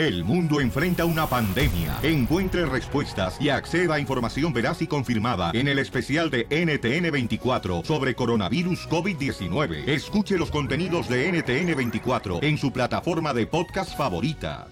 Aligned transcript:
El 0.00 0.24
mundo 0.24 0.62
enfrenta 0.62 1.04
una 1.04 1.26
pandemia. 1.28 1.98
Encuentre 2.02 2.64
respuestas 2.64 3.36
y 3.38 3.50
acceda 3.50 3.96
a 3.96 4.00
información 4.00 4.50
veraz 4.50 4.80
y 4.80 4.86
confirmada 4.86 5.50
en 5.52 5.68
el 5.68 5.78
especial 5.78 6.30
de 6.30 6.48
NTN24 6.48 7.84
sobre 7.84 8.14
coronavirus 8.14 8.88
COVID-19. 8.88 9.86
Escuche 9.86 10.38
los 10.38 10.50
contenidos 10.50 11.06
de 11.06 11.30
NTN24 11.30 12.42
en 12.42 12.56
su 12.56 12.72
plataforma 12.72 13.34
de 13.34 13.46
podcast 13.46 13.94
favorita. 13.94 14.68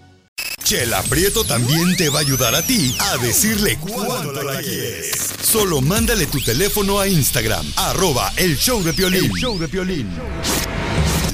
Chela 0.63 1.03
Prieto 1.03 1.43
también 1.43 1.95
te 1.95 2.09
va 2.09 2.17
a 2.17 2.21
ayudar 2.21 2.55
a 2.55 2.65
ti 2.65 2.95
a 2.99 3.17
decirle 3.17 3.77
cuánto 3.77 4.41
la 4.41 4.59
quieres. 4.59 5.11
Solo 5.43 5.79
mándale 5.79 6.25
tu 6.25 6.41
teléfono 6.41 6.99
a 6.99 7.07
Instagram, 7.07 7.67
arroba 7.75 8.33
el 8.35 8.57
show 8.57 8.81
de 8.81 8.93
Piolín. 8.93 9.31
show 9.35 9.59
de 9.59 9.67
Piolín. 9.67 10.09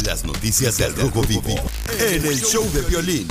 Las 0.03 0.25
noticias 0.25 0.77
del 0.77 0.93
Rojo 0.97 1.21
Vivo 1.21 1.55
en 1.97 2.25
el 2.25 2.41
show 2.41 2.69
de 2.73 2.83
Piolín. 2.83 3.27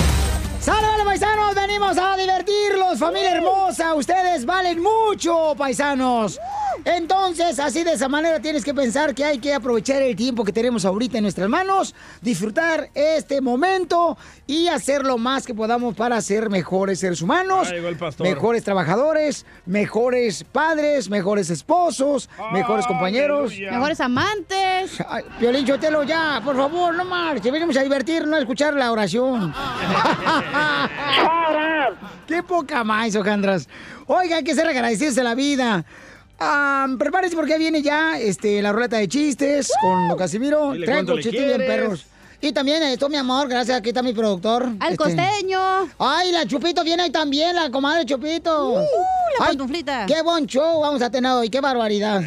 ¡Sale, 0.65 1.05
paisanos! 1.05 1.55
Venimos 1.55 1.99
a 1.99 2.17
divertirlos, 2.17 2.99
familia 2.99 3.35
hermosa. 3.35 3.95
Ustedes 3.95 4.47
valen 4.47 4.81
mucho, 4.83 5.55
paisanos. 5.59 6.41
Entonces, 6.85 7.59
así 7.59 7.83
de 7.83 7.93
esa 7.93 8.09
manera 8.09 8.41
tienes 8.41 8.65
que 8.65 8.75
pensar 8.75 9.15
que 9.15 9.25
hay 9.25 9.39
que 9.39 9.55
aprovechar 9.55 10.03
el 10.03 10.15
tiempo 10.15 10.45
que 10.45 10.53
tenemos 10.53 10.85
ahorita 10.85 11.19
en 11.19 11.23
nuestras 11.23 11.49
manos, 11.49 11.95
disfrutar 12.21 12.91
este 12.95 13.41
momento 13.41 14.19
y 14.47 14.69
hacer 14.69 15.05
lo 15.05 15.17
más 15.17 15.47
que 15.47 15.55
podamos 15.55 15.95
para 15.95 16.21
ser 16.21 16.51
mejores 16.51 17.01
seres 17.01 17.23
humanos, 17.23 17.69
Ah, 17.73 18.11
mejores 18.21 18.65
trabajadores, 18.65 19.47
mejores 19.67 20.45
padres, 20.45 21.09
mejores 21.09 21.51
esposos, 21.51 22.29
mejores 22.53 22.87
compañeros. 22.87 23.53
Mejores 23.59 24.01
amantes. 24.01 24.99
Ay, 25.09 25.25
Piolín 25.39 25.67
Chotelo, 25.67 26.03
ya, 26.03 26.41
por 26.45 26.57
favor, 26.57 26.95
no 26.95 27.05
marche. 27.05 27.51
Venimos 27.51 27.77
a 27.77 27.83
divertirnos, 27.83 28.29
no 28.31 28.37
a 28.37 28.41
escuchar 28.41 28.75
la 28.75 28.93
oración. 28.93 29.55
¡Qué 32.27 32.43
poca 32.43 32.85
más, 32.85 33.15
Ojandras! 33.17 33.69
Oiga, 34.07 34.37
hay 34.37 34.45
que 34.45 34.55
ser 34.55 34.67
agradecidos 34.67 35.15
de 35.15 35.25
la 35.25 35.35
vida. 35.35 35.85
Ah, 36.39 36.87
prepárense 36.99 37.37
porque 37.37 37.59
viene 37.59 37.81
ya 37.83 38.19
este, 38.19 38.61
la 38.61 38.73
ruleta 38.73 38.97
de 38.97 39.09
chistes 39.09 39.71
con 39.81 40.09
Don 40.09 40.19
Casimiro. 40.19 40.75
Le 40.75 40.87
chistes 41.23 41.33
bien 41.47 41.59
perros. 41.59 42.07
Y 42.41 42.53
también 42.53 42.83
esto, 42.83 43.09
mi 43.09 43.17
amor, 43.17 43.49
gracias, 43.49 43.79
aquí 43.79 43.89
está 43.89 44.03
mi 44.03 44.13
productor. 44.13 44.65
Al 44.79 44.93
Este, 44.93 44.97
costeño. 44.99 45.59
Ay, 45.99 46.31
la 46.31 46.47
Chupito 46.47 46.85
viene 46.85 47.05
ahí 47.05 47.11
también, 47.11 47.57
la 47.57 47.71
comadre 47.71 48.05
Chupito. 48.05 48.75
la 48.75 48.81
Ay, 49.41 49.47
pantuflita. 49.57 50.05
Qué 50.05 50.21
buen 50.21 50.45
show 50.47 50.81
vamos 50.81 51.01
a 51.01 51.09
tener 51.09 51.33
hoy, 51.33 51.49
qué 51.49 51.63
barbaridad. 51.63 52.23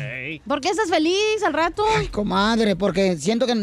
¿Por 0.48 0.60
qué 0.60 0.70
estás 0.70 0.90
feliz 0.90 1.44
al 1.46 1.54
rato? 1.54 1.86
Ay, 1.96 2.08
comadre, 2.08 2.76
porque 2.76 3.16
siento 3.18 3.46
que... 3.46 3.54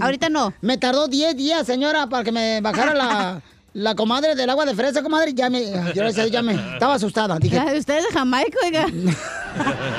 Ahorita 0.00 0.28
no. 0.28 0.52
Me 0.60 0.76
tardó 0.76 1.06
10 1.06 1.36
días, 1.36 1.64
señora, 1.64 2.08
para 2.08 2.24
que 2.24 2.32
me 2.32 2.60
bajara 2.60 2.92
la, 2.92 3.42
la 3.76 3.94
comadre 3.94 4.34
del 4.34 4.48
agua 4.48 4.64
de 4.64 4.74
fresa, 4.74 5.02
comadre. 5.02 5.34
Ya 5.34 5.50
me... 5.50 5.62
Yo 5.94 6.08
ya 6.08 6.42
me... 6.42 6.54
Estaba 6.54 6.94
asustada. 6.94 7.38
Dije... 7.38 7.58
Ustedes 7.76 8.04
de 8.04 8.12
Jamaica, 8.12 8.58
oiga. 8.64 8.86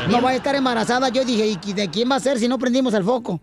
No 0.10 0.22
voy 0.22 0.34
a 0.34 0.36
estar 0.36 0.56
embarazada. 0.56 1.10
Yo 1.10 1.26
dije, 1.26 1.60
¿y 1.64 1.74
de 1.74 1.90
quién 1.90 2.10
va 2.10 2.16
a 2.16 2.20
ser 2.20 2.38
si 2.38 2.48
no 2.48 2.60
prendimos 2.60 2.94
el 2.94 3.04
foco? 3.04 3.40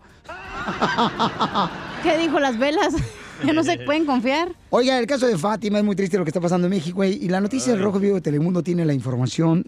¿Qué 2.03 2.17
dijo 2.17 2.39
las 2.39 2.57
velas? 2.57 2.93
Ya 3.45 3.51
no 3.51 3.65
se 3.65 3.77
pueden 3.79 4.05
confiar. 4.05 4.47
Oiga, 4.69 4.97
el 4.97 5.05
caso 5.07 5.27
de 5.27 5.37
Fátima 5.37 5.79
es 5.79 5.83
muy 5.83 5.93
triste 5.93 6.17
lo 6.17 6.23
que 6.23 6.29
está 6.29 6.39
pasando 6.39 6.67
en 6.67 6.71
México. 6.71 7.03
Y 7.03 7.27
la 7.27 7.41
noticia 7.41 7.73
del 7.73 7.83
Rojo 7.83 7.99
Vivo 7.99 8.15
de 8.15 8.21
Telemundo 8.21 8.63
tiene 8.63 8.85
la 8.85 8.93
información 8.93 9.65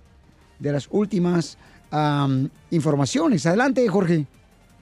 de 0.58 0.72
las 0.72 0.88
últimas 0.90 1.58
am, 1.92 2.50
informaciones. 2.72 3.46
Adelante, 3.46 3.86
Jorge. 3.90 4.26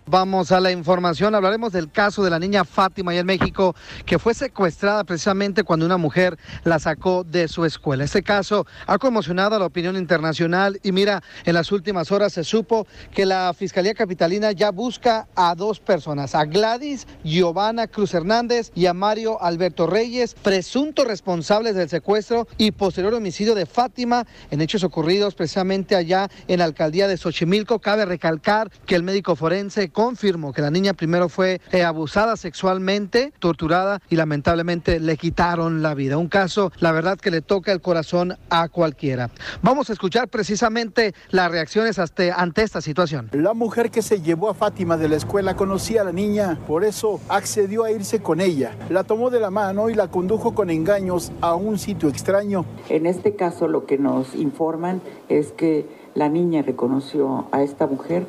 Vamos 0.07 0.51
a 0.51 0.59
la 0.59 0.71
información. 0.71 1.33
Hablaremos 1.33 1.73
del 1.73 1.91
caso 1.91 2.23
de 2.23 2.29
la 2.29 2.37
niña 2.37 2.63
Fátima 2.63 3.09
allá 3.09 3.21
en 3.21 3.25
México, 3.25 3.75
que 4.05 4.19
fue 4.19 4.35
secuestrada 4.35 5.03
precisamente 5.03 5.63
cuando 5.63 5.83
una 5.87 5.97
mujer 5.97 6.37
la 6.63 6.77
sacó 6.77 7.23
de 7.23 7.47
su 7.47 7.65
escuela. 7.65 8.03
Este 8.03 8.21
caso 8.21 8.67
ha 8.85 8.99
conmocionado 8.99 9.55
a 9.55 9.59
la 9.59 9.65
opinión 9.65 9.97
internacional 9.97 10.79
y 10.83 10.91
mira, 10.91 11.23
en 11.43 11.55
las 11.55 11.71
últimas 11.71 12.11
horas 12.11 12.33
se 12.33 12.43
supo 12.43 12.85
que 13.11 13.25
la 13.25 13.51
Fiscalía 13.57 13.95
Capitalina 13.95 14.51
ya 14.51 14.69
busca 14.69 15.27
a 15.35 15.55
dos 15.55 15.79
personas, 15.79 16.35
a 16.35 16.45
Gladys 16.45 17.07
Giovanna 17.23 17.87
Cruz 17.87 18.13
Hernández 18.13 18.71
y 18.75 18.85
a 18.85 18.93
Mario 18.93 19.41
Alberto 19.41 19.87
Reyes, 19.87 20.35
presuntos 20.35 21.07
responsables 21.07 21.73
del 21.73 21.89
secuestro 21.89 22.47
y 22.59 22.69
posterior 22.69 23.15
homicidio 23.15 23.55
de 23.55 23.65
Fátima 23.65 24.27
en 24.51 24.61
hechos 24.61 24.83
ocurridos 24.83 25.33
precisamente 25.33 25.95
allá 25.95 26.29
en 26.47 26.59
la 26.59 26.65
alcaldía 26.65 27.07
de 27.07 27.17
Xochimilco. 27.17 27.79
Cabe 27.79 28.05
recalcar 28.05 28.69
que 28.85 28.93
el 28.93 29.01
médico 29.01 29.35
forense 29.35 29.94
confirmó 29.95 30.51
que 30.51 30.61
la 30.61 30.69
niña 30.69 30.93
primero 30.93 31.29
fue 31.29 31.61
eh, 31.71 31.83
abusada 31.83 32.35
sexualmente, 32.35 33.31
torturada 33.39 34.01
y 34.09 34.17
lamentablemente 34.17 34.99
le 34.99 35.15
quitaron 35.15 35.81
la 35.81 35.93
vida. 35.93 36.17
Un 36.17 36.27
caso, 36.27 36.73
la 36.79 36.91
verdad, 36.91 37.17
que 37.17 37.31
le 37.31 37.41
toca 37.41 37.71
el 37.71 37.79
corazón 37.79 38.37
a 38.49 38.67
cualquiera. 38.67 39.29
Vamos 39.61 39.89
a 39.89 39.93
escuchar 39.93 40.27
precisamente 40.27 41.13
las 41.31 41.49
reacciones 41.49 41.97
hasta- 41.97 42.35
ante 42.35 42.61
esta 42.61 42.81
situación. 42.81 43.29
La 43.31 43.53
mujer 43.53 43.89
que 43.89 44.01
se 44.01 44.21
llevó 44.21 44.49
a 44.49 44.53
Fátima 44.53 44.97
de 44.97 45.07
la 45.07 45.15
escuela 45.15 45.55
conocía 45.55 46.01
a 46.01 46.03
la 46.03 46.11
niña, 46.11 46.59
por 46.67 46.83
eso 46.83 47.21
accedió 47.29 47.85
a 47.85 47.91
irse 47.91 48.19
con 48.21 48.41
ella. 48.41 48.75
La 48.89 49.05
tomó 49.05 49.29
de 49.29 49.39
la 49.39 49.49
mano 49.49 49.89
y 49.89 49.93
la 49.95 50.09
condujo 50.09 50.53
con 50.53 50.69
engaños 50.69 51.31
a 51.39 51.55
un 51.55 51.79
sitio 51.79 52.09
extraño. 52.09 52.65
En 52.89 53.05
este 53.05 53.35
caso 53.37 53.69
lo 53.69 53.85
que 53.85 53.97
nos 53.97 54.35
informan 54.35 55.01
es 55.29 55.53
que 55.53 55.87
la 56.15 56.27
niña 56.27 56.63
reconoció 56.63 57.47
a 57.53 57.63
esta 57.63 57.87
mujer 57.87 58.27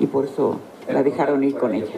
y 0.00 0.06
por 0.06 0.24
eso 0.24 0.58
la 0.88 1.02
dejaron 1.02 1.42
ir 1.44 1.56
con 1.56 1.74
ella. 1.74 1.94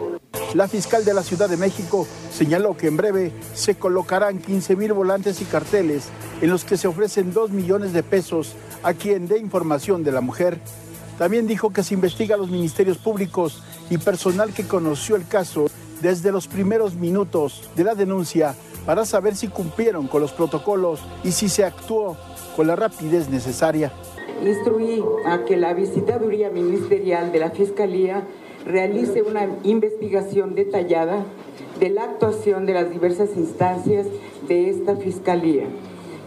La 0.53 0.67
fiscal 0.67 1.03
de 1.03 1.13
la 1.13 1.23
Ciudad 1.23 1.49
de 1.49 1.57
México 1.57 2.07
señaló 2.31 2.77
que 2.77 2.87
en 2.87 2.97
breve 2.97 3.31
se 3.53 3.75
colocarán 3.75 4.39
15 4.39 4.75
mil 4.75 4.93
volantes 4.93 5.41
y 5.41 5.45
carteles 5.45 6.09
en 6.41 6.49
los 6.49 6.63
que 6.63 6.77
se 6.77 6.87
ofrecen 6.87 7.33
2 7.33 7.51
millones 7.51 7.93
de 7.93 8.03
pesos 8.03 8.55
a 8.83 8.93
quien 8.93 9.27
dé 9.27 9.39
información 9.39 10.03
de 10.03 10.11
la 10.11 10.21
mujer. 10.21 10.59
También 11.17 11.47
dijo 11.47 11.71
que 11.71 11.83
se 11.83 11.95
investiga 11.95 12.35
a 12.35 12.37
los 12.37 12.49
ministerios 12.49 12.97
públicos 12.97 13.63
y 13.89 13.97
personal 13.97 14.53
que 14.53 14.67
conoció 14.67 15.15
el 15.15 15.27
caso 15.27 15.67
desde 16.01 16.31
los 16.31 16.47
primeros 16.47 16.95
minutos 16.95 17.69
de 17.75 17.83
la 17.83 17.95
denuncia 17.95 18.55
para 18.85 19.05
saber 19.05 19.35
si 19.35 19.47
cumplieron 19.47 20.07
con 20.07 20.21
los 20.21 20.31
protocolos 20.31 21.01
y 21.23 21.31
si 21.31 21.49
se 21.49 21.65
actuó 21.65 22.15
con 22.55 22.67
la 22.67 22.75
rapidez 22.75 23.29
necesaria. 23.29 23.91
Instruí 24.43 25.03
a 25.25 25.43
que 25.45 25.57
la 25.57 25.73
visitaduría 25.73 26.49
ministerial 26.51 27.31
de 27.31 27.39
la 27.39 27.49
Fiscalía 27.49 28.23
realice 28.67 29.21
una 29.21 29.47
investigación 29.63 30.53
detallada 30.53 31.25
de 31.79 31.89
la 31.89 32.03
actuación 32.03 32.65
de 32.65 32.73
las 32.73 32.91
diversas 32.91 33.29
instancias 33.35 34.07
de 34.47 34.69
esta 34.69 34.95
Fiscalía, 34.97 35.65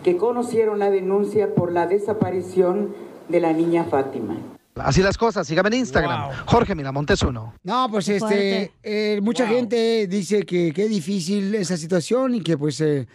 que 0.02 0.16
conocieron 0.16 0.78
la 0.78 0.90
denuncia 0.90 1.54
por 1.54 1.72
la 1.72 1.86
desaparición 1.86 2.94
de 3.28 3.40
la 3.40 3.52
niña 3.52 3.84
Fátima. 3.84 4.36
Así 4.76 5.02
las 5.02 5.18
cosas, 5.18 5.46
sígame 5.46 5.68
en 5.68 5.74
Instagram. 5.74 6.30
Jorge 6.46 6.74
Miramontes 6.74 7.22
uno. 7.22 7.52
No, 7.62 7.88
pues 7.90 8.08
este, 8.08 8.72
eh, 8.82 9.20
mucha 9.22 9.46
gente 9.46 10.06
dice 10.06 10.44
que 10.44 10.72
qué 10.72 10.88
difícil 10.88 11.54
esa 11.54 11.76
situación 11.76 12.34
y 12.34 12.40
que 12.40 12.56
pues 12.56 12.80
eh, 12.80 13.06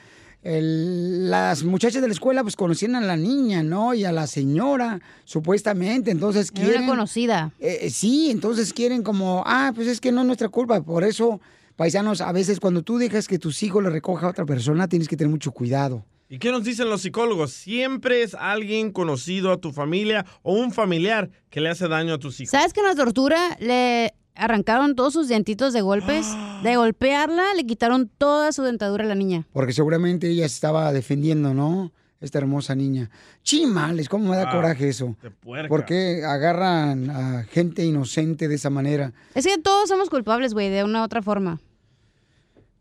el- 0.45 1.29
las 1.31 1.63
muchachas 1.63 2.01
de 2.01 2.07
la 2.07 2.13
escuela 2.13 2.43
pues 2.43 2.55
conocían 2.55 2.95
a 2.95 3.01
la 3.01 3.17
niña, 3.17 3.63
¿no? 3.63 3.93
Y 3.93 4.05
a 4.05 4.11
la 4.11 4.27
señora, 4.27 5.01
supuestamente, 5.25 6.11
entonces 6.11 6.51
Era 6.53 6.61
una 6.61 6.69
quieren... 6.71 6.87
conocida. 6.87 7.51
Eh, 7.59 7.79
eh, 7.81 7.89
sí, 7.89 8.29
entonces 8.31 8.71
quieren 8.71 9.03
como, 9.03 9.43
ah, 9.45 9.71
pues 9.75 9.87
es 9.87 9.99
que 9.99 10.11
no 10.11 10.21
es 10.21 10.27
nuestra 10.27 10.49
culpa, 10.49 10.81
por 10.81 11.03
eso, 11.03 11.41
paisanos, 11.75 12.21
a 12.21 12.31
veces 12.31 12.59
cuando 12.59 12.83
tú 12.83 12.97
dejas 12.97 13.27
que 13.27 13.39
tus 13.39 13.61
hijos 13.63 13.83
le 13.83 13.89
recoja 13.89 14.27
a 14.27 14.29
otra 14.29 14.45
persona, 14.45 14.87
tienes 14.87 15.07
que 15.07 15.17
tener 15.17 15.31
mucho 15.31 15.51
cuidado. 15.51 16.05
¿Y 16.29 16.39
qué 16.39 16.51
nos 16.51 16.63
dicen 16.63 16.89
los 16.89 17.01
psicólogos? 17.01 17.51
Siempre 17.51 18.23
es 18.23 18.33
alguien 18.33 18.91
conocido 18.91 19.51
a 19.51 19.57
tu 19.57 19.71
familia 19.71 20.25
o 20.41 20.53
un 20.53 20.71
familiar 20.71 21.29
que 21.49 21.61
le 21.61 21.69
hace 21.69 21.87
daño 21.87 22.13
a 22.15 22.17
tus 22.19 22.39
hijos. 22.39 22.51
¿Sabes 22.51 22.73
que 22.73 22.79
en 22.79 22.87
la 22.87 22.95
tortura 22.95 23.57
le 23.59 24.13
arrancaron 24.35 24.95
todos 24.95 25.13
sus 25.13 25.27
dientitos 25.27 25.73
de 25.73 25.81
golpes? 25.81 26.27
De 26.63 26.77
golpearla, 26.77 27.53
le 27.53 27.65
quitaron 27.65 28.09
toda 28.17 28.51
su 28.51 28.63
dentadura 28.63 29.03
a 29.03 29.07
la 29.07 29.13
niña. 29.15 29.45
Porque 29.53 29.73
seguramente 29.73 30.29
ella 30.29 30.47
se 30.49 30.55
estaba 30.55 30.91
defendiendo, 30.93 31.53
¿no? 31.53 31.91
Esta 32.21 32.39
hermosa 32.39 32.73
niña. 32.73 33.11
Chimales, 33.43 34.09
¿cómo 34.09 34.29
me 34.31 34.37
da 34.37 34.49
Ah, 34.49 34.51
coraje 34.51 34.87
eso? 34.89 35.15
puerca. 35.41 35.67
¿Por 35.67 35.85
qué 35.85 36.23
agarran 36.25 37.09
a 37.11 37.43
gente 37.43 37.83
inocente 37.85 38.47
de 38.47 38.55
esa 38.55 38.69
manera? 38.71 39.13
Es 39.35 39.45
que 39.45 39.57
todos 39.59 39.89
somos 39.89 40.09
culpables, 40.09 40.53
güey, 40.53 40.69
de 40.69 40.83
una 40.83 41.01
u 41.01 41.03
otra 41.03 41.21
forma. 41.21 41.59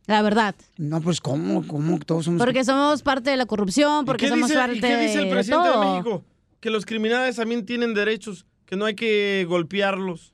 La 0.07 0.23
verdad. 0.23 0.55
No, 0.77 1.01
pues 1.01 1.21
¿cómo? 1.21 1.67
¿Cómo 1.67 1.99
todos 1.99 2.27
somos 2.27 2.39
Porque 2.39 2.65
somos 2.65 3.03
parte 3.03 3.31
de 3.31 3.37
la 3.37 3.47
corrupción, 3.47 4.05
¿Y 4.05 4.07
porque 4.07 4.29
somos 4.29 4.49
dice, 4.49 4.61
parte 4.61 4.77
y 4.77 4.81
qué 4.81 4.97
dice 4.99 5.19
el 5.19 5.25
de 5.25 5.31
presidente 5.31 5.67
de, 5.67 5.73
todo. 5.75 5.93
México? 5.95 6.25
Que 6.61 6.71
los 6.71 6.85
criminales 6.87 7.37
también 7.37 7.65
tienen 7.67 7.95
derechos, 7.95 8.47
que 8.67 8.77
no 8.77 8.85
hay 8.85 8.95
que 8.95 9.45
golpearlos. 9.49 10.34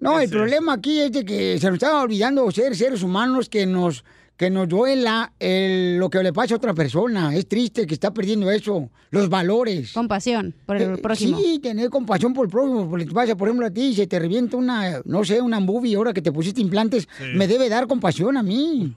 No, 0.00 0.20
el 0.20 0.30
problema 0.30 0.74
aquí 0.74 1.00
es 1.00 1.12
de 1.12 1.24
que 1.24 1.58
se 1.58 1.66
nos 1.66 1.74
está 1.74 2.00
olvidando 2.02 2.50
ser 2.50 2.74
seres 2.76 3.02
humanos 3.02 3.48
que 3.48 3.66
nos 3.66 4.04
que 4.36 4.50
nos 4.50 4.68
duela 4.68 5.32
el- 5.40 5.98
lo 5.98 6.08
que 6.08 6.22
le 6.22 6.32
pasa 6.32 6.54
a 6.54 6.58
otra 6.58 6.72
persona. 6.72 7.34
Es 7.34 7.48
triste 7.48 7.88
que 7.88 7.94
está 7.94 8.14
perdiendo 8.14 8.48
eso, 8.52 8.88
los 9.10 9.28
valores. 9.28 9.92
Compasión 9.92 10.54
por 10.64 10.76
el 10.76 10.96
prójimo. 11.00 11.36
Sí, 11.40 11.58
tener 11.58 11.90
compasión 11.90 12.32
por 12.34 12.46
el 12.46 12.50
prójimo. 12.52 12.88
Porque 12.88 13.06
te 13.06 13.10
pasa, 13.12 13.34
por 13.36 13.48
ejemplo, 13.48 13.66
a 13.66 13.70
ti, 13.72 13.94
se 13.94 14.06
te 14.06 14.16
revienta 14.16 14.56
una, 14.56 15.00
no 15.04 15.24
sé, 15.24 15.40
una 15.40 15.58
movie 15.58 15.96
ahora 15.96 16.12
que 16.12 16.22
te 16.22 16.30
pusiste 16.30 16.60
implantes, 16.60 17.08
Sí. 17.18 17.24
me 17.34 17.48
debe 17.48 17.68
dar 17.68 17.88
compasión 17.88 18.36
a 18.36 18.44
mí. 18.44 18.94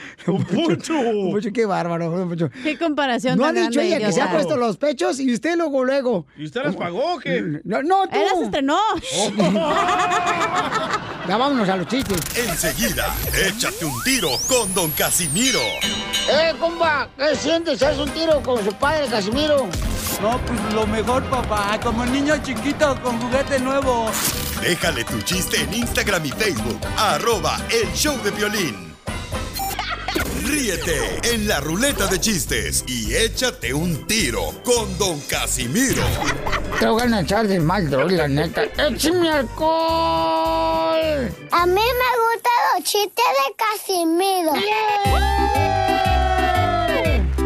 Don 0.26 0.44
Poncho. 0.44 0.94
Don 0.94 1.30
Poncho, 1.30 1.50
qué 1.52 1.66
bárbaro, 1.66 2.10
Don 2.10 2.28
Poncho. 2.28 2.50
Qué 2.62 2.78
comparación 2.78 3.38
No 3.38 3.44
ha 3.44 3.52
dicho 3.52 3.80
ella 3.80 3.98
que 3.98 4.12
se 4.12 4.20
ha 4.20 4.30
puesto 4.30 4.56
los 4.56 4.76
pechos 4.76 5.20
y 5.20 5.32
usted 5.32 5.56
luego, 5.56 5.84
luego. 5.84 6.26
¿Y 6.36 6.44
usted 6.44 6.64
las 6.64 6.76
pagó 6.76 7.14
o 7.14 7.18
qué? 7.18 7.60
No, 7.64 7.82
no, 7.82 8.06
tú. 8.08 8.18
Él 8.18 8.26
las 8.32 8.42
estrenó. 8.42 8.78
Ya 11.28 11.36
vámonos 11.36 11.68
a 11.68 11.76
los 11.76 11.86
chistes. 11.86 12.18
Enseguida, 12.36 13.14
échate 13.46 13.84
un 13.84 14.02
tiro 14.02 14.30
con 14.48 14.74
Don 14.74 14.90
Casimiro. 14.90 15.60
Eh, 16.28 16.52
compa, 16.58 17.08
¿qué 17.16 17.36
sientes? 17.36 17.80
¿Haz 17.84 17.98
un 17.98 18.10
tiro 18.10 18.42
con 18.42 18.64
su 18.64 18.72
padre, 18.72 19.06
Casimiro? 19.06 19.68
No, 20.20 20.40
pues 20.44 20.74
lo 20.74 20.86
mejor, 20.88 21.22
papá. 21.30 21.78
Como 21.80 22.04
niño 22.04 22.34
chiquito 22.42 23.00
con 23.00 23.20
juguete 23.20 23.60
nuevo. 23.60 24.10
Déjale 24.60 25.04
tu 25.04 25.20
chiste 25.20 25.62
en 25.62 25.72
Instagram 25.72 26.26
y 26.26 26.30
Facebook, 26.30 26.80
arroba 26.96 27.58
el 27.70 27.88
show 27.92 28.16
de 28.24 28.30
violín. 28.32 28.89
Ríete 30.44 31.20
en 31.34 31.46
la 31.46 31.60
ruleta 31.60 32.06
de 32.06 32.18
chistes 32.18 32.84
y 32.86 33.14
échate 33.14 33.72
un 33.74 34.06
tiro 34.06 34.52
con 34.64 34.96
Don 34.98 35.20
Casimiro. 35.20 36.02
Te 36.78 36.86
voy 36.86 37.02
a 37.12 37.20
echar 37.20 37.46
de 37.46 37.60
mal, 37.60 37.88
droga, 37.90 38.16
la 38.16 38.28
neta. 38.28 38.62
¡Échame 38.78 39.28
alcohol! 39.30 39.70
A 41.50 41.66
mí 41.66 41.74
me 41.74 41.80
gustan 41.80 42.52
los 42.74 42.84
chistes 42.84 43.24
de 43.36 43.54
Casimiro. 43.56 44.52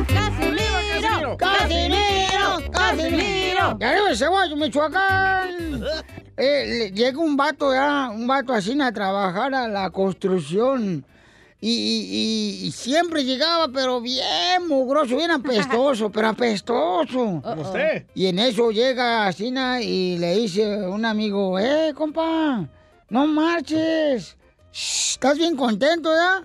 ¡Casimiro! 0.06 1.37
¡Casimiro! 1.37 2.70
¡Casimiro! 2.70 3.75
¡De 3.79 3.87
arriba 3.87 4.08
de 4.11 4.17
Cebollo, 4.17 4.56
Michoacán! 4.56 5.82
Eh, 6.37 6.64
le- 6.67 6.90
llega 6.93 7.19
un 7.19 7.37
vato, 7.37 7.73
ya, 7.73 8.11
un 8.11 8.26
vato 8.26 8.52
así 8.52 8.81
a 8.81 8.93
trabajar 8.93 9.55
a 9.55 9.69
la 9.69 9.90
construcción. 9.90 11.05
Y, 11.66 11.70
y- 11.70 12.66
y- 12.66 12.72
siempre 12.72 13.25
llegaba, 13.25 13.69
pero 13.69 13.99
bien 14.02 14.69
mugroso, 14.69 15.16
bien 15.16 15.31
apestoso, 15.31 16.11
pero 16.11 16.28
apestoso. 16.28 17.40
Como 17.43 17.62
usted. 17.62 18.05
Y 18.14 18.26
en 18.26 18.38
eso 18.38 18.70
llega 18.70 19.32
Sina 19.32 19.81
y 19.81 20.19
le 20.19 20.37
dice 20.37 20.87
un 20.87 21.06
amigo, 21.06 21.58
eh, 21.58 21.94
compa, 21.94 22.69
no 23.08 23.26
marches. 23.26 24.37
¿Estás 24.70 25.38
bien 25.38 25.56
contento, 25.56 26.11
ya? 26.14 26.43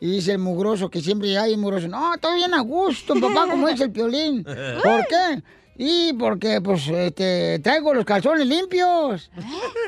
Y 0.00 0.12
dice 0.12 0.32
el 0.32 0.38
mugroso, 0.38 0.88
que 0.88 1.02
siempre 1.02 1.36
ahí 1.36 1.54
mugroso, 1.58 1.86
no, 1.88 2.14
estoy 2.14 2.36
bien 2.36 2.54
a 2.54 2.60
gusto, 2.60 3.12
papá, 3.20 3.46
como 3.50 3.68
dice 3.68 3.84
el 3.84 3.92
piolín. 3.92 4.42
¿Por 4.42 5.06
qué? 5.06 5.42
Y 5.76 6.14
porque, 6.14 6.62
pues, 6.62 6.88
este, 6.88 7.58
traigo 7.58 7.92
los 7.92 8.06
calzones 8.06 8.46
limpios. 8.46 9.30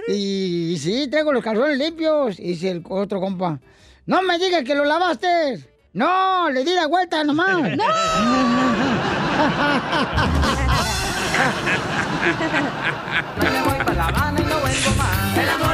Y, 0.09 0.13
y 0.75 0.79
sí, 0.79 1.09
traigo 1.09 1.33
los 1.33 1.43
calzones 1.43 1.79
limpios. 1.79 2.39
Y 2.39 2.49
dice 2.49 2.71
el 2.71 2.83
otro 2.89 3.19
compa, 3.21 3.61
no 4.07 4.23
me 4.23 4.39
digas 4.39 4.65
que 4.65 4.75
lo 4.75 4.85
lavaste. 4.85 5.71
No, 5.93 6.51
le 6.51 6.65
di 6.65 6.75
la 6.75 6.87
vuelta 6.87 7.23
nomás. 7.25 7.77
Yo 13.41 13.51
me 13.51 13.63
voy 13.63 13.85
para 13.85 13.95
La 13.95 14.07
Habana 14.07 14.41
y 14.41 14.45
no 14.45 14.59
vuelvo 14.61 14.91
más. 14.97 15.39
El 15.39 15.49
amor 15.49 15.74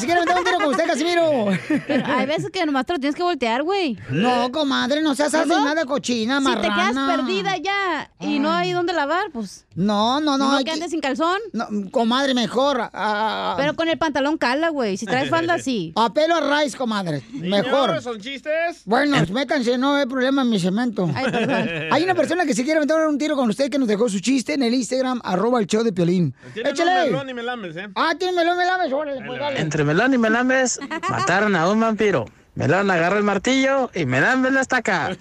se 0.00 0.06
quiere 0.06 0.20
meter 0.20 0.36
un 0.38 0.44
tiro 0.44 0.56
con 0.58 0.66
usted, 0.70 0.86
Casimiro. 0.86 1.46
Pero 1.86 2.06
hay 2.06 2.26
veces 2.26 2.50
que 2.50 2.64
nomás 2.66 2.86
te 2.86 2.92
lo 2.94 2.98
tienes 2.98 3.14
que 3.16 3.22
voltear, 3.22 3.62
güey. 3.62 3.96
No, 4.10 4.50
comadre, 4.52 5.02
no 5.02 5.14
seas 5.14 5.32
nada 5.46 5.84
cochina, 5.84 6.38
Si 6.40 6.44
te 6.46 6.50
marrana. 6.50 6.92
quedas 6.92 7.16
perdida 7.16 7.56
ya 7.58 8.10
y 8.20 8.38
no 8.38 8.50
hay 8.52 8.72
dónde 8.72 8.92
lavar, 8.92 9.30
pues. 9.32 9.66
No, 9.76 10.20
no, 10.20 10.36
no. 10.36 10.50
No 10.50 10.56
hay 10.56 10.64
que 10.64 10.72
andes 10.72 10.90
sin 10.90 11.00
calzón. 11.00 11.38
no, 11.52 11.66
comadre, 11.90 12.34
mejor. 12.34 12.90
ah, 12.92 13.54
Pero 13.56 13.74
con 13.74 13.88
el 13.88 13.98
pantalón 13.98 14.36
cala, 14.36 14.68
güey. 14.70 14.96
Si 14.96 15.06
traes 15.06 15.30
falda, 15.30 15.58
sí. 15.58 15.92
A 15.96 16.12
pelo 16.12 16.36
a 16.36 16.40
raíz, 16.40 16.74
comadre. 16.76 17.22
Mejor. 17.32 18.00
¿Son 18.02 18.20
chistes? 18.20 18.82
Bueno, 18.84 19.16
métanse, 19.32 19.78
no 19.78 19.94
hay 19.96 20.06
problema 20.06 20.42
en 20.42 20.50
mi 20.50 20.58
cemento. 20.58 21.08
Ay. 21.14 21.26
Hay 21.92 22.04
una 22.04 22.14
persona 22.14 22.44
que 22.44 22.54
se 22.54 22.64
quiere 22.64 22.80
meter 22.80 22.96
un 23.06 23.18
tiro 23.18 23.36
con 23.36 23.48
usted 23.48 23.70
que 23.70 23.78
nos 23.78 23.88
dejó 23.88 24.08
su 24.08 24.20
chiste 24.20 24.54
en 24.54 24.62
el 24.62 24.74
Instagram, 24.74 25.20
arroba 25.24 25.60
el 25.60 25.66
show 25.66 25.82
de 25.82 25.92
Piolín. 25.92 26.34
Tiene 26.54 26.70
Échale. 26.70 27.06
melón 27.10 27.28
y 27.28 27.34
melambes, 27.34 27.76
¿eh? 27.76 27.88
Ah, 27.94 28.12
tiene 28.18 28.34
melón, 28.34 28.56
me 28.58 28.64
lames, 28.66 28.92
órale, 28.92 29.22
pues 29.26 29.38
dale. 29.40 29.60
Entre 29.60 29.84
Melón 29.90 30.14
y 30.14 30.18
Melambes 30.18 30.78
mataron 31.10 31.56
a 31.56 31.68
un 31.68 31.80
vampiro. 31.80 32.26
Melón 32.54 32.88
agarra 32.92 33.16
el 33.16 33.24
martillo 33.24 33.90
y 33.92 34.06
Melambes 34.06 34.52
la 34.52 34.60
estaca. 34.60 35.08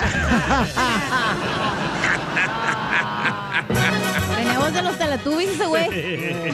Venimos 4.38 4.72
de 4.72 4.82
los 4.84 4.96
teletubbies 4.96 5.50
ese 5.50 5.66
güey. 5.66 5.90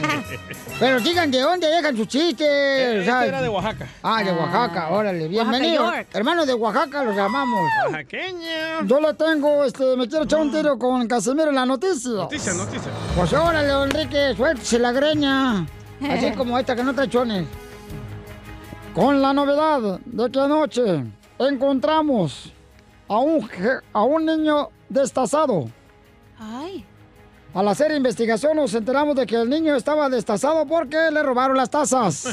Pero 0.80 0.98
digan 1.00 1.30
de 1.30 1.40
dónde 1.40 1.66
dejan 1.66 1.94
sus 1.94 2.08
chistes. 2.08 2.48
Este 2.48 3.04
¿sabes? 3.04 3.28
era 3.28 3.42
de 3.42 3.50
Oaxaca. 3.50 3.86
Ah, 4.02 4.22
de 4.22 4.32
Oaxaca, 4.32 4.88
órale, 4.88 5.28
bienvenido. 5.28 5.92
Hermanos 6.14 6.46
de 6.46 6.54
Oaxaca, 6.54 7.04
los 7.04 7.14
llamamos. 7.14 7.60
Oaxaqueña. 7.84 8.82
Yo 8.86 8.98
le 8.98 9.12
tengo, 9.12 9.62
este, 9.62 9.94
me 9.94 10.08
quiero 10.08 10.24
echar 10.24 10.40
un 10.40 10.50
tiro 10.50 10.78
con 10.78 11.06
Casimiro 11.06 11.50
en 11.50 11.56
la 11.56 11.66
noticia. 11.66 12.12
Noticia, 12.12 12.54
noticia. 12.54 12.90
Pues 13.14 13.30
órale, 13.34 13.68
don 13.68 13.90
Enrique, 13.90 14.32
suéltese 14.34 14.78
la 14.78 14.92
greña. 14.92 15.66
Así 16.00 16.32
como 16.32 16.58
esta 16.58 16.74
que 16.74 16.82
no 16.82 16.94
trae 16.94 17.10
chones. 17.10 17.46
Con 18.96 19.20
la 19.20 19.32
novedad 19.34 20.00
de 20.06 20.30
que 20.32 20.40
anoche 20.40 21.04
encontramos 21.38 22.50
a 23.08 23.18
un, 23.18 23.42
je- 23.46 23.82
a 23.92 24.02
un 24.02 24.24
niño 24.24 24.70
destazado. 24.88 25.68
Ay. 26.40 26.82
Al 27.52 27.68
hacer 27.68 27.92
investigación 27.92 28.56
nos 28.56 28.72
enteramos 28.72 29.14
de 29.16 29.26
que 29.26 29.36
el 29.36 29.50
niño 29.50 29.76
estaba 29.76 30.08
destazado 30.08 30.66
porque 30.66 30.96
le 31.12 31.22
robaron 31.22 31.58
las 31.58 31.68
tazas. 31.70 32.24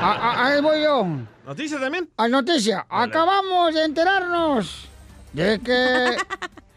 A- 0.00 0.12
a- 0.30 0.46
ahí 0.46 0.60
voy 0.62 0.82
yo. 0.82 1.04
¿Noticia 1.44 1.80
también? 1.80 2.08
A 2.16 2.28
noticia, 2.28 2.86
acabamos 2.88 3.74
de 3.74 3.84
enterarnos 3.84 4.88
de 5.32 5.58
que 5.58 6.16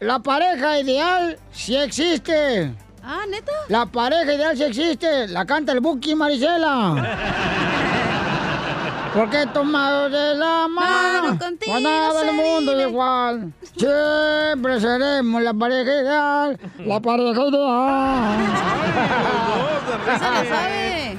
la 0.04 0.18
pareja 0.18 0.80
ideal 0.80 1.38
sí 1.52 1.76
existe. 1.76 2.74
Ah, 3.08 3.22
¿neta? 3.28 3.52
La 3.68 3.86
pareja 3.86 4.34
ideal 4.34 4.56
sí 4.56 4.64
existe. 4.64 5.28
La 5.28 5.44
canta 5.46 5.72
el 5.72 5.80
Buki 5.80 6.14
Marisela. 6.16 7.16
Porque 9.14 9.46
tomados 9.46 10.10
de 10.12 10.34
la 10.34 10.66
mano, 10.68 11.38
contigo 11.38 11.80
nada 11.80 12.22
del 12.22 12.34
mundo 12.34 12.80
igual. 12.80 13.52
Siempre 13.76 14.78
seremos 14.80 15.40
la 15.42 15.54
pareja 15.54 15.90
ideal, 16.02 16.58
la 16.84 17.00
pareja 17.00 17.40
ideal. 17.46 18.40
Esa 20.14 20.30
la 20.30 20.44
sabe. 20.44 21.18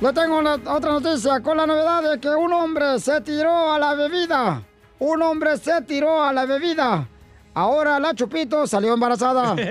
Yo 0.00 0.12
tengo 0.12 0.38
una- 0.38 0.54
otra 0.54 0.92
noticia 0.92 1.40
con 1.40 1.56
la 1.56 1.66
novedad 1.66 2.02
de 2.12 2.20
que 2.20 2.28
un 2.28 2.52
hombre 2.52 3.00
se 3.00 3.20
tiró 3.22 3.72
a 3.72 3.78
la 3.78 3.94
bebida. 3.94 4.62
Un 4.98 5.22
hombre 5.22 5.56
se 5.56 5.80
tiró 5.82 6.22
a 6.22 6.32
la 6.32 6.44
bebida. 6.44 7.08
Ahora 7.56 7.98
la 7.98 8.14
Chupito 8.14 8.66
salió 8.66 8.92
embarazada. 8.92 9.56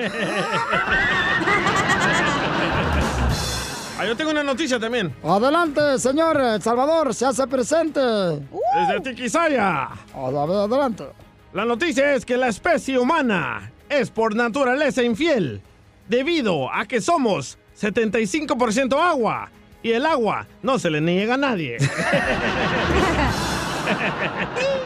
Ah, 3.97 4.05
yo 4.05 4.13
tengo 4.17 4.31
una 4.31 4.43
noticia 4.43 4.77
también. 4.77 5.15
Adelante, 5.23 5.97
señor 5.99 6.37
El 6.37 6.61
Salvador, 6.61 7.15
se 7.15 7.27
hace 7.27 7.47
presente. 7.47 8.01
Desde 8.01 8.99
Tiquisaya. 9.01 9.87
Adelante. 10.13 11.05
La 11.53 11.63
noticia 11.63 12.13
es 12.13 12.25
que 12.25 12.35
la 12.35 12.49
especie 12.49 12.99
humana 12.99 13.71
es 13.87 14.11
por 14.11 14.35
naturaleza 14.35 15.01
infiel, 15.01 15.61
debido 16.09 16.69
a 16.73 16.85
que 16.85 16.99
somos 16.99 17.57
75% 17.79 18.99
agua 18.99 19.49
y 19.81 19.93
el 19.93 20.05
agua 20.05 20.45
no 20.61 20.77
se 20.77 20.89
le 20.89 20.99
niega 20.99 21.35
a 21.35 21.37
nadie. 21.37 21.77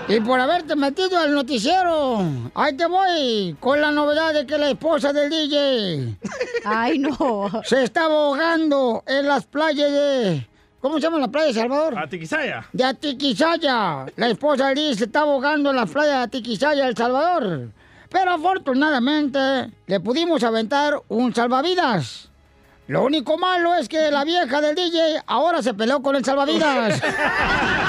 Y 0.07 0.19
por 0.21 0.39
haberte 0.39 0.75
metido 0.75 1.19
al 1.19 1.33
noticiero, 1.33 2.19
ahí 2.55 2.75
te 2.75 2.87
voy 2.87 3.55
con 3.59 3.79
la 3.79 3.91
novedad 3.91 4.33
de 4.33 4.45
que 4.47 4.57
la 4.57 4.71
esposa 4.71 5.13
del 5.13 5.29
DJ 5.29 6.17
Ay, 6.65 6.97
no. 6.97 7.49
se 7.63 7.83
está 7.83 8.05
ahogando 8.05 9.03
en 9.05 9.27
las 9.27 9.45
playas 9.45 9.91
de... 9.91 10.47
¿Cómo 10.81 10.95
se 10.95 11.01
llama 11.01 11.19
la 11.19 11.27
playa 11.27 11.47
de 11.47 11.53
Salvador? 11.53 11.99
A 11.99 12.07
Tiquisaya. 12.07 12.65
De 12.71 12.83
Atiquizaya. 12.85 14.05
La 14.15 14.27
esposa 14.29 14.67
del 14.67 14.75
DJ 14.75 14.95
se 14.95 15.03
está 15.05 15.21
ahogando 15.21 15.69
en 15.69 15.75
la 15.75 15.85
playa 15.85 16.17
de 16.17 16.23
Atiquizaya, 16.23 16.87
El 16.87 16.95
Salvador. 16.95 17.69
Pero 18.09 18.31
afortunadamente 18.31 19.71
le 19.85 19.99
pudimos 19.99 20.41
aventar 20.43 20.99
un 21.09 21.35
salvavidas. 21.35 22.29
Lo 22.87 23.03
único 23.03 23.37
malo 23.37 23.75
es 23.75 23.87
que 23.87 24.09
la 24.09 24.23
vieja 24.23 24.61
del 24.61 24.73
DJ 24.73 25.21
ahora 25.27 25.61
se 25.61 25.75
peleó 25.75 26.01
con 26.01 26.15
el 26.15 26.25
salvavidas. 26.25 26.99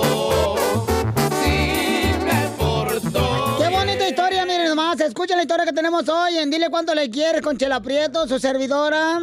Escucha 5.11 5.35
la 5.35 5.41
historia 5.41 5.65
que 5.65 5.73
tenemos 5.73 6.07
hoy 6.07 6.37
en 6.37 6.49
Dile 6.49 6.69
cuánto 6.69 6.95
le 6.95 7.09
quieres 7.09 7.41
con 7.41 7.57
Chela 7.57 7.81
Prieto, 7.81 8.25
su 8.29 8.39
servidora, 8.39 9.19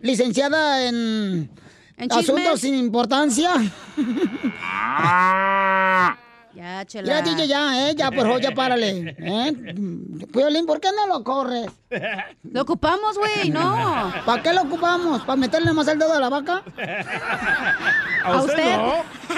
licenciada 0.00 0.84
en, 0.84 1.48
En 1.96 2.12
asuntos 2.12 2.60
sin 2.60 2.74
importancia. 2.74 3.52
Ya, 6.56 6.86
chela. 6.86 7.06
Ya, 7.06 7.20
DJ, 7.22 7.48
ya, 7.48 7.90
¿eh? 7.90 7.94
Ya, 7.94 8.10
por 8.10 8.22
favor, 8.22 8.40
ya 8.40 8.50
párale. 8.52 9.14
¿eh? 9.18 9.52
Piolín, 10.32 10.64
¿por 10.64 10.80
qué 10.80 10.88
no 10.96 11.06
lo 11.06 11.22
corres? 11.22 11.66
Lo 12.50 12.62
ocupamos, 12.62 13.18
güey, 13.18 13.50
no. 13.50 14.10
¿Para 14.24 14.42
qué 14.42 14.54
lo 14.54 14.62
ocupamos? 14.62 15.20
¿Para 15.20 15.36
meterle 15.36 15.74
más 15.74 15.86
el 15.88 15.98
dedo 15.98 16.14
a 16.14 16.18
la 16.20 16.30
vaca? 16.30 16.62
A 18.24 18.40
usted. 18.40 18.78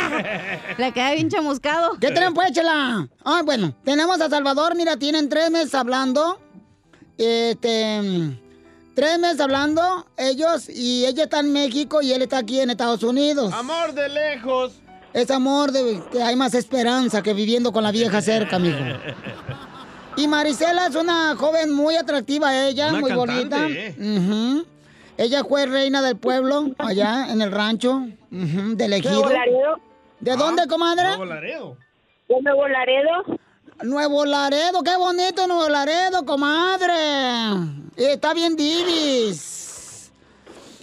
Le 0.78 0.92
queda 0.92 1.12
bien 1.14 1.28
chamuscado. 1.28 1.98
¿Qué 1.98 2.12
traen, 2.12 2.34
pues, 2.34 2.52
chela? 2.52 3.08
Ah, 3.25 3.42
bueno, 3.44 3.75
tenemos 3.82 4.20
a 4.20 4.30
Salvador, 4.30 4.76
mira, 4.76 4.96
tienen 4.96 5.28
tres 5.28 5.50
meses 5.50 5.75
hablando. 5.75 6.38
Este. 7.18 8.38
Tres 8.94 9.18
meses 9.18 9.40
hablando, 9.40 10.06
ellos, 10.16 10.68
y 10.68 11.04
ella 11.04 11.25
está 11.25 11.40
en 11.40 11.52
México 11.52 12.00
y 12.00 12.12
él 12.12 12.22
está 12.22 12.38
aquí 12.38 12.60
en 12.60 12.70
Estados 12.70 13.02
Unidos. 13.02 13.52
Amor 13.52 13.92
de 13.92 14.08
lejos. 14.08 14.80
Es 15.18 15.30
amor 15.32 15.72
de 15.72 16.00
que 16.12 16.22
hay 16.22 16.37
más 16.37 16.54
esperanza 16.54 17.22
que 17.22 17.34
viviendo 17.34 17.72
con 17.72 17.82
la 17.82 17.90
vieja 17.90 18.20
cerca, 18.22 18.58
mijo. 18.60 18.78
Y 20.16 20.28
Marisela 20.28 20.87
es 20.87 20.94
una 20.94 21.34
joven 21.37 21.72
muy 21.72 21.96
atractiva, 21.96 22.56
ella, 22.68 22.88
Una 22.90 23.00
muy 23.00 23.10
cantante, 23.10 23.56
bonita. 23.56 23.66
¿eh? 23.68 24.64
Ella 25.16 25.42
fue 25.42 25.66
reina 25.66 26.00
del 26.02 26.16
pueblo, 26.16 26.66
allá 26.78 27.32
en 27.32 27.40
el 27.42 27.50
rancho, 27.50 27.96
ujú, 28.30 28.76
de 28.76 28.84
Ejido. 28.96 29.10
¿Nuevo 29.22 29.30
Laredo? 29.30 29.80
¿De 30.20 30.37
dónde, 30.37 30.66
comadre? 30.68 31.08
Nuevo 31.08 31.25
Laredo. 31.25 31.76
¿De 32.28 32.40
Nuevo 32.40 32.68
Laredo? 32.68 33.10
Nuevo 33.82 34.25
Laredo, 34.25 34.82
qué 34.84 34.96
bonito 34.96 35.46
Nuevo 35.48 35.68
Laredo, 35.68 36.25
comadre. 36.25 36.94
Está 37.96 38.34
bien 38.34 38.54
divis. 38.54 40.12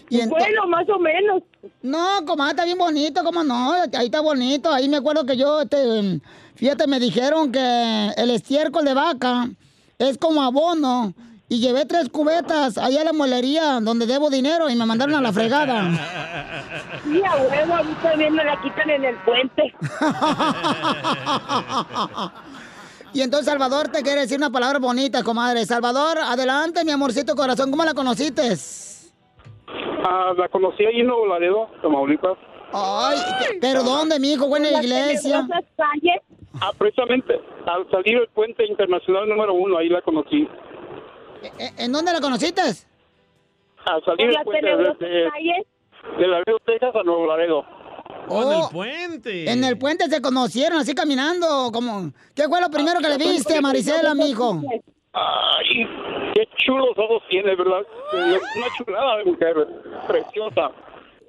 ento- 0.10 0.30
Bueno, 0.30 0.68
más 0.68 0.90
o 0.90 1.00
menos. 1.00 1.42
No, 1.82 2.26
comadre, 2.26 2.52
está 2.52 2.66
bien 2.66 2.78
bonito, 2.78 3.24
¿cómo 3.24 3.44
no? 3.44 3.74
Ahí 3.74 4.06
está 4.06 4.22
bonito. 4.22 4.72
Ahí 4.72 4.90
me 4.90 4.98
acuerdo 4.98 5.26
que 5.26 5.38
yo, 5.38 5.62
este, 5.62 6.22
fíjate, 6.56 6.88
me 6.88 7.00
dijeron 7.00 7.52
que 7.52 8.12
el 8.18 8.30
estiércol 8.32 8.86
de 8.86 8.94
vaca 8.94 9.50
es 9.98 10.18
como 10.18 10.42
abono. 10.42 11.14
Y 11.48 11.60
llevé 11.60 11.86
tres 11.86 12.10
cubetas 12.10 12.80
allá 12.80 13.02
a 13.02 13.04
la 13.04 13.14
molería 13.14 13.80
donde 13.80 14.08
debo 14.08 14.32
dinero 14.32 14.68
y 14.68 14.76
me 14.76 14.84
mandaron 14.84 15.14
a 15.14 15.22
la 15.22 15.32
fregada. 15.32 15.92
Sí, 17.04 17.22
a 17.24 17.36
huevo, 17.36 17.76
a 17.76 17.84
mí 17.84 17.96
también 18.02 18.34
me 18.34 18.44
la 18.44 18.60
quitan 18.62 18.90
en 18.90 19.06
el 19.06 19.16
puente. 19.18 19.76
Y 23.14 23.22
entonces 23.22 23.46
Salvador 23.46 23.90
te 23.90 24.02
quiere 24.02 24.22
decir 24.22 24.38
una 24.38 24.50
palabra 24.50 24.80
bonita, 24.80 25.22
comadre. 25.22 25.66
Salvador, 25.68 26.18
adelante, 26.18 26.84
mi 26.84 26.92
amorcito 26.92 27.36
corazón. 27.36 27.70
¿Cómo 27.70 27.86
la 27.86 27.94
conociste? 27.94 28.58
Ah, 30.08 30.34
la 30.38 30.48
conocí 30.50 30.86
ahí 30.86 31.00
en 31.00 31.08
Nuevo 31.08 31.26
Laredo, 31.26 31.68
Tamaulipas. 31.82 32.38
Ay, 32.72 33.18
pero 33.60 33.82
¿dónde, 33.84 34.20
mi 34.20 34.34
hijo? 34.34 34.48
Buena 34.48 34.70
iglesia. 34.70 35.48
Ah, 36.62 36.72
precisamente, 36.78 37.42
al 37.66 37.90
salir 37.90 38.20
del 38.20 38.28
puente 38.30 38.66
internacional 38.66 39.28
número 39.28 39.54
uno, 39.56 39.78
ahí 39.80 39.90
la 39.90 40.02
conocí. 40.04 40.48
¿E- 41.60 41.72
¿En 41.84 41.92
dónde 41.92 42.14
la 42.14 42.22
conociste? 42.22 42.62
Al 42.62 44.04
salir 44.06 44.28
del 44.30 44.44
puente 44.44 44.68
de, 44.68 44.76
de, 45.00 45.66
de 46.20 46.28
Laredo, 46.28 46.60
Texas 46.66 46.96
a 46.96 47.04
Nuevo 47.04 47.26
Laredo. 47.26 47.66
Oh, 48.28 48.44
en 48.44 48.52
el 48.60 48.70
puente. 48.72 49.52
En 49.52 49.64
el 49.64 49.78
puente 49.78 50.06
se 50.08 50.22
conocieron, 50.22 50.80
así 50.80 50.94
caminando, 50.96 51.72
como... 51.74 52.12
¿Qué 52.36 52.44
fue 52.48 52.62
lo 52.62 52.70
primero 52.70 53.00
que 53.00 53.10
le 53.10 53.18
viste 53.18 53.58
a 53.58 53.62
Marisela, 53.62 54.14
mijo? 54.14 54.62
Ay, 55.16 55.88
qué 56.34 56.46
chulos 56.58 56.90
ojos 56.98 57.24
tiene, 57.30 57.56
¿verdad? 57.56 57.84
Una 58.12 58.68
chulada 58.78 59.18
de 59.18 59.24
mujer, 59.24 59.56
preciosa, 60.06 60.72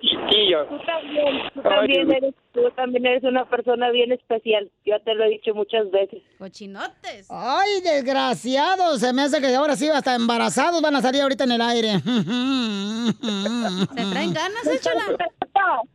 chiquilla. 0.00 0.66
Tú 0.69 0.76
también, 0.85 1.43
tú 1.55 1.62
también, 1.62 2.11
eres, 2.11 2.35
tú 2.52 2.62
también 2.75 3.07
eres 3.07 3.23
una 3.23 3.45
persona 3.45 3.90
bien 3.90 4.11
especial. 4.11 4.69
Yo 4.85 5.00
te 5.05 5.14
lo 5.14 5.23
he 5.25 5.28
dicho 5.28 5.55
muchas 5.55 5.88
veces. 5.93 6.21
Cochinotes. 6.37 7.28
Ay, 7.31 7.81
desgraciado. 7.83 8.99
Se 8.99 9.12
me 9.12 9.23
hace 9.23 9.40
que 9.40 9.55
ahora 9.55 9.76
sí, 9.76 9.88
hasta 9.88 10.16
embarazados 10.16 10.83
van 10.83 10.97
a 10.97 11.00
salir 11.00 11.23
ahorita 11.23 11.45
en 11.45 11.52
el 11.52 11.61
aire. 11.61 12.00
¿Se 12.00 12.02
traen 14.11 14.35
ganas, 14.35 14.66
échala? 14.66 15.05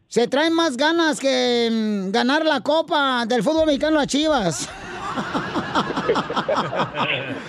Se 0.07 0.27
traen 0.29 0.53
más 0.53 0.77
ganas 0.77 1.19
que 1.19 1.67
mm, 1.69 2.12
ganar 2.12 2.45
la 2.45 2.62
copa 2.62 3.25
del 3.25 3.43
fútbol 3.43 3.65
mexicano 3.65 4.00
a 4.00 4.07
Chivas. 4.07 4.69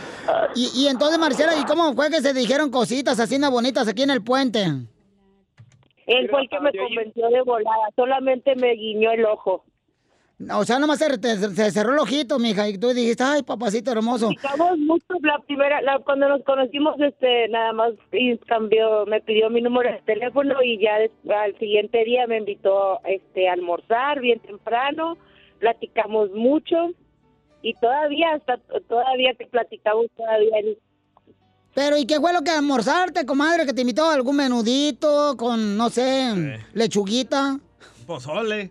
y, 0.54 0.70
y 0.74 0.88
entonces, 0.88 1.18
Marcela, 1.18 1.56
¿y 1.56 1.64
cómo 1.64 1.94
fue 1.94 2.10
que 2.10 2.20
se 2.20 2.32
dijeron 2.34 2.70
cositas 2.70 3.18
así 3.20 3.38
bonitas 3.50 3.88
aquí 3.88 4.02
en 4.02 4.10
el 4.10 4.22
puente? 4.22 4.64
Él 6.06 6.28
fue 6.30 6.42
el 6.42 6.48
que 6.48 6.60
me 6.60 6.72
convenció 6.72 7.28
de 7.28 7.42
volada. 7.42 7.88
Solamente 7.96 8.54
me 8.56 8.72
guiñó 8.74 9.12
el 9.12 9.24
ojo. 9.24 9.64
O 10.52 10.64
sea, 10.64 10.80
nomás 10.80 10.98
se, 10.98 11.18
te- 11.18 11.36
se 11.36 11.70
cerró 11.70 11.92
el 11.92 12.00
ojito, 12.00 12.38
mija, 12.40 12.68
y 12.68 12.76
tú 12.76 12.88
dijiste, 12.88 13.22
ay, 13.22 13.42
papacito 13.44 13.92
hermoso. 13.92 14.28
Platicamos 14.28 14.78
mucho 14.78 15.14
la 15.20 15.38
primera, 15.46 15.80
la- 15.82 16.00
cuando 16.00 16.28
nos 16.28 16.42
conocimos, 16.42 16.96
este, 17.00 17.48
nada 17.48 17.72
más 17.72 17.92
y 18.10 18.36
cambió, 18.38 19.06
me 19.06 19.20
pidió 19.20 19.50
mi 19.50 19.60
número 19.62 19.92
de 19.92 20.00
teléfono 20.02 20.60
y 20.64 20.80
ya 20.80 20.96
al 20.96 21.56
siguiente 21.60 22.02
día 22.04 22.26
me 22.26 22.38
invitó, 22.38 22.98
este, 23.04 23.48
a 23.48 23.52
almorzar 23.52 24.20
bien 24.20 24.40
temprano, 24.40 25.16
platicamos 25.60 26.30
mucho 26.32 26.90
y 27.62 27.74
todavía 27.74 28.34
hasta 28.34 28.58
todavía 28.88 29.34
que 29.38 29.46
platicamos 29.46 30.06
todavía 30.16 30.76
Pero, 31.74 31.96
¿y 31.96 32.06
qué 32.06 32.20
fue 32.20 32.32
lo 32.32 32.42
que 32.42 32.50
almorzarte, 32.50 33.24
comadre, 33.24 33.64
que 33.64 33.72
te 33.72 33.82
invitó 33.82 34.04
a 34.04 34.14
algún 34.14 34.36
menudito 34.36 35.36
con, 35.36 35.76
no 35.76 35.88
sé, 35.88 36.58
lechuguita? 36.74 37.58
Pozole. 38.06 38.70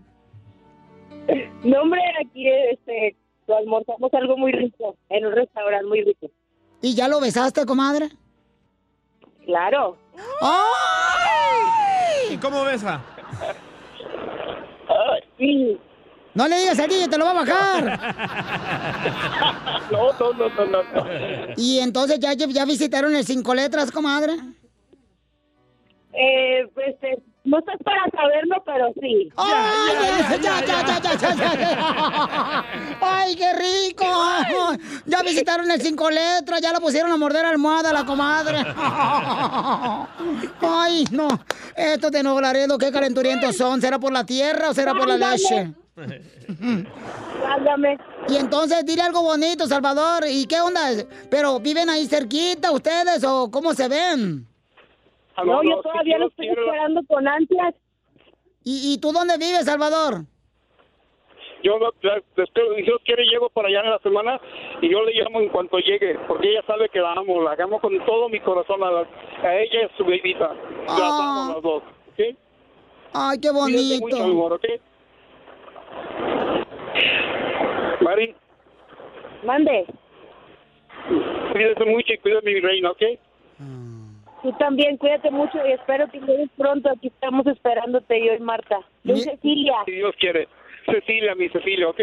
No, 1.64 1.82
hombre, 1.82 2.02
aquí 2.26 2.48
este, 2.72 3.16
almorzamos 3.48 4.14
algo 4.14 4.38
muy 4.38 4.52
rico, 4.52 4.96
en 5.10 5.26
un 5.26 5.34
restaurante 5.34 5.88
muy 5.88 6.04
rico. 6.04 6.28
¿Y 6.82 6.96
ya 6.96 7.08
lo 7.08 7.20
besaste, 7.22 7.66
comadre? 7.66 8.10
Claro. 9.46 9.98
¿Y 12.30 12.38
cómo 12.38 12.64
besa? 12.64 13.02
Sí. 15.38 15.80
No 16.34 16.48
le 16.48 16.60
digas 16.60 16.80
a 16.80 16.88
ti, 16.88 17.08
te 17.10 17.18
lo 17.18 17.26
va 17.26 17.32
a 17.32 17.34
bajar. 17.34 18.00
No, 19.92 20.14
no, 20.14 20.32
no, 20.34 20.48
no, 20.50 20.66
no. 20.68 20.84
Y 21.58 21.80
entonces 21.80 22.18
ya, 22.20 22.32
ya 22.34 22.66
visitaron 22.66 23.14
el 23.14 23.26
cinco 23.26 23.54
letras, 23.54 23.92
comadre. 23.92 24.34
Eh, 26.14 26.66
pues, 26.74 26.96
eh, 27.02 27.22
no 27.44 27.60
estás 27.60 27.78
para 27.84 28.04
saberlo, 28.12 28.64
pero 28.66 28.94
sí. 29.02 29.30
¡Ay, 29.36 29.94
ya, 29.94 30.38
ya, 30.38 30.66
ya, 30.66 30.86
ya, 30.86 31.02
ya, 31.02 31.34
ya, 31.36 31.36
ya! 31.36 32.66
¡Ay, 33.02 33.36
qué 33.36 33.54
rico! 33.54 34.06
Ya 35.06 35.24
visitaron 35.24 35.70
el 35.72 35.82
cinco 35.82 36.10
letras, 36.10 36.62
ya 36.62 36.72
la 36.72 36.80
pusieron 36.80 37.12
a 37.12 37.18
morder 37.18 37.46
almohada 37.46 37.92
la 37.92 38.06
comadre. 38.06 38.58
¡Ay, 40.62 41.06
no! 41.12 41.28
Estos 41.76 42.12
de 42.12 42.24
Nuevo 42.24 42.40
Laredo, 42.42 42.78
qué 42.78 42.92
calenturientos 42.92 43.58
son. 43.58 43.82
¿Será 43.82 43.98
por 44.00 44.14
la 44.14 44.26
tierra 44.26 44.70
o 44.70 44.74
será 44.74 44.94
por 44.94 45.08
la 45.08 45.18
leche? 45.18 45.74
Válgame. 47.42 47.98
Y 48.30 48.36
entonces, 48.38 48.86
dile 48.86 49.02
algo 49.02 49.22
bonito, 49.24 49.66
Salvador. 49.68 50.24
¿Y 50.30 50.46
qué 50.46 50.60
onda? 50.62 50.82
¿Pero 51.30 51.60
viven 51.60 51.90
ahí 51.90 52.06
cerquita 52.08 52.72
ustedes 52.72 53.24
o 53.24 53.50
cómo 53.52 53.74
se 53.74 53.88
ven? 53.88 54.46
No, 55.44 55.64
yo 55.64 55.82
todavía 55.82 56.18
lo 56.20 56.28
estoy 56.28 56.50
esperando 56.50 57.02
con 57.08 57.28
ansias. 57.28 57.74
¿Y, 58.64 58.94
y 58.94 58.98
tú 59.00 59.12
dónde 59.12 59.38
vives, 59.38 59.66
Salvador? 59.66 60.26
Yo 61.64 61.74
después, 62.36 62.50
si 62.76 62.82
Dios 62.84 63.00
quiere, 63.06 63.24
llego 63.26 63.50
para 63.50 63.68
allá 63.68 63.82
en 63.82 63.92
la 63.92 64.00
semana 64.00 64.40
y 64.82 64.92
yo 64.92 65.04
le 65.04 65.14
llamo 65.14 65.42
en 65.42 65.50
cuanto 65.50 65.78
llegue, 65.78 66.18
porque 66.28 66.50
ella 66.52 66.62
sabe 66.66 66.90
que 66.90 67.00
la 67.00 67.14
amo, 67.14 67.40
la 67.42 67.52
amo 67.64 67.80
con 67.80 67.94
todo 68.06 68.30
mi 68.30 68.40
corazón, 68.40 68.84
a, 68.84 68.90
la- 68.92 69.08
a 69.44 69.56
ella 69.60 69.82
y 69.82 69.86
a 69.86 69.98
su 69.98 70.04
bebita. 70.04 70.54
Las 70.88 71.00
amo 71.00 71.54
las 71.54 71.62
dos. 71.64 71.84
Ay, 73.14 73.40
qué 73.40 73.50
Cuídate 73.50 74.00
mucho, 74.00 74.16
mi 74.26 74.32
amor, 74.32 74.54
¿ok? 74.54 74.66
Mari, 78.02 78.36
Mande. 79.46 79.86
cuídate 81.54 81.86
mucho 81.86 82.14
y 82.14 82.18
cuida 82.20 82.40
mi 82.44 82.60
reina, 82.60 82.92
¿ok? 82.92 83.02
Tú 84.42 84.52
también, 84.54 84.98
cuídate 84.98 85.30
mucho 85.30 85.60
y 85.68 85.72
espero 85.74 86.08
que 86.10 86.20
llegues 86.20 86.50
pronto. 86.58 86.90
Aquí 86.90 87.08
estamos 87.10 87.46
esperándote 87.46 88.26
yo 88.26 88.34
y 88.34 88.40
Marta. 88.40 88.80
Soy 89.06 89.22
Cecilia. 89.22 89.74
Si 89.86 89.92
Dios 89.92 90.16
quiere. 90.20 90.48
Cecilia, 90.88 91.36
mi 91.36 91.48
Cecilia, 91.50 91.88
¿ok? 91.90 92.00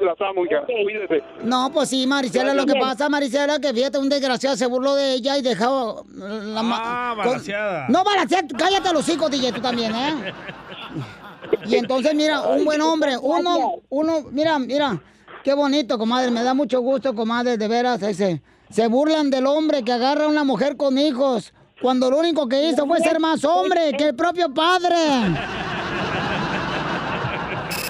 las 0.00 0.18
amo, 0.22 0.46
hija. 0.46 0.62
Cuídese. 0.64 1.22
No, 1.44 1.70
pues 1.74 1.90
sí, 1.90 2.06
Maricela, 2.06 2.54
lo 2.54 2.64
que 2.64 2.74
pasa, 2.80 3.08
Maricela, 3.10 3.58
que 3.60 3.74
fíjate, 3.74 3.98
un 3.98 4.08
desgraciado 4.08 4.56
se 4.56 4.66
burló 4.66 4.94
de 4.94 5.14
ella 5.14 5.36
y 5.36 5.42
dejó 5.42 6.04
la 6.16 6.62
ma- 6.62 6.80
Ah, 6.82 7.12
con- 7.16 7.26
balanceada. 7.26 7.86
No, 7.88 8.02
balanceada, 8.04 8.46
cállate 8.56 8.92
los 8.94 9.06
hijos, 9.10 9.30
DJ, 9.30 9.52
tú 9.52 9.60
también, 9.60 9.92
¿eh? 9.94 10.32
Y 11.66 11.76
entonces, 11.76 12.14
mira, 12.14 12.42
un 12.42 12.64
buen 12.64 12.80
hombre, 12.80 13.16
uno, 13.20 13.82
uno, 13.88 14.26
mira, 14.30 14.58
mira, 14.58 15.02
qué 15.44 15.54
bonito, 15.54 15.98
comadre, 15.98 16.30
me 16.30 16.42
da 16.42 16.54
mucho 16.54 16.80
gusto, 16.80 17.14
comadre, 17.14 17.56
de 17.56 17.68
veras, 17.68 18.02
ese. 18.02 18.42
Se 18.70 18.86
burlan 18.86 19.30
del 19.30 19.46
hombre 19.46 19.82
que 19.82 19.92
agarra 19.92 20.24
a 20.24 20.28
una 20.28 20.44
mujer 20.44 20.76
con 20.76 20.98
hijos, 20.98 21.52
cuando 21.80 22.10
lo 22.10 22.18
único 22.18 22.48
que 22.48 22.68
hizo 22.68 22.86
fue 22.86 23.00
ser 23.00 23.20
más 23.20 23.44
hombre 23.44 23.92
que 23.96 24.08
el 24.08 24.14
propio 24.14 24.52
padre. 24.52 24.96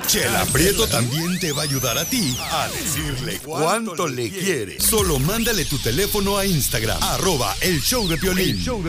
Chela 0.06 0.46
Prieto 0.50 0.86
también 0.86 1.38
te 1.38 1.52
va 1.52 1.62
a 1.62 1.64
ayudar 1.64 1.98
a 1.98 2.04
ti 2.04 2.34
a 2.50 2.66
decirle 2.68 3.40
cuánto 3.44 4.08
le 4.08 4.30
quiere. 4.30 4.80
Solo 4.80 5.18
mándale 5.18 5.66
tu 5.66 5.78
teléfono 5.78 6.38
a 6.38 6.46
Instagram, 6.46 6.98
arroba 7.02 7.54
el 7.60 7.78
show 7.80 8.08
de 8.08 8.16
Piolín. 8.16 8.56
El 8.56 8.58
show 8.58 8.82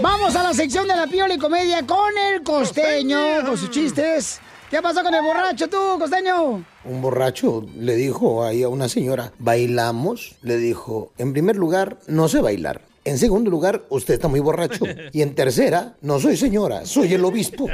Vamos 0.00 0.36
a 0.36 0.42
la 0.42 0.54
sección 0.54 0.86
de 0.86 0.94
la 0.96 1.06
piola 1.06 1.34
y 1.34 1.38
comedia 1.38 1.84
con 1.86 2.16
el 2.16 2.42
costeño, 2.42 3.18
con 3.44 3.56
sus 3.56 3.70
chistes. 3.70 4.40
¿Qué 4.70 4.82
pasó 4.82 5.02
con 5.02 5.14
el 5.14 5.22
borracho 5.22 5.68
tú, 5.68 5.98
costeño? 5.98 6.62
Un 6.84 7.02
borracho 7.02 7.64
le 7.78 7.96
dijo 7.96 8.44
ahí 8.44 8.62
a 8.62 8.68
una 8.68 8.88
señora, 8.88 9.32
¿bailamos? 9.38 10.36
Le 10.42 10.58
dijo, 10.58 11.12
en 11.16 11.32
primer 11.32 11.56
lugar, 11.56 11.98
no 12.06 12.28
sé 12.28 12.40
bailar. 12.40 12.82
En 13.04 13.16
segundo 13.16 13.50
lugar, 13.50 13.82
usted 13.88 14.14
está 14.14 14.28
muy 14.28 14.40
borracho. 14.40 14.84
Y 15.12 15.22
en 15.22 15.34
tercera, 15.34 15.94
no 16.02 16.20
soy 16.20 16.36
señora, 16.36 16.84
soy 16.84 17.14
el 17.14 17.24
obispo. 17.24 17.66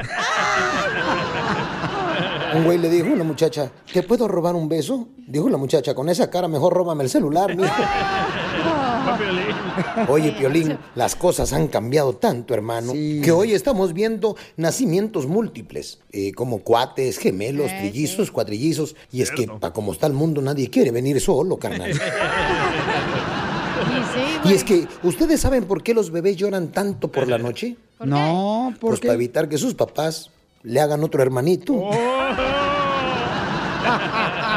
Un 2.55 2.65
güey 2.65 2.79
le 2.79 2.89
dijo 2.89 3.09
a 3.09 3.13
una 3.13 3.25
muchacha, 3.25 3.73
¿te 3.93 4.05
puedo 4.05 4.29
robar 4.29 4.55
un 4.55 4.69
beso? 4.69 5.09
Dijo 5.27 5.49
la 5.49 5.57
muchacha, 5.57 5.95
con 5.95 6.09
esa 6.09 6.31
cara 6.31 6.47
mejor 6.47 6.73
róbame 6.73 7.03
el 7.03 7.11
celular, 7.11 7.57
mijo. 7.57 7.75
Oye, 10.09 10.33
Piolín, 10.33 10.79
las 10.95 11.17
cosas 11.17 11.53
han 11.53 11.69
cambiado 11.69 12.15
tanto, 12.17 12.55
hermano, 12.55 12.93
que 12.93 13.33
hoy 13.33 13.53
estamos 13.53 13.93
viendo 13.93 14.37
nacimientos 14.57 15.27
múltiples, 15.27 16.01
eh, 16.13 16.33
como 16.33 16.59
cuates, 16.61 17.19
gemelos, 17.19 17.71
trillizos, 17.79 18.31
cuatrillizos, 18.31 18.97
y 19.13 19.23
es 19.23 19.31
que, 19.31 19.47
para 19.47 19.73
como 19.73 19.93
está 19.93 20.07
el 20.07 20.13
mundo, 20.13 20.41
nadie 20.43 20.71
quiere 20.71 20.91
venir 20.91 21.21
solo, 21.21 21.57
carnal. 21.57 21.93
Y 24.45 24.53
es 24.53 24.63
que, 24.63 24.87
¿ustedes 25.03 25.41
saben 25.41 25.65
por 25.65 25.83
qué 25.83 25.95
los 25.95 26.11
bebés 26.11 26.37
lloran 26.37 26.69
tanto 26.69 27.11
por 27.11 27.27
la 27.27 27.39
noche? 27.39 27.77
No, 28.05 28.75
¿por 28.79 28.91
Pues 28.91 29.01
qué? 29.01 29.09
para 29.09 29.15
evitar 29.15 29.49
que 29.49 29.57
sus 29.57 29.75
papás 29.75 30.31
le 30.63 30.81
hagan 30.81 31.03
otro 31.03 31.23
hermanito. 31.23 31.73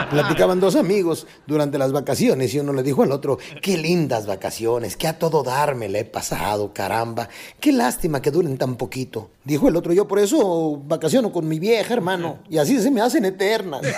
Platicaban 0.10 0.60
dos 0.60 0.76
amigos 0.76 1.28
durante 1.46 1.78
las 1.78 1.92
vacaciones 1.92 2.54
y 2.54 2.60
uno 2.60 2.72
le 2.72 2.82
dijo 2.84 3.04
al 3.04 3.12
otro, 3.12 3.38
qué 3.62 3.78
lindas 3.78 4.26
vacaciones, 4.26 4.96
que 4.96 5.08
a 5.08 5.20
todo 5.20 5.44
dar 5.44 5.76
me 5.76 5.90
la 5.90 6.00
he 6.00 6.06
pasado, 6.06 6.72
caramba, 6.74 7.28
qué 7.60 7.74
lástima 7.74 8.22
que 8.22 8.32
duren 8.32 8.58
tan 8.58 8.76
poquito. 8.76 9.32
Dijo 9.44 9.68
el 9.68 9.76
otro, 9.76 9.92
yo 9.92 10.08
por 10.08 10.20
eso 10.20 10.82
vacaciono 10.86 11.32
con 11.32 11.48
mi 11.48 11.60
vieja, 11.60 11.94
hermano, 11.94 12.40
y 12.50 12.58
así 12.58 12.80
se 12.80 12.90
me 12.90 13.02
hacen 13.02 13.26
eternas. 13.26 13.82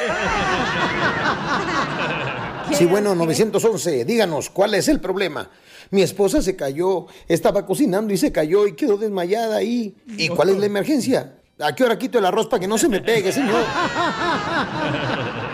Sí, 2.72 2.86
bueno, 2.86 3.16
911, 3.16 4.06
díganos, 4.06 4.52
¿cuál 4.52 4.76
es 4.76 4.88
el 4.90 5.00
problema? 5.00 5.50
Mi 5.90 6.04
esposa 6.04 6.40
se 6.40 6.56
cayó, 6.56 7.08
estaba 7.28 7.66
cocinando 7.66 8.14
y 8.14 8.18
se 8.18 8.32
cayó 8.32 8.68
y 8.68 8.74
quedó 8.74 8.96
desmayada 8.96 9.58
ahí. 9.58 9.96
¿Y 10.06 10.30
cuál 10.30 10.50
es 10.50 10.58
la 10.60 10.68
emergencia? 10.68 11.34
¿A 11.60 11.74
qué 11.74 11.84
hora 11.84 11.98
quito 11.98 12.20
el 12.20 12.26
arroz 12.26 12.46
para 12.46 12.60
que 12.60 12.68
no 12.68 12.78
se 12.78 12.88
me 12.88 13.02
pegue, 13.02 13.32
señor? 13.32 13.64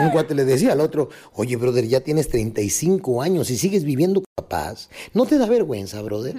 Un 0.00 0.10
cuate 0.10 0.34
le 0.34 0.44
decía 0.44 0.72
al 0.72 0.80
otro, 0.80 1.08
oye, 1.34 1.56
brother, 1.56 1.86
ya 1.86 2.00
tienes 2.00 2.28
35 2.28 3.22
años 3.22 3.50
y 3.50 3.56
sigues 3.56 3.84
viviendo 3.84 4.22
papás. 4.34 4.90
¿No 5.12 5.26
te 5.26 5.38
da 5.38 5.46
vergüenza, 5.46 6.02
brother? 6.02 6.34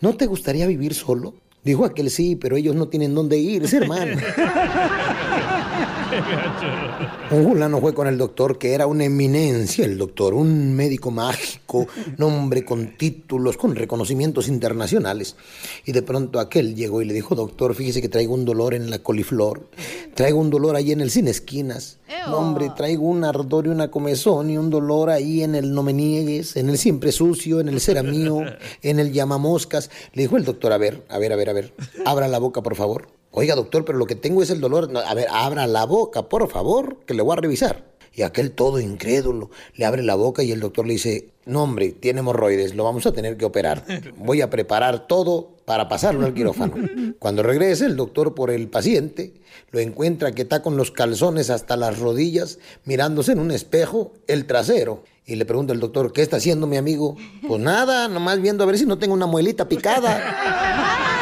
¿No 0.00 0.16
te 0.16 0.26
gustaría 0.26 0.66
vivir 0.66 0.94
solo? 0.94 1.34
Dijo 1.62 1.84
aquel 1.84 2.10
sí, 2.10 2.36
pero 2.36 2.56
ellos 2.56 2.76
no 2.76 2.88
tienen 2.88 3.14
dónde 3.14 3.38
irse, 3.38 3.78
hermano. 3.78 4.16
Un 7.30 7.44
fulano 7.44 7.80
fue 7.80 7.94
con 7.94 8.06
el 8.06 8.18
doctor 8.18 8.58
que 8.58 8.72
era 8.72 8.86
una 8.86 9.04
eminencia, 9.04 9.84
el 9.84 9.98
doctor, 9.98 10.34
un 10.34 10.74
médico 10.74 11.10
mágico, 11.10 11.86
nombre 12.16 12.64
con 12.64 12.96
títulos, 12.96 13.56
con 13.56 13.74
reconocimientos 13.74 14.48
internacionales. 14.48 15.36
Y 15.84 15.92
de 15.92 16.02
pronto 16.02 16.38
aquel 16.38 16.74
llegó 16.74 17.02
y 17.02 17.04
le 17.04 17.14
dijo, 17.14 17.34
doctor, 17.34 17.74
fíjese 17.74 18.00
que 18.00 18.08
traigo 18.08 18.34
un 18.34 18.44
dolor 18.44 18.74
en 18.74 18.90
la 18.90 19.00
coliflor, 19.00 19.68
traigo 20.14 20.38
un 20.40 20.50
dolor 20.50 20.76
ahí 20.76 20.92
en 20.92 21.00
el 21.00 21.10
sin 21.10 21.28
esquinas. 21.28 21.98
No, 22.28 22.38
hombre, 22.38 22.70
traigo 22.76 23.06
un 23.06 23.24
ardor 23.24 23.66
y 23.66 23.70
una 23.70 23.90
comezón 23.90 24.50
y 24.50 24.56
un 24.56 24.70
dolor 24.70 25.10
ahí 25.10 25.42
en 25.42 25.54
el 25.54 25.72
no 25.72 25.82
me 25.82 25.92
niegues, 25.92 26.56
en 26.56 26.70
el 26.70 26.78
siempre 26.78 27.12
sucio, 27.12 27.60
en 27.60 27.68
el 27.68 27.80
será 27.80 28.02
mío, 28.02 28.42
en 28.82 29.00
el 29.00 29.12
llamamoscas. 29.12 29.90
Le 30.12 30.22
dijo 30.22 30.36
el 30.36 30.44
doctor, 30.44 30.72
a 30.72 30.78
ver, 30.78 31.04
a 31.08 31.18
ver, 31.18 31.32
a 31.32 31.36
ver, 31.36 31.50
a 31.50 31.52
ver, 31.52 31.74
abra 32.04 32.28
la 32.28 32.38
boca, 32.38 32.62
por 32.62 32.76
favor. 32.76 33.08
Oiga, 33.38 33.54
doctor, 33.54 33.84
pero 33.84 33.98
lo 33.98 34.06
que 34.06 34.14
tengo 34.14 34.42
es 34.42 34.48
el 34.48 34.62
dolor. 34.62 34.90
No, 34.90 35.00
a 35.00 35.12
ver, 35.12 35.26
abra 35.30 35.66
la 35.66 35.84
boca, 35.84 36.30
por 36.30 36.48
favor, 36.48 37.00
que 37.04 37.12
le 37.12 37.20
voy 37.20 37.34
a 37.34 37.40
revisar. 37.42 37.84
Y 38.14 38.22
aquel 38.22 38.52
todo 38.52 38.80
incrédulo 38.80 39.50
le 39.74 39.84
abre 39.84 40.02
la 40.02 40.14
boca 40.14 40.42
y 40.42 40.52
el 40.52 40.60
doctor 40.60 40.86
le 40.86 40.94
dice, 40.94 41.34
no 41.44 41.64
hombre, 41.64 41.90
tiene 41.90 42.20
hemorroides, 42.20 42.74
lo 42.74 42.84
vamos 42.84 43.04
a 43.04 43.12
tener 43.12 43.36
que 43.36 43.44
operar. 43.44 43.84
Voy 44.16 44.40
a 44.40 44.48
preparar 44.48 45.06
todo 45.06 45.50
para 45.66 45.86
pasarlo 45.86 46.24
al 46.24 46.32
quirófano. 46.32 46.76
Cuando 47.18 47.42
regrese 47.42 47.84
el 47.84 47.96
doctor 47.96 48.34
por 48.34 48.50
el 48.50 48.68
paciente, 48.68 49.34
lo 49.70 49.80
encuentra 49.80 50.32
que 50.32 50.40
está 50.40 50.62
con 50.62 50.78
los 50.78 50.90
calzones 50.90 51.50
hasta 51.50 51.76
las 51.76 51.98
rodillas, 51.98 52.58
mirándose 52.86 53.32
en 53.32 53.40
un 53.40 53.50
espejo 53.50 54.14
el 54.28 54.46
trasero. 54.46 55.04
Y 55.26 55.36
le 55.36 55.44
pregunta 55.44 55.74
el 55.74 55.80
doctor, 55.80 56.14
¿qué 56.14 56.22
está 56.22 56.38
haciendo 56.38 56.66
mi 56.66 56.78
amigo? 56.78 57.16
Pues 57.46 57.60
nada, 57.60 58.08
nomás 58.08 58.40
viendo 58.40 58.64
a 58.64 58.66
ver 58.66 58.78
si 58.78 58.86
no 58.86 58.96
tengo 58.96 59.12
una 59.12 59.26
muelita 59.26 59.68
picada. 59.68 61.12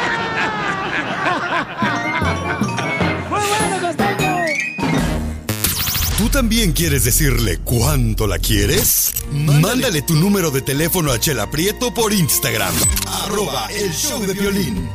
también 6.35 6.73
quieres 6.73 7.05
decirle 7.05 7.59
cuánto 7.63 8.27
la 8.27 8.39
quieres? 8.39 9.13
Mándale 9.31 10.01
tu 10.01 10.15
número 10.15 10.51
de 10.51 10.61
teléfono 10.61 11.13
a 11.13 11.17
Chela 11.17 11.49
Prieto 11.49 11.93
por 11.93 12.11
Instagram. 12.11 12.73
Arroba 13.23 13.69
el 13.71 13.89
show 13.93 14.19
de 14.19 14.33
violín. 14.33 14.89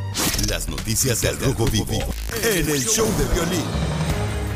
Las 0.50 0.68
noticias 0.68 1.22
del 1.22 1.40
Rojo 1.40 1.64
Vivo 1.64 1.98
en 2.44 2.68
el 2.68 2.84
show 2.84 3.06
de 3.16 3.24
violín. 3.34 3.64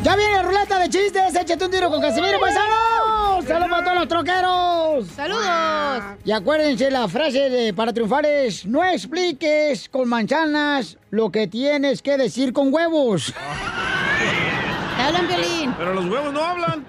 Ya 0.03 0.15
viene 0.15 0.35
la 0.35 0.43
ruleta 0.43 0.79
de 0.79 0.91
chistes, 0.91 1.35
échate 1.35 1.65
un 1.65 1.71
tiro 1.71 1.89
con 1.89 2.03
Casimiro, 2.03 2.39
paisanos. 2.39 3.47
Saludos 3.47 3.71
para 3.71 3.85
todos 3.85 3.99
los 4.01 4.09
troqueros. 4.09 5.07
Saludos. 5.17 6.19
Y 6.27 6.33
acuérdense 6.33 6.91
la 6.91 7.09
frase 7.09 7.49
de 7.49 7.73
para 7.73 7.95
triunfar 7.95 8.27
es, 8.27 8.67
no 8.67 8.85
expliques 8.85 9.89
con 9.89 10.07
manzanas 10.07 10.99
lo 11.09 11.33
que 11.33 11.47
tienes 11.47 12.03
que 12.03 12.19
decir 12.19 12.53
con 12.53 12.75
huevos. 12.75 13.33
Te 14.97 15.03
hablan, 15.03 15.29
Violín. 15.29 15.75
Pero 15.77 15.95
los 15.95 16.05
huevos 16.07 16.33
no 16.33 16.43
hablan. 16.45 16.85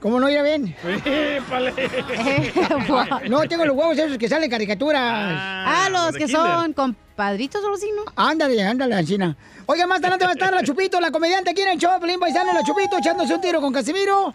¿Cómo 0.00 0.18
no 0.18 0.30
irá 0.30 0.42
bien? 0.42 0.74
Épale. 1.04 1.74
No, 3.28 3.40
tengo 3.46 3.66
los 3.66 3.76
huevos 3.76 3.98
esos 3.98 4.16
que 4.16 4.28
salen 4.28 4.44
en 4.44 4.50
caricaturas. 4.50 5.02
Ah, 5.04 5.88
los 5.92 6.16
que 6.16 6.26
son 6.26 6.72
compadritos 6.72 7.62
o 7.62 7.74
así, 7.74 7.90
¿no? 7.94 8.10
Ándale, 8.16 8.62
ándale, 8.62 8.94
Ancina. 8.94 9.36
Oiga, 9.66 9.86
más 9.86 9.98
adelante 9.98 10.24
va 10.24 10.30
a 10.30 10.32
estar 10.32 10.54
la 10.54 10.62
Chupito, 10.62 10.98
la 11.00 11.10
comediante 11.10 11.50
aquí 11.50 11.60
en 11.60 11.68
el 11.68 11.78
show, 11.78 12.00
Pelín 12.00 12.18
Paisano, 12.18 12.54
la 12.54 12.62
Chupito, 12.64 12.96
echándose 12.96 13.34
un 13.34 13.40
tiro 13.42 13.60
con 13.60 13.74
Casimiro. 13.74 14.32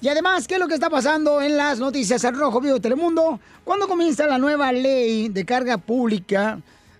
Y 0.00 0.08
además, 0.08 0.48
¿qué 0.48 0.54
es 0.54 0.60
lo 0.60 0.66
que 0.66 0.74
está 0.74 0.90
pasando 0.90 1.40
en 1.40 1.56
las 1.56 1.78
noticias 1.78 2.24
al 2.24 2.34
Rojo 2.34 2.60
Vivo 2.60 2.74
de 2.74 2.80
Telemundo? 2.80 3.38
¿Cuándo 3.62 3.86
comienza 3.86 4.26
la 4.26 4.38
nueva 4.38 4.72
ley 4.72 5.28
de 5.28 5.44
carga 5.44 5.78
pública 5.78 6.58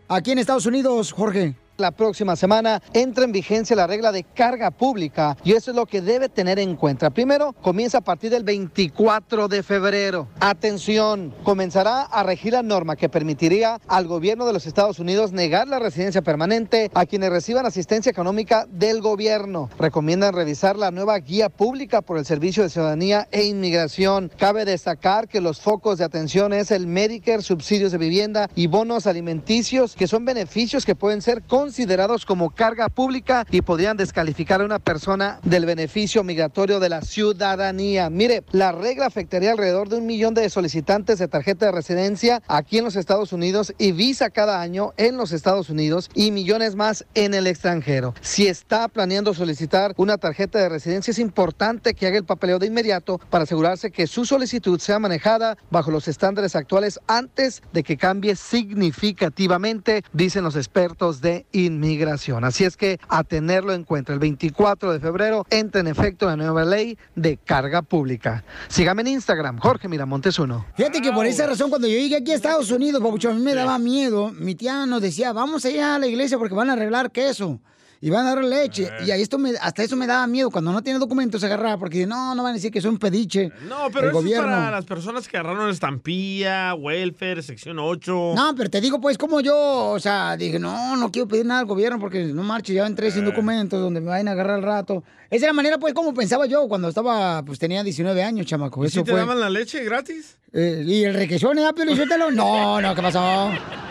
aquí 0.09 0.31
en 0.31 0.39
Estados 0.39 0.67
Unidos, 0.67 1.13
Jorge? 1.13 1.57
La 1.79 1.93
próxima 1.93 2.35
semana 2.35 2.83
entra 2.93 3.23
en 3.23 3.31
vigencia 3.31 3.77
la 3.77 3.87
regla 3.87 4.11
de 4.11 4.25
carga 4.25 4.73
pública 4.73 5.37
y 5.45 5.53
eso 5.53 5.71
es 5.71 5.77
lo 5.77 5.87
que 5.87 6.01
debe 6.01 6.29
tener 6.29 6.59
en 6.59 6.75
cuenta. 6.75 7.11
Primero, 7.11 7.53
comienza 7.53 7.99
a 7.99 8.01
partir 8.01 8.33
del 8.33 8.43
24 8.43 9.47
de 9.47 9.63
febrero. 9.63 10.27
Atención, 10.41 11.33
comenzará 11.45 12.03
a 12.03 12.25
regir 12.25 12.55
la 12.55 12.65
norma 12.65 12.97
que 12.97 13.09
permitiría 13.09 13.81
al 13.87 14.09
gobierno 14.09 14.45
de 14.45 14.55
los 14.55 14.67
Estados 14.67 14.99
Unidos 14.99 15.31
negar 15.31 15.69
la 15.69 15.79
residencia 15.79 16.21
permanente 16.21 16.91
a 16.95 17.07
quienes 17.07 17.31
reciban 17.31 17.65
asistencia 17.65 18.11
económica 18.11 18.67
del 18.69 19.01
gobierno. 19.01 19.71
Recomiendan 19.79 20.35
revisar 20.35 20.77
la 20.77 20.91
nueva 20.91 21.17
guía 21.21 21.49
pública 21.49 22.03
por 22.03 22.19
el 22.19 22.25
Servicio 22.25 22.65
de 22.65 22.71
Ciudadanía 22.71 23.29
e 23.31 23.45
Inmigración. 23.45 24.33
Cabe 24.37 24.65
destacar 24.65 25.29
que 25.29 25.41
los 25.41 25.61
focos 25.61 25.99
de 25.99 26.05
atención 26.05 26.53
es 26.53 26.73
el 26.73 26.89
Medicare, 26.89 27.43
subsidios 27.43 27.93
de 27.93 27.99
vivienda 27.99 28.51
y 28.57 28.67
bonos 28.67 29.07
alimenticios, 29.07 29.95
que 29.95 30.09
son 30.09 30.25
beneficios 30.25 30.85
que 30.85 30.97
pueden 30.97 31.23
ser 31.23 31.45
con 31.45 31.68
considerados 31.69 32.25
como 32.25 32.49
carga 32.49 32.89
pública 32.89 33.45
y 33.51 33.61
podrían 33.61 33.99
descalificar 33.99 34.63
a 34.63 34.65
una 34.65 34.79
persona 34.79 35.39
del 35.43 35.67
beneficio 35.67 36.25
migratorio 36.25 36.81
de 36.81 36.89
la 36.89 37.03
ciudadanía. 37.03 38.09
Mire, 38.09 38.43
la 38.53 38.73
regla 38.73 39.05
afectaría 39.05 39.51
alrededor 39.51 39.91
de 39.91 39.97
un 39.97 40.07
millón 40.07 40.33
de 40.33 40.49
solicitantes 40.49 41.19
de 41.19 41.29
tarjeta 41.29 41.67
de 41.67 41.73
residencia 41.73 42.43
aquí 42.49 42.79
en 42.79 42.85
los 42.85 42.97
Estados 42.97 43.35
Unidos 43.35 43.75
y 43.77 43.93
visa 43.93 44.31
cada 44.31 44.63
año 44.63 44.95
en 44.97 45.19
los 45.19 45.33
Estados 45.33 45.69
Unidos 45.69 46.09
y 46.15 46.31
millones 46.31 46.75
más 46.75 47.05
en 47.15 47.35
el 47.35 47.47
extranjero. 47.47 48.15
Si 48.23 48.47
está 48.47 48.89
planeando 48.89 49.35
solicitar 49.35 49.93
una 49.99 50.17
tarjeta 50.17 50.59
de 50.59 50.71
residencia, 50.71 51.11
es 51.11 51.19
importante 51.19 51.93
que 51.93 52.07
haga 52.07 52.17
el 52.17 52.25
papeleo 52.25 52.59
de 52.59 52.69
inmediato 52.69 53.21
para 53.29 53.45
asegurarse 53.45 53.91
que 53.91 54.07
su 54.07 54.25
solicitud 54.25 54.81
sea 54.81 54.99
manejada 54.99 55.59
bajo 55.71 55.91
los 55.91 56.09
estándares 56.09 56.57
actuales 56.57 56.99
antes 57.07 57.61
de 57.75 57.83
que 57.83 57.99
cambie 57.99 58.37
significativamente, 58.37 60.03
dicen 60.15 60.45
los 60.45 60.57
expertos 60.57 61.21
de 61.21 61.45
inmigración. 61.67 62.45
Así 62.45 62.65
es 62.65 62.77
que 62.77 62.99
a 63.09 63.25
tenerlo 63.25 63.73
en 63.73 63.85
cuenta. 63.85 64.13
El 64.13 64.19
24 64.19 64.93
de 64.93 65.01
febrero 65.01 65.47
entra 65.51 65.81
en 65.81 65.87
efecto 65.87 66.27
la 66.27 66.37
nueva 66.37 66.65
ley 66.65 66.99
de 67.15 67.37
carga 67.37 67.83
pública. 67.83 68.45
Sígame 68.69 69.03
en 69.03 69.09
Instagram, 69.09 69.59
Jorge 69.59 69.89
Miramontes 69.89 70.39
uno. 70.39 70.67
Fíjate 70.77 71.01
que 71.01 71.13
por 71.13 71.27
esa 71.27 71.47
razón, 71.47 71.71
cuando 71.71 71.89
yo 71.89 71.99
llegué 71.99 72.17
aquí 72.17 72.33
a 72.33 72.35
Estados 72.35 72.71
Unidos, 72.71 73.03
mí 73.35 73.43
me 73.43 73.55
daba 73.55 73.79
miedo. 73.79 74.33
Mi 74.33 74.55
tía 74.55 74.87
nos 74.87 75.03
decía, 75.03 75.33
vamos 75.33 75.65
allá 75.65 75.97
a 75.97 75.99
la 75.99 76.07
iglesia 76.07 76.39
porque 76.39 76.55
van 76.55 76.71
a 76.71 76.75
arreglar 76.75 77.11
queso. 77.11 77.61
Y 78.01 78.11
van 78.11 78.27
a 78.27 78.35
dar 78.35 78.45
leche. 78.45 78.89
Y 79.05 79.11
ahí 79.11 79.23
esto 79.23 79.39
me, 79.39 79.51
hasta 79.61 79.83
eso 79.83 79.97
me 79.97 80.07
daba 80.07 80.27
miedo. 80.29 80.51
Cuando 80.51 80.71
no 80.73 80.83
tiene 80.83 80.99
documentos, 81.01 81.43
agarraba. 81.43 81.79
Porque 81.79 82.07
no, 82.07 82.35
no 82.35 82.43
van 82.45 82.53
a 82.53 82.55
decir 82.55 82.71
que 82.71 82.81
soy 82.81 82.91
un 82.93 82.99
pediche. 82.99 83.51
No, 83.69 83.89
pero 83.93 84.05
el 84.05 84.11
eso 84.11 84.19
gobierno. 84.19 84.49
es 84.51 84.55
para 84.57 84.71
las 84.71 84.85
personas 84.85 85.27
que 85.27 85.37
agarraron 85.37 85.69
estampilla, 85.71 86.75
welfare, 86.75 87.43
sección 87.43 87.79
8. 87.81 88.33
No, 88.37 88.55
pero 88.57 88.71
te 88.71 88.81
digo, 88.81 89.01
pues, 89.01 89.19
como 89.19 89.41
yo, 89.41 89.91
o 89.91 89.99
sea, 90.01 90.37
dije, 90.37 90.59
no, 90.59 90.97
no 90.97 91.11
quiero 91.11 91.27
pedir 91.29 91.45
nada 91.47 91.61
al 91.61 91.67
gobierno 91.67 91.99
porque 91.99 92.25
no 92.27 92.43
marche, 92.43 92.73
ya 92.75 92.87
entré 92.87 93.09
Eh. 93.09 93.11
sin 93.11 93.25
documentos, 93.25 93.81
donde 93.81 94.01
me 94.01 94.09
vayan 94.11 94.29
a 94.29 94.33
agarrar 94.33 94.57
al 94.57 94.63
rato. 94.63 95.03
Esa 95.31 95.47
es 95.47 95.51
la 95.51 95.53
manera, 95.53 95.79
pues, 95.79 95.93
como 95.93 96.15
pensaba 96.15 96.47
yo 96.47 96.69
cuando 96.69 96.89
estaba, 96.89 97.43
pues, 97.45 97.59
tenía 97.59 97.83
19 97.83 98.23
años, 98.23 98.47
chamaco. 98.47 98.85
¿Y 98.85 98.87
Eso 98.87 99.01
si 99.01 99.05
te 99.05 99.11
fue. 99.11 99.21
daban 99.21 99.41
la 99.41 99.51
leche 99.51 99.83
gratis? 99.85 100.39
Eh, 100.53 100.83
¿Y 100.87 101.05
el 101.05 101.15
requesón, 101.15 101.57
ya, 101.59 101.73
Pio 101.73 101.85
Lizotelo? 101.85 102.31
No, 102.31 102.81
no, 102.81 102.95
¿qué 102.95 103.03
pasó? 103.03 103.51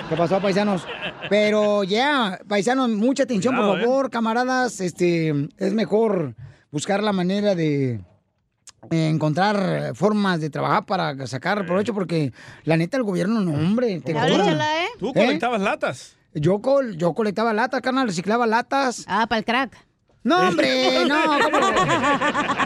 ¿Qué 0.10 0.16
pasó, 0.16 0.40
paisanos? 0.42 0.84
Pero 1.30 1.84
ya, 1.84 2.40
paisanos, 2.48 2.90
mucha 2.90 3.24
atención, 3.24 3.54
Cuidado, 3.56 3.74
por 3.74 3.82
favor, 3.82 3.97
camaradas. 4.10 4.82
Este, 4.82 5.50
es 5.58 5.74
mejor 5.74 6.36
buscar 6.72 7.04
la 7.04 7.14
manera 7.14 7.56
de 7.56 8.02
eh, 8.92 9.10
encontrar 9.10 9.96
formas 9.96 10.40
de 10.40 10.50
trabajar 10.50 10.86
para 10.86 11.28
sacar 11.28 11.66
provecho, 11.66 11.94
porque 11.94 12.34
la 12.64 12.78
neta, 12.78 12.98
el 12.98 13.04
gobierno, 13.04 13.42
no, 13.42 13.54
hombre. 13.54 14.00
Te 14.02 14.12
¿eh? 14.12 14.88
Tú 15.00 15.10
¿Eh? 15.10 15.14
colectabas 15.14 15.62
latas. 15.62 16.18
Yo, 16.34 16.62
col 16.62 16.98
yo 16.98 17.14
colectaba 17.14 17.54
latas, 17.54 17.82
carnal, 17.82 18.08
reciclaba 18.08 18.46
latas. 18.46 19.06
Ah, 19.08 19.26
para 19.28 19.40
el 19.40 19.46
crack. 19.46 19.87
No, 20.28 20.40
hombre, 20.50 21.06
no. 21.06 21.16
¿cómo? 21.52 21.68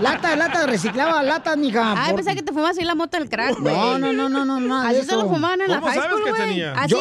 Latas, 0.01 0.37
latas, 0.37 0.65
reciclaba 0.65 1.21
latas, 1.23 1.57
mija. 1.57 1.93
Ay, 1.95 2.07
por- 2.13 2.15
pensé 2.23 2.35
que 2.35 2.41
te 2.41 2.51
fumas 2.51 2.71
así 2.71 2.83
la 2.83 2.95
moto 2.95 3.17
del 3.17 3.29
crack, 3.29 3.59
güey. 3.59 3.75
No, 3.75 3.97
no, 3.99 4.13
no, 4.13 4.29
no, 4.29 4.45
no, 4.45 4.59
nada 4.59 4.89
Así 4.89 5.03
se 5.03 5.15
lo 5.15 5.27
fumaban 5.29 5.61
en 5.61 5.69
la 5.69 5.79
¿Cómo 5.79 5.91
high 5.91 6.01
school, 6.01 6.21
güey. 6.29 6.61
Así, 6.63 6.89
Yo- 6.91 6.99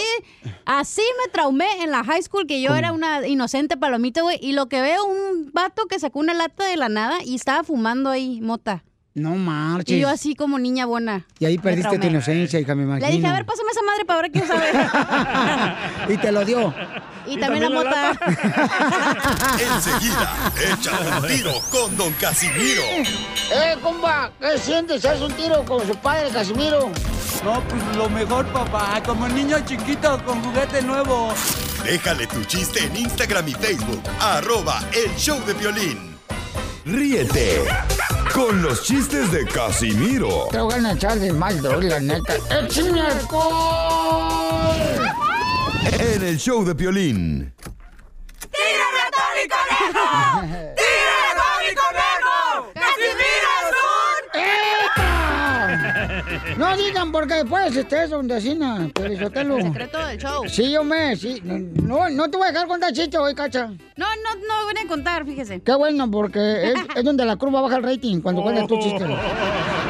así 0.67 1.03
me 1.25 1.31
traumé 1.33 1.83
en 1.83 1.91
la 1.91 2.05
high 2.05 2.23
school 2.23 2.47
que 2.47 2.61
yo 2.61 2.75
era 2.75 2.93
una 2.93 3.27
inocente 3.27 3.77
palomita, 3.77 4.23
güey. 4.23 4.39
Y 4.43 4.53
lo 4.53 4.69
que 4.69 4.81
veo, 4.81 5.05
un 5.05 5.51
vato 5.53 5.87
que 5.87 5.99
sacó 5.99 6.19
una 6.19 6.35
lata 6.35 6.65
de 6.65 6.77
la 6.77 6.89
nada 6.89 7.19
y 7.25 7.35
estaba 7.35 7.65
fumando 7.65 8.11
ahí 8.11 8.41
mota. 8.41 8.85
No 9.21 9.35
marches. 9.35 9.97
Y 9.97 10.01
yo 10.01 10.09
así 10.09 10.35
como 10.35 10.59
niña 10.59 10.87
buena. 10.87 11.27
Y 11.39 11.45
ahí 11.45 11.59
perdiste 11.59 11.99
tu 11.99 12.07
inocencia, 12.07 12.59
hija, 12.59 12.75
me 12.75 12.85
imagino. 12.85 13.07
Le 13.07 13.13
dije, 13.13 13.27
a 13.27 13.35
ver, 13.35 13.45
pásame 13.45 13.71
esa 13.71 13.83
madre 13.83 14.05
para 14.07 14.23
ver 14.23 14.33
qué 14.33 14.47
sabe. 14.47 14.71
Y 16.15 16.17
te 16.17 16.33
lo 16.33 16.45
dio. 16.45 16.75
y, 17.27 17.37
también, 17.39 17.65
la 17.65 17.71
mota. 17.71 18.13
Enseguida, 19.61 20.33
échate 20.57 21.21
un 21.21 21.27
tiro 21.29 21.53
con 21.71 21.97
Don 21.97 22.13
Casimiro. 22.15 22.83
¡Eh, 23.53 23.77
compa! 23.83 24.33
¿Qué 24.41 24.59
sientes? 24.59 25.05
¿Haz 25.05 25.21
un 25.21 25.33
tiro 25.33 25.63
con 25.67 25.87
su 25.87 25.95
padre, 25.97 26.31
Casimiro? 26.31 26.91
No, 27.45 27.63
pues 27.69 27.97
lo 27.97 28.09
mejor, 28.09 28.47
papá. 28.47 29.03
Como 29.05 29.29
niño 29.29 29.59
chiquito 29.67 30.19
con 30.25 30.43
juguete 30.43 30.81
nuevo. 30.83 31.33
Déjale 31.85 32.27
tu 32.27 32.43
chiste 32.45 32.85
en 32.85 32.97
Instagram 32.97 33.49
y 33.49 33.53
Facebook, 33.53 34.03
arroba 34.19 34.81
el 34.93 35.15
show 35.17 35.39
de 35.45 35.53
violín. 35.53 36.17
Ríete 36.87 37.63
con 38.33 38.63
los 38.63 38.83
chistes 38.83 39.31
de 39.33 39.47
Casimiro 39.47 40.49
Te 40.51 40.61
voy 40.61 40.75
a 40.75 40.93
echar 40.93 41.19
de 41.19 41.33
mal, 41.33 41.61
la 41.63 42.01
neta. 42.01 42.35
¡Échame 42.51 43.01
alcohol! 43.01 44.31
en 45.99 46.23
el 46.23 46.39
show 46.39 46.65
de 46.65 46.75
violín. 46.75 47.53
¡Tírame 48.51 49.01
a 49.01 49.11
Tony 49.11 49.49
Conejo! 49.49 50.75
No 56.57 56.77
digan 56.77 57.13
porque 57.13 57.35
después 57.35 57.75
estés 57.77 58.11
donde 58.11 58.37
asina, 58.37 58.89
Pelizotelo. 58.95 59.57
El 59.59 59.65
secreto 59.65 60.07
del 60.07 60.19
show. 60.19 60.49
Sí, 60.49 60.73
yo 60.73 60.85
me, 60.85 61.17
sí. 61.17 61.41
No, 61.45 62.09
no 62.11 62.31
te 62.31 62.37
voy 62.37 62.49
a 62.49 62.53
dejar 62.53 62.67
contar 62.67 62.93
chiste 62.93 63.19
hoy, 63.19 63.35
cacha. 63.35 63.67
No, 63.67 64.07
no, 64.07 64.35
no 64.49 64.65
voy 64.65 64.75
a 64.85 64.89
contar, 64.89 65.25
fíjese. 65.25 65.61
Qué 65.61 65.75
bueno, 65.75 66.11
porque 66.11 66.71
es, 66.71 66.75
es 66.97 67.05
donde 67.05 67.25
la 67.25 67.37
curva 67.37 67.61
baja 67.61 67.77
el 67.77 67.83
rating 67.83 68.21
cuando 68.21 68.43
cuentas 68.43 68.67
tu 68.67 68.79
chiste. 68.79 69.05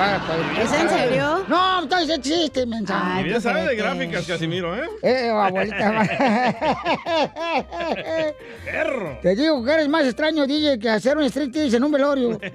¿Es 0.00 0.72
en 0.72 0.88
serio? 0.88 1.44
No, 1.48 1.82
está 1.82 2.02
ese 2.02 2.20
chiste, 2.20 2.64
mensaje. 2.66 3.20
Y 3.20 3.24
bien 3.24 3.40
sabe 3.40 3.66
de 3.66 3.74
gráficas, 3.76 4.26
Casimiro, 4.26 4.76
¿eh? 4.76 4.88
Eh, 5.02 5.30
abuelita. 5.30 6.02
Perro. 8.64 9.18
Te 9.20 9.36
digo 9.36 9.62
que 9.64 9.72
eres 9.72 9.88
más 9.88 10.04
extraño, 10.04 10.46
DJ, 10.46 10.78
que 10.78 10.88
hacer 10.88 11.18
un 11.18 11.24
striptease 11.24 11.76
en 11.76 11.84
un 11.84 11.92
velorio. 11.92 12.40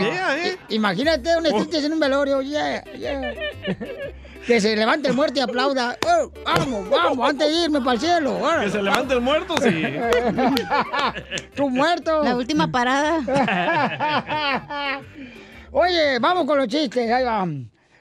Idea, 0.00 0.36
¿eh? 0.38 0.56
Imagínate 0.68 1.36
un 1.36 1.46
striptease 1.46 1.86
en 1.86 1.92
un 1.94 2.00
velorio, 2.00 2.40
yeah, 2.42 2.84
yeah. 2.94 3.34
Que 4.46 4.60
se 4.60 4.76
levante 4.76 5.08
el 5.08 5.14
muerto 5.14 5.40
y 5.40 5.42
aplauda. 5.42 5.98
Oh, 6.06 6.30
vamos, 6.44 6.88
vamos, 6.88 7.30
antes 7.30 7.48
de 7.48 7.64
irme 7.64 7.80
para 7.80 7.94
el 7.94 8.00
cielo. 8.00 8.30
ahora. 8.38 8.62
Que 8.62 8.70
se 8.70 8.80
levante 8.80 9.14
el 9.14 9.20
muerto, 9.20 9.54
sí. 9.60 9.82
Tu 11.56 11.68
muerto. 11.68 12.22
La 12.22 12.36
última 12.36 12.70
parada. 12.70 13.18
Oye, 15.72 16.20
vamos 16.20 16.46
con 16.46 16.58
los 16.58 16.68
chistes. 16.68 17.10
Ahí 17.10 17.24
va. 17.24 17.44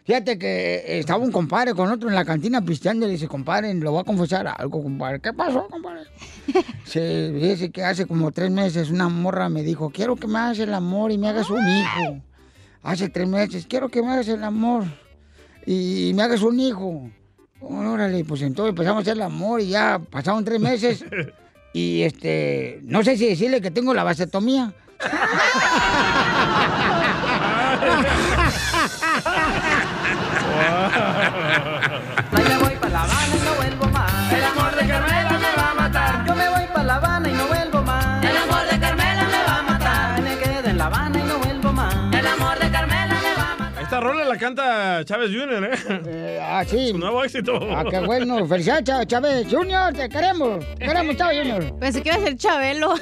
Fíjate 0.04 0.38
que 0.38 1.00
estaba 1.00 1.24
un 1.24 1.32
compadre 1.32 1.74
con 1.74 1.90
otro 1.90 2.10
en 2.10 2.16
la 2.16 2.24
cantina 2.24 2.62
pisteando 2.62 3.06
y 3.06 3.08
le 3.08 3.14
dice, 3.14 3.28
compadre, 3.28 3.74
lo 3.74 3.92
voy 3.92 4.02
a 4.02 4.04
confesar 4.04 4.48
algo, 4.48 4.84
compadre. 4.84 5.20
¿Qué 5.20 5.34
pasó, 5.34 5.68
compadre? 5.68 6.04
Se 6.86 7.32
dice 7.32 7.72
que 7.72 7.84
hace 7.84 8.06
como 8.06 8.32
tres 8.32 8.52
meses 8.52 8.92
una 8.92 9.10
morra 9.10 9.50
me 9.50 9.64
dijo, 9.64 9.90
quiero 9.90 10.16
que 10.16 10.28
me 10.28 10.38
hagas 10.38 10.60
el 10.60 10.76
amor 10.76 11.12
y 11.12 11.18
me 11.18 11.30
hagas 11.30 11.50
un 11.50 11.68
hijo. 11.68 12.22
Hace 12.84 13.10
tres 13.10 13.28
meses, 13.28 13.66
quiero 13.68 13.90
que 13.90 14.04
me 14.04 14.12
hagas 14.12 14.28
el 14.28 14.44
amor 14.44 14.86
y 15.66 16.12
me 16.16 16.24
hagas 16.24 16.42
un 16.42 16.60
hijo. 16.60 17.10
Órale, 17.62 18.24
pues 18.26 18.42
entonces 18.42 18.72
empezamos 18.72 19.00
a 19.00 19.02
hacer 19.02 19.14
el 19.14 19.24
amor 19.24 19.62
y 19.62 19.70
ya 19.70 20.00
pasaron 20.10 20.46
tres 20.46 20.60
meses. 20.60 21.06
Y 21.76 22.04
este, 22.04 22.80
no 22.84 23.04
sé 23.04 23.18
si 23.18 23.28
decirle 23.28 23.60
que 23.60 23.70
tengo 23.70 23.94
la 23.94 24.06
vasectomía. 24.06 24.72
Esta 43.96 44.08
rola 44.08 44.26
la 44.26 44.38
canta 44.38 45.06
Chávez 45.06 45.32
Jr., 45.32 45.72
¿eh? 45.72 46.40
ah, 46.44 46.66
sí. 46.68 46.90
Su 46.90 46.98
nuevo 46.98 47.24
éxito. 47.24 47.58
Ah, 47.72 47.86
qué 47.90 48.00
bueno. 48.00 48.46
Felicidades, 48.46 48.84
Chávez, 48.84 49.08
Chávez 49.08 49.48
Junior. 49.50 49.94
Te 49.94 50.10
queremos. 50.10 50.66
Te 50.78 50.86
queremos, 50.86 51.16
Chávez 51.16 51.38
Junior. 51.38 51.80
Pensé 51.80 52.04
que 52.04 52.10
iba 52.10 52.18
a 52.18 52.20
ser 52.20 52.36
Chabelo. 52.36 52.94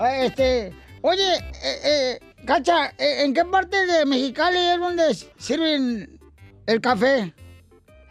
Ah, 0.00 0.14
este, 0.22 0.72
oye, 1.02 1.34
eh, 1.34 1.80
eh, 1.84 2.18
Cacha, 2.46 2.94
eh, 2.96 3.24
¿en 3.24 3.34
qué 3.34 3.44
parte 3.44 3.76
de 3.84 4.06
Mexicali 4.06 4.56
es 4.56 4.80
donde 4.80 5.14
sirven 5.36 6.18
el 6.64 6.80
café? 6.80 7.34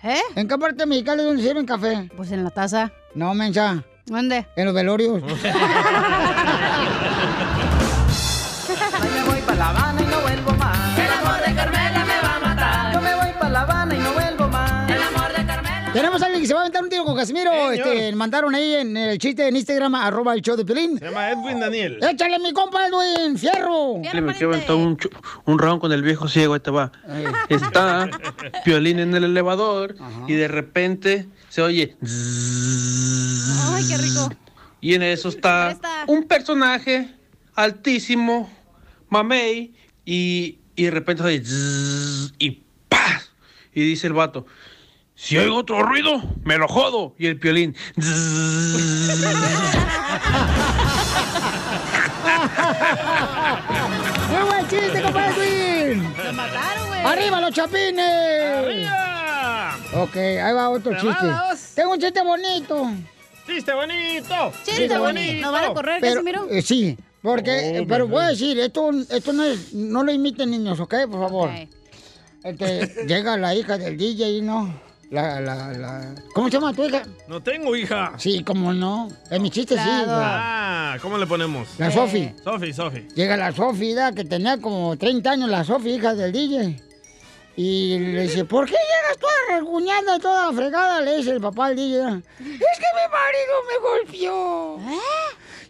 ¿Eh? 0.04 0.22
¿En 0.36 0.48
qué 0.48 0.60
parte 0.60 0.76
de 0.76 0.86
Mexicali 0.86 1.22
es 1.22 1.26
donde 1.26 1.42
sirven 1.42 1.66
café? 1.66 2.08
Pues 2.16 2.32
en 2.32 2.44
la 2.44 2.52
taza. 2.52 2.92
No, 3.16 3.34
mensa. 3.34 3.84
¿Dónde? 4.06 4.46
En 4.56 4.66
los 4.66 4.76
velorios. 4.76 5.24
se 16.52 16.56
va 16.56 16.60
a 16.60 16.64
aventar 16.64 16.84
un 16.84 16.90
tiro 16.90 17.06
con 17.06 17.16
Casimiro. 17.16 17.72
Este, 17.72 18.14
mandaron 18.14 18.54
ahí 18.54 18.74
en 18.74 18.98
el 18.98 19.18
chiste 19.18 19.48
en 19.48 19.56
Instagram, 19.56 19.96
arroba 19.96 20.34
el 20.34 20.42
show 20.42 20.58
de 20.58 20.66
Pelín. 20.66 21.00
Se 21.00 21.06
llama 21.06 21.32
Edwin 21.32 21.62
Daniel. 21.62 21.98
Échale 22.04 22.40
mi 22.40 22.52
compa 22.52 22.88
Edwin, 22.88 23.38
fierro. 23.38 24.00
me 24.00 24.34
quiero 24.34 24.50
aventar 24.50 24.76
un, 24.76 24.98
round 25.58 25.80
con 25.80 25.94
el 25.94 26.02
viejo 26.04 26.28
ciego, 26.28 26.54
ahí 26.54 26.60
te 26.60 26.70
va. 26.70 26.92
Está 27.48 28.10
Piolín 28.66 29.00
en 29.00 29.16
el 29.16 29.24
elevador 29.24 29.96
y 30.28 30.34
de 30.34 30.50
repente 30.50 31.30
se 31.48 31.62
oye... 31.62 31.96
Ay, 32.02 33.86
qué 33.88 33.96
rico. 33.96 34.30
Y 34.82 34.96
en 34.96 35.04
eso 35.04 35.30
está 35.30 35.78
un 36.08 36.26
personaje 36.26 37.16
altísimo, 37.56 38.52
mamey, 39.08 39.74
y, 40.04 40.60
y 40.76 40.84
de 40.84 40.92
repente 40.92 41.24
se 41.24 41.30
oye... 41.30 41.44
y 42.40 42.62
¡paz! 42.90 43.32
Y 43.74 43.80
dice 43.86 44.08
el 44.08 44.14
vato, 44.14 44.46
si 45.24 45.38
oigo 45.38 45.58
otro 45.58 45.84
ruido, 45.84 46.20
me 46.44 46.58
lo 46.58 46.68
jodo. 46.68 47.14
Y 47.20 47.28
el 47.28 47.38
Piolín... 47.38 47.76
¡Muy 54.30 54.44
buen 54.50 54.68
chiste, 54.68 55.02
compa 55.02 55.28
Edwin! 55.30 56.04
¡Lo 56.04 56.34
mataron, 56.34 56.88
güey! 56.88 57.00
¡Arriba 57.02 57.42
los 57.42 57.52
chapines! 57.52 58.58
¡Arriba! 58.58 59.78
Ok, 59.96 60.16
ahí 60.16 60.54
va 60.54 60.70
otro 60.70 60.94
chiste. 60.94 61.20
¡Clavados! 61.20 61.60
Tengo 61.76 61.92
un 61.94 62.00
chiste 62.00 62.22
bonito. 62.24 62.92
¡Chiste 63.46 63.74
bonito! 63.74 64.54
Chiste 64.64 64.98
bonito. 64.98 65.42
¿Nos 65.42 65.52
van 65.52 65.66
a 65.66 65.74
correr, 65.74 65.98
Pero, 66.02 66.14
Casimiro? 66.16 66.48
eh, 66.50 66.62
sí, 66.62 66.98
porque, 67.22 67.52
Oh, 67.52 67.78
eh, 67.82 67.86
pero 67.88 68.08
voy 68.08 68.24
a 68.24 68.28
decir, 68.28 68.60
esto, 68.60 68.90
esto 69.10 69.34
no 69.34 69.44
es, 69.44 69.74
no 69.74 70.04
lo 70.04 70.12
imiten 70.12 70.50
niños, 70.52 70.80
¿ok? 70.80 70.96
Por 71.10 71.20
favor. 71.20 71.52
Este, 72.44 73.06
llega 73.06 73.38
la 73.38 73.54
hija 73.54 73.78
del 73.78 73.98
DJ, 73.98 74.42
¿no? 74.42 74.91
La, 75.12 75.42
la, 75.42 75.74
la... 75.74 76.16
¿Cómo 76.34 76.48
se 76.48 76.54
llama 76.54 76.74
tu 76.74 76.86
hija? 76.86 77.04
No 77.28 77.44
tengo 77.44 77.76
hija. 77.76 78.14
Sí, 78.18 78.46
cómo 78.46 78.72
no. 78.74 79.10
En 79.30 79.42
mi 79.42 79.50
chiste 79.50 79.76
sí. 79.76 79.84
Claro. 79.84 80.10
Ah, 80.10 80.98
¿cómo 81.02 81.18
le 81.18 81.28
ponemos? 81.28 81.68
La 81.78 81.92
Sofi. 81.92 82.34
Sofi, 82.42 82.72
Sofi. 82.72 83.08
Llega 83.14 83.36
la 83.36 83.52
Sofi, 83.52 83.94
da, 83.94 84.14
que 84.14 84.24
tenía 84.24 84.58
como 84.62 84.98
30 84.98 85.32
años, 85.32 85.50
la 85.50 85.66
Sofi, 85.66 85.96
hija 85.96 86.16
del 86.16 86.32
DJ. 86.32 86.82
Y 87.58 88.00
le 88.00 88.22
dice, 88.22 88.46
¿por 88.46 88.66
qué 88.66 88.72
llegas 88.72 89.18
toda 89.20 89.60
reguñada, 89.60 90.18
toda 90.18 90.54
fregada? 90.54 91.02
Le 91.02 91.18
dice 91.18 91.32
el 91.32 91.42
papá 91.42 91.66
al 91.68 91.76
DJ. 91.76 91.98
Es 92.00 92.24
que 92.40 92.88
mi 92.96 93.08
marido 93.12 93.54
me 93.68 93.90
golpeó. 93.90 94.80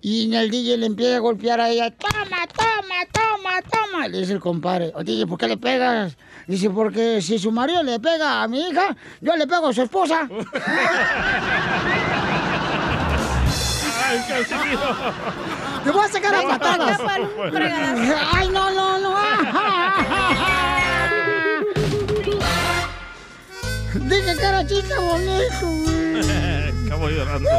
Y 0.01 0.35
el 0.35 0.51
DJ 0.51 0.77
le 0.77 0.85
empieza 0.85 1.15
a 1.15 1.19
golpear 1.19 1.59
a 1.59 1.69
ella. 1.69 1.89
Toma, 1.89 2.45
toma, 2.45 2.95
toma, 3.11 3.61
toma. 3.71 4.07
Le 4.07 4.19
dice 4.19 4.33
el 4.33 4.39
compadre. 4.39 4.91
O 4.93 5.03
DJ, 5.03 5.25
¿por 5.25 5.39
qué 5.39 5.47
le 5.47 5.57
pegas? 5.57 6.15
Dice, 6.47 6.69
porque 6.69 7.21
si 7.21 7.37
su 7.39 7.51
marido 7.51 7.83
le 7.83 7.99
pega 7.99 8.43
a 8.43 8.47
mi 8.47 8.69
hija, 8.69 8.95
yo 9.21 9.35
le 9.35 9.47
pego 9.47 9.67
a 9.67 9.73
su 9.73 9.81
esposa. 9.81 10.27
¡Ay! 14.07 14.19
Te 15.83 15.91
voy 15.91 16.05
a 16.05 16.07
sacar 16.09 16.35
a 16.35 16.41
patadas. 16.47 16.99
Ay, 18.33 18.49
no, 18.49 18.71
no, 18.71 18.99
no. 18.99 19.15
Dije 23.93 24.35
que 24.37 24.45
era 24.45 24.65
chiste 24.65 24.95
bonito. 24.97 25.67
Acabo 26.85 27.09
llorando. 27.09 27.49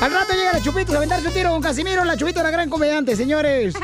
Al 0.00 0.12
rato 0.12 0.34
llega 0.34 0.52
la 0.52 0.60
Chupita 0.60 0.92
a 0.92 0.96
aventarse 0.96 1.28
un 1.28 1.34
tiro 1.34 1.50
con 1.50 1.62
Casimiro, 1.62 2.04
la 2.04 2.16
Chupita 2.16 2.42
la 2.42 2.50
gran 2.50 2.68
comediante, 2.68 3.16
señores. 3.16 3.74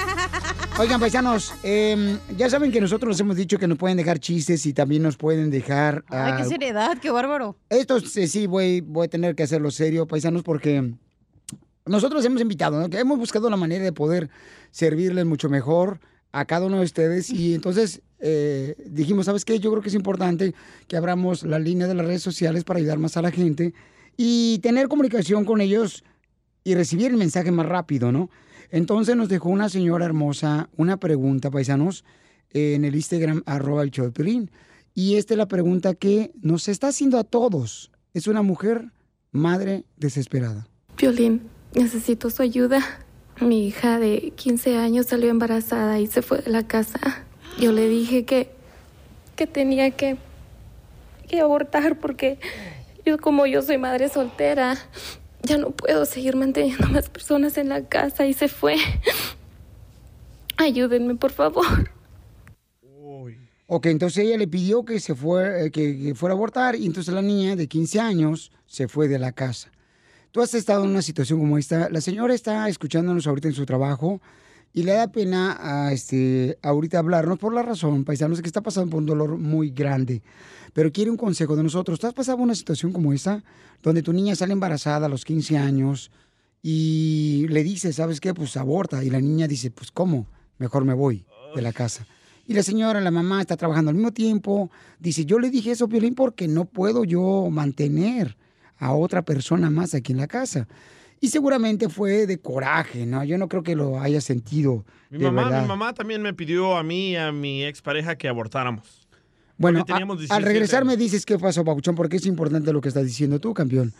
Oigan, 0.79 1.01
paisanos, 1.01 1.55
eh, 1.62 2.18
ya 2.37 2.49
saben 2.51 2.73
que 2.73 2.81
nosotros 2.81 3.11
les 3.11 3.20
hemos 3.20 3.37
dicho 3.37 3.59
que 3.59 3.66
nos 3.66 3.79
pueden 3.79 3.96
dejar 3.96 4.18
chistes 4.18 4.64
y 4.66 4.73
también 4.73 5.03
nos 5.03 5.16
pueden 5.16 5.51
dejar... 5.51 6.05
Ay, 6.09 6.35
qué 6.37 6.42
ah, 6.42 6.44
seriedad, 6.44 6.99
qué 6.99 7.11
bárbaro. 7.11 7.57
Esto 7.68 8.01
sí, 8.01 8.27
sí, 8.29 8.46
voy, 8.46 8.81
voy 8.81 9.07
a 9.07 9.11
tener 9.11 9.35
que 9.35 9.42
hacerlo 9.42 9.70
serio, 9.70 10.07
paisanos, 10.07 10.42
porque 10.42 10.94
nosotros 11.87 12.25
hemos 12.25 12.40
invitado, 12.40 12.81
¿no? 12.81 12.88
que 12.88 12.99
hemos 12.99 13.18
buscado 13.18 13.51
la 13.51 13.57
manera 13.57 13.85
de 13.85 13.92
poder 13.92 14.31
servirles 14.70 15.27
mucho 15.27 15.49
mejor 15.49 16.01
a 16.33 16.44
cada 16.44 16.66
uno 16.66 16.79
de 16.79 16.85
ustedes 16.85 17.31
y 17.31 17.55
entonces 17.57 18.03
eh, 18.20 18.75
dijimos, 18.87 19.27
¿sabes 19.27 19.44
qué? 19.44 19.59
Yo 19.59 19.70
creo 19.70 19.83
que 19.83 19.88
es 19.88 19.94
importante 19.94 20.55
que 20.87 20.96
abramos 20.96 21.42
la 21.42 21.59
línea 21.59 21.87
de 21.87 21.94
las 21.94 22.07
redes 22.07 22.23
sociales 22.23 22.64
para 22.64 22.79
ayudar 22.79 22.99
más 22.99 23.16
a 23.16 23.23
la 23.23 23.31
gente 23.31 23.75
y 24.22 24.59
tener 24.59 24.88
comunicación 24.88 25.46
con 25.46 25.62
ellos 25.62 26.04
y 26.62 26.74
recibir 26.74 27.06
el 27.06 27.16
mensaje 27.16 27.50
más 27.52 27.64
rápido, 27.64 28.12
¿no? 28.12 28.28
Entonces 28.70 29.16
nos 29.16 29.30
dejó 29.30 29.48
una 29.48 29.70
señora 29.70 30.04
hermosa 30.04 30.68
una 30.76 30.98
pregunta, 30.98 31.50
paisanos, 31.50 32.04
en 32.50 32.85
el 32.85 32.96
Instagram, 32.96 33.42
arroba 33.46 33.83
el 33.83 33.90
show. 33.90 34.12
Y 34.92 35.16
esta 35.16 35.33
es 35.33 35.38
la 35.38 35.48
pregunta 35.48 35.94
que 35.94 36.33
nos 36.42 36.68
está 36.68 36.88
haciendo 36.88 37.18
a 37.18 37.24
todos. 37.24 37.92
Es 38.12 38.26
una 38.26 38.42
mujer 38.42 38.92
madre 39.33 39.85
desesperada. 39.96 40.68
Violín, 40.98 41.40
necesito 41.74 42.28
su 42.28 42.42
ayuda. 42.42 42.83
Mi 43.40 43.68
hija 43.68 43.98
de 43.98 44.35
15 44.37 44.76
años 44.76 45.06
salió 45.06 45.30
embarazada 45.30 45.98
y 45.98 46.06
se 46.06 46.20
fue 46.20 46.42
de 46.42 46.50
la 46.50 46.66
casa. 46.66 47.00
Yo 47.59 47.72
le 47.72 47.88
dije 47.88 48.26
que, 48.26 48.50
que 49.35 49.46
tenía 49.46 49.92
que, 49.92 50.18
que 51.26 51.40
abortar 51.40 51.98
porque 51.98 52.38
yo 53.11 53.18
como 53.18 53.44
yo 53.46 53.61
soy 53.61 53.77
madre 53.77 54.09
soltera, 54.09 54.79
ya 55.42 55.59
no 55.59 55.70
puedo 55.70 56.05
seguir 56.05 56.37
manteniendo 56.37 56.87
más 56.88 57.09
personas 57.09 57.59
en 57.59 57.68
la 57.68 57.85
casa 57.85 58.25
y 58.27 58.35
se 58.35 58.46
fue. 58.46 58.77
Ayúdenme, 60.57 61.16
por 61.16 61.33
favor. 61.33 61.90
Ok, 63.66 63.87
entonces 63.87 64.25
ella 64.25 64.37
le 64.37 64.49
pidió 64.49 64.85
que 64.85 65.01
se 65.01 65.14
fue, 65.14 65.66
eh, 65.66 65.70
que, 65.70 65.96
que 65.96 66.14
fuera 66.14 66.35
a 66.35 66.37
abortar 66.37 66.77
y 66.77 66.87
entonces 66.87 67.12
la 67.12 67.23
niña 67.23 67.57
de 67.57 67.66
15 67.68 68.01
años 68.01 68.53
se 68.66 68.88
fue 68.88 69.09
de 69.09 69.18
la 69.18 69.33
casa. 69.33 69.70
Tú 70.31 70.40
has 70.40 70.55
estado 70.55 70.85
en 70.85 70.90
una 70.90 71.03
situación 71.03 71.40
como 71.40 71.59
esta. 71.59 71.88
La 71.90 72.01
señora 72.01 72.35
está 72.35 72.68
escuchándonos 72.68 73.27
ahorita 73.27 73.49
en 73.49 73.55
su 73.55 73.66
trabajo 73.66 74.20
y 74.72 74.85
le 74.85 74.92
da 74.92 75.11
pena 75.11 75.59
a 75.61 75.92
este, 75.92 76.59
ahorita 76.62 76.98
hablarnos 76.98 77.38
por 77.38 77.52
la 77.52 77.62
razón, 77.62 78.04
paisanos, 78.04 78.40
que 78.40 78.46
está 78.46 78.61
pasando 78.61 78.90
por 78.90 79.00
un 79.00 79.06
dolor 79.06 79.37
muy 79.37 79.70
grande. 79.70 80.22
Pero 80.72 80.92
quiere 80.92 81.11
un 81.11 81.16
consejo 81.16 81.56
de 81.56 81.62
nosotros. 81.62 81.98
¿Tú 81.98 82.06
has 82.06 82.14
pasado 82.14 82.38
una 82.38 82.54
situación 82.54 82.92
como 82.92 83.12
esta, 83.12 83.42
donde 83.83 84.02
tu 84.02 84.12
niña 84.12 84.37
sale 84.37 84.52
embarazada 84.52 85.06
a 85.06 85.09
los 85.09 85.24
15 85.24 85.59
años 85.59 86.12
y 86.62 87.46
le 87.48 87.64
dice, 87.64 87.92
¿sabes 87.92 88.20
qué? 88.20 88.33
Pues 88.33 88.56
aborta. 88.56 89.02
Y 89.02 89.11
la 89.11 89.20
niña 89.20 89.48
dice, 89.48 89.70
pues 89.70 89.90
¿cómo? 89.90 90.26
Mejor 90.59 90.85
me 90.85 90.94
voy 90.94 91.24
de 91.56 91.62
la 91.62 91.72
casa. 91.72 92.06
Y 92.46 92.54
la 92.54 92.62
señora, 92.62 93.00
la 93.00 93.11
mamá, 93.11 93.40
está 93.40 93.56
trabajando 93.56 93.90
al 93.90 93.96
mismo 93.96 94.12
tiempo. 94.12 94.70
Dice, 94.98 95.24
yo 95.24 95.38
le 95.38 95.50
dije 95.50 95.72
eso, 95.72 95.88
Violín, 95.88 96.14
porque 96.14 96.48
no 96.48 96.64
puedo 96.64 97.04
yo 97.04 97.48
mantener 97.50 98.37
a 98.78 98.92
otra 98.92 99.22
persona 99.22 99.70
más 99.70 99.94
aquí 99.94 100.12
en 100.12 100.18
la 100.18 100.26
casa. 100.26 100.66
Y 101.20 101.28
seguramente 101.28 101.88
fue 101.90 102.26
de 102.26 102.38
coraje, 102.38 103.04
¿no? 103.06 103.22
Yo 103.24 103.37
no 103.37 103.46
creo 103.48 103.62
que 103.62 103.76
lo 103.76 104.00
haya 104.00 104.20
sentido 104.22 104.87
Mi 105.11 105.18
de 105.18 105.24
mamá, 105.26 105.44
verdad. 105.44 105.62
mi 105.62 105.68
mamá 105.68 105.92
también 105.92 106.22
me 106.22 106.33
pidió 106.33 106.76
a 106.78 106.83
mí 106.83 107.11
y 107.11 107.16
a 107.16 107.30
mi 107.30 107.62
expareja 107.64 108.16
que 108.16 108.26
abortáramos. 108.28 109.06
Bueno, 109.59 109.80
Porque 109.80 109.92
teníamos 109.92 110.14
a- 110.16 110.20
17 110.20 110.35
al 110.37 110.42
regresar 110.44 110.85
me 110.87 110.96
dices 110.96 111.26
qué 111.26 111.38
pasó, 111.38 111.62
Papuchón, 111.64 111.94
porque 111.94 112.16
es 112.16 112.24
importante 112.24 112.72
lo 112.72 112.80
que 112.80 112.88
estás 112.88 113.04
diciendo 113.04 113.38
tú, 113.38 113.52
campeón. 113.52 113.92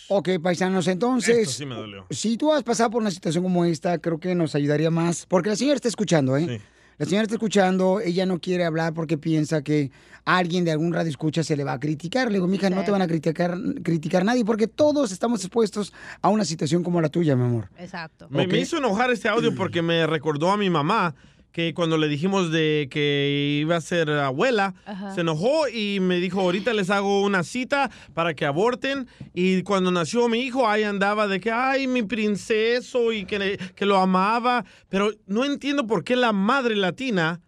Ok, 0.08 0.28
paisanos, 0.42 0.88
entonces... 0.88 1.38
Esto 1.38 1.52
sí 1.52 1.66
me 1.66 1.74
dolió. 1.74 2.06
Si 2.10 2.36
tú 2.36 2.52
has 2.52 2.62
pasado 2.62 2.90
por 2.90 3.02
una 3.02 3.10
situación 3.10 3.44
como 3.44 3.64
esta, 3.64 3.98
creo 3.98 4.18
que 4.18 4.34
nos 4.34 4.54
ayudaría 4.54 4.90
más. 4.90 5.26
Porque 5.26 5.50
la 5.50 5.56
señora 5.56 5.76
está 5.76 5.88
escuchando, 5.88 6.36
¿eh? 6.36 6.60
La 6.98 7.06
señora 7.06 7.22
está 7.22 7.34
escuchando, 7.34 8.00
ella 8.00 8.26
no 8.26 8.38
quiere 8.38 8.64
hablar 8.64 8.94
porque 8.94 9.18
piensa 9.18 9.62
que 9.62 9.90
alguien 10.24 10.64
de 10.64 10.70
algún 10.72 10.92
radio 10.92 11.10
escucha 11.10 11.42
se 11.42 11.56
le 11.56 11.64
va 11.64 11.72
a 11.72 11.80
criticar. 11.80 12.28
Le 12.28 12.34
digo, 12.34 12.46
mija, 12.46 12.70
no 12.70 12.84
te 12.84 12.90
van 12.90 13.02
a 13.02 13.06
criticar, 13.06 13.56
criticar 13.82 14.24
nadie 14.24 14.44
porque 14.44 14.66
todos 14.66 15.10
estamos 15.12 15.40
expuestos 15.44 15.92
a 16.20 16.28
una 16.28 16.44
situación 16.44 16.82
como 16.82 17.00
la 17.00 17.08
tuya, 17.08 17.34
mi 17.34 17.44
amor. 17.44 17.68
Exacto. 17.78 18.28
Me, 18.30 18.46
me 18.46 18.58
hizo 18.58 18.76
enojar 18.78 19.10
este 19.10 19.28
audio 19.28 19.54
porque 19.54 19.82
me 19.82 20.06
recordó 20.06 20.50
a 20.50 20.56
mi 20.56 20.70
mamá 20.70 21.14
que 21.52 21.74
cuando 21.74 21.98
le 21.98 22.08
dijimos 22.08 22.50
de 22.50 22.88
que 22.90 23.58
iba 23.60 23.76
a 23.76 23.80
ser 23.82 24.08
abuela, 24.10 24.74
Ajá. 24.86 25.14
se 25.14 25.20
enojó 25.20 25.68
y 25.68 26.00
me 26.00 26.16
dijo, 26.18 26.40
ahorita 26.40 26.72
les 26.72 26.88
hago 26.88 27.22
una 27.22 27.44
cita 27.44 27.90
para 28.14 28.32
que 28.34 28.46
aborten. 28.46 29.06
Y 29.34 29.62
cuando 29.62 29.90
nació 29.90 30.28
mi 30.28 30.40
hijo, 30.40 30.66
ahí 30.68 30.82
andaba 30.82 31.28
de 31.28 31.40
que, 31.40 31.50
ay, 31.50 31.86
mi 31.86 32.02
princeso 32.02 33.12
y 33.12 33.26
que, 33.26 33.58
que 33.76 33.84
lo 33.86 33.98
amaba. 33.98 34.64
Pero 34.88 35.10
no 35.26 35.44
entiendo 35.44 35.86
por 35.86 36.04
qué 36.04 36.16
la 36.16 36.32
madre 36.32 36.74
latina 36.74 37.40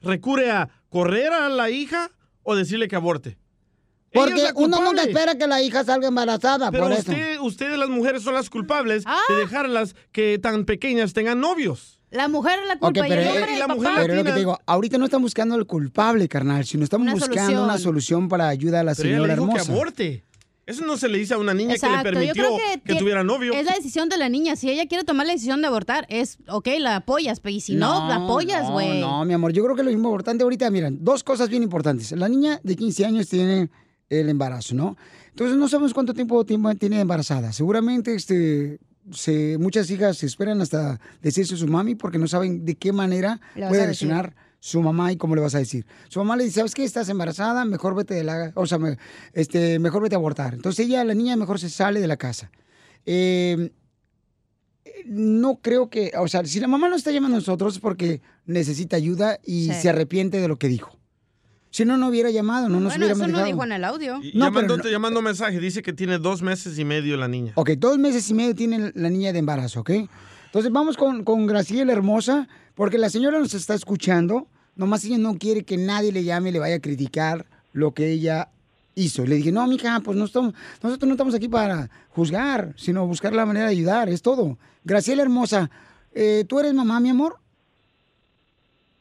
recurre 0.00 0.50
a 0.50 0.68
correr 0.88 1.32
a 1.32 1.48
la 1.48 1.70
hija 1.70 2.10
o 2.44 2.54
decirle 2.54 2.86
que 2.88 2.96
aborte. 2.96 3.36
Porque 4.12 4.50
uno 4.56 4.80
nunca 4.82 5.02
espera 5.02 5.36
que 5.36 5.46
la 5.46 5.62
hija 5.62 5.84
salga 5.84 6.08
embarazada, 6.08 6.70
Pero 6.72 6.84
por 6.84 6.92
eso. 6.92 7.00
usted- 7.12 7.38
ustedes 7.40 7.78
las 7.78 7.88
mujeres 7.88 8.22
son 8.22 8.34
las 8.34 8.50
culpables 8.50 9.04
de 9.28 9.34
dejarlas 9.36 9.94
que 10.10 10.38
tan 10.40 10.64
pequeñas 10.64 11.12
tengan 11.12 11.40
novios. 11.40 11.99
La 12.10 12.28
mujer 12.28 12.58
es 12.62 12.68
la 12.68 12.78
culpa 12.78 13.06
y 13.06 13.08
pero, 13.10 13.20
el 13.20 13.26
eh, 13.28 13.54
el 13.54 13.60
papá. 13.60 13.94
pero 13.96 14.14
lo 14.16 14.24
que 14.24 14.32
te 14.32 14.38
digo, 14.38 14.58
ahorita 14.66 14.98
no 14.98 15.04
están 15.04 15.22
buscando 15.22 15.54
el 15.54 15.66
culpable, 15.66 16.28
carnal, 16.28 16.64
sino 16.64 16.82
estamos 16.84 17.04
Una 17.04 17.12
buscando 17.14 17.40
solución. 17.40 17.64
una 17.64 17.78
solución 17.78 18.28
para 18.28 18.48
ayudar 18.48 18.80
a 18.80 18.84
la 18.84 18.94
Pero 18.94 19.08
ella 19.08 19.16
señora 19.16 19.34
le 19.34 19.40
dijo 19.40 19.46
hermosa. 19.52 19.64
que 19.66 19.72
aborte. 19.72 20.24
Eso 20.66 20.84
no 20.86 20.96
se 20.96 21.08
le 21.08 21.18
dice 21.18 21.34
a 21.34 21.38
una 21.38 21.52
niña 21.52 21.74
Exacto, 21.74 22.04
que 22.04 22.10
le 22.10 22.16
permitió 22.16 22.44
que, 22.56 22.80
que, 22.80 22.94
tuviera 22.94 23.24
novio. 23.24 23.52
Es 23.52 23.64
la 23.66 23.74
decisión 23.74 24.08
de 24.08 24.16
la 24.16 24.28
niña. 24.28 24.54
Si 24.54 24.70
ella 24.70 24.86
quiere 24.86 25.02
tomar 25.04 25.26
la 25.26 25.32
decisión 25.32 25.60
de 25.60 25.66
abortar, 25.66 26.06
es, 26.08 26.38
ok, 26.48 26.68
la 26.78 26.96
apoyas, 26.96 27.40
pero 27.40 27.54
y 27.56 27.60
si 27.60 27.74
no, 27.74 28.08
la 28.08 28.16
apoyas, 28.16 28.64
no, 28.64 28.72
güey. 28.72 29.00
No, 29.00 29.24
mi 29.24 29.34
amor, 29.34 29.52
yo 29.52 29.64
creo 29.64 29.74
que 29.74 29.82
lo 29.82 29.90
importante 29.90 30.44
ahorita, 30.44 30.70
miren, 30.70 30.98
dos 31.02 31.24
cosas 31.24 31.48
bien 31.48 31.64
importantes. 31.64 32.12
La 32.12 32.28
niña 32.28 32.60
de 32.62 32.76
15 32.76 33.04
años 33.04 33.28
tiene 33.28 33.68
el 34.08 34.28
embarazo, 34.28 34.74
¿no? 34.76 34.96
Entonces 35.30 35.56
no 35.56 35.68
sabemos 35.68 35.92
cuánto 35.92 36.14
tiempo, 36.14 36.44
tiempo 36.44 36.72
tiene 36.76 37.00
embarazada. 37.00 37.52
Seguramente 37.52 38.14
este, 38.14 38.78
se, 39.12 39.58
muchas 39.58 39.90
hijas 39.90 40.18
se 40.18 40.26
esperan 40.26 40.60
hasta 40.60 41.00
decirse 41.22 41.54
a 41.54 41.56
su 41.58 41.66
mami 41.66 41.94
porque 41.94 42.18
no 42.18 42.26
saben 42.26 42.64
de 42.64 42.74
qué 42.76 42.92
manera 42.92 43.40
puede 43.54 43.84
reaccionar 43.84 44.34
su 44.62 44.82
mamá 44.82 45.10
y 45.10 45.16
cómo 45.16 45.34
le 45.34 45.40
vas 45.40 45.54
a 45.54 45.58
decir. 45.58 45.86
Su 46.08 46.18
mamá 46.18 46.36
le 46.36 46.44
dice, 46.44 46.56
¿sabes 46.56 46.74
qué? 46.74 46.84
Estás 46.84 47.08
embarazada, 47.08 47.64
mejor 47.64 47.94
vete 47.94 48.14
de 48.14 48.24
la... 48.24 48.52
O 48.54 48.66
sea, 48.66 48.78
me- 48.78 48.98
este, 49.32 49.78
mejor 49.78 50.02
vete 50.02 50.14
a 50.16 50.18
abortar. 50.18 50.52
Entonces 50.54 50.84
ella, 50.86 51.02
la 51.04 51.14
niña, 51.14 51.34
mejor 51.36 51.58
se 51.58 51.70
sale 51.70 51.98
de 52.00 52.06
la 52.06 52.16
casa. 52.18 52.50
Eh, 53.06 53.70
no 55.06 55.60
creo 55.62 55.88
que, 55.88 56.12
o 56.18 56.28
sea, 56.28 56.44
si 56.44 56.60
la 56.60 56.68
mamá 56.68 56.88
nos 56.88 56.98
está 56.98 57.10
llamando 57.10 57.36
a 57.36 57.40
nosotros 57.40 57.74
es 57.74 57.80
porque 57.80 58.20
necesita 58.44 58.96
ayuda 58.96 59.38
y 59.44 59.66
Sí. 59.68 59.74
se 59.82 59.88
arrepiente 59.88 60.40
de 60.40 60.48
lo 60.48 60.58
que 60.58 60.68
dijo. 60.68 60.98
Si 61.70 61.84
no, 61.84 61.96
no 61.96 62.08
hubiera 62.08 62.30
llamado, 62.30 62.68
no 62.68 62.80
nos 62.80 62.96
bueno, 62.98 63.12
eso 63.12 63.28
no 63.28 63.44
dijo 63.44 63.62
en 63.64 63.72
el 63.72 63.84
audio. 63.84 64.18
Y 64.22 64.32
No, 64.36 64.46
llamando, 64.46 64.74
pero 64.74 64.82
no- 64.84 64.90
llamando 64.90 65.22
mensaje, 65.22 65.60
dice 65.60 65.82
que 65.82 65.92
tiene 65.92 66.18
dos 66.18 66.42
meses 66.42 66.78
y 66.78 66.84
medio 66.84 67.16
la 67.16 67.28
niña. 67.28 67.52
Ok, 67.54 67.70
dos 67.78 67.96
meses 67.98 68.28
y 68.28 68.34
medio 68.34 68.54
tiene 68.56 68.90
la 68.94 69.08
niña 69.08 69.32
de 69.32 69.38
embarazo, 69.38 69.80
¿ok? 69.80 69.90
Entonces 70.46 70.72
vamos 70.72 70.96
con, 70.96 71.22
con 71.22 71.46
Graciela 71.46 71.92
Hermosa, 71.92 72.48
porque 72.74 72.98
la 72.98 73.08
señora 73.08 73.38
nos 73.38 73.54
está 73.54 73.74
escuchando, 73.74 74.48
nomás 74.74 75.04
ella 75.04 75.18
no 75.18 75.38
quiere 75.38 75.62
que 75.62 75.76
nadie 75.76 76.10
le 76.10 76.24
llame 76.24 76.48
y 76.48 76.52
le 76.52 76.58
vaya 76.58 76.74
a 76.76 76.80
criticar 76.80 77.46
lo 77.72 77.92
que 77.94 78.10
ella 78.10 78.48
hizo. 78.96 79.24
Le 79.24 79.36
dije, 79.36 79.52
no, 79.52 79.64
mija, 79.68 80.00
pues 80.00 80.16
no 80.18 80.24
estamos, 80.24 80.54
nosotros 80.82 81.06
no 81.06 81.14
estamos 81.14 81.34
aquí 81.36 81.46
para 81.48 81.88
juzgar, 82.08 82.74
sino 82.76 83.06
buscar 83.06 83.32
la 83.32 83.46
manera 83.46 83.66
de 83.66 83.72
ayudar, 83.72 84.08
es 84.08 84.22
todo. 84.22 84.58
Graciela 84.82 85.22
Hermosa, 85.22 85.70
eh, 86.14 86.44
¿tú 86.48 86.58
eres 86.58 86.74
mamá, 86.74 86.98
mi 86.98 87.10
amor? 87.10 87.36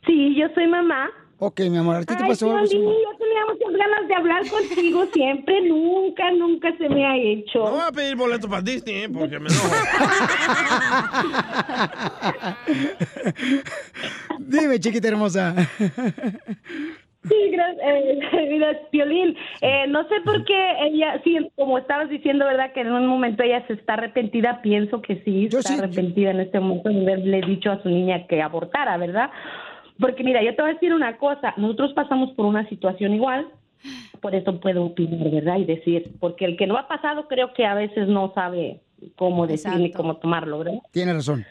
Sí, 0.05 0.36
yo 0.39 0.45
soy 0.53 0.67
mamá. 0.67 1.10
Ok, 1.41 1.62
mi 1.71 1.78
amor, 1.78 1.95
¿a 1.95 1.99
ti 2.02 2.13
te 2.17 2.25
pasó 2.25 2.52
algo? 2.52 2.69
Piolín, 2.69 2.89
yo 2.89 3.17
tenía 3.17 3.45
muchas 3.47 3.71
ganas 3.71 4.08
de 4.10 4.13
hablar 4.13 4.41
contigo 4.49 5.06
siempre, 5.13 5.62
nunca, 5.62 6.32
nunca 6.32 6.75
se 6.78 6.89
me 6.89 7.06
ha 7.06 7.15
hecho. 7.15 7.60
No 7.60 7.71
voy 7.71 7.82
a 7.88 7.91
pedir 7.93 8.17
boleto 8.17 8.49
para 8.49 8.62
Disney, 8.62 9.04
¿eh? 9.04 9.10
porque 9.10 9.39
me 9.39 9.47
enojo. 9.47 9.69
Dime, 14.39 14.80
chiquita 14.82 15.08
hermosa. 15.08 15.56
Sí, 17.28 17.36
gracias, 17.52 17.86
eh, 17.86 18.82
Piolín. 18.91 19.36
Eh, 19.62 19.86
no 19.88 20.08
sé 20.10 20.15
por 20.25 20.43
qué 20.43 20.71
ella, 20.82 21.21
sí, 21.23 21.38
como 21.56 21.78
estabas 21.78 22.10
diciendo, 22.10 22.45
¿verdad? 22.45 22.73
Que 22.73 22.82
en 22.82 22.91
un 22.91 23.08
momento 23.08 23.43
ella 23.43 23.65
se 23.67 23.73
está 23.73 23.93
arrepentida. 23.93 24.62
Pienso 24.62 25.02
que 25.02 25.21
sí, 25.23 25.45
está 25.45 25.75
arrepentida 25.75 26.32
en 26.32 26.41
este 26.41 26.60
momento 26.60 26.89
de 26.89 27.13
haberle 27.13 27.41
dicho 27.47 27.71
a 27.71 27.82
su 27.82 27.88
niña 27.89 28.28
que 28.28 28.41
abortara, 28.41 28.97
¿verdad? 28.97 29.30
Porque 30.00 30.24
mira, 30.24 30.42
yo 30.44 30.56
te 30.56 30.62
voy 30.62 30.72
a 30.72 30.74
decir 30.76 30.94
una 30.94 31.18
cosa. 31.18 31.54
Nosotros 31.58 31.94
pasamos 31.94 32.32
por 32.32 32.46
una 32.46 32.68
situación 32.70 33.14
igual. 33.14 33.48
Por 34.22 34.36
eso 34.36 34.60
puedo 34.60 34.84
opinar, 34.86 35.30
¿verdad? 35.32 35.58
Y 35.58 35.66
decir, 35.66 36.12
porque 36.20 36.46
el 36.46 36.58
que 36.58 36.68
no 36.68 36.78
ha 36.78 36.88
pasado 36.88 37.28
creo 37.28 37.54
que 37.54 37.66
a 37.66 37.74
veces 37.74 38.08
no 38.08 38.34
sabe 38.34 38.82
cómo 39.16 39.48
decir 39.48 39.72
ni 39.74 39.92
cómo 39.92 40.18
tomarlo, 40.18 40.60
¿verdad? 40.60 40.80
Tiene 40.92 41.14
razón. 41.14 41.46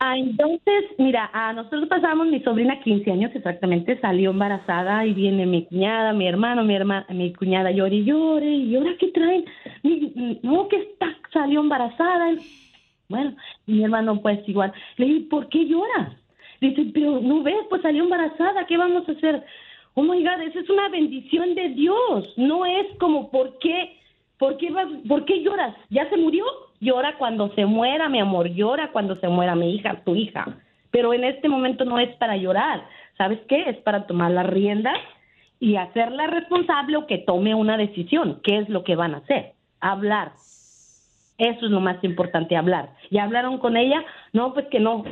Ah, 0.00 0.16
entonces, 0.16 0.84
mira, 0.98 1.28
a 1.32 1.52
nosotros 1.52 1.86
pasamos, 1.88 2.28
mi 2.28 2.40
sobrina 2.40 2.80
15 2.80 3.10
años 3.10 3.32
exactamente, 3.34 4.00
salió 4.00 4.30
embarazada 4.30 5.04
y 5.04 5.12
viene 5.12 5.44
mi 5.44 5.64
cuñada, 5.64 6.12
mi 6.12 6.28
hermano, 6.28 6.62
mi 6.62 6.76
hermana, 6.76 7.04
mi 7.10 7.32
cuñada 7.32 7.72
llore 7.72 7.96
y 7.96 8.04
llore, 8.04 8.46
y 8.48 8.76
ahora 8.76 8.92
qué 8.98 9.08
traen, 9.08 9.44
Mi- 9.82 10.38
no 10.44 10.68
que 10.68 10.76
está, 10.76 11.16
salió 11.32 11.60
embarazada. 11.60 12.30
Bueno, 13.08 13.34
mi 13.66 13.82
hermano 13.82 14.20
pues 14.20 14.40
igual, 14.48 14.72
le 14.98 15.06
dije, 15.06 15.26
¿por 15.28 15.48
qué 15.48 15.66
lloras? 15.66 16.12
Dice, 16.60 16.86
pero 16.92 17.20
no 17.20 17.42
ves, 17.42 17.66
pues 17.68 17.82
salió 17.82 18.02
embarazada, 18.02 18.66
¿qué 18.66 18.76
vamos 18.76 19.08
a 19.08 19.12
hacer? 19.12 19.44
Oh 19.94 20.02
my 20.02 20.22
God, 20.22 20.42
esa 20.42 20.60
es 20.60 20.70
una 20.70 20.88
bendición 20.88 21.54
de 21.54 21.68
Dios, 21.70 22.32
no 22.36 22.66
es 22.66 22.86
como, 22.98 23.30
¿por 23.30 23.58
qué? 23.58 23.96
¿Por 24.38 24.56
qué, 24.56 24.72
¿Por 25.08 25.24
qué 25.24 25.42
lloras? 25.42 25.74
¿Ya 25.90 26.08
se 26.08 26.16
murió? 26.16 26.44
Llora 26.80 27.16
cuando 27.18 27.52
se 27.54 27.66
muera, 27.66 28.08
mi 28.08 28.20
amor, 28.20 28.48
llora 28.48 28.92
cuando 28.92 29.16
se 29.16 29.28
muera 29.28 29.56
mi 29.56 29.74
hija, 29.74 30.02
tu 30.04 30.14
hija. 30.14 30.58
Pero 30.90 31.12
en 31.12 31.24
este 31.24 31.48
momento 31.48 31.84
no 31.84 31.98
es 31.98 32.14
para 32.16 32.36
llorar, 32.36 32.86
¿sabes 33.16 33.40
qué? 33.48 33.68
Es 33.68 33.76
para 33.78 34.06
tomar 34.06 34.30
las 34.30 34.46
riendas 34.46 34.96
y 35.60 35.76
hacerla 35.76 36.28
responsable 36.28 36.96
o 36.96 37.06
que 37.06 37.18
tome 37.18 37.54
una 37.54 37.76
decisión. 37.76 38.40
¿Qué 38.44 38.58
es 38.58 38.68
lo 38.68 38.84
que 38.84 38.96
van 38.96 39.14
a 39.14 39.18
hacer? 39.18 39.54
Hablar. 39.80 40.32
Eso 41.36 41.66
es 41.66 41.70
lo 41.70 41.80
más 41.80 42.02
importante, 42.02 42.56
hablar. 42.56 42.90
¿Ya 43.10 43.24
hablaron 43.24 43.58
con 43.58 43.76
ella? 43.76 44.04
No, 44.32 44.54
pues 44.54 44.66
que 44.66 44.80
no. 44.80 45.04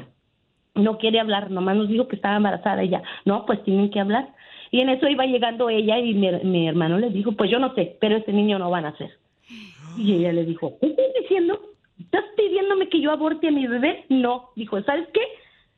No 0.76 0.98
quiere 0.98 1.20
hablar, 1.20 1.50
nomás 1.50 1.76
nos 1.76 1.88
dijo 1.88 2.06
que 2.08 2.16
estaba 2.16 2.36
embarazada 2.36 2.82
ella. 2.82 3.02
No, 3.24 3.44
pues 3.46 3.62
tienen 3.64 3.90
que 3.90 4.00
hablar. 4.00 4.28
Y 4.70 4.80
en 4.80 4.88
eso 4.88 5.08
iba 5.08 5.24
llegando 5.24 5.68
ella 5.68 5.98
y 5.98 6.14
mi, 6.14 6.30
mi 6.44 6.68
hermano 6.68 6.98
le 6.98 7.10
dijo, 7.10 7.32
pues 7.32 7.50
yo 7.50 7.58
no 7.58 7.74
sé, 7.74 7.96
pero 8.00 8.16
ese 8.16 8.32
niño 8.32 8.58
no 8.58 8.70
va 8.70 8.78
a 8.78 8.82
nacer. 8.82 9.18
Y 9.96 10.14
ella 10.14 10.32
le 10.32 10.44
dijo, 10.44 10.76
¿qué 10.80 10.88
estás 10.88 11.06
diciendo? 11.20 11.60
¿Estás 11.98 12.24
pidiéndome 12.36 12.88
que 12.88 13.00
yo 13.00 13.10
aborte 13.10 13.48
a 13.48 13.52
mi 13.52 13.66
bebé? 13.66 14.04
No. 14.08 14.50
Dijo, 14.54 14.80
¿sabes 14.82 15.08
qué? 15.12 15.22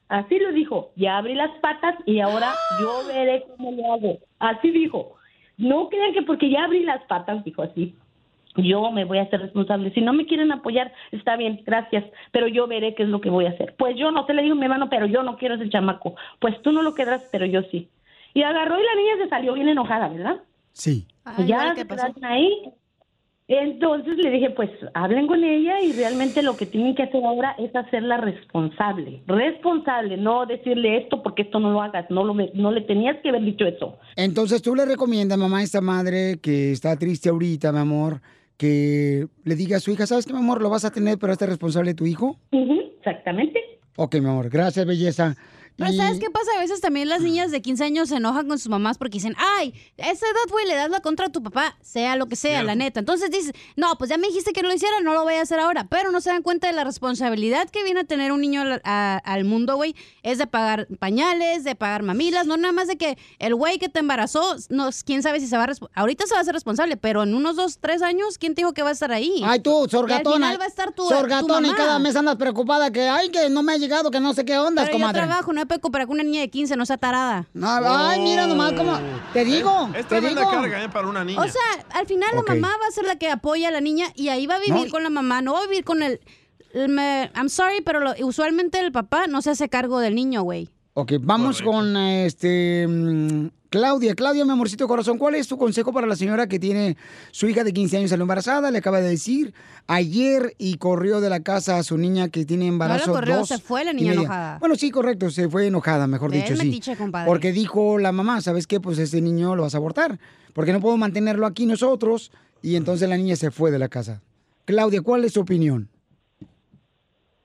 Así 0.08 0.38
lo 0.38 0.52
dijo. 0.52 0.90
Ya 0.96 1.18
abrí 1.18 1.34
las 1.34 1.50
patas 1.60 1.94
y 2.06 2.20
ahora 2.20 2.58
yo 2.70 3.04
veré 3.04 3.44
cómo 3.56 3.72
lo 3.72 3.92
hago. 3.92 4.18
Así 4.38 4.70
dijo. 4.70 5.14
No 5.56 5.88
crean 5.88 6.12
que 6.12 6.22
porque 6.22 6.50
ya 6.50 6.64
abrí 6.64 6.84
las 6.84 7.02
patas, 7.04 7.44
dijo 7.44 7.62
así. 7.62 7.94
Yo 8.58 8.90
me 8.90 9.04
voy 9.04 9.18
a 9.18 9.22
hacer 9.22 9.40
responsable. 9.40 9.92
Si 9.94 10.00
no 10.00 10.12
me 10.12 10.26
quieren 10.26 10.52
apoyar, 10.52 10.92
está 11.12 11.36
bien, 11.36 11.62
gracias. 11.64 12.04
Pero 12.32 12.48
yo 12.48 12.66
veré 12.66 12.94
qué 12.94 13.04
es 13.04 13.08
lo 13.08 13.20
que 13.20 13.30
voy 13.30 13.46
a 13.46 13.50
hacer. 13.50 13.74
Pues 13.78 13.96
yo 13.96 14.10
no 14.10 14.26
te 14.26 14.34
le 14.34 14.42
digo 14.42 14.54
a 14.54 14.58
mi 14.58 14.64
hermano, 14.64 14.88
pero 14.90 15.06
yo 15.06 15.22
no 15.22 15.36
quiero 15.36 15.54
ese 15.54 15.70
chamaco. 15.70 16.16
Pues 16.40 16.60
tú 16.62 16.72
no 16.72 16.82
lo 16.82 16.94
quedarás, 16.94 17.28
pero 17.30 17.46
yo 17.46 17.62
sí. 17.70 17.88
Y 18.34 18.42
agarró 18.42 18.78
y 18.78 18.84
la 18.84 18.94
niña 18.94 19.24
se 19.24 19.28
salió 19.28 19.54
bien 19.54 19.68
enojada, 19.68 20.08
¿verdad? 20.08 20.42
Sí. 20.72 21.06
Y 21.38 21.46
ya 21.46 21.74
se 21.74 21.86
quedaron 21.86 22.24
ahí. 22.24 22.72
Entonces 23.48 24.18
le 24.18 24.30
dije, 24.30 24.50
pues 24.50 24.68
hablen 24.92 25.26
con 25.26 25.42
ella 25.42 25.80
y 25.80 25.92
realmente 25.92 26.42
lo 26.42 26.54
que 26.54 26.66
tienen 26.66 26.94
que 26.94 27.04
hacer 27.04 27.24
ahora 27.24 27.56
es 27.58 27.74
hacerla 27.74 28.18
responsable. 28.18 29.22
Responsable, 29.26 30.18
no 30.18 30.44
decirle 30.44 30.98
esto 30.98 31.22
porque 31.22 31.42
esto 31.42 31.58
no 31.58 31.72
lo 31.72 31.80
hagas, 31.80 32.10
no, 32.10 32.24
lo, 32.24 32.34
no 32.52 32.70
le 32.70 32.82
tenías 32.82 33.16
que 33.22 33.30
haber 33.30 33.42
dicho 33.44 33.64
eso. 33.64 33.96
Entonces, 34.16 34.60
¿tú 34.60 34.74
le 34.74 34.84
recomiendas, 34.84 35.38
mamá, 35.38 35.58
a 35.58 35.62
esta 35.62 35.80
madre 35.80 36.38
que 36.42 36.72
está 36.72 36.94
triste 36.98 37.30
ahorita, 37.30 37.72
mi 37.72 37.78
amor, 37.78 38.20
que 38.58 39.28
le 39.44 39.54
diga 39.54 39.78
a 39.78 39.80
su 39.80 39.90
hija, 39.92 40.06
¿sabes 40.06 40.26
qué, 40.26 40.32
mi 40.34 40.40
amor? 40.40 40.60
Lo 40.60 40.68
vas 40.68 40.84
a 40.84 40.90
tener, 40.90 41.16
pero 41.18 41.32
este 41.32 41.46
responsable 41.46 41.92
de 41.92 41.94
tu 41.94 42.06
hijo. 42.06 42.36
Ujú, 42.52 42.80
exactamente. 42.98 43.60
Ok, 43.96 44.16
mi 44.16 44.28
amor, 44.28 44.50
gracias, 44.50 44.84
belleza. 44.84 45.36
Pero 45.78 45.92
¿sabes 45.92 46.18
qué 46.18 46.28
pasa? 46.28 46.50
A 46.56 46.60
veces 46.60 46.80
también 46.80 47.08
las 47.08 47.20
niñas 47.22 47.50
de 47.52 47.62
15 47.62 47.84
años 47.84 48.08
se 48.08 48.16
enojan 48.16 48.48
con 48.48 48.58
sus 48.58 48.68
mamás 48.68 48.98
porque 48.98 49.14
dicen, 49.14 49.34
ay, 49.38 49.72
a 49.98 50.10
esa 50.10 50.26
edad, 50.26 50.50
güey, 50.50 50.66
le 50.66 50.74
das 50.74 50.90
la 50.90 51.00
contra 51.00 51.26
a 51.26 51.28
tu 51.30 51.40
papá, 51.42 51.76
sea 51.80 52.16
lo 52.16 52.26
que 52.26 52.34
sea, 52.36 52.62
la 52.64 52.74
neta. 52.74 52.98
Entonces 53.00 53.30
dices, 53.30 53.52
no, 53.76 53.94
pues 53.96 54.10
ya 54.10 54.18
me 54.18 54.26
dijiste 54.26 54.52
que 54.52 54.62
no 54.62 54.68
lo 54.68 54.74
hiciera, 54.74 55.00
no 55.02 55.14
lo 55.14 55.22
voy 55.22 55.34
a 55.34 55.42
hacer 55.42 55.60
ahora. 55.60 55.86
Pero 55.88 56.10
no 56.10 56.20
se 56.20 56.30
dan 56.30 56.42
cuenta 56.42 56.66
de 56.66 56.72
la 56.72 56.82
responsabilidad 56.82 57.70
que 57.70 57.84
viene 57.84 58.00
a 58.00 58.04
tener 58.04 58.32
un 58.32 58.40
niño 58.40 58.62
al, 58.62 58.80
a- 58.84 59.20
al 59.24 59.44
mundo, 59.44 59.76
güey. 59.76 59.94
Es 60.24 60.38
de 60.38 60.46
pagar 60.48 60.88
pañales, 60.98 61.62
de 61.64 61.76
pagar 61.76 62.02
mamilas, 62.02 62.46
no 62.46 62.56
nada 62.56 62.72
más 62.72 62.88
de 62.88 62.96
que 62.96 63.16
el 63.38 63.54
güey 63.54 63.78
que 63.78 63.88
te 63.88 64.00
embarazó, 64.00 64.56
no, 64.70 64.90
quién 65.04 65.22
sabe 65.22 65.38
si 65.40 65.46
se 65.46 65.56
va 65.56 65.64
a... 65.64 65.68
Ahorita 65.94 66.26
se 66.26 66.34
va 66.34 66.38
a 66.38 66.42
hacer 66.42 66.54
responsable, 66.54 66.96
pero 66.96 67.22
en 67.22 67.34
unos 67.34 67.54
dos, 67.56 67.78
tres 67.78 68.02
años, 68.02 68.36
¿quién 68.38 68.54
te 68.56 68.62
dijo 68.62 68.72
que 68.74 68.82
va 68.82 68.88
a 68.88 68.92
estar 68.92 69.12
ahí? 69.12 69.42
Ay, 69.44 69.60
tú, 69.60 69.80
Y 69.80 69.84
al 69.84 69.90
sorgatona. 69.90 70.34
final 70.48 70.60
va 70.60 70.64
a 70.64 70.68
estar 70.68 70.92
tu, 70.92 71.04
tu 71.04 71.08
sorgatona 71.14 71.68
y 71.68 71.72
cada 71.72 71.98
mes 72.00 72.16
andas 72.16 72.34
preocupada 72.36 72.90
que, 72.90 73.02
ay, 73.08 73.28
que 73.30 73.48
no 73.48 73.62
me 73.62 73.74
ha 73.74 73.76
llegado, 73.76 74.10
que 74.10 74.18
no 74.18 74.34
sé 74.34 74.44
qué 74.44 74.58
onda, 74.58 74.82
Pero 74.84 74.98
yo 74.98 75.00
comadre. 75.04 75.22
trabajo, 75.26 75.52
no 75.52 75.60
me 75.60 75.66
puedo 75.68 75.80
comparar 75.80 76.06
con 76.08 76.14
una 76.14 76.24
niña 76.24 76.40
de 76.40 76.50
15, 76.50 76.76
no 76.76 76.84
sea 76.86 76.96
tarada. 76.98 77.46
No, 77.54 77.68
ay, 77.70 78.20
mira 78.20 78.46
nomás 78.46 78.72
cómo. 78.72 78.98
Te 79.32 79.44
digo, 79.44 79.88
Es 79.94 80.02
te 80.08 80.20
tremenda 80.20 80.40
digo. 80.40 80.50
carga, 80.50 80.82
¿eh? 80.82 80.88
Para 80.88 81.06
una 81.06 81.24
niña. 81.24 81.40
O 81.40 81.44
sea, 81.46 81.62
al 81.90 82.06
final 82.06 82.30
Ok. 82.36 82.48
la 82.48 82.54
mamá 82.56 82.74
va 82.82 82.86
a 82.88 82.90
ser 82.90 83.04
la 83.04 83.16
que 83.16 83.30
apoya 83.30 83.68
a 83.68 83.70
la 83.70 83.80
niña 83.80 84.06
y 84.16 84.28
ahí 84.30 84.46
va 84.46 84.56
a 84.56 84.58
vivir 84.60 84.86
No. 84.86 84.90
con 84.90 85.02
la 85.04 85.10
mamá, 85.10 85.42
no 85.42 85.52
va 85.52 85.60
a 85.60 85.66
vivir 85.66 85.84
con 85.84 86.02
el... 86.02 86.20
el 86.72 86.88
me- 86.88 87.30
I'm 87.36 87.48
sorry, 87.48 87.80
pero 87.82 88.00
lo- 88.00 88.14
usualmente 88.26 88.80
el 88.80 88.90
papá 88.92 89.26
no 89.28 89.42
se 89.42 89.50
hace 89.50 89.68
cargo 89.68 90.00
del 90.00 90.14
niño, 90.14 90.42
güey. 90.42 90.70
Ok, 91.00 91.12
vamos 91.20 91.62
con 91.62 91.96
este 91.96 92.84
mm, 92.88 93.50
Claudia. 93.70 94.16
Claudia, 94.16 94.44
mi 94.44 94.50
amorcito 94.50 94.88
corazón, 94.88 95.16
¿cuál 95.16 95.36
es 95.36 95.46
tu 95.46 95.56
consejo 95.56 95.92
para 95.92 96.08
la 96.08 96.16
señora 96.16 96.48
que 96.48 96.58
tiene 96.58 96.96
su 97.30 97.48
hija 97.48 97.62
de 97.62 97.72
15 97.72 97.98
años 97.98 98.10
salió 98.10 98.22
embarazada? 98.22 98.72
Le 98.72 98.78
acaba 98.78 99.00
de 99.00 99.10
decir 99.10 99.54
ayer 99.86 100.54
y 100.58 100.76
corrió 100.78 101.20
de 101.20 101.30
la 101.30 101.38
casa 101.38 101.78
a 101.78 101.84
su 101.84 101.96
niña 101.98 102.30
que 102.30 102.44
tiene 102.44 102.66
embarazo. 102.66 103.12
corrió, 103.12 103.36
dos 103.36 103.46
se 103.46 103.58
fue 103.58 103.84
la 103.84 103.92
niña 103.92 104.14
enojada. 104.14 104.58
Bueno, 104.58 104.74
sí, 104.74 104.90
correcto, 104.90 105.30
se 105.30 105.48
fue 105.48 105.68
enojada, 105.68 106.08
mejor 106.08 106.32
dicho, 106.32 106.56
sí. 106.56 106.66
metiche, 106.66 106.96
compadre. 106.96 107.28
Porque 107.28 107.52
dijo 107.52 107.98
la 107.98 108.10
mamá, 108.10 108.40
¿sabes 108.40 108.66
qué? 108.66 108.80
Pues 108.80 108.98
ese 108.98 109.20
niño 109.20 109.54
lo 109.54 109.62
vas 109.62 109.74
a 109.76 109.78
abortar. 109.78 110.18
Porque 110.52 110.72
no 110.72 110.80
puedo 110.80 110.96
mantenerlo 110.96 111.46
aquí 111.46 111.64
nosotros. 111.64 112.32
Y 112.60 112.74
entonces 112.74 113.08
la 113.08 113.16
niña 113.16 113.36
se 113.36 113.52
fue 113.52 113.70
de 113.70 113.78
la 113.78 113.88
casa. 113.88 114.20
Claudia, 114.64 115.00
¿cuál 115.00 115.24
es 115.24 115.34
tu 115.34 115.42
opinión? 115.42 115.88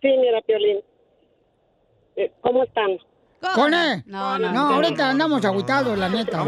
Sí, 0.01 0.09
mira, 0.19 0.41
Piolín. 0.41 0.79
Eh, 2.15 2.31
¿Cómo 2.41 2.63
están? 2.63 2.97
¿Con 3.55 3.73
él? 3.73 4.03
No, 4.05 4.39
no, 4.39 4.75
ahorita 4.75 5.09
andamos 5.09 5.43
agüitados, 5.45 5.97
la 5.97 6.09
neta. 6.09 6.43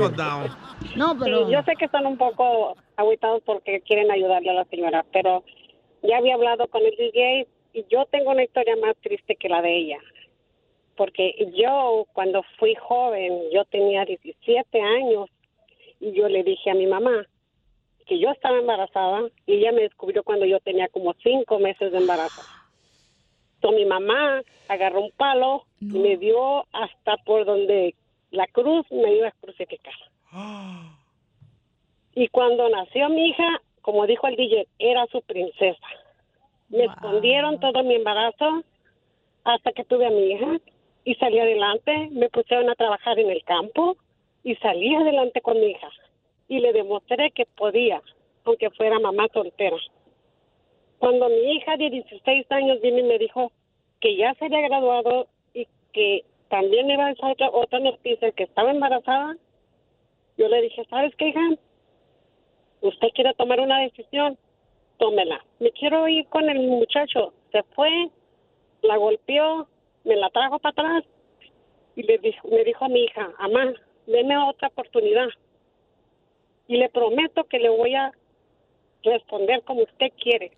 No, 0.95 1.17
pero... 1.17 1.45
Sí, 1.45 1.53
yo 1.53 1.63
sé 1.63 1.75
que 1.77 1.85
están 1.85 2.05
un 2.05 2.17
poco 2.17 2.75
agüitados 2.95 3.41
porque 3.45 3.81
quieren 3.81 4.11
ayudarle 4.11 4.51
a 4.51 4.53
la 4.53 4.65
señora, 4.65 5.05
pero 5.11 5.43
ya 6.03 6.17
había 6.17 6.35
hablado 6.35 6.67
con 6.67 6.81
el 6.83 6.95
DJ 6.95 7.47
y 7.73 7.85
yo 7.89 8.05
tengo 8.05 8.31
una 8.31 8.43
historia 8.43 8.75
más 8.77 8.95
triste 9.01 9.35
que 9.35 9.49
la 9.49 9.61
de 9.61 9.77
ella. 9.77 9.97
Porque 10.95 11.51
yo, 11.55 12.05
cuando 12.13 12.43
fui 12.57 12.75
joven, 12.75 13.41
yo 13.51 13.65
tenía 13.65 14.05
17 14.05 14.81
años 14.81 15.29
y 15.99 16.13
yo 16.13 16.29
le 16.29 16.43
dije 16.43 16.71
a 16.71 16.75
mi 16.75 16.87
mamá 16.87 17.25
que 18.05 18.19
yo 18.19 18.29
estaba 18.29 18.57
embarazada 18.57 19.23
y 19.45 19.55
ella 19.55 19.71
me 19.71 19.81
descubrió 19.81 20.23
cuando 20.23 20.45
yo 20.45 20.59
tenía 20.59 20.87
como 20.89 21.13
cinco 21.23 21.59
meses 21.59 21.91
de 21.91 21.97
embarazo. 21.97 22.41
Mi 23.71 23.85
mamá 23.85 24.41
agarró 24.67 25.01
un 25.01 25.11
palo 25.11 25.63
y 25.81 25.97
me 25.97 26.17
dio 26.17 26.65
hasta 26.71 27.17
por 27.25 27.45
donde 27.45 27.95
la 28.31 28.47
cruz 28.47 28.85
me 28.91 29.13
iba 29.15 29.27
a 29.27 29.35
crucificar. 29.41 29.93
Y 32.17 32.29
cuando 32.29 32.69
nació 32.69 33.09
mi 33.09 33.27
hija, 33.27 33.61
como 33.81 34.07
dijo 34.07 34.25
el 34.27 34.37
DJ, 34.37 34.67
era 34.79 35.05
su 35.07 35.21
princesa. 35.21 35.85
Me 36.69 36.85
escondieron 36.85 37.59
todo 37.59 37.83
mi 37.83 37.95
embarazo 37.95 38.63
hasta 39.43 39.73
que 39.73 39.83
tuve 39.83 40.05
a 40.07 40.11
mi 40.11 40.31
hija 40.31 40.57
y 41.03 41.15
salí 41.15 41.39
adelante. 41.39 42.09
Me 42.11 42.29
pusieron 42.29 42.69
a 42.69 42.75
trabajar 42.75 43.19
en 43.19 43.29
el 43.29 43.43
campo 43.43 43.97
y 44.45 44.55
salí 44.55 44.95
adelante 44.95 45.41
con 45.41 45.59
mi 45.59 45.67
hija. 45.67 45.89
Y 46.47 46.59
le 46.59 46.71
demostré 46.71 47.31
que 47.31 47.45
podía, 47.45 48.01
aunque 48.45 48.69
fuera 48.71 48.97
mamá 48.99 49.27
soltera. 49.33 49.77
Cuando 50.99 51.29
mi 51.29 51.55
hija 51.55 51.77
de 51.77 51.89
16 51.89 52.51
años 52.51 52.81
vino 52.81 52.99
y 52.99 53.03
me 53.03 53.17
dijo 53.17 53.51
que 53.99 54.15
ya 54.15 54.33
se 54.35 54.45
había 54.45 54.61
graduado 54.61 55.27
y 55.53 55.67
que 55.93 56.23
también 56.49 56.89
iba 56.89 57.07
a 57.07 57.11
esa 57.11 57.27
otra, 57.27 57.49
otra 57.49 57.79
noticia, 57.79 58.31
que 58.31 58.43
estaba 58.43 58.71
embarazada, 58.71 59.35
yo 60.37 60.47
le 60.47 60.61
dije, 60.61 60.85
¿sabes 60.89 61.15
qué, 61.15 61.29
hija? 61.29 61.41
Usted 62.81 63.07
quiere 63.15 63.33
tomar 63.33 63.59
una 63.59 63.79
decisión, 63.81 64.37
tómela. 64.97 65.43
Me 65.59 65.71
quiero 65.71 66.07
ir 66.07 66.27
con 66.27 66.49
el 66.49 66.59
muchacho. 66.67 67.33
Se 67.51 67.63
fue, 67.73 68.09
la 68.81 68.97
golpeó, 68.97 69.67
me 70.03 70.15
la 70.15 70.29
trajo 70.29 70.59
para 70.59 70.71
atrás 70.71 71.03
y 71.95 72.03
le 72.03 72.17
dijo, 72.19 72.47
me 72.49 72.63
dijo 72.63 72.85
a 72.85 72.89
mi 72.89 73.03
hija, 73.03 73.31
mamá, 73.39 73.73
deme 74.05 74.37
otra 74.37 74.67
oportunidad. 74.67 75.27
Y 76.67 76.77
le 76.77 76.89
prometo 76.89 77.45
que 77.45 77.59
le 77.59 77.69
voy 77.69 77.95
a 77.95 78.11
responder 79.03 79.63
como 79.63 79.83
usted 79.83 80.11
quiere. 80.21 80.51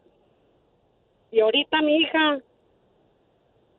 Y 1.31 1.39
ahorita 1.39 1.81
mi 1.81 1.97
hija 1.97 2.39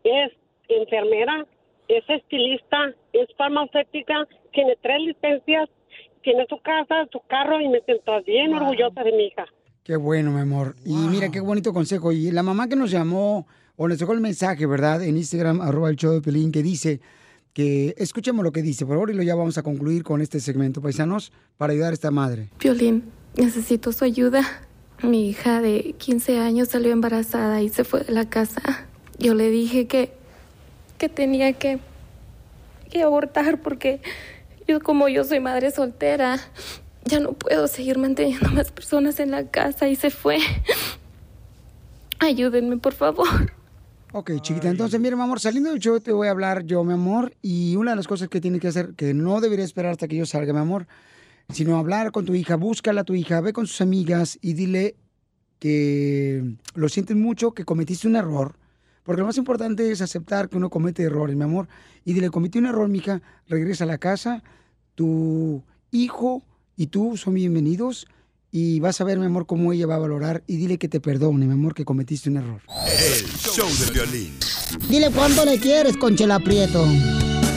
es 0.04 0.32
enfermera, 0.68 1.46
es 1.88 2.04
estilista, 2.08 2.94
es 3.12 3.28
farmacéutica, 3.36 4.26
tiene 4.52 4.76
tres 4.82 5.00
licencias, 5.00 5.68
tiene 6.22 6.46
su 6.48 6.60
casa, 6.60 7.08
su 7.10 7.20
carro 7.28 7.60
y 7.60 7.68
me 7.68 7.80
siento 7.80 8.22
bien 8.24 8.54
orgullosa 8.54 9.02
de 9.02 9.12
mi 9.12 9.26
hija. 9.26 9.46
Qué 9.82 9.96
bueno, 9.96 10.30
mi 10.30 10.40
amor. 10.40 10.76
Y 10.84 10.94
mira 10.94 11.30
qué 11.30 11.40
bonito 11.40 11.72
consejo. 11.72 12.12
Y 12.12 12.30
la 12.30 12.42
mamá 12.42 12.68
que 12.68 12.76
nos 12.76 12.90
llamó 12.90 13.46
o 13.76 13.88
nos 13.88 13.98
dejó 13.98 14.12
el 14.12 14.20
mensaje, 14.20 14.66
¿verdad? 14.66 15.02
En 15.02 15.16
Instagram, 15.16 15.62
arroba 15.62 15.88
el 15.88 15.96
show 15.96 16.12
de 16.12 16.20
Pelín, 16.20 16.52
que 16.52 16.62
dice 16.62 17.00
que 17.54 17.94
escuchemos 17.96 18.44
lo 18.44 18.52
que 18.52 18.60
dice, 18.60 18.84
por 18.84 18.96
favor, 18.96 19.10
y 19.10 19.14
lo 19.14 19.22
ya 19.22 19.34
vamos 19.34 19.56
a 19.56 19.62
concluir 19.62 20.02
con 20.02 20.20
este 20.20 20.40
segmento, 20.40 20.82
paisanos, 20.82 21.32
para 21.56 21.72
ayudar 21.72 21.92
a 21.92 21.94
esta 21.94 22.10
madre. 22.10 22.50
Violín, 22.60 23.04
necesito 23.36 23.90
su 23.92 24.04
ayuda. 24.04 24.42
Mi 25.02 25.28
hija 25.28 25.60
de 25.60 25.94
15 25.96 26.40
años 26.40 26.68
salió 26.68 26.92
embarazada 26.92 27.62
y 27.62 27.68
se 27.68 27.84
fue 27.84 28.00
de 28.00 28.12
la 28.12 28.28
casa. 28.28 28.86
Yo 29.18 29.34
le 29.34 29.48
dije 29.50 29.86
que, 29.86 30.12
que 30.98 31.08
tenía 31.08 31.52
que, 31.52 31.78
que 32.90 33.02
abortar 33.02 33.60
porque 33.60 34.00
yo 34.66 34.80
como 34.80 35.08
yo 35.08 35.24
soy 35.24 35.40
madre 35.40 35.70
soltera, 35.70 36.38
ya 37.04 37.20
no 37.20 37.32
puedo 37.32 37.68
seguir 37.68 37.98
manteniendo 37.98 38.50
más 38.50 38.72
personas 38.72 39.20
en 39.20 39.30
la 39.30 39.46
casa 39.46 39.88
y 39.88 39.96
se 39.96 40.10
fue. 40.10 40.38
Ayúdenme, 42.18 42.76
por 42.78 42.94
favor. 42.94 43.52
Ok, 44.12 44.32
chiquita, 44.40 44.68
entonces, 44.68 44.98
mira, 44.98 45.16
mi 45.16 45.22
amor, 45.22 45.38
saliendo 45.38 45.70
del 45.70 45.80
show 45.80 46.00
te 46.00 46.12
voy 46.12 46.28
a 46.28 46.30
hablar 46.30 46.64
yo, 46.64 46.82
mi 46.82 46.94
amor, 46.94 47.34
y 47.42 47.76
una 47.76 47.90
de 47.92 47.96
las 47.96 48.08
cosas 48.08 48.28
que 48.28 48.40
tienes 48.40 48.60
que 48.60 48.68
hacer, 48.68 48.94
que 48.94 49.12
no 49.12 49.40
debería 49.40 49.64
esperar 49.64 49.92
hasta 49.92 50.08
que 50.08 50.16
yo 50.16 50.24
salga, 50.24 50.52
mi 50.54 50.60
amor, 50.60 50.86
sino 51.52 51.78
hablar 51.78 52.12
con 52.12 52.26
tu 52.26 52.34
hija, 52.34 52.56
búscala 52.56 53.00
a 53.00 53.04
tu 53.04 53.14
hija, 53.14 53.40
ve 53.40 53.52
con 53.52 53.66
sus 53.66 53.80
amigas 53.80 54.38
y 54.42 54.52
dile 54.52 54.96
que 55.58 56.44
lo 56.74 56.88
sientes 56.88 57.16
mucho, 57.16 57.52
que 57.52 57.64
cometiste 57.64 58.06
un 58.06 58.16
error, 58.16 58.56
porque 59.02 59.20
lo 59.20 59.26
más 59.26 59.38
importante 59.38 59.90
es 59.90 60.02
aceptar 60.02 60.48
que 60.48 60.58
uno 60.58 60.68
comete 60.68 61.02
errores, 61.04 61.34
mi 61.36 61.44
amor, 61.44 61.68
y 62.04 62.12
dile, 62.12 62.30
cometí 62.30 62.58
un 62.58 62.66
error, 62.66 62.88
mija, 62.88 63.22
regresa 63.48 63.84
a 63.84 63.86
la 63.86 63.98
casa, 63.98 64.42
tu 64.94 65.62
hijo 65.90 66.42
y 66.76 66.88
tú 66.88 67.16
son 67.16 67.34
bienvenidos, 67.34 68.06
y 68.50 68.80
vas 68.80 69.00
a 69.00 69.04
ver, 69.04 69.18
mi 69.18 69.26
amor, 69.26 69.46
cómo 69.46 69.72
ella 69.72 69.86
va 69.86 69.96
a 69.96 69.98
valorar, 69.98 70.44
y 70.46 70.56
dile 70.56 70.78
que 70.78 70.88
te 70.88 71.00
perdone, 71.00 71.46
mi 71.46 71.52
amor, 71.54 71.74
que 71.74 71.84
cometiste 71.84 72.28
un 72.28 72.36
error. 72.36 72.60
El 72.86 73.26
show 73.26 73.68
de 73.68 73.92
violín. 73.92 74.34
Dile 74.88 75.10
cuánto 75.10 75.44
le 75.44 75.58
quieres, 75.58 75.96
Conchela 75.96 76.38
Prieto. 76.38 76.86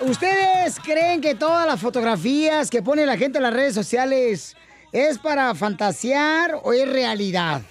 ¿ustedes, 0.00 0.08
¿ustedes 0.10 0.80
creen 0.80 1.20
que 1.20 1.34
todas 1.34 1.66
las 1.66 1.80
fotografías 1.80 2.70
que 2.70 2.82
pone 2.82 3.06
la 3.06 3.16
gente 3.16 3.38
en 3.38 3.44
las 3.44 3.52
redes 3.52 3.74
sociales 3.74 4.56
es 4.92 5.18
para 5.18 5.54
fantasear 5.54 6.60
o 6.62 6.72
es 6.72 6.88
realidad? 6.88 7.62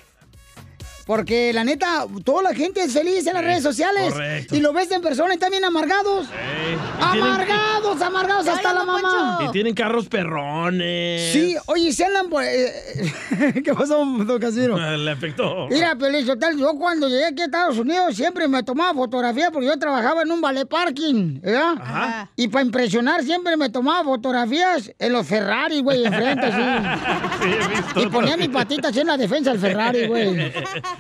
Porque 1.08 1.52
la 1.54 1.64
neta, 1.64 2.06
toda 2.26 2.44
la 2.44 2.54
gente 2.54 2.84
es 2.84 2.92
feliz 2.94 3.26
en 3.26 3.34
las 3.34 3.44
redes 3.44 3.64
sociales. 3.64 4.12
correcto. 4.14 4.56
Y 4.56 4.60
lo 4.60 4.74
ves 4.74 4.92
en 4.92 5.02
persona 5.02 5.30
y 5.32 5.36
están 5.36 5.52
bien 5.52 5.64
amargados. 5.64 6.28
Ey, 6.28 6.74
y 6.76 7.12
tienen- 7.14 7.24
Amargados, 7.32 8.02
amargados 8.02 8.48
hasta 8.48 8.74
la 8.74 8.84
mamá. 8.84 9.40
Y 9.48 9.52
tienen 9.52 9.74
carros 9.74 10.08
perrones. 10.10 11.32
Sí, 11.32 11.56
oye, 11.68 11.94
se 11.94 12.06
andan 12.06 12.30
por... 12.30 12.44
eh, 12.44 12.72
¿Qué 13.64 13.74
pasó, 13.74 14.06
don 14.06 14.40
Casimiro? 14.40 14.78
Le 14.98 15.12
afectó. 15.12 15.68
Mira, 15.70 15.96
Pelizotel, 15.96 16.58
yo 16.58 16.74
cuando 16.78 17.08
llegué 17.08 17.26
aquí 17.28 17.42
a 17.42 17.46
Estados 17.46 17.78
Unidos 17.78 18.14
siempre 18.16 18.48
me 18.50 18.62
tomaba 18.64 18.94
fotografía 18.94 19.50
porque 19.50 19.68
yo 19.68 19.80
trabajaba 19.80 20.24
en 20.24 20.32
un 20.32 20.42
ballet 20.42 20.66
parking, 20.68 21.40
¿verdad? 21.42 21.76
Ajá. 21.80 22.30
Y 22.36 22.50
para 22.50 22.66
impresionar 22.66 23.24
siempre 23.24 23.56
me 23.56 23.70
tomaba 23.70 24.04
fotografías 24.04 24.92
en 25.00 25.14
los 25.14 25.26
Ferrari, 25.26 25.80
güey, 25.82 26.06
enfrente, 26.06 26.52
sí. 26.52 26.58
Y 28.02 28.08
ponía 28.08 28.36
mi 28.36 28.50
patita 28.50 28.90
así 28.90 29.00
en 29.00 29.08
la 29.08 29.16
defensa 29.18 29.52
del 29.52 29.60
Ferrari, 29.60 30.08
güey. 30.08 30.52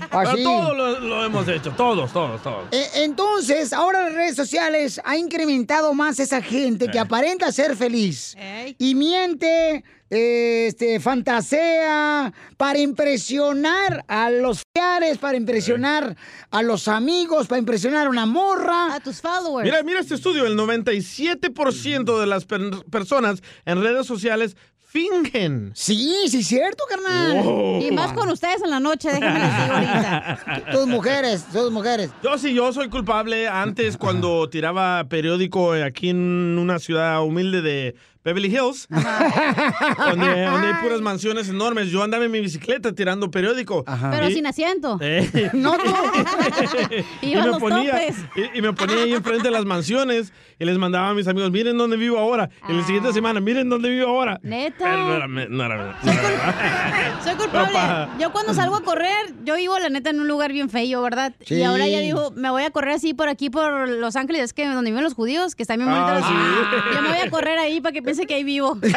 Pero 0.09 0.29
Así. 0.29 0.43
todos 0.43 0.77
lo, 0.77 0.99
lo 0.99 1.25
hemos 1.25 1.47
hecho, 1.47 1.71
todos, 1.71 2.11
todos, 2.13 2.41
todos. 2.43 2.63
Eh, 2.71 2.85
Entonces, 2.95 3.73
ahora 3.73 4.03
las 4.03 4.13
redes 4.13 4.35
sociales 4.35 5.01
ha 5.03 5.17
incrementado 5.17 5.93
más 5.93 6.19
esa 6.19 6.41
gente 6.41 6.87
que 6.89 6.99
aparenta 6.99 7.51
ser 7.51 7.75
feliz 7.75 8.35
y 8.77 8.95
miente, 8.95 9.83
eh, 10.09 10.67
este, 10.67 10.99
fantasea 10.99 12.31
para 12.55 12.79
impresionar 12.79 14.05
a 14.07 14.29
los 14.29 14.61
familiares, 14.73 15.17
para 15.17 15.37
impresionar 15.37 16.15
a 16.49 16.61
los 16.61 16.87
amigos, 16.87 17.47
para 17.47 17.59
impresionar 17.59 18.07
a 18.07 18.09
una 18.09 18.25
morra. 18.25 18.95
A 18.95 18.99
tus 18.99 19.19
followers. 19.21 19.65
Mira, 19.65 19.83
mira 19.83 19.99
este 19.99 20.15
estudio, 20.15 20.45
el 20.45 20.55
97% 20.55 22.19
de 22.19 22.27
las 22.27 22.45
per- 22.45 22.85
personas 22.89 23.41
en 23.65 23.81
redes 23.81 24.05
sociales 24.07 24.55
fingen. 24.87 25.71
Sí, 25.75 26.27
sí, 26.27 26.39
es 26.39 26.47
cierto, 26.47 26.85
carnal. 26.89 27.43
Wow. 27.43 27.81
Y 27.81 27.91
más 27.91 28.13
con 28.13 28.29
ustedes 28.29 28.63
en 28.63 28.69
la 28.69 28.79
noche, 28.79 29.09
déjenme 29.09 29.39
digo 29.39 29.73
ahorita. 29.73 30.65
Tus 30.71 30.87
mujeres, 30.87 31.45
tus 31.51 31.71
mujeres. 31.71 32.09
Yo 32.23 32.37
sí, 32.37 32.53
yo 32.53 32.71
soy 32.71 32.89
culpable. 32.89 33.47
Antes, 33.47 33.97
cuando 33.97 34.49
tiraba 34.49 35.03
periódico 35.09 35.73
aquí 35.73 36.09
en 36.09 36.57
una 36.57 36.79
ciudad 36.79 37.21
humilde 37.21 37.61
de 37.61 37.95
Beverly 38.27 38.49
Hills, 38.53 38.87
donde, 38.89 40.43
donde 40.45 40.67
hay 40.67 40.73
puras 40.83 40.99
mansiones 40.99 41.47
enormes, 41.47 41.89
yo 41.91 42.03
andaba 42.03 42.25
en 42.25 42.31
mi 42.31 42.41
bicicleta 42.41 42.91
tirando 42.93 43.31
periódico. 43.31 43.85
Pero 44.11 44.27
Y- 44.29 44.33
sin 44.33 44.45
asiento. 44.45 44.97
Eh. 44.99 45.49
No, 45.53 45.77
tú. 45.77 45.85
y, 47.21 47.35
me 47.35 47.45
los 47.47 47.57
ponía, 47.57 48.01
y, 48.35 48.57
y 48.57 48.61
me 48.61 48.73
ponía 48.73 49.03
ahí 49.03 49.13
enfrente 49.13 49.43
de 49.43 49.51
las 49.51 49.63
mansiones 49.63 50.33
y 50.59 50.65
les 50.65 50.77
mandaba 50.77 51.09
a 51.09 51.13
mis 51.13 51.25
amigos, 51.27 51.51
miren 51.51 51.77
dónde 51.77 51.95
vivo 51.95 52.17
ahora. 52.17 52.49
Y 52.67 52.73
la 52.73 52.83
siguiente 52.83 53.13
semana, 53.13 53.39
miren 53.39 53.69
dónde 53.69 53.89
vivo 53.89 54.07
ahora. 54.09 54.39
Neta. 54.43 54.75
Pero 54.83 55.27
no 55.27 55.63
era, 55.63 55.77
no. 55.77 55.85
No. 56.03 57.23
Soy 57.23 57.35
culpable. 57.35 57.79
Yo 58.19 58.31
cuando 58.33 58.53
salgo 58.53 58.75
a 58.75 58.81
correr, 58.83 59.33
yo 59.45 59.55
vivo 59.55 59.79
la 59.79 59.87
neta 59.89 60.09
en 60.09 60.19
un 60.19 60.27
lugar 60.27 60.51
bien 60.51 60.69
feo, 60.69 61.01
¿verdad? 61.01 61.33
Sí. 61.45 61.55
Y 61.55 61.63
ahora 61.63 61.87
ya 61.87 61.99
digo, 61.99 62.31
me 62.35 62.49
voy 62.49 62.63
a 62.63 62.71
correr 62.71 62.95
así 62.95 63.13
por 63.13 63.29
aquí, 63.29 63.49
por 63.49 63.87
Los 63.87 64.15
Ángeles, 64.17 64.41
es 64.43 64.53
que 64.53 64.67
donde 64.67 64.91
viven 64.91 65.03
los 65.03 65.13
judíos, 65.13 65.55
que 65.55 65.63
están 65.63 65.77
bien 65.77 65.89
Ah, 65.89 66.01
bonitos. 66.11 66.27
sí. 66.29 66.95
Yo 66.95 67.01
me 67.03 67.09
voy 67.09 67.19
a 67.19 67.29
correr 67.29 67.57
ahí 67.59 67.79
para 67.79 67.93
que 67.93 68.01
que 68.25 68.35
ahí 68.35 68.43
vivo. 68.43 68.77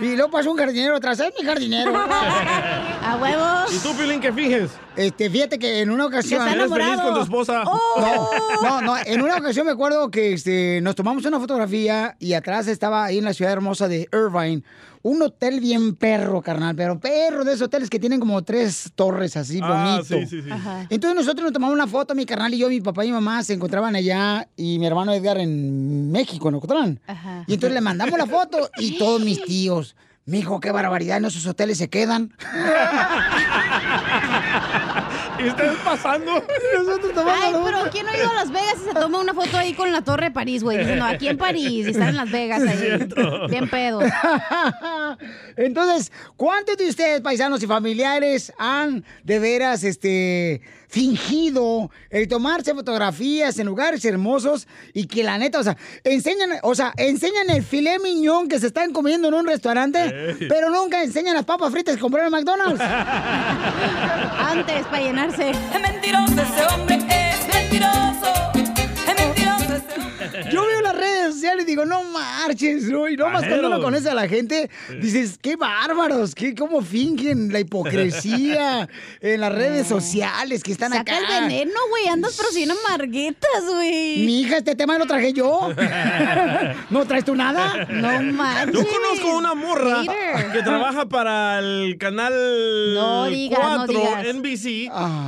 Y 0.00 0.16
luego 0.16 0.30
pasó 0.30 0.50
un 0.50 0.56
jardinero 0.58 0.96
atrás, 0.96 1.20
es 1.20 1.32
mi 1.38 1.46
jardinero. 1.46 1.92
A 2.06 3.16
huevos. 3.20 3.72
¿Y 3.74 3.78
tú, 3.78 3.94
Pilín, 3.96 4.20
qué 4.20 4.32
finges? 4.32 4.72
Este, 4.96 5.30
fíjate 5.30 5.58
que 5.58 5.80
en 5.80 5.90
una 5.90 6.06
ocasión. 6.06 6.40
está 6.42 6.52
¿Eres 6.54 6.68
feliz 6.70 6.86
enamorado. 6.86 7.08
con 7.10 7.14
tu 7.14 7.22
esposa? 7.22 7.64
No, 7.64 8.30
no, 8.62 8.80
no. 8.80 8.96
En 9.04 9.22
una 9.22 9.36
ocasión 9.36 9.66
me 9.66 9.72
acuerdo 9.72 10.10
que 10.10 10.32
este, 10.32 10.80
nos 10.82 10.94
tomamos 10.94 11.24
una 11.24 11.38
fotografía 11.38 12.16
y 12.18 12.32
atrás 12.34 12.66
estaba 12.66 13.04
ahí 13.04 13.18
en 13.18 13.24
la 13.24 13.34
ciudad 13.34 13.52
hermosa 13.52 13.86
de 13.88 14.08
Irvine 14.12 14.62
un 15.02 15.20
hotel 15.20 15.60
bien 15.60 15.96
perro, 15.96 16.40
carnal, 16.40 16.74
pero 16.74 16.98
perro 16.98 17.44
de 17.44 17.52
esos 17.52 17.66
hoteles 17.66 17.90
que 17.90 17.98
tienen 18.00 18.18
como 18.20 18.42
tres 18.42 18.90
torres 18.94 19.36
así 19.36 19.60
Ah, 19.62 19.98
bonito. 20.00 20.04
sí, 20.26 20.26
sí, 20.26 20.42
sí. 20.42 20.48
Entonces 20.88 21.14
nosotros 21.14 21.42
nos 21.44 21.52
tomamos 21.52 21.74
una 21.74 21.86
foto, 21.86 22.14
mi 22.14 22.24
carnal 22.24 22.54
y 22.54 22.58
yo, 22.58 22.70
mi 22.70 22.80
papá 22.80 23.04
y 23.04 23.08
mi 23.08 23.12
mamá 23.12 23.42
se 23.42 23.52
encontraban 23.52 23.94
allá 23.94 24.48
y 24.56 24.78
mi 24.78 24.86
hermano 24.86 25.12
Edgar 25.12 25.36
en 25.36 25.43
México, 25.46 26.48
en 26.48 26.54
Ocotlán. 26.56 27.00
Ajá. 27.06 27.44
Y 27.46 27.54
entonces 27.54 27.74
le 27.74 27.80
mandamos 27.80 28.18
la 28.18 28.26
foto 28.26 28.70
y 28.78 28.98
todos 28.98 29.20
mis 29.22 29.42
tíos. 29.44 29.96
Mijo, 30.26 30.58
qué 30.58 30.70
barbaridad, 30.70 31.18
en 31.18 31.26
esos 31.26 31.46
hoteles 31.46 31.76
se 31.78 31.90
quedan. 31.90 32.32
¿Y 35.44 35.48
ustedes 35.48 35.76
pasando? 35.84 36.32
Nosotros 36.78 37.12
tomando 37.14 37.44
Ay, 37.44 37.54
pero. 37.64 37.90
¿quién 37.90 38.06
no 38.06 38.12
ha 38.12 38.16
ido 38.16 38.30
a 38.30 38.34
Las 38.34 38.50
Vegas 38.50 38.76
y 38.82 38.88
se 38.88 38.94
toma 38.94 39.18
una 39.18 39.34
foto 39.34 39.58
ahí 39.58 39.74
con 39.74 39.92
la 39.92 40.02
Torre 40.02 40.26
de 40.26 40.30
París, 40.30 40.62
güey? 40.62 40.78
Diciendo, 40.78 41.04
aquí 41.04 41.28
en 41.28 41.36
París, 41.36 41.86
y 41.86 41.90
están 41.90 42.08
en 42.08 42.16
Las 42.16 42.30
Vegas 42.30 42.62
Sí, 42.62 42.68
ahí. 42.68 42.78
cierto. 42.78 43.48
Bien 43.48 43.68
pedo. 43.68 44.00
Entonces, 45.56 46.12
¿cuántos 46.36 46.76
de 46.76 46.88
ustedes, 46.88 47.20
paisanos 47.20 47.62
y 47.62 47.66
familiares, 47.66 48.52
han 48.58 49.04
de 49.22 49.38
veras 49.38 49.84
este, 49.84 50.62
fingido 50.88 51.90
el 52.10 52.28
tomarse 52.28 52.74
fotografías 52.74 53.58
en 53.58 53.66
lugares 53.66 54.04
hermosos 54.04 54.66
y 54.92 55.06
que 55.06 55.24
la 55.24 55.38
neta, 55.38 55.58
o 55.58 55.62
sea, 55.62 55.76
enseñan, 56.04 56.50
o 56.62 56.74
sea, 56.74 56.92
enseñan 56.96 57.50
el 57.50 57.62
filé 57.62 57.98
miñón 57.98 58.48
que 58.48 58.58
se 58.60 58.68
están 58.68 58.92
comiendo 58.92 59.28
en 59.28 59.34
un 59.34 59.46
restaurante, 59.46 60.04
Ey. 60.04 60.46
pero 60.48 60.70
nunca 60.70 61.02
enseñan 61.02 61.34
las 61.34 61.44
papas 61.44 61.72
fritas 61.72 61.96
que 61.96 62.00
compraron 62.00 62.32
en 62.32 62.40
McDonald's? 62.40 62.80
Antes, 64.40 64.86
para 64.86 65.02
llenarse. 65.36 65.50
Es 65.74 65.80
mentiroso 65.80 66.40
ese 66.40 66.74
hombre, 66.74 66.98
es 67.08 67.54
mentiroso. 67.54 68.13
Yo 70.54 70.66
veo 70.66 70.80
las 70.82 70.96
redes 70.96 71.34
sociales 71.34 71.64
y 71.64 71.66
digo, 71.66 71.84
no 71.84 72.04
marches, 72.04 72.84
¿no? 72.84 73.08
Y 73.08 73.16
nomás 73.16 73.44
cuando 73.46 73.66
uno 73.66 73.80
conoce 73.82 74.08
a 74.08 74.14
la 74.14 74.28
gente, 74.28 74.70
dices, 75.00 75.38
qué 75.42 75.56
bárbaros, 75.56 76.34
qué, 76.34 76.54
cómo 76.54 76.80
fingen 76.82 77.52
la 77.52 77.60
hipocresía 77.60 78.88
en 79.20 79.40
las 79.40 79.52
redes 79.52 79.86
sociales 79.88 80.62
que 80.62 80.72
están 80.72 80.92
Saca 80.92 81.16
acá. 81.16 81.38
el 81.38 81.44
veneno, 81.48 81.78
güey. 81.90 82.06
Andas 82.08 82.34
pero 82.36 82.50
sin 82.50 82.70
amarguetas, 82.70 83.64
güey. 83.68 84.24
Mi 84.24 84.42
hija, 84.42 84.58
este 84.58 84.74
tema 84.76 84.96
lo 84.98 85.06
traje 85.06 85.32
yo. 85.32 85.70
¿No 86.90 87.04
traes 87.04 87.24
tú 87.24 87.34
nada? 87.34 87.86
No 87.90 88.22
manches. 88.22 88.74
Yo 88.74 88.86
conozco 88.86 89.36
una 89.36 89.54
morra 89.54 90.02
que 90.52 90.62
trabaja 90.62 91.06
para 91.08 91.58
el 91.58 91.96
canal 91.98 92.32
No 92.94 93.26
digas, 93.26 93.58
no 93.58 93.86
4 93.86 93.98
digas. 93.98 94.34
NBC 94.36 94.66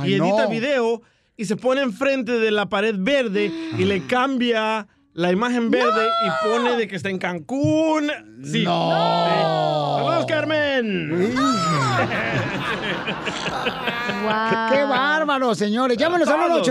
y 0.05 0.13
edita 0.13 0.43
no. 0.43 0.49
video 0.49 1.01
y 1.35 1.45
se 1.45 1.55
pone 1.55 1.81
enfrente 1.81 2.33
de 2.33 2.51
la 2.51 2.67
pared 2.67 2.95
verde 2.97 3.51
y 3.77 3.83
le 3.85 4.05
cambia 4.07 4.87
la 5.17 5.31
imagen 5.31 5.69
verde 5.71 6.07
y 6.25 6.29
pone 6.47 6.77
de 6.77 6.87
que 6.87 6.95
está 6.95 7.09
en 7.09 7.17
Cancún. 7.17 8.09
Sí. 8.43 8.63
No. 8.63 8.91
Sí. 8.91 9.97
Saludos, 9.97 10.25
Carmen. 10.27 11.33
Wow. 14.23 14.71
¡Qué 14.71 14.83
bárbaro, 14.83 15.53
señores! 15.55 15.97
Llámanos 15.97 16.27
al 16.27 16.39
Todos, 16.39 16.67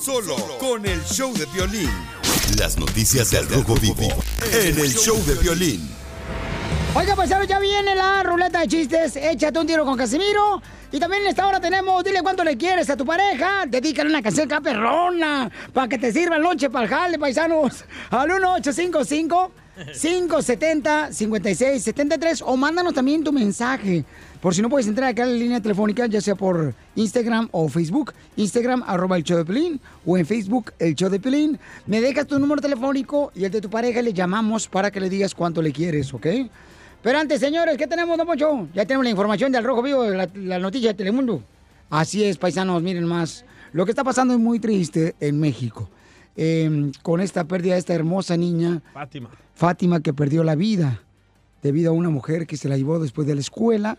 Solo 0.00 0.36
con 0.60 0.86
el 0.86 1.02
show 1.02 1.36
de 1.36 1.46
violín. 1.46 1.90
Las 2.60 2.78
noticias 2.78 3.32
del 3.32 3.48
Rojo 3.48 3.74
Vivo 3.74 4.06
en 4.52 4.78
el 4.78 4.94
show 4.94 5.20
de 5.26 5.34
violín. 5.34 5.99
Oiga, 6.92 7.14
pues 7.14 7.30
ahora 7.30 7.44
ya 7.44 7.60
viene 7.60 7.94
la 7.94 8.24
ruleta 8.24 8.60
de 8.60 8.66
chistes. 8.66 9.14
Échate 9.14 9.60
un 9.60 9.66
tiro 9.66 9.84
con 9.84 9.96
Casimiro. 9.96 10.60
Y 10.90 10.98
también 10.98 11.22
en 11.22 11.28
esta 11.28 11.46
hora 11.46 11.60
tenemos, 11.60 12.02
dile 12.02 12.20
cuánto 12.20 12.42
le 12.42 12.56
quieres 12.56 12.90
a 12.90 12.96
tu 12.96 13.06
pareja. 13.06 13.64
Dedícale 13.68 14.10
una 14.10 14.20
canción 14.20 14.46
acá 14.46 14.60
perrona 14.60 15.48
para 15.72 15.86
que 15.86 15.98
te 15.98 16.12
sirva 16.12 16.36
el 16.36 16.42
noche 16.42 16.68
para 16.68 16.86
el 16.86 16.90
jale, 16.90 17.18
paisanos. 17.18 17.84
Al 18.10 18.28
1855 18.28 19.52
570 20.00 21.12
5673 21.12 22.42
o 22.42 22.56
mándanos 22.56 22.92
también 22.92 23.22
tu 23.22 23.32
mensaje. 23.32 24.04
Por 24.40 24.52
si 24.52 24.60
no 24.60 24.68
puedes 24.68 24.88
entrar 24.88 25.10
acá 25.10 25.22
en 25.22 25.32
la 25.32 25.38
línea 25.38 25.60
telefónica, 25.60 26.06
ya 26.06 26.20
sea 26.20 26.34
por 26.34 26.74
Instagram 26.96 27.48
o 27.52 27.68
Facebook. 27.68 28.12
Instagram, 28.36 28.82
arroba 28.84 29.16
el 29.16 29.22
show 29.22 29.38
de 29.38 29.44
Pelín. 29.44 29.80
O 30.04 30.18
en 30.18 30.26
Facebook, 30.26 30.72
el 30.80 30.96
show 30.96 31.08
de 31.08 31.20
Pelín. 31.20 31.56
Me 31.86 32.00
dejas 32.00 32.26
tu 32.26 32.36
número 32.40 32.60
telefónico 32.60 33.30
y 33.36 33.44
el 33.44 33.52
de 33.52 33.60
tu 33.60 33.70
pareja 33.70 34.02
le 34.02 34.12
llamamos 34.12 34.66
para 34.66 34.90
que 34.90 34.98
le 34.98 35.08
digas 35.08 35.36
cuánto 35.36 35.62
le 35.62 35.70
quieres, 35.70 36.12
¿ok? 36.12 36.26
Pero 37.02 37.18
antes, 37.18 37.40
señores, 37.40 37.76
¿qué 37.78 37.86
tenemos, 37.86 38.18
don 38.18 38.26
Poncho? 38.26 38.68
Ya 38.74 38.84
tenemos 38.84 39.04
la 39.04 39.10
información 39.10 39.50
del 39.52 39.64
Rojo 39.64 39.82
Vivo, 39.82 40.04
la, 40.04 40.28
la 40.34 40.58
noticia 40.58 40.90
de 40.90 40.94
Telemundo. 40.94 41.42
Así 41.88 42.24
es, 42.24 42.36
paisanos, 42.36 42.82
miren 42.82 43.04
más. 43.04 43.44
Lo 43.72 43.84
que 43.84 43.92
está 43.92 44.04
pasando 44.04 44.34
es 44.34 44.40
muy 44.40 44.58
triste 44.58 45.14
en 45.20 45.40
México. 45.40 45.88
Eh, 46.36 46.92
con 47.02 47.20
esta 47.20 47.44
pérdida 47.44 47.74
de 47.74 47.80
esta 47.80 47.94
hermosa 47.94 48.36
niña, 48.36 48.82
Fátima. 48.92 49.30
Fátima, 49.54 50.00
que 50.00 50.12
perdió 50.14 50.44
la 50.44 50.54
vida 50.54 51.02
debido 51.62 51.90
a 51.90 51.94
una 51.94 52.08
mujer 52.08 52.46
que 52.46 52.56
se 52.56 52.68
la 52.68 52.76
llevó 52.76 52.98
después 52.98 53.26
de 53.26 53.34
la 53.34 53.40
escuela. 53.40 53.98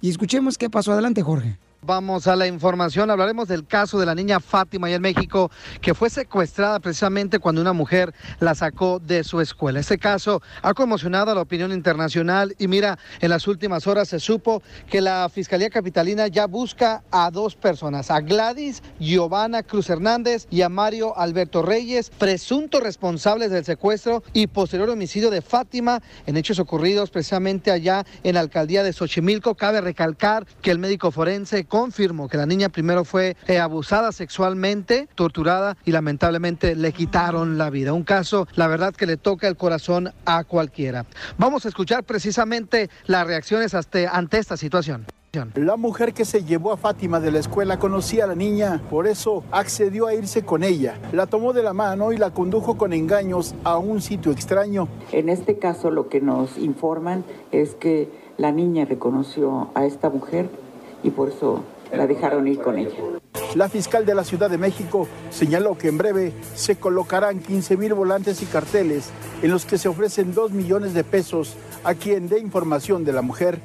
Y 0.00 0.10
escuchemos 0.10 0.56
qué 0.58 0.70
pasó. 0.70 0.92
Adelante, 0.92 1.22
Jorge. 1.22 1.58
Vamos 1.86 2.26
a 2.28 2.34
la 2.34 2.46
información. 2.46 3.10
Hablaremos 3.10 3.46
del 3.46 3.66
caso 3.66 3.98
de 3.98 4.06
la 4.06 4.14
niña 4.14 4.40
Fátima 4.40 4.88
y 4.88 4.94
en 4.94 5.02
México, 5.02 5.50
que 5.82 5.92
fue 5.92 6.08
secuestrada 6.08 6.80
precisamente 6.80 7.38
cuando 7.38 7.60
una 7.60 7.74
mujer 7.74 8.14
la 8.40 8.54
sacó 8.54 9.00
de 9.00 9.22
su 9.22 9.42
escuela. 9.42 9.80
Este 9.80 9.98
caso 9.98 10.40
ha 10.62 10.72
conmocionado 10.72 11.30
a 11.30 11.34
la 11.34 11.42
opinión 11.42 11.72
internacional 11.72 12.54
y 12.58 12.68
mira, 12.68 12.98
en 13.20 13.28
las 13.28 13.46
últimas 13.46 13.86
horas 13.86 14.08
se 14.08 14.18
supo 14.18 14.62
que 14.88 15.02
la 15.02 15.28
Fiscalía 15.28 15.68
Capitalina 15.68 16.26
ya 16.26 16.46
busca 16.46 17.02
a 17.10 17.30
dos 17.30 17.54
personas, 17.54 18.10
a 18.10 18.20
Gladys 18.22 18.82
Giovanna 18.98 19.62
Cruz 19.62 19.90
Hernández 19.90 20.46
y 20.50 20.62
a 20.62 20.70
Mario 20.70 21.14
Alberto 21.18 21.60
Reyes, 21.60 22.08
presuntos 22.08 22.82
responsables 22.82 23.50
del 23.50 23.66
secuestro 23.66 24.22
y 24.32 24.46
posterior 24.46 24.88
homicidio 24.88 25.28
de 25.28 25.42
Fátima 25.42 26.00
en 26.24 26.38
hechos 26.38 26.58
ocurridos 26.58 27.10
precisamente 27.10 27.70
allá 27.70 28.06
en 28.22 28.36
la 28.36 28.40
alcaldía 28.40 28.82
de 28.82 28.94
Xochimilco. 28.94 29.54
Cabe 29.54 29.82
recalcar 29.82 30.46
que 30.62 30.70
el 30.70 30.78
médico 30.78 31.10
forense 31.10 31.66
confirmó 31.74 32.28
que 32.28 32.36
la 32.36 32.46
niña 32.46 32.68
primero 32.68 33.04
fue 33.04 33.36
eh, 33.48 33.58
abusada 33.58 34.12
sexualmente, 34.12 35.08
torturada 35.16 35.76
y 35.84 35.90
lamentablemente 35.90 36.76
le 36.76 36.92
quitaron 36.92 37.58
la 37.58 37.68
vida. 37.68 37.92
Un 37.92 38.04
caso, 38.04 38.46
la 38.54 38.68
verdad, 38.68 38.94
que 38.94 39.06
le 39.06 39.16
toca 39.16 39.48
el 39.48 39.56
corazón 39.56 40.12
a 40.24 40.44
cualquiera. 40.44 41.04
Vamos 41.36 41.64
a 41.64 41.68
escuchar 41.68 42.04
precisamente 42.04 42.90
las 43.06 43.26
reacciones 43.26 43.74
ante, 43.74 44.06
ante 44.06 44.38
esta 44.38 44.56
situación. 44.56 45.04
La 45.56 45.76
mujer 45.76 46.14
que 46.14 46.24
se 46.24 46.44
llevó 46.44 46.70
a 46.70 46.76
Fátima 46.76 47.18
de 47.18 47.32
la 47.32 47.40
escuela 47.40 47.80
conocía 47.80 48.22
a 48.22 48.28
la 48.28 48.36
niña, 48.36 48.80
por 48.88 49.08
eso 49.08 49.42
accedió 49.50 50.06
a 50.06 50.14
irse 50.14 50.44
con 50.44 50.62
ella. 50.62 50.96
La 51.10 51.26
tomó 51.26 51.52
de 51.52 51.64
la 51.64 51.72
mano 51.72 52.12
y 52.12 52.18
la 52.18 52.30
condujo 52.30 52.78
con 52.78 52.92
engaños 52.92 53.52
a 53.64 53.78
un 53.78 54.00
sitio 54.00 54.30
extraño. 54.30 54.86
En 55.10 55.28
este 55.28 55.58
caso 55.58 55.90
lo 55.90 56.08
que 56.08 56.20
nos 56.20 56.56
informan 56.56 57.24
es 57.50 57.74
que 57.74 58.08
la 58.36 58.52
niña 58.52 58.84
reconoció 58.84 59.70
a 59.74 59.86
esta 59.86 60.08
mujer 60.08 60.48
y 61.04 61.10
por 61.10 61.28
eso 61.28 61.62
la 61.92 62.08
dejaron 62.08 62.48
ir 62.48 62.60
con 62.60 62.78
ella. 62.78 62.96
La 63.54 63.68
fiscal 63.68 64.04
de 64.04 64.16
la 64.16 64.24
Ciudad 64.24 64.50
de 64.50 64.58
México 64.58 65.06
señaló 65.30 65.78
que 65.78 65.86
en 65.88 65.98
breve 65.98 66.32
se 66.56 66.76
colocarán 66.76 67.38
15 67.38 67.76
mil 67.76 67.94
volantes 67.94 68.42
y 68.42 68.46
carteles 68.46 69.10
en 69.42 69.52
los 69.52 69.64
que 69.64 69.78
se 69.78 69.88
ofrecen 69.88 70.34
2 70.34 70.50
millones 70.50 70.94
de 70.94 71.04
pesos 71.04 71.54
a 71.84 71.94
quien 71.94 72.28
dé 72.28 72.40
información 72.40 73.04
de 73.04 73.12
la 73.12 73.22
mujer. 73.22 73.60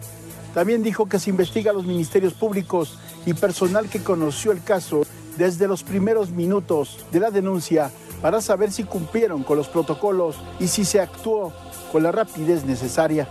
También 0.54 0.84
dijo 0.84 1.08
que 1.08 1.18
se 1.18 1.32
investiga 1.32 1.72
a 1.72 1.74
los 1.74 1.86
ministerios 1.86 2.34
públicos 2.34 3.00
y 3.26 3.34
personal 3.34 3.90
que 3.90 4.04
conoció 4.04 4.52
el 4.52 4.62
caso 4.62 5.02
desde 5.38 5.68
los 5.68 5.84
primeros 5.84 6.32
minutos 6.32 7.06
de 7.12 7.22
la 7.22 7.32
denuncia 7.32 7.90
para 8.22 8.42
saber 8.42 8.72
si 8.72 8.84
cumplieron 8.84 9.44
con 9.44 9.58
los 9.58 9.70
protocolos 9.70 10.36
y 10.60 10.68
si 10.68 10.86
se 10.86 11.00
actuó 11.00 11.54
con 11.92 12.04
la 12.04 12.12
rapidez 12.12 12.66
necesaria. 12.66 13.28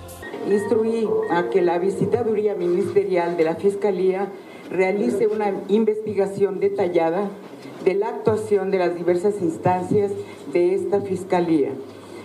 Instruí 0.50 1.06
a 1.30 1.50
que 1.50 1.60
la 1.60 1.78
visitaduría 1.78 2.54
ministerial 2.54 3.36
de 3.36 3.44
la 3.44 3.56
Fiscalía 3.56 4.32
realice 4.70 5.26
una 5.26 5.52
investigación 5.68 6.58
detallada 6.58 7.28
de 7.84 7.94
la 7.94 8.08
actuación 8.08 8.70
de 8.70 8.78
las 8.78 8.94
diversas 8.94 9.34
instancias 9.42 10.10
de 10.52 10.74
esta 10.74 11.02
Fiscalía, 11.02 11.70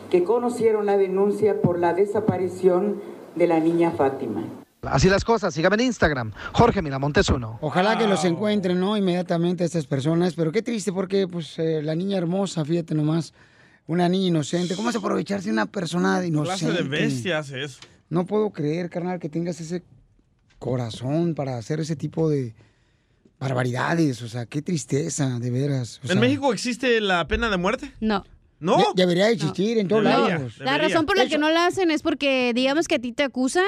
que 0.10 0.24
conocieron 0.24 0.86
la 0.86 0.98
denuncia 0.98 1.62
por 1.62 1.80
la 1.80 1.94
desaparición 1.94 3.02
de 3.36 3.48
la 3.48 3.60
niña 3.60 3.92
Fátima. 3.92 4.44
Así 4.84 5.10
las 5.10 5.26
cosas, 5.26 5.54
sígame 5.54 5.76
en 5.76 5.82
Instagram, 5.82 6.32
Jorge 6.54 6.82
Miramontes 6.82 7.30
uno. 7.30 7.58
Ojalá 7.62 7.98
que 7.98 8.08
los 8.08 8.24
encuentren, 8.24 8.80
¿no? 8.80 8.96
Inmediatamente 8.96 9.64
estas 9.66 9.86
personas. 9.86 10.34
Pero 10.34 10.52
qué 10.52 10.62
triste 10.62 10.92
porque, 10.92 11.28
pues, 11.28 11.58
eh, 11.60 11.82
la 11.82 11.96
niña 11.96 12.18
hermosa, 12.18 12.66
fíjate 12.66 12.94
nomás, 12.94 13.34
una 13.88 14.08
niña 14.10 14.28
inocente. 14.28 14.76
¿Cómo 14.76 14.90
a 14.90 14.92
aprovecharse 14.92 15.48
de 15.48 15.54
una 15.54 15.66
persona 15.66 16.20
¿Qué 16.22 16.28
inocente? 16.28 16.66
clase 16.66 16.84
de 16.84 16.90
bestia 16.90 17.40
hace 17.40 17.64
eso? 17.64 17.80
No 18.14 18.26
puedo 18.26 18.52
creer, 18.52 18.90
carnal, 18.90 19.20
que 19.20 19.30
tengas 19.30 19.60
ese 19.60 19.84
corazón 20.60 21.36
para 21.36 21.58
hacer 21.58 21.80
ese 21.80 21.96
tipo 21.96 22.30
de 22.30 22.54
barbaridades. 23.40 24.22
O 24.22 24.30
sea, 24.30 24.46
qué 24.46 24.62
tristeza, 24.62 25.40
de 25.40 25.50
veras. 25.52 26.00
O 26.04 26.08
sea, 26.08 26.14
¿En 26.14 26.22
México 26.22 26.54
existe 26.54 27.02
la 27.02 27.28
pena 27.28 27.50
de 27.50 27.58
muerte? 27.58 27.92
No. 28.00 28.24
¿No? 28.60 28.78
de- 28.78 28.84
debería 28.96 29.30
existir 29.30 29.78
en 29.78 29.88
todos 29.90 30.04
Debería, 30.04 30.38
lados. 30.38 30.58
La 30.60 30.78
razón 30.78 31.06
por 31.06 31.18
la 31.18 31.28
que 31.28 31.38
no 31.38 31.50
la 31.50 31.66
hacen 31.66 31.92
es 31.92 32.02
porque, 32.02 32.54
digamos 32.56 32.88
que 32.88 32.96
a 32.96 33.00
ti 33.00 33.12
te 33.12 33.24
acusan. 33.24 33.68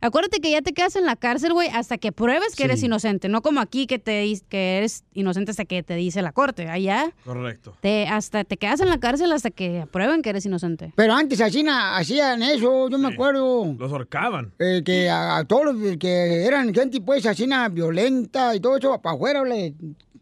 Acuérdate 0.00 0.38
que 0.40 0.52
ya 0.52 0.62
te 0.62 0.72
quedas 0.72 0.94
en 0.94 1.04
la 1.06 1.16
cárcel, 1.16 1.52
güey, 1.52 1.68
hasta 1.70 1.98
que 1.98 2.12
pruebes 2.12 2.54
que 2.54 2.62
eres 2.64 2.82
inocente. 2.84 3.28
No 3.28 3.42
como 3.42 3.60
aquí 3.60 3.88
que 3.88 3.98
te 3.98 4.32
que 4.48 4.76
eres 4.78 5.02
inocente 5.12 5.50
hasta 5.50 5.64
que 5.64 5.82
te 5.82 5.94
dice 5.96 6.22
la 6.22 6.30
corte. 6.30 6.68
Allá 6.68 7.12
Correcto. 7.24 7.74
te, 7.80 8.06
hasta 8.06 8.44
te 8.44 8.56
quedas 8.58 8.80
en 8.80 8.90
la 8.90 8.98
cárcel 9.00 9.32
hasta 9.32 9.50
que 9.50 9.86
prueben 9.90 10.22
que 10.22 10.30
eres 10.30 10.46
inocente. 10.46 10.92
Pero 10.94 11.14
antes 11.14 11.40
así 11.40 11.64
na- 11.64 11.96
hacían 11.96 12.42
eso, 12.44 12.88
yo 12.88 12.96
me 12.98 13.08
acuerdo. 13.08 13.74
Los 13.76 13.90
ahorcaban. 13.90 14.52
eh, 14.60 14.82
que 14.84 15.10
a, 15.10 15.38
a 15.38 15.44
todos 15.44 15.74
los 15.74 15.96
que 15.96 16.44
eran 16.44 16.72
gente 16.72 17.00
pues 17.00 17.26
así 17.26 17.48
na, 17.48 17.68
violenta 17.68 18.54
y 18.54 18.60
todo 18.60 18.76
eso, 18.76 19.00
para 19.02 19.16
afuera 19.16 19.42
le- 19.44 19.74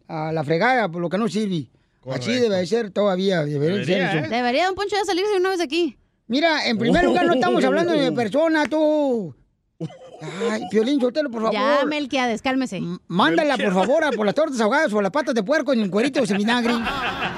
a 0.07 0.31
la 0.31 0.43
fregada, 0.43 0.89
por 0.89 1.01
lo 1.01 1.09
que 1.09 1.19
no 1.19 1.27
sirve. 1.29 1.67
Así 2.09 2.31
debe 2.31 2.55
de 2.55 2.65
ser 2.65 2.89
todavía, 2.89 3.43
debería 3.43 3.75
ser 3.77 3.85
Debería, 3.85 4.09
eso. 4.09 4.25
¿eh? 4.25 4.29
Debería 4.37 4.65
Don 4.65 4.75
Poncho 4.75 4.95
ya 4.95 5.03
salirse 5.05 5.35
una 5.37 5.49
vez 5.49 5.57
de 5.59 5.65
aquí. 5.65 5.97
Mira, 6.27 6.65
en 6.67 6.77
primer 6.79 7.03
lugar 7.03 7.25
no 7.27 7.33
estamos 7.35 7.63
hablando 7.65 7.91
de 7.93 8.11
persona, 8.13 8.65
tú. 8.65 9.35
Ay, 10.49 10.63
Piolín, 10.71 10.99
Sotelo, 10.99 11.29
por 11.29 11.41
favor. 11.43 11.53
Ya, 11.53 11.85
Melquiades, 11.85 12.41
cálmese. 12.41 12.81
Mándala, 13.07 13.57
por 13.57 13.73
favor, 13.73 14.03
a 14.03 14.11
por 14.11 14.25
las 14.25 14.33
tortas 14.33 14.59
ahogadas 14.59 14.91
o 14.93 15.01
las 15.01 15.11
patas 15.11 15.35
de 15.35 15.43
puerco 15.43 15.73
en 15.73 15.81
el 15.81 15.91
cuerito 15.91 16.25
sin 16.25 16.37
vinagre. 16.37 16.73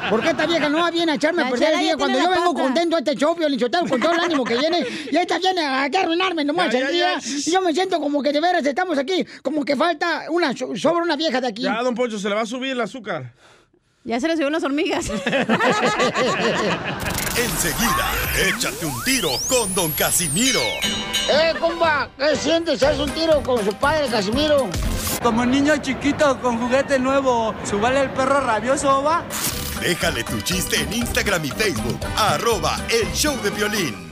¿Por 0.10 0.22
qué 0.22 0.30
esta 0.30 0.46
vieja 0.46 0.70
no 0.70 0.90
viene 0.92 1.12
a 1.12 1.16
echarme 1.16 1.44
a 1.44 1.50
perder 1.50 1.74
el 1.74 1.80
día 1.80 1.98
cuando 1.98 2.20
yo 2.20 2.30
vengo 2.30 2.54
contento 2.54 2.96
a 2.96 3.00
este 3.00 3.16
show, 3.16 3.36
Piolín 3.36 3.60
Sotelo, 3.60 3.88
con 3.88 4.00
todo 4.00 4.14
el 4.14 4.20
ánimo 4.22 4.44
que 4.44 4.58
viene? 4.58 4.86
Y 5.12 5.16
esta 5.18 5.38
viene 5.40 5.62
a 5.62 5.84
a 5.84 5.86
arruinarme 5.86 6.46
nomás 6.46 6.72
Ya, 6.72 6.80
el 6.80 6.86
ya, 6.86 6.92
día. 6.92 7.20
ya. 7.20 7.28
Y 7.28 7.52
yo 7.52 7.62
me 7.62 7.74
siento 7.74 8.00
como 8.00 8.22
que 8.24 8.32
de 8.32 8.40
veras 8.40 8.66
estamos 8.66 8.98
aquí, 8.98 9.26
como 9.42 9.66
que 9.66 9.76
falta 9.76 10.26
una 10.30 10.56
so- 10.56 10.76
sobra 10.76 11.04
una 11.04 11.16
vieja 11.16 11.42
de 11.42 11.48
aquí. 11.48 11.64
Ya, 11.64 11.82
don 11.84 11.96
Poncho, 11.96 12.18
se 12.18 12.30
le 12.30 12.36
va 12.36 12.42
a 12.42 12.46
subir 12.46 12.72
el 12.72 12.82
azúcar. 12.82 13.34
Ya 14.06 14.20
se 14.20 14.28
le 14.28 14.34
subieron 14.34 14.54
las 14.54 14.64
hormigas. 14.64 15.10
Enseguida, 17.36 18.12
échate 18.48 18.86
un 18.86 19.04
tiro 19.04 19.30
con 19.50 19.74
Don 19.76 19.92
Casimiro. 19.92 20.62
¡Eh, 21.30 21.54
compa! 21.60 22.10
¿Qué 22.18 22.36
sientes? 22.36 22.82
¿Haz 22.82 22.98
un 22.98 23.10
tiro 23.12 23.44
con 23.44 23.64
su 23.64 23.74
padre, 23.74 24.08
Casimiro? 24.08 24.70
Como 25.22 25.46
niño 25.46 25.78
chiquito 25.78 26.40
con 26.42 26.58
juguete 26.60 26.98
nuevo, 26.98 27.54
¿subale 27.66 28.02
el 28.02 28.10
perro 28.12 28.40
rabioso, 28.40 29.04
va? 29.04 29.24
Déjale 29.82 30.24
tu 30.24 30.40
chiste 30.42 30.82
en 30.82 30.94
Instagram 30.94 31.44
y 31.46 31.50
Facebook, 31.50 32.00
arroba 32.18 32.80
el 32.90 33.12
show 33.14 33.36
de 33.42 33.50
violín. 33.50 34.09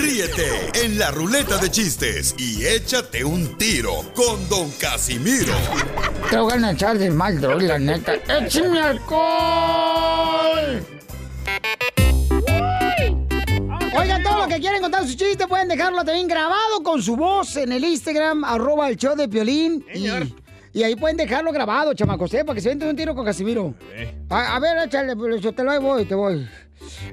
Ríete 0.00 0.70
en 0.82 0.98
la 0.98 1.10
ruleta 1.10 1.58
de 1.58 1.70
chistes 1.70 2.34
y 2.38 2.64
échate 2.64 3.22
un 3.22 3.58
tiro 3.58 4.02
con 4.14 4.48
Don 4.48 4.70
Casimiro. 4.80 5.52
Te 6.30 6.38
voy 6.38 6.54
a 6.54 6.70
echar 6.70 6.96
de 6.96 7.10
mal, 7.10 7.38
droga, 7.38 7.66
la 7.66 7.78
neta. 7.78 8.14
¡Échame 8.14 8.80
alcohol! 8.80 9.20
Oigan, 13.94 14.22
todo 14.22 14.38
lo 14.38 14.48
que 14.48 14.58
quieren 14.58 14.80
contar 14.80 15.06
su 15.06 15.14
chiste 15.14 15.46
pueden 15.46 15.68
dejarlo 15.68 16.02
también 16.02 16.26
grabado 16.26 16.82
con 16.82 17.02
su 17.02 17.14
voz 17.14 17.56
en 17.56 17.70
el 17.72 17.84
Instagram, 17.84 18.42
arroba 18.44 18.88
el 18.88 18.96
show 18.96 19.14
de 19.14 19.28
Piolín. 19.28 19.84
Y, 19.94 20.08
y 20.78 20.82
ahí 20.82 20.96
pueden 20.96 21.18
dejarlo 21.18 21.52
grabado, 21.52 21.92
chamacos, 21.92 22.32
¿eh? 22.32 22.42
para 22.42 22.54
que 22.54 22.62
se 22.62 22.70
vente 22.70 22.88
un 22.88 22.96
tiro 22.96 23.14
con 23.14 23.26
Casimiro. 23.26 23.74
A, 24.30 24.56
a 24.56 24.60
ver, 24.60 24.78
échale, 24.86 25.14
pues, 25.14 25.42
yo 25.42 25.52
te 25.52 25.62
lo 25.62 25.78
voy, 25.78 26.06
te 26.06 26.14
voy. 26.14 26.48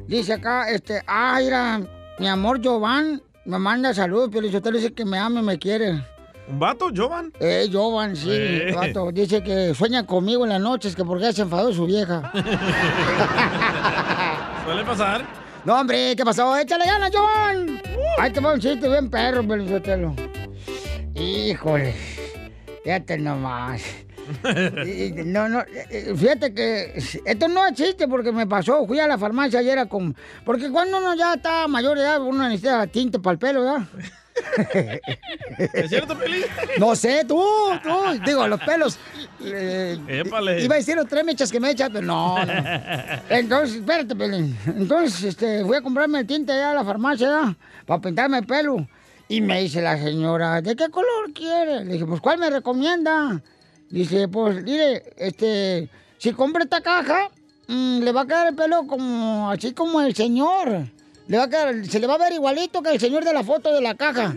Dice 0.07 0.33
acá, 0.33 0.69
este, 0.69 1.03
ah, 1.05 1.38
mira, 1.41 1.81
mi 2.20 2.28
amor 2.28 2.59
Jovan 2.63 3.22
me 3.45 3.59
manda 3.59 3.93
saludos, 3.93 4.30
pero 4.32 4.47
dice 4.78 4.93
que 4.93 5.05
me 5.05 5.18
ama 5.18 5.39
y 5.39 5.43
me 5.43 5.57
quiere. 5.59 6.03
¿Un 6.49 6.59
vato, 6.59 6.89
Jovan? 6.95 7.34
Eh, 7.39 7.70
Jovan, 7.72 8.15
sí, 8.15 8.30
Eh. 8.32 8.72
vato. 8.74 9.11
Dice 9.11 9.43
que 9.43 9.74
sueña 9.74 10.05
conmigo 10.05 10.43
en 10.45 10.49
las 10.49 10.61
noches, 10.61 10.95
que 10.95 11.03
porque 11.03 11.32
se 11.34 11.41
enfadó 11.41 11.74
su 11.74 11.86
vieja. 11.86 12.32
¿Suele 14.65 14.84
pasar? 14.86 15.26
No, 15.65 15.80
hombre, 15.80 16.15
¿qué 16.15 16.24
pasó? 16.24 16.55
¡Échale 16.57 16.86
ganas, 16.86 17.11
Jovan! 17.13 17.82
Ahí 18.18 18.32
te 18.32 18.39
va 18.39 18.53
un 18.53 18.59
chiste 18.59 18.88
bien 18.88 19.09
perro, 19.09 19.45
Pelizotelo. 19.45 20.15
Híjole, 21.15 21.93
fíjate 22.84 23.18
nomás. 23.18 23.82
Y- 24.86 25.03
y- 25.05 25.11
No, 25.25 25.47
no, 25.49 25.61
eh, 25.61 25.86
eh, 25.89 26.13
fíjate 26.15 26.53
que 26.53 26.93
esto 27.25 27.47
no 27.47 27.65
es 27.65 27.73
chiste 27.73 28.07
porque 28.07 28.32
me 28.32 28.47
pasó. 28.47 28.86
Fui 28.86 28.99
a 28.99 29.07
la 29.07 29.17
farmacia 29.17 29.59
ayer 29.59 29.78
a 29.80 29.86
con... 29.88 30.15
Porque 30.45 30.69
cuando 30.71 30.97
uno 30.97 31.15
ya 31.15 31.34
está 31.36 31.67
mayor 31.67 31.97
de 31.97 32.03
edad, 32.03 32.21
uno 32.21 32.43
necesita 32.47 32.86
tinte 32.88 33.19
para 33.19 33.34
el 33.34 33.39
pelo, 33.39 33.61
¿verdad? 33.61 33.88
¿Es 35.73 35.89
cierto, 35.89 36.17
Pelín? 36.17 36.43
No 36.80 36.95
sé, 36.95 37.25
tú, 37.28 37.41
tú. 37.82 37.89
Digo, 38.25 38.47
los 38.47 38.59
pelos. 38.61 38.99
eh, 39.43 39.97
iba 40.63 40.75
a 40.75 40.78
decir 40.78 40.95
los 40.95 41.07
tres 41.07 41.23
mechas 41.25 41.51
que 41.51 41.59
me 41.59 41.71
echa, 41.71 41.89
pero 41.89 42.05
no, 42.05 42.45
no. 42.45 42.53
Entonces, 43.30 43.78
espérate, 43.78 44.15
Pelín. 44.15 44.55
Entonces, 44.67 45.23
este, 45.23 45.63
fui 45.65 45.75
a 45.78 45.82
comprarme 45.82 46.19
el 46.19 46.28
tinte 46.28 46.51
allá 46.51 46.71
a 46.71 46.75
la 46.75 46.86
farmacia, 46.86 47.28
¿ya? 47.28 47.57
Para 47.86 48.01
pintarme 48.01 48.38
el 48.39 48.45
pelo. 48.45 48.88
Y 49.30 49.41
me 49.41 49.61
dice 49.61 49.82
la 49.82 49.97
señora, 49.97 50.61
¿de 50.61 50.75
qué 50.75 50.89
color 50.89 51.34
quiere? 51.34 51.84
Le 51.84 51.93
dije, 51.93 52.05
pues, 52.05 52.21
¿cuál 52.21 52.38
me 52.38 52.49
recomienda? 52.49 53.41
Dice, 53.89 54.27
pues, 54.27 54.63
mire, 54.63 55.03
este, 55.17 55.89
si 56.17 56.33
compra 56.33 56.63
esta 56.63 56.81
caja, 56.81 57.29
mm, 57.67 57.99
le 57.99 58.11
va 58.11 58.21
a 58.21 58.25
quedar 58.25 58.47
el 58.47 58.55
pelo 58.55 58.85
como, 58.85 59.49
así 59.49 59.73
como 59.73 60.01
el 60.01 60.13
señor. 60.13 60.88
Le 61.27 61.38
va 61.38 61.43
a 61.43 61.49
quedar, 61.49 61.85
se 61.85 61.99
le 61.99 62.07
va 62.07 62.15
a 62.15 62.17
ver 62.17 62.33
igualito 62.33 62.81
que 62.81 62.91
el 62.91 62.99
señor 62.99 63.23
de 63.23 63.33
la 63.33 63.43
foto 63.43 63.73
de 63.73 63.81
la 63.81 63.95
caja. 63.95 64.33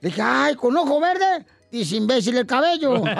Le 0.00 0.08
dije, 0.08 0.22
ay, 0.22 0.54
con 0.54 0.76
ojo 0.76 1.00
verde. 1.00 1.44
Dice, 1.70 1.96
imbécil, 1.96 2.36
el 2.36 2.46
cabello. 2.46 3.02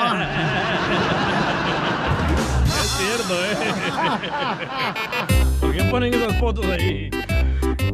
Es 2.80 2.86
cierto, 2.96 3.34
¿eh? 3.34 3.56
¿Por 5.60 5.72
qué 5.74 5.82
ponen 5.84 6.14
esas 6.14 6.38
fotos 6.38 6.64
ahí? 6.66 7.10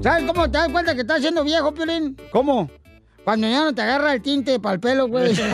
¿Sabes 0.03 0.25
cómo 0.27 0.51
te 0.51 0.59
das 0.59 0.69
cuenta 0.69 0.95
que 0.95 1.01
estás 1.01 1.21
siendo 1.21 1.43
viejo, 1.45 1.73
Piolín? 1.75 2.17
¿Cómo? 2.31 2.71
Cuando 3.25 3.49
ya 3.49 3.65
no 3.65 3.75
te 3.75 3.83
agarra 3.83 4.13
el 4.15 4.23
tinte 4.23 4.61
para 4.61 4.75
el 4.75 4.81
pelo, 4.81 5.09
güey. 5.09 5.35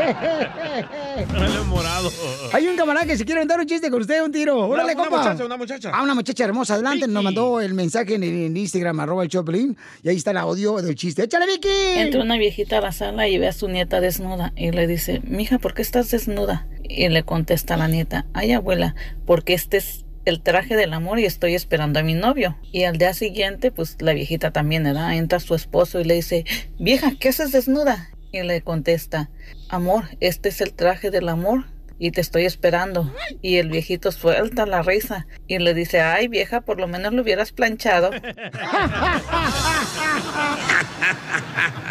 Dale 0.00 1.60
morado. 1.66 2.10
Hay 2.52 2.66
un 2.66 2.76
camarada 2.76 3.06
que 3.06 3.16
se 3.16 3.24
quiere 3.24 3.44
dar 3.46 3.60
un 3.60 3.66
chiste 3.66 3.90
con 3.90 4.00
usted, 4.00 4.22
un 4.22 4.32
tiro. 4.32 4.58
Órale, 4.58 4.94
una 4.94 5.02
compa. 5.02 5.22
muchacha, 5.22 5.44
una 5.44 5.56
muchacha. 5.56 5.90
Ah, 5.92 6.02
una 6.02 6.14
muchacha 6.14 6.44
hermosa. 6.44 6.74
Adelante, 6.74 7.06
nos 7.06 7.22
mandó 7.22 7.60
el 7.60 7.74
mensaje 7.74 8.14
en, 8.14 8.22
en 8.22 8.56
Instagram, 8.56 9.00
arroba 9.00 9.22
el 9.22 9.28
Choplin. 9.28 9.76
Y 10.02 10.08
ahí 10.08 10.16
está 10.16 10.30
el 10.30 10.38
audio 10.38 10.80
del 10.82 10.94
chiste. 10.94 11.24
¡Échale, 11.24 11.46
Vicky! 11.46 11.68
Entra 11.96 12.22
una 12.22 12.36
viejita 12.36 12.78
a 12.78 12.80
la 12.80 12.92
sala 12.92 13.28
y 13.28 13.38
ve 13.38 13.48
a 13.48 13.52
su 13.52 13.68
nieta 13.68 14.00
desnuda 14.00 14.52
y 14.56 14.70
le 14.70 14.86
dice, 14.86 15.20
mija, 15.24 15.58
¿por 15.58 15.74
qué 15.74 15.82
estás 15.82 16.10
desnuda? 16.10 16.66
Y 16.82 17.08
le 17.08 17.22
contesta 17.22 17.76
la 17.76 17.88
nieta, 17.88 18.26
ay 18.32 18.52
abuela, 18.52 18.94
porque 19.26 19.54
este 19.54 19.76
es 19.76 20.04
el 20.24 20.42
traje 20.42 20.76
del 20.76 20.92
amor 20.92 21.18
y 21.18 21.24
estoy 21.24 21.54
esperando 21.54 22.00
a 22.00 22.02
mi 22.02 22.14
novio. 22.14 22.56
Y 22.72 22.84
al 22.84 22.98
día 22.98 23.14
siguiente, 23.14 23.70
pues 23.70 23.96
la 24.00 24.12
viejita 24.12 24.50
también, 24.50 24.84
¿verdad? 24.84 25.14
Entra 25.14 25.40
su 25.40 25.54
esposo 25.54 26.00
y 26.00 26.04
le 26.04 26.14
dice, 26.14 26.44
vieja, 26.78 27.12
¿qué 27.18 27.30
haces 27.30 27.52
desnuda? 27.52 28.10
Y 28.32 28.42
le 28.42 28.62
contesta, 28.62 29.30
amor, 29.68 30.04
este 30.20 30.50
es 30.50 30.60
el 30.60 30.72
traje 30.72 31.10
del 31.10 31.28
amor 31.28 31.64
y 31.98 32.12
te 32.12 32.20
estoy 32.20 32.44
esperando. 32.46 33.12
Y 33.42 33.56
el 33.56 33.68
viejito 33.70 34.12
suelta 34.12 34.66
la 34.66 34.82
risa 34.82 35.26
y 35.46 35.58
le 35.58 35.74
dice, 35.74 36.00
ay 36.00 36.28
vieja, 36.28 36.60
por 36.62 36.80
lo 36.80 36.88
menos 36.88 37.12
lo 37.12 37.22
hubieras 37.22 37.52
planchado. 37.52 38.10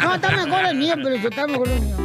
No, 0.02 0.14
está 0.14 0.30
mejor 0.30 0.64
el 0.64 0.76
mío, 0.76 0.94
pero 0.96 1.14
está 1.14 1.46
mejor 1.46 1.68
el 1.68 1.80
mío. 1.80 1.96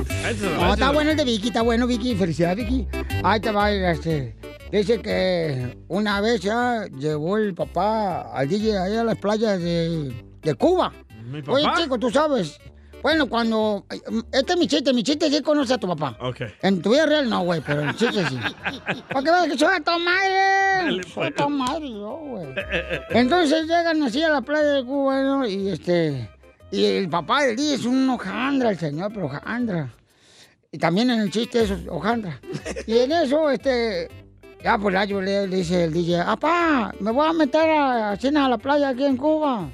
No, 0.60 0.74
está 0.74 0.92
bueno 0.92 1.12
el 1.12 1.18
de 1.18 1.24
Vicky, 1.24 1.48
está 1.48 1.62
bueno, 1.62 1.88
Vicky. 1.88 2.16
Felicidades, 2.16 2.58
Vicky. 2.58 2.88
Ahí 3.24 3.40
te 3.40 3.52
va, 3.52 3.72
este. 3.72 4.36
Dice 4.72 5.02
que 5.02 5.78
una 5.88 6.20
vez 6.22 6.42
ya 6.42 6.86
llevó 6.98 7.38
el 7.38 7.54
papá 7.54 8.22
al 8.34 8.50
DJ 8.50 8.78
allá 8.78 9.02
a 9.02 9.04
las 9.06 9.18
playas 9.18 9.62
de, 9.62 10.14
de 10.42 10.54
Cuba. 10.56 10.92
¿Mi 11.26 11.42
Oye, 11.48 11.66
papá? 11.66 11.82
chico, 11.82 11.98
tú 11.98 12.12
sabes. 12.12 12.60
Bueno, 13.06 13.30
cuando. 13.30 13.86
Este 14.32 14.54
es 14.54 14.58
mi 14.58 14.68
chiste, 14.68 14.92
mi 14.92 15.04
chiste 15.04 15.30
sí 15.30 15.40
conoce 15.44 15.76
a 15.76 15.78
tu 15.78 15.88
papá. 15.88 16.18
Ok. 16.20 16.42
En 16.64 16.82
tu 16.82 16.90
vida 16.90 17.06
real 17.06 17.30
no, 17.30 17.44
güey, 17.44 17.62
pero 17.62 17.82
en 17.82 17.90
el 17.90 17.96
chiste 17.96 18.26
sí. 18.28 18.36
Para 19.10 19.24
que 19.24 19.30
veas 19.30 19.46
que 19.46 19.58
soy 19.60 19.76
a 19.76 19.80
tu 19.80 19.92
madre. 20.00 21.04
Soy 21.14 21.28
a 21.28 21.32
tu 21.32 21.48
madre, 21.48 21.88
yo, 21.88 22.18
güey. 22.18 22.48
Entonces 23.12 23.68
llegan 23.68 24.02
así 24.02 24.24
a 24.24 24.30
la 24.30 24.42
playa 24.42 24.70
de 24.70 24.86
Cuba, 24.86 25.22
¿no? 25.22 25.48
Y 25.48 25.70
este. 25.70 26.32
Y 26.72 26.84
el 26.84 27.08
papá 27.08 27.44
del 27.44 27.56
día 27.56 27.76
es 27.76 27.86
un 27.86 28.10
hojandra, 28.10 28.72
el 28.72 28.80
señor, 28.80 29.12
pero 29.14 29.28
hojandra. 29.28 29.94
Y 30.72 30.80
también 30.80 31.12
en 31.12 31.20
el 31.20 31.30
chiste 31.30 31.62
es 31.62 31.74
hojandra. 31.88 32.42
Y 32.88 32.98
en 32.98 33.12
eso, 33.12 33.52
este. 33.52 34.10
Ya, 34.64 34.80
pues 34.80 34.96
ya 34.96 35.06
yo 35.06 35.22
le, 35.22 35.46
le 35.46 35.58
dice 35.58 35.84
el 35.84 35.94
DJ, 35.94 36.22
¡Apá! 36.22 36.92
Me 37.00 37.12
voy 37.12 37.28
a 37.28 37.34
meter 37.34 37.70
a, 37.70 38.14
a 38.14 38.16
cena 38.16 38.48
a 38.48 38.50
la 38.50 38.58
playa 38.58 38.90
aquí 38.90 39.06
en 39.06 39.16
Cuba. 39.16 39.70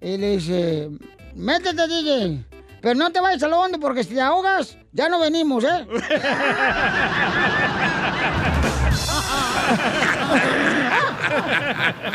Y 0.00 0.16
le 0.16 0.36
dice, 0.38 0.88
métete, 1.34 1.86
DJ. 1.88 2.53
Pero 2.84 2.96
no 2.96 3.10
te 3.10 3.18
vayas 3.18 3.42
a 3.42 3.48
lo 3.48 3.58
hondo 3.60 3.80
porque 3.80 4.04
si 4.04 4.12
te 4.12 4.20
ahogas, 4.20 4.76
ya 4.92 5.08
no 5.08 5.18
venimos, 5.18 5.64
¿eh? 5.64 5.86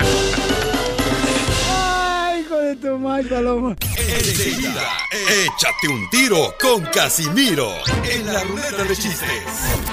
¡Ay, 2.70 2.76
hijo 2.76 2.88
de 2.88 2.90
tu 2.90 3.00
madre, 3.00 3.24
Paloma! 3.30 3.76
Enseguida, 3.98 4.88
échate 5.12 5.88
un 5.88 6.10
tiro 6.10 6.56
con 6.62 6.86
Casimiro 6.86 7.74
en 8.04 8.26
la 8.32 8.44
ruleta 8.44 8.84
de 8.84 8.96
chistes. 8.96 9.44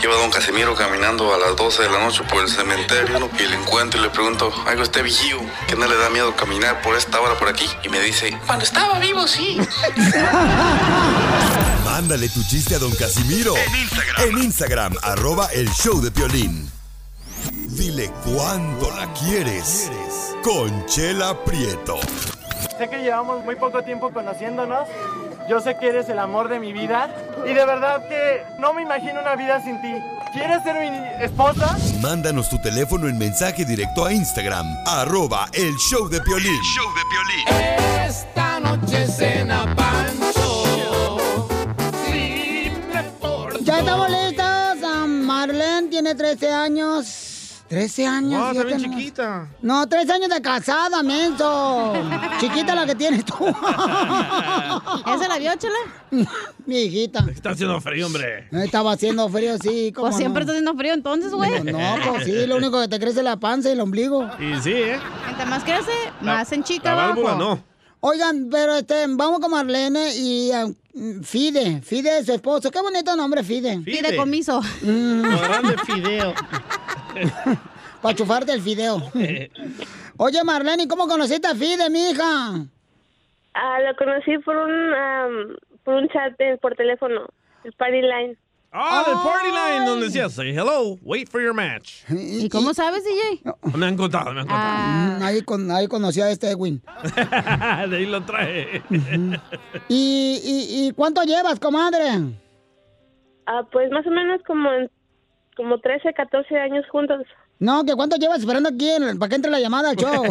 Lleva 0.00 0.14
a 0.14 0.18
don 0.18 0.30
Casimiro 0.30 0.74
caminando 0.74 1.32
a 1.34 1.38
las 1.38 1.56
12 1.56 1.84
de 1.84 1.90
la 1.90 1.98
noche 2.00 2.22
por 2.28 2.42
el 2.42 2.50
cementerio 2.50 3.18
¿no? 3.18 3.30
y 3.38 3.46
le 3.46 3.56
encuentro 3.56 3.98
y 3.98 4.02
le 4.02 4.10
pregunto, 4.10 4.52
algo 4.66 4.82
este 4.82 5.02
vigío, 5.02 5.38
que 5.68 5.76
no 5.76 5.86
le 5.86 5.96
da 5.96 6.10
miedo 6.10 6.36
caminar 6.36 6.82
por 6.82 6.96
esta 6.96 7.20
hora 7.20 7.38
por 7.38 7.48
aquí. 7.48 7.66
Y 7.82 7.88
me 7.88 8.00
dice, 8.00 8.38
cuando 8.46 8.64
estaba 8.64 8.98
vivo, 8.98 9.26
sí. 9.26 9.58
Mándale 11.84 12.28
tu 12.28 12.42
chiste 12.44 12.74
a 12.74 12.78
don 12.78 12.94
Casimiro 12.94 13.56
en 13.56 13.74
Instagram, 13.76 14.28
en 14.28 14.38
Instagram 14.42 14.94
arroba 15.02 15.46
el 15.52 15.70
show 15.70 16.00
de 16.00 16.10
Piolín. 16.10 16.70
Dile 17.68 18.10
cuándo 18.24 18.90
la 18.90 19.12
quieres. 19.14 19.90
Conchela 20.42 21.44
Prieto. 21.44 21.98
Sé 22.78 22.88
que 22.88 22.98
llevamos 22.98 23.44
muy 23.44 23.56
poco 23.56 23.82
tiempo 23.82 24.10
conociéndonos. 24.12 24.88
Yo 25.48 25.60
sé 25.60 25.76
que 25.78 25.88
eres 25.88 26.08
el 26.08 26.18
amor 26.18 26.48
de 26.48 26.58
mi 26.58 26.72
vida. 26.72 27.08
Y 27.44 27.54
de 27.54 27.64
verdad 27.64 28.06
que 28.08 28.42
no 28.58 28.72
me 28.74 28.82
imagino 28.82 29.20
una 29.20 29.36
vida 29.36 29.62
sin 29.62 29.80
ti. 29.80 29.94
¿Quieres 30.32 30.62
ser 30.64 30.76
mi 30.78 31.24
esposa? 31.24 31.76
Mándanos 32.00 32.50
tu 32.50 32.58
teléfono 32.60 33.08
en 33.08 33.16
mensaje 33.16 33.64
directo 33.64 34.04
a 34.04 34.12
Instagram, 34.12 34.66
arroba 34.86 35.46
el 35.54 35.74
show 35.76 36.08
de 36.08 36.20
Piolín. 36.20 36.60
Esta 38.06 38.60
noche 38.60 39.06
cena 39.06 39.74
Pancho. 39.74 41.16
Sí. 42.04 42.70
Ya 43.62 43.78
estamos 43.78 44.10
listos. 44.10 44.44
Ah, 44.44 45.06
Marlene 45.06 45.88
tiene 45.88 46.14
13 46.14 46.52
años. 46.52 47.25
13 47.68 48.06
años. 48.06 48.40
Wow, 48.40 48.50
bien 48.52 48.64
fíjate 48.66 48.82
nomás. 48.82 48.98
chiquita. 48.98 49.48
No, 49.62 49.88
13 49.88 50.12
años 50.12 50.28
de 50.30 50.40
casada, 50.40 51.02
menso. 51.02 51.92
Chiquita 52.40 52.74
la 52.74 52.86
que 52.86 52.94
tienes 52.94 53.24
tú. 53.24 53.34
¿Esa 53.46 55.28
la 55.28 55.38
vio, 55.38 55.52
chela? 55.56 55.76
Mi 56.66 56.82
hijita. 56.82 57.24
Está 57.28 57.50
haciendo 57.50 57.80
frío, 57.80 58.06
hombre. 58.06 58.48
Estaba 58.52 58.92
haciendo 58.92 59.28
frío, 59.28 59.56
sí. 59.58 59.92
¿cómo 59.92 60.08
Pues 60.08 60.16
siempre 60.16 60.44
no? 60.44 60.50
está 60.50 60.52
haciendo 60.52 60.74
frío 60.76 60.94
entonces, 60.94 61.32
güey. 61.32 61.62
No, 61.64 61.96
pues 62.08 62.24
sí, 62.24 62.46
lo 62.46 62.56
único 62.56 62.80
que 62.80 62.88
te 62.88 63.00
crece 63.00 63.18
es 63.18 63.24
la 63.24 63.36
panza 63.36 63.68
y 63.68 63.72
el 63.72 63.80
ombligo. 63.80 64.28
Y 64.38 64.60
sí, 64.62 64.72
¿eh? 64.72 65.00
Entre 65.28 65.46
más 65.46 65.64
crece, 65.64 65.92
más 66.20 66.50
en 66.52 66.62
chica 66.62 66.90
La 66.90 67.06
válvula 67.08 67.30
abajo. 67.32 67.56
no. 67.56 67.76
Oigan, 68.00 68.48
pero 68.50 68.76
este, 68.76 69.04
vamos 69.08 69.40
con 69.40 69.50
Marlene 69.50 70.14
y 70.14 70.52
ah, 70.52 70.66
Fide. 71.22 71.80
Fide 71.82 72.18
es 72.18 72.26
su 72.26 72.32
esposo. 72.32 72.70
Qué 72.70 72.80
bonito 72.80 73.16
nombre, 73.16 73.42
Fide. 73.42 73.80
Fideicomiso. 73.82 74.60
Grande 74.82 75.76
fideo. 75.84 76.32
Para 78.02 78.14
chufarte 78.14 78.52
el 78.52 78.60
fideo. 78.62 79.02
Oye, 80.18 80.44
Marlene, 80.44 80.84
¿y 80.84 80.88
cómo 80.88 81.06
conociste 81.08 81.46
a 81.48 81.54
Fide, 81.54 81.90
mija? 81.90 82.64
Ah, 83.54 83.78
lo 83.80 83.96
conocí 83.96 84.36
por 84.44 84.56
un, 84.56 85.56
por 85.84 85.94
un 85.94 86.08
chat 86.08 86.36
de- 86.38 86.58
por 86.58 86.74
teléfono, 86.74 87.26
el 87.64 87.72
Party 87.72 88.02
Line. 88.02 88.36
Ah, 88.78 89.04
el 89.06 89.14
party 89.14 89.46
line 89.50 89.86
donde 89.86 90.06
decía, 90.06 90.28
say 90.28 90.50
hello, 90.50 90.98
wait 91.00 91.30
for 91.30 91.40
your 91.40 91.54
match. 91.54 92.02
¿Y 92.10 92.46
cómo 92.50 92.74
sabes, 92.74 93.02
DJ? 93.04 93.42
Me 93.74 93.86
han 93.86 93.96
contado, 93.96 94.34
me 94.34 94.40
han 94.40 94.46
contado. 94.46 95.18
Mm, 95.18 95.22
Ahí, 95.22 95.40
con, 95.42 95.70
ahí 95.70 95.86
conocí 95.86 96.20
a 96.20 96.30
este 96.30 96.50
Edwin. 96.50 96.82
De 97.88 97.96
ahí 97.96 98.04
lo 98.04 98.22
trae. 98.24 98.82
¿Y, 99.88 100.40
y, 100.44 100.88
y 100.88 100.92
cuánto 100.92 101.22
llevas, 101.22 101.58
comadre? 101.58 102.04
Ah, 103.46 103.62
pues 103.72 103.90
más 103.92 104.06
o 104.06 104.10
menos 104.10 104.42
como 104.46 104.70
en, 104.72 104.90
como 105.56 105.78
13, 105.78 106.12
14 106.12 106.58
años 106.58 106.84
juntos. 106.90 107.22
No, 107.58 107.84
que 107.84 107.94
cuánto 107.94 108.16
llevas 108.16 108.40
esperando 108.40 108.68
aquí 108.68 108.88
en- 108.90 109.18
para 109.18 109.28
que 109.30 109.36
entre 109.36 109.50
la 109.50 109.58
llamada 109.60 109.90
al 109.90 109.96
show. 109.96 110.22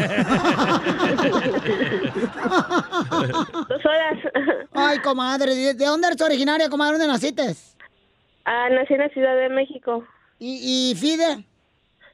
Dos 3.69 3.85
horas. 3.85 4.19
Ay, 4.73 4.99
comadre, 4.99 5.55
¿de, 5.55 5.73
de 5.73 5.85
dónde 5.85 6.07
eres 6.07 6.21
originaria, 6.21 6.69
comadre? 6.69 6.97
¿Dónde 6.97 7.11
naciste? 7.11 7.55
Ah, 8.45 8.69
nací 8.69 8.93
en 8.93 8.99
la 8.99 9.09
Ciudad 9.09 9.35
de 9.35 9.49
México. 9.49 10.05
¿Y, 10.39 10.91
y 10.91 10.95
Fide? 10.95 11.43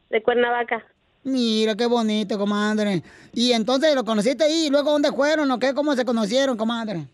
De 0.10 0.24
Cuernavaca. 0.24 0.84
Mira, 1.24 1.76
qué 1.76 1.86
bonito, 1.86 2.38
comadre. 2.38 3.04
Y 3.34 3.52
entonces 3.52 3.94
lo 3.96 4.04
conociste 4.04 4.44
ahí, 4.46 4.68
y 4.68 4.70
luego 4.70 4.92
¿dónde 4.92 5.12
fueron 5.12 5.52
o 5.52 5.60
qué? 5.60 5.74
¿Cómo 5.74 5.94
se 5.94 6.06
conocieron, 6.06 6.58
comadre? 6.58 7.06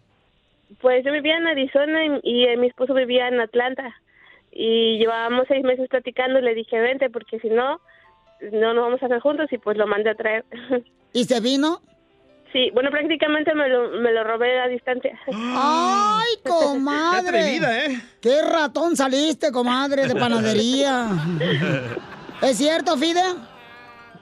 Pues 0.82 1.04
yo 1.04 1.12
vivía 1.12 1.38
en 1.38 1.48
Arizona 1.48 2.06
y, 2.24 2.44
y, 2.52 2.58
mi 2.58 2.68
esposo 2.68 2.94
vivía 2.94 3.28
en 3.28 3.40
Atlanta. 3.40 3.84
Y 4.60 4.98
llevábamos 4.98 5.46
seis 5.48 5.64
meses 5.64 5.88
platicando 5.88 6.40
y 6.40 6.42
le 6.42 6.56
dije, 6.56 6.80
vente, 6.80 7.12
porque 7.12 7.40
si 7.40 7.48
no, 7.48 7.80
no 8.52 8.74
nos 8.74 8.86
vamos 8.86 9.04
a 9.04 9.06
hacer 9.06 9.20
juntos 9.20 9.48
y 9.52 9.60
pues 9.60 9.78
lo 9.78 9.86
mandé 9.86 10.10
a 10.10 10.16
traer. 10.16 10.46
¿Y 11.14 11.26
se 11.26 11.40
vino? 11.42 11.80
Sí, 12.52 12.72
bueno, 12.74 12.90
prácticamente 12.90 13.54
me 13.54 13.70
lo, 13.70 13.90
me 14.00 14.12
lo 14.12 14.24
robé 14.24 14.60
a 14.60 14.68
distancia. 14.68 15.16
¡Ay, 15.32 16.26
comadre! 16.44 17.22
Qué 17.22 17.38
atrevida, 17.38 17.86
¿eh? 17.86 18.02
¡Qué 18.20 18.42
ratón 18.42 18.96
saliste, 18.96 19.52
comadre, 19.52 20.08
de 20.08 20.16
panadería! 20.20 21.08
¿Es 22.42 22.58
cierto, 22.58 22.98
Fide? 22.98 23.22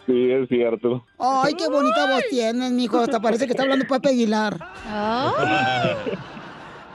Sí, 0.05 0.31
es 0.31 0.49
cierto. 0.49 1.05
Ay, 1.17 1.53
qué 1.53 1.69
bonita 1.69 2.11
voz 2.11 2.23
tienes, 2.29 2.71
mijo. 2.71 2.99
Hasta 2.99 3.21
parece 3.21 3.45
que 3.45 3.51
está 3.53 3.63
hablando 3.63 3.85
Pepe 3.87 4.09
Aguilar. 4.09 4.57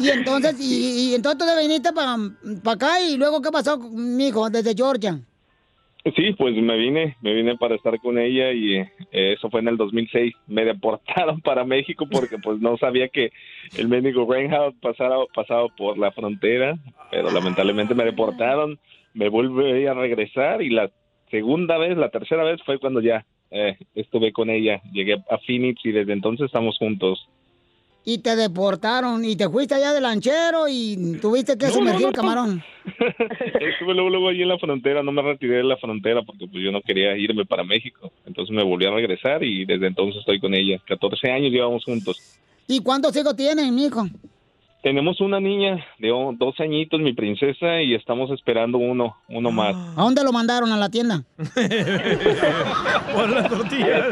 Y 0.00 0.08
entonces, 0.08 0.56
y, 0.60 1.10
y 1.10 1.14
entonces 1.14 1.46
te 1.46 1.60
viniste 1.60 1.92
para 1.92 2.16
acá 2.72 3.00
y 3.02 3.16
luego, 3.16 3.42
¿qué 3.42 3.50
pasó, 3.50 3.78
mijo, 3.78 4.48
desde 4.48 4.74
Georgia? 4.74 5.20
Sí, 6.16 6.32
pues 6.32 6.56
me 6.56 6.78
vine, 6.78 7.16
me 7.20 7.34
vine 7.34 7.58
para 7.58 7.74
estar 7.74 7.98
con 7.98 8.18
ella 8.18 8.52
y 8.52 8.76
eh, 8.76 8.88
eso 9.12 9.50
fue 9.50 9.60
en 9.60 9.68
el 9.68 9.76
2006. 9.76 10.34
Me 10.46 10.64
deportaron 10.64 11.40
para 11.42 11.64
México 11.64 12.06
porque 12.10 12.38
pues 12.38 12.58
no 12.60 12.78
sabía 12.78 13.08
que 13.08 13.30
el 13.76 13.88
médico 13.88 14.26
Reinhardt 14.30 14.80
pasara, 14.80 15.16
pasaba 15.34 15.68
por 15.76 15.98
la 15.98 16.10
frontera, 16.12 16.78
pero 17.10 17.30
lamentablemente 17.30 17.94
me 17.94 18.04
deportaron. 18.04 18.78
Me 19.12 19.28
volví 19.28 19.86
a 19.86 19.94
regresar 19.94 20.62
y 20.62 20.70
la 20.70 20.90
segunda 21.30 21.76
vez, 21.76 21.98
la 21.98 22.08
tercera 22.08 22.44
vez 22.44 22.62
fue 22.64 22.78
cuando 22.78 23.00
ya 23.00 23.26
eh, 23.50 23.76
estuve 23.94 24.32
con 24.32 24.48
ella. 24.48 24.80
Llegué 24.92 25.14
a 25.14 25.38
Phoenix 25.46 25.84
y 25.84 25.92
desde 25.92 26.14
entonces 26.14 26.46
estamos 26.46 26.78
juntos. 26.78 27.28
Y 28.04 28.18
te 28.18 28.34
deportaron 28.34 29.24
y 29.24 29.36
te 29.36 29.48
fuiste 29.48 29.74
allá 29.74 29.92
de 29.92 30.00
lanchero 30.00 30.66
y 30.68 31.18
tuviste 31.20 31.58
que 31.58 31.66
No, 31.66 31.72
sumergir 31.72 32.02
no, 32.02 32.08
el 32.08 32.14
camarón. 32.14 32.62
Estuve 33.60 33.94
luego, 33.94 34.08
luego 34.08 34.28
allí 34.30 34.42
en 34.42 34.48
la 34.48 34.58
frontera, 34.58 35.02
no 35.02 35.12
me 35.12 35.20
retiré 35.22 35.58
de 35.58 35.64
la 35.64 35.76
frontera 35.76 36.22
porque 36.22 36.46
pues 36.46 36.64
yo 36.64 36.72
no 36.72 36.80
quería 36.80 37.16
irme 37.16 37.44
para 37.44 37.62
México. 37.62 38.10
Entonces 38.26 38.54
me 38.56 38.62
volví 38.64 38.86
a 38.86 38.90
regresar 38.90 39.44
y 39.44 39.66
desde 39.66 39.86
entonces 39.86 40.20
estoy 40.20 40.40
con 40.40 40.54
ella. 40.54 40.78
14 40.86 41.30
años 41.30 41.52
llevamos 41.52 41.84
juntos. 41.84 42.18
¿Y 42.66 42.80
cuántos 42.80 43.14
hijos 43.16 43.36
tienen, 43.36 43.74
mijo? 43.74 44.06
Tenemos 44.82 45.20
una 45.20 45.40
niña 45.40 45.84
de 45.98 46.08
dos 46.38 46.58
añitos, 46.58 47.00
mi 47.00 47.12
princesa, 47.12 47.82
y 47.82 47.94
estamos 47.94 48.30
esperando 48.30 48.78
uno, 48.78 49.14
uno 49.28 49.50
más. 49.50 49.76
¿A 49.76 50.00
dónde 50.02 50.24
lo 50.24 50.32
mandaron? 50.32 50.72
¿A 50.72 50.78
la 50.78 50.88
tienda? 50.88 51.22
Por 53.14 53.28
la 53.28 53.46
tortilla. 53.46 54.06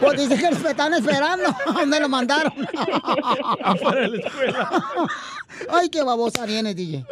Pues 0.00 0.28
dice 0.28 0.36
que 0.40 0.50
lo 0.62 0.68
están 0.68 0.94
esperando. 0.94 1.48
¿A 1.66 1.72
dónde 1.72 1.98
lo 1.98 2.08
mandaron? 2.08 2.52
Afuera 3.64 4.00
de 4.02 4.08
la 4.08 4.18
escuela. 4.18 4.70
Ay, 5.68 5.88
qué 5.88 6.02
babosa 6.02 6.46
vienes, 6.46 6.76
DJ. 6.76 7.04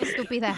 Estúpida. 0.00 0.54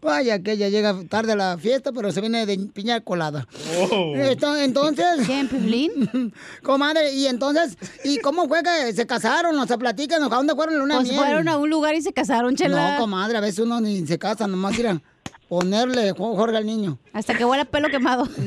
Vaya, 0.00 0.42
que 0.42 0.52
ella 0.52 0.68
llega 0.68 0.94
tarde 1.08 1.32
a 1.32 1.36
la 1.36 1.58
fiesta, 1.58 1.92
pero 1.92 2.10
se 2.12 2.20
viene 2.20 2.46
de 2.46 2.58
piña 2.72 3.00
colada. 3.00 3.46
Oh. 3.90 4.12
Entonces. 4.16 5.26
¿Qué, 5.26 5.48
Comadre, 6.62 7.12
y 7.12 7.26
entonces, 7.26 7.76
¿y 8.04 8.18
cómo 8.18 8.48
fue 8.48 8.62
que 8.62 8.92
se 8.92 9.06
casaron? 9.06 9.58
O 9.58 9.66
sea, 9.66 9.78
platícanos, 9.78 10.30
¿a 10.32 10.36
dónde 10.36 10.54
fueron 10.54 10.76
en 10.76 10.82
una 10.82 10.96
Pues 10.96 11.08
miel? 11.08 11.18
fueron 11.20 11.48
a 11.48 11.56
un 11.56 11.68
lugar 11.70 11.94
y 11.94 12.02
se 12.02 12.12
casaron, 12.12 12.54
chela. 12.56 12.92
No, 12.92 12.98
comadre, 13.00 13.38
a 13.38 13.40
veces 13.40 13.60
uno 13.60 13.80
ni 13.80 14.06
se 14.06 14.18
casa, 14.18 14.46
nomás 14.46 14.78
ir 14.78 14.88
a 14.88 15.00
ponerle 15.48 16.12
Jo- 16.12 16.36
Jorge 16.36 16.56
al 16.56 16.66
niño. 16.66 16.98
Hasta 17.12 17.34
que 17.34 17.44
huele 17.44 17.62
a 17.62 17.64
pelo 17.66 17.88
quemado. 17.88 18.28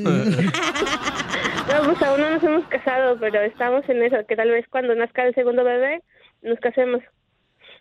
No, 1.73 1.83
pues 1.85 2.01
aún 2.03 2.21
no 2.21 2.29
nos 2.29 2.43
hemos 2.43 2.65
casado, 2.67 3.17
pero 3.19 3.41
estamos 3.41 3.83
en 3.89 4.03
eso, 4.03 4.17
que 4.27 4.35
tal 4.35 4.51
vez 4.51 4.65
cuando 4.69 4.93
nazca 4.93 5.25
el 5.25 5.33
segundo 5.33 5.63
bebé 5.63 6.03
nos 6.43 6.59
casemos. 6.59 7.01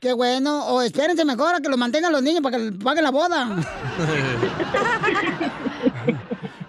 Qué 0.01 0.15
bueno. 0.15 0.67
O 0.69 0.81
espérense 0.81 1.25
mejor 1.25 1.55
a 1.55 1.61
que 1.61 1.69
lo 1.69 1.77
mantengan 1.77 2.11
los 2.11 2.23
niños 2.23 2.41
para 2.43 2.57
que 2.57 2.73
paguen 2.83 3.05
la 3.05 3.11
boda. 3.11 3.49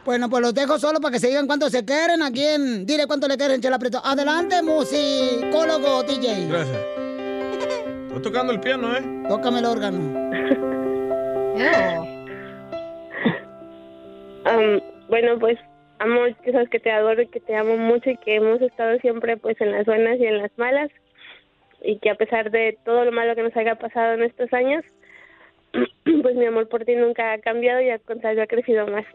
Bueno, 0.05 0.29
pues 0.29 0.41
los 0.41 0.53
dejo 0.53 0.77
solo 0.79 0.99
para 0.99 1.13
que 1.13 1.19
se 1.19 1.27
digan 1.27 1.47
cuánto 1.47 1.69
se 1.69 1.85
quieren. 1.85 2.21
¿A 2.21 2.29
quién? 2.29 2.85
Dile 2.85 3.07
cuánto 3.07 3.25
le 3.25 3.37
quieren, 3.37 3.61
Chela 3.61 3.79
Prieto. 3.79 4.01
Adelante, 4.03 4.61
musicólogo 4.61 6.03
DJ. 6.03 6.49
Gracias. 6.49 6.77
Estoy 8.07 8.21
tocando 8.21 8.51
el 8.51 8.59
piano, 8.59 8.97
¿eh? 8.97 9.23
Tócame 9.29 9.59
el 9.59 9.65
órgano. 9.65 9.97
Am, 14.43 14.81
bueno, 15.07 15.39
pues, 15.39 15.57
amor, 16.03 16.35
que 16.43 16.51
sabes 16.51 16.69
que 16.69 16.79
te 16.79 16.91
adoro 16.91 17.21
y 17.21 17.27
que 17.27 17.39
te 17.39 17.55
amo 17.55 17.77
mucho 17.77 18.09
y 18.09 18.17
que 18.17 18.35
hemos 18.35 18.61
estado 18.61 18.97
siempre 18.99 19.37
pues 19.37 19.59
en 19.61 19.71
las 19.71 19.85
buenas 19.85 20.19
y 20.19 20.25
en 20.25 20.37
las 20.37 20.51
malas 20.57 20.89
y 21.83 21.97
que 21.99 22.09
a 22.09 22.15
pesar 22.15 22.51
de 22.51 22.77
todo 22.85 23.05
lo 23.05 23.11
malo 23.11 23.35
que 23.35 23.43
nos 23.43 23.55
haya 23.55 23.75
pasado 23.75 24.13
en 24.13 24.23
estos 24.23 24.51
años, 24.53 24.83
pues 26.21 26.35
mi 26.35 26.45
amor 26.45 26.69
por 26.69 26.85
ti 26.85 26.95
nunca 26.95 27.33
ha 27.33 27.37
cambiado 27.39 27.81
y 27.81 27.89
al 27.89 28.01
contrario 28.01 28.43
ha 28.43 28.47
crecido 28.47 28.87
más. 28.87 29.05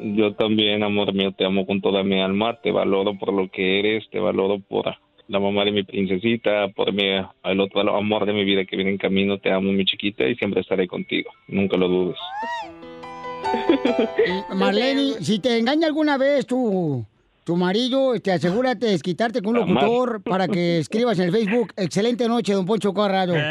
Yo 0.00 0.34
también, 0.34 0.82
amor 0.82 1.14
mío, 1.14 1.32
te 1.32 1.44
amo 1.44 1.66
con 1.66 1.80
toda 1.80 2.02
mi 2.02 2.20
alma, 2.20 2.58
te 2.60 2.72
valoro 2.72 3.16
por 3.16 3.32
lo 3.32 3.48
que 3.48 3.78
eres, 3.78 4.08
te 4.10 4.18
valoro 4.18 4.58
por 4.58 4.86
la 5.28 5.38
mamá 5.38 5.64
de 5.64 5.72
mi 5.72 5.82
princesita, 5.84 6.68
por 6.74 6.92
mi, 6.92 7.04
el 7.44 7.60
otro 7.60 7.80
amor 7.96 8.26
de 8.26 8.32
mi 8.32 8.44
vida 8.44 8.64
que 8.64 8.76
viene 8.76 8.90
en 8.90 8.98
camino, 8.98 9.38
te 9.38 9.52
amo 9.52 9.72
mi 9.72 9.84
chiquita 9.84 10.26
y 10.26 10.34
siempre 10.34 10.60
estaré 10.60 10.88
contigo, 10.88 11.30
nunca 11.46 11.76
lo 11.76 11.88
dudes. 11.88 12.18
Marlene, 14.54 15.14
si 15.22 15.38
te 15.38 15.58
engaña 15.58 15.86
alguna 15.86 16.16
vez 16.16 16.46
tu, 16.46 17.04
tu 17.44 17.56
marido, 17.56 18.18
te 18.20 18.32
asegúrate 18.32 18.86
de 18.86 18.92
desquitarte 18.92 19.42
con 19.42 19.56
un 19.56 19.74
locutor 19.74 20.22
para 20.22 20.48
que 20.48 20.78
escribas 20.78 21.18
en 21.18 21.26
el 21.26 21.32
Facebook. 21.32 21.72
Excelente 21.76 22.28
noche, 22.28 22.52
don 22.52 22.66
Poncho 22.66 22.92
Corrado. 22.92 23.34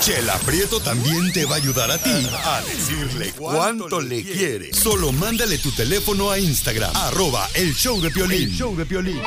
Chela 0.00 0.36
Prieto 0.46 0.80
también 0.80 1.32
te 1.32 1.44
va 1.44 1.54
a 1.54 1.58
ayudar 1.58 1.90
a 1.90 1.98
ti 1.98 2.10
a 2.10 2.60
decirle 2.62 3.32
cuánto 3.36 4.00
le 4.00 4.22
quiere. 4.22 4.72
Solo 4.72 5.12
mándale 5.12 5.58
tu 5.58 5.70
teléfono 5.72 6.30
a 6.30 6.38
Instagram, 6.38 6.90
arroba 6.94 7.48
el 7.54 7.74
show 7.74 8.00
de 8.00 8.10
Piolín. 8.10 8.44
El 8.44 8.50
show 8.52 8.74
de 8.76 8.86
Piolín. 8.86 9.20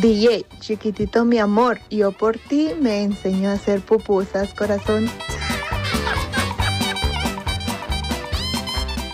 DJ, 0.00 0.46
chiquitito 0.60 1.24
mi 1.24 1.38
amor, 1.38 1.78
yo 1.90 2.12
por 2.12 2.38
ti 2.38 2.70
me 2.80 3.02
enseñó 3.02 3.50
a 3.50 3.54
hacer 3.54 3.82
pupusas, 3.82 4.54
corazón. 4.54 5.10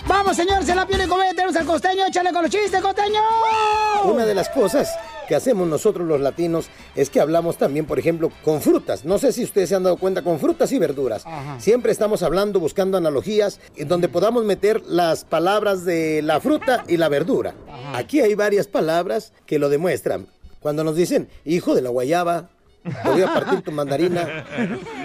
Vamos, 0.07 0.37
señores, 0.37 0.69
en 0.69 0.77
la 0.77 0.87
piel 0.87 1.03
y 1.05 1.09
comedia 1.09 1.33
tenemos 1.33 1.57
al 1.57 1.67
costeño. 1.67 2.07
Échale 2.07 2.33
con 2.33 2.43
los 2.43 2.51
chistes, 2.51 2.81
costeño. 2.81 3.21
Una 4.05 4.25
de 4.25 4.35
las 4.35 4.49
cosas 4.51 4.89
que 5.27 5.35
hacemos 5.35 5.69
nosotros 5.69 6.07
los 6.07 6.21
latinos 6.21 6.71
es 6.95 7.11
que 7.11 7.21
hablamos 7.21 7.59
también, 7.59 7.85
por 7.85 7.99
ejemplo, 7.99 8.31
con 8.45 8.63
frutas. 8.63 9.05
No 9.05 9.19
sé 9.19 9.33
si 9.33 9.45
ustedes 9.45 9.69
se 9.69 9.75
han 9.75 9.83
dado 9.83 9.97
cuenta, 9.97 10.23
con 10.23 10.39
frutas 10.39 10.73
y 10.73 10.79
verduras. 10.79 11.25
Siempre 11.59 11.93
estamos 11.93 12.23
hablando, 12.23 12.61
buscando 12.61 12.97
analogías 12.97 13.61
en 13.77 13.89
donde 13.89 14.09
podamos 14.09 14.45
meter 14.45 14.83
las 14.87 15.25
palabras 15.25 15.85
de 15.85 16.23
la 16.23 16.41
fruta 16.41 16.85
y 16.89 16.97
la 16.97 17.09
verdura. 17.09 17.55
Aquí 17.95 18.21
hay 18.21 18.35
varias 18.35 18.69
palabras 18.69 19.33
que 19.45 19.59
lo 19.59 19.69
demuestran. 19.69 20.29
Cuando 20.61 20.85
nos 20.85 20.97
dicen, 20.97 21.29
hijo 21.45 21.75
de 21.75 21.83
la 21.83 21.91
guayaba, 21.91 22.49
te 23.03 23.09
voy 23.11 23.23
a 23.23 23.33
partir 23.35 23.61
tu 23.63 23.71
mandarina 23.73 24.45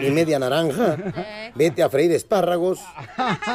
y 0.01 0.09
media 0.11 0.39
naranja, 0.39 0.97
vete 1.55 1.83
a 1.83 1.89
freír 1.89 2.11
espárragos, 2.13 2.79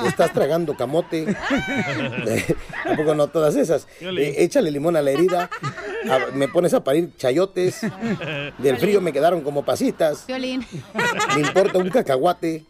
estás 0.07 0.33
tragando 0.33 0.77
camote. 0.77 1.27
¿A 2.85 2.97
poco 2.97 3.15
no 3.15 3.29
todas 3.29 3.57
esas? 3.57 3.87
Eh, 4.01 4.35
échale 4.39 4.71
limón 4.71 4.97
a 4.97 5.03
la 5.03 5.11
herida, 5.13 5.49
a- 6.11 6.35
me 6.35 6.49
pones 6.49 6.75
a 6.75 6.85
parir 6.85 7.11
chayotes, 7.17 7.81
del 8.59 8.77
frío 8.77 9.01
me 9.01 9.13
quedaron 9.13 9.41
como 9.41 9.65
pasitas, 9.65 10.27
Violín. 10.27 10.65
me 11.35 11.41
importa 11.41 11.79
un 11.79 11.89
cacahuate, 11.89 12.65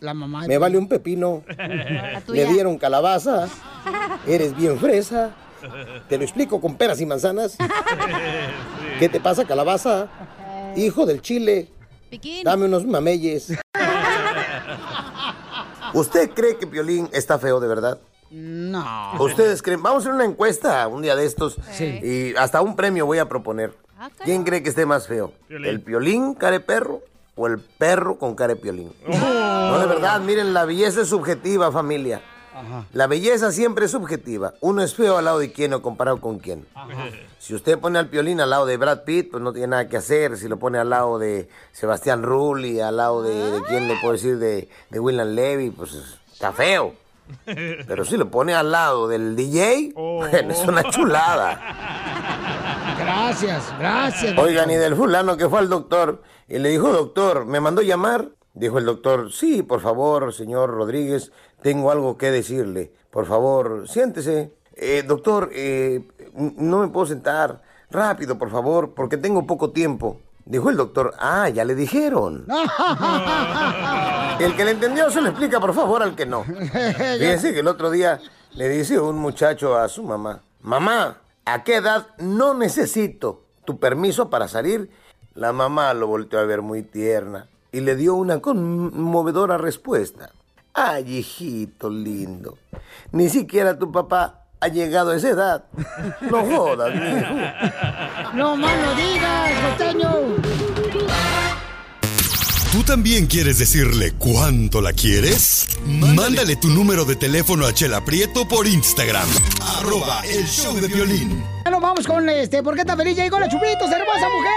La 0.00 0.12
mamá. 0.12 0.46
me 0.46 0.58
vale 0.58 0.76
un 0.76 0.88
pepino, 0.88 1.44
me 2.28 2.44
dieron 2.46 2.78
calabaza, 2.78 3.48
eres 4.26 4.54
bien 4.56 4.78
fresa, 4.78 5.30
te 6.08 6.18
lo 6.18 6.24
explico 6.24 6.60
con 6.60 6.76
peras 6.76 7.00
y 7.00 7.06
manzanas. 7.06 7.56
¿Qué 8.98 9.08
te 9.08 9.20
pasa, 9.20 9.44
calabaza? 9.44 10.08
Hijo 10.76 11.06
del 11.06 11.22
chile, 11.22 11.68
dame 12.44 12.66
unos 12.66 12.84
mameyes. 12.86 13.52
¿Usted 15.94 16.30
cree 16.30 16.56
que 16.56 16.66
Piolín 16.66 17.08
está 17.12 17.38
feo 17.38 17.60
de 17.60 17.68
verdad? 17.68 17.98
No. 18.30 19.12
¿Ustedes 19.20 19.62
creen? 19.62 19.82
Vamos 19.82 20.04
a 20.04 20.08
hacer 20.08 20.14
una 20.14 20.24
encuesta 20.24 20.88
un 20.88 21.02
día 21.02 21.14
de 21.14 21.24
estos 21.24 21.56
y 21.78 22.34
hasta 22.34 22.60
un 22.62 22.74
premio 22.74 23.06
voy 23.06 23.18
a 23.18 23.28
proponer. 23.28 23.72
¿Quién 24.24 24.42
cree 24.42 24.62
que 24.62 24.70
esté 24.70 24.86
más 24.86 25.06
feo? 25.06 25.32
¿El 25.48 25.80
Piolín 25.80 26.34
care 26.34 26.58
perro 26.60 27.02
o 27.36 27.46
el 27.46 27.60
perro 27.60 28.18
con 28.18 28.34
care 28.34 28.56
Piolín? 28.56 28.92
No, 29.06 29.78
de 29.78 29.86
verdad, 29.86 30.20
miren, 30.20 30.52
la 30.52 30.64
belleza 30.64 31.02
es 31.02 31.08
subjetiva, 31.08 31.70
familia. 31.70 32.20
La 32.92 33.06
belleza 33.06 33.52
siempre 33.52 33.86
es 33.86 33.90
subjetiva. 33.90 34.54
Uno 34.60 34.82
es 34.82 34.94
feo 34.94 35.16
al 35.16 35.24
lado 35.24 35.38
de 35.38 35.52
quién 35.52 35.72
o 35.74 35.82
comparado 35.82 36.20
con 36.20 36.38
quién. 36.38 36.66
Si 37.38 37.54
usted 37.54 37.78
pone 37.78 37.98
al 37.98 38.08
Piolín 38.08 38.40
al 38.40 38.50
lado 38.50 38.66
de 38.66 38.76
Brad 38.76 39.02
Pitt, 39.04 39.30
pues 39.30 39.42
no 39.42 39.52
tiene 39.52 39.68
nada 39.68 39.88
que 39.88 39.96
hacer. 39.96 40.36
Si 40.36 40.48
lo 40.48 40.58
pone 40.58 40.78
al 40.78 40.90
lado 40.90 41.18
de 41.18 41.48
Sebastián 41.72 42.22
Rulli, 42.22 42.80
al 42.80 42.96
lado 42.96 43.22
de, 43.22 43.50
de 43.50 43.62
quién 43.62 43.88
le 43.88 43.96
puedo 44.00 44.12
decir, 44.12 44.38
de, 44.38 44.68
de 44.90 45.00
William 45.00 45.28
Levy, 45.28 45.70
pues 45.70 45.94
está 46.32 46.52
feo. 46.52 46.94
Pero 47.44 48.04
si 48.04 48.16
lo 48.16 48.30
pone 48.30 48.54
al 48.54 48.70
lado 48.70 49.08
del 49.08 49.34
DJ, 49.34 49.92
bueno, 49.94 50.52
es 50.52 50.60
una 50.66 50.84
chulada. 50.84 51.60
Gracias, 52.98 53.74
gracias. 53.78 54.38
Oigan, 54.38 54.70
y 54.70 54.76
del 54.76 54.94
fulano 54.94 55.36
que 55.36 55.48
fue 55.48 55.58
al 55.58 55.68
doctor 55.68 56.22
y 56.48 56.58
le 56.58 56.68
dijo, 56.68 56.92
doctor, 56.92 57.46
¿me 57.46 57.60
mandó 57.60 57.82
llamar? 57.82 58.30
Dijo 58.52 58.78
el 58.78 58.84
doctor, 58.84 59.32
sí, 59.32 59.62
por 59.62 59.80
favor, 59.80 60.32
señor 60.32 60.70
Rodríguez, 60.70 61.32
tengo 61.64 61.90
algo 61.90 62.18
que 62.18 62.30
decirle. 62.30 62.92
Por 63.10 63.24
favor, 63.24 63.88
siéntese. 63.88 64.52
"Eh, 64.76 65.02
doctor, 65.02 65.48
eh, 65.54 66.02
no 66.58 66.80
me 66.80 66.88
puedo 66.88 67.06
sentar. 67.06 67.62
Rápido, 67.90 68.36
por 68.36 68.50
favor, 68.50 68.92
porque 68.94 69.16
tengo 69.16 69.46
poco 69.46 69.70
tiempo. 69.70 70.20
Dijo 70.44 70.68
el 70.68 70.76
doctor, 70.76 71.14
ah, 71.18 71.48
ya 71.48 71.64
le 71.64 71.74
dijeron. 71.74 72.46
El 74.40 74.54
que 74.54 74.64
le 74.66 74.72
entendió 74.72 75.10
se 75.10 75.22
lo 75.22 75.28
explica, 75.30 75.58
por 75.58 75.72
favor, 75.72 76.02
al 76.02 76.14
que 76.14 76.26
no. 76.26 76.44
Fíjense 77.18 77.54
que 77.54 77.60
el 77.60 77.68
otro 77.68 77.90
día 77.90 78.20
le 78.52 78.68
dice 78.68 79.00
un 79.00 79.16
muchacho 79.16 79.74
a 79.78 79.88
su 79.88 80.02
mamá, 80.02 80.42
mamá, 80.60 81.22
¿a 81.46 81.62
qué 81.64 81.76
edad 81.76 82.08
no 82.18 82.52
necesito 82.52 83.44
tu 83.64 83.78
permiso 83.78 84.28
para 84.28 84.48
salir? 84.48 84.90
La 85.34 85.54
mamá 85.54 85.94
lo 85.94 86.08
volteó 86.08 86.40
a 86.40 86.44
ver 86.44 86.60
muy 86.60 86.82
tierna 86.82 87.48
y 87.72 87.80
le 87.80 87.96
dio 87.96 88.14
una 88.16 88.40
conmovedora 88.40 89.56
respuesta. 89.56 90.30
Ay, 90.74 91.18
hijito 91.18 91.88
lindo, 91.88 92.58
ni 93.12 93.28
siquiera 93.28 93.78
tu 93.78 93.92
papá 93.92 94.40
ha 94.60 94.66
llegado 94.66 95.12
a 95.12 95.16
esa 95.16 95.28
edad. 95.28 95.64
No 96.20 96.44
jodas, 96.44 96.92
mijo. 96.94 98.34
No 98.34 98.56
más 98.56 98.76
no 98.80 98.94
digas, 98.94 99.52
costeño. 99.68 100.10
¿Tú 102.72 102.82
también 102.82 103.26
quieres 103.26 103.60
decirle 103.60 104.14
cuánto 104.18 104.80
la 104.80 104.92
quieres? 104.92 105.78
Mándale 105.86 106.56
tu 106.56 106.66
número 106.68 107.04
de 107.04 107.14
teléfono 107.14 107.66
a 107.66 107.72
Chela 107.72 108.04
Prieto 108.04 108.48
por 108.48 108.66
Instagram. 108.66 109.28
Arroba 109.78 110.22
el 110.26 110.44
show 110.44 110.74
de 110.74 110.88
violín. 110.88 111.44
Bueno, 111.62 111.80
vamos 111.80 112.04
con 112.04 112.28
este. 112.28 112.64
¿Por 112.64 112.74
qué 112.74 112.80
está 112.80 112.96
feliz? 112.96 113.16
Ya 113.16 113.22
llegó 113.22 113.38
la 113.38 113.48
Chupitos, 113.48 113.88
hermosa 113.92 114.28
mujer. 114.28 114.52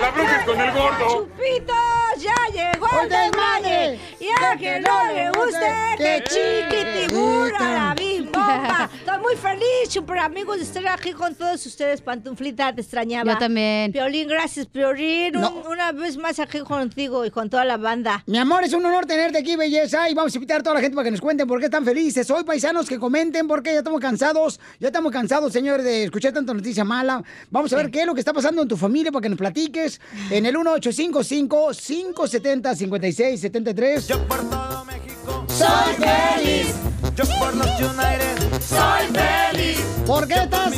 La 0.00 0.10
bronca 0.12 0.38
es 0.38 0.46
con 0.46 0.60
el 0.60 0.70
gordo. 0.70 1.26
Chupitos, 1.26 1.76
ya 2.22 2.34
llegó 2.52 2.86
el 3.00 3.04
¡El 3.04 3.08
desmadre! 3.08 4.00
Y 4.20 4.26
a 4.44 4.56
que 4.56 4.80
no 4.80 5.12
le 5.12 5.30
guste, 5.30 5.58
que 5.98 6.24
chiquitibura 6.28 7.58
la 7.72 7.94
bim 7.98 8.24
bomba. 8.26 8.90
Estoy 8.94 9.18
muy 9.20 9.36
feliz, 9.36 9.88
super 9.88 10.18
amigos, 10.18 10.56
de 10.58 10.62
estar 10.64 10.86
aquí 10.88 11.12
con 11.12 11.34
todos 11.34 11.64
ustedes. 11.66 12.00
Pantuflita, 12.00 12.72
te 12.74 12.80
extrañaba. 12.82 13.32
Yo 13.32 13.38
también. 13.38 13.92
Piolín, 13.92 14.28
gracias, 14.28 14.66
Piolín. 14.66 15.36
Un- 15.36 15.66
una 15.70 15.92
vez 15.92 16.16
más 16.16 16.38
aquí 16.38 16.60
contigo 16.60 17.24
y 17.24 17.30
con 17.30 17.48
toda 17.50 17.64
la 17.64 17.76
banda. 17.76 18.22
Mi 18.26 18.38
amor, 18.38 18.64
es 18.64 18.72
un 18.72 18.84
honor 18.84 19.06
tenerte 19.06 19.38
aquí, 19.38 19.56
belleza. 19.56 20.08
Y 20.08 20.14
vamos 20.14 20.34
a 20.34 20.36
invitar 20.38 20.60
a 20.60 20.62
toda 20.62 20.74
la 20.74 20.80
gente 20.80 20.94
para 20.94 21.04
que 21.04 21.10
nos 21.12 21.20
cuenten 21.20 21.46
por 21.46 21.58
qué 21.58 21.66
están 21.66 21.84
felices. 21.84 22.30
Hoy, 22.30 22.44
paisanos, 22.44 22.88
que 22.88 22.98
comenten 22.98 23.46
porque 23.48 23.72
ya 23.72 23.78
estamos 23.78 24.00
cansados. 24.00 24.60
Ya 24.78 24.88
estamos 24.88 25.12
cansados, 25.12 25.52
señores, 25.52 25.84
de 25.84 26.04
escuchar 26.04 26.32
tanta 26.32 26.54
noticia 26.54 26.84
mala. 26.84 27.22
Vamos 27.50 27.72
a 27.72 27.76
ver 27.76 27.90
qué 27.90 28.00
es 28.00 28.06
lo 28.06 28.14
que 28.14 28.20
está 28.20 28.32
pasando 28.32 28.62
en 28.62 28.68
tu 28.68 28.76
familia 28.76 29.10
para 29.12 29.22
que 29.22 29.28
nos 29.28 29.38
platiques. 29.38 30.00
En 30.30 30.46
el 30.46 30.56
1855-570-5673. 32.14 34.06
Yo 34.06 34.26
por 34.28 34.38
todo 34.50 34.84
México. 34.84 35.44
Soy 35.48 35.94
feliz. 35.94 36.74
Yo 37.16 37.24
por 37.38 37.54
los 37.56 37.66
United 37.80 38.60
Soy 38.60 39.06
feliz. 39.12 39.80
¿Por 40.06 40.26
qué 40.28 40.34
estás 40.34 40.72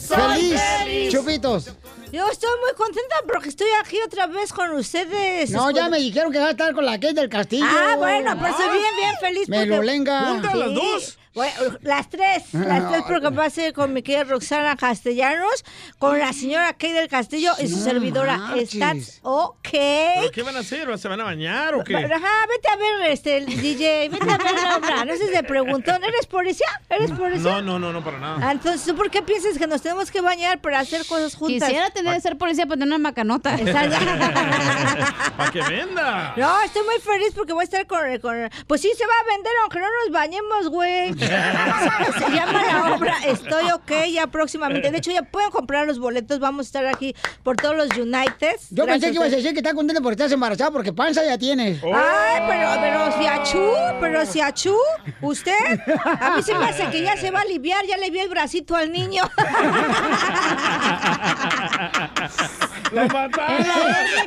Soy 0.00 0.18
feliz, 0.18 0.60
feliz. 0.78 1.12
Chupitos? 1.12 1.70
Yo 2.12 2.26
estoy 2.28 2.50
muy 2.64 2.74
contenta 2.76 3.14
porque 3.32 3.48
estoy 3.50 3.68
aquí 3.80 3.96
otra 4.04 4.26
vez 4.26 4.52
con 4.52 4.70
ustedes. 4.72 5.50
No, 5.52 5.70
ya 5.70 5.88
me 5.88 5.98
dijeron 5.98 6.32
que 6.32 6.40
va 6.40 6.48
a 6.48 6.50
estar 6.50 6.74
con 6.74 6.84
la 6.84 6.98
Kate 6.98 7.14
del 7.14 7.28
Castillo. 7.28 7.64
Ah, 7.68 7.94
bueno, 7.96 8.36
pues 8.38 8.50
estoy 8.50 8.66
bien, 8.78 8.96
bien 8.96 9.14
feliz. 9.20 9.48
Me 9.48 9.58
porque- 9.58 9.76
lo 9.76 9.82
lenga. 9.82 10.26
¿Juntas 10.32 10.54
las 10.56 10.74
dos? 10.74 11.18
Bueno, 11.32 11.54
las 11.82 12.10
tres, 12.10 12.42
las 12.52 12.90
tres 12.90 13.02
porque 13.06 13.50
ser 13.50 13.72
con 13.72 13.92
mi 13.92 14.02
querida 14.02 14.24
Roxana 14.24 14.76
Castellanos, 14.76 15.64
con 15.98 16.18
la 16.18 16.32
señora 16.32 16.72
Kay 16.74 16.92
del 16.92 17.08
Castillo 17.08 17.52
y 17.60 17.68
su 17.68 17.76
No 17.78 17.82
servidora. 17.84 18.36
marches. 18.36 18.74
¿Estás 18.74 19.20
ok? 19.22 19.68
¿Pero 19.70 20.30
qué 20.32 20.42
van 20.42 20.56
a 20.56 20.60
hacer? 20.60 20.98
¿Se 20.98 21.08
van 21.08 21.20
a 21.20 21.24
bañar 21.24 21.74
o 21.74 21.84
qué? 21.84 21.96
Ajá, 21.96 22.46
vete 22.48 22.68
a 22.68 22.76
ver, 22.76 23.10
este, 23.12 23.36
el 23.38 23.46
DJ, 23.46 24.08
vete 24.08 24.30
a 24.30 24.36
ver 24.38 24.54
la 24.54 24.76
obra. 24.76 25.04
No 25.04 25.16
sé 25.16 25.26
de 25.30 25.42
preguntón, 25.44 26.02
¿eres 26.02 26.26
policía? 26.26 26.66
¿Eres 26.88 27.12
policía? 27.12 27.50
No, 27.52 27.62
no, 27.62 27.78
no, 27.78 27.92
no, 27.92 28.02
para 28.04 28.18
nada. 28.18 28.38
Ah, 28.48 28.52
Entonces, 28.52 28.84
¿tú 28.84 28.96
por 28.96 29.10
qué 29.10 29.22
piensas 29.22 29.56
que 29.56 29.66
nos 29.68 29.82
tenemos 29.82 30.10
que 30.10 30.20
bañar 30.20 30.60
para 30.60 30.80
hacer 30.80 31.06
cosas 31.06 31.36
juntas? 31.36 31.68
Quisiera 31.68 31.90
tener 31.90 32.14
que 32.14 32.20
ser 32.20 32.38
policía 32.38 32.66
para 32.66 32.78
tener 32.78 32.88
una 32.88 32.98
macanota. 32.98 33.56
¡Para 35.36 35.50
que 35.50 35.62
venda! 35.62 36.34
No, 36.36 36.60
estoy 36.62 36.82
muy 36.84 36.98
feliz 37.00 37.32
porque 37.34 37.52
voy 37.52 37.62
a 37.62 37.64
estar 37.64 37.86
con, 37.86 38.00
con- 38.18 38.50
Pues 38.66 38.80
sí, 38.80 38.90
se 38.96 39.06
va 39.06 39.12
a 39.12 39.34
vender 39.34 39.52
aunque 39.62 39.78
no 39.78 39.86
nos 40.04 40.12
bañemos, 40.12 40.68
güey. 40.68 41.19
Se 41.20 42.30
llama 42.30 42.62
la 42.64 42.94
obra 42.94 43.14
Estoy 43.26 43.70
OK 43.70 43.92
ya 44.12 44.26
próximamente. 44.26 44.90
De 44.90 44.98
hecho, 44.98 45.12
ya 45.12 45.22
pueden 45.22 45.50
comprar 45.50 45.86
los 45.86 45.98
boletos. 45.98 46.38
Vamos 46.38 46.66
a 46.66 46.68
estar 46.68 46.86
aquí 46.86 47.14
por 47.42 47.56
todos 47.56 47.76
los 47.76 47.88
Uniteds. 47.96 48.68
Yo 48.70 48.86
pensé 48.86 49.08
que 49.08 49.14
ibas 49.14 49.26
a 49.26 49.30
Gracias 49.30 49.42
decir 49.42 49.52
que 49.52 49.60
estás 49.60 49.74
contenta 49.74 50.00
porque 50.00 50.14
estás 50.14 50.32
embarazada 50.32 50.70
porque 50.70 50.92
panza 50.92 51.24
ya 51.24 51.38
tienes. 51.38 51.82
Ay, 51.84 52.42
pero, 52.48 52.70
pero 52.80 53.18
si 53.18 53.26
achú, 53.26 53.72
pero 54.00 54.26
si 54.26 54.40
achú, 54.40 54.76
usted, 55.20 55.80
a 56.20 56.36
mí 56.36 56.42
se 56.42 56.54
me 56.54 56.64
hace 56.64 56.88
que 56.90 57.02
ya 57.02 57.16
se 57.16 57.30
va 57.30 57.40
a 57.40 57.42
aliviar, 57.42 57.84
ya 57.86 57.96
le 57.96 58.10
vi 58.10 58.20
el 58.20 58.28
bracito 58.28 58.76
al 58.76 58.92
niño. 58.92 59.22
¡Lo 62.92 63.06
mataron! 63.06 63.66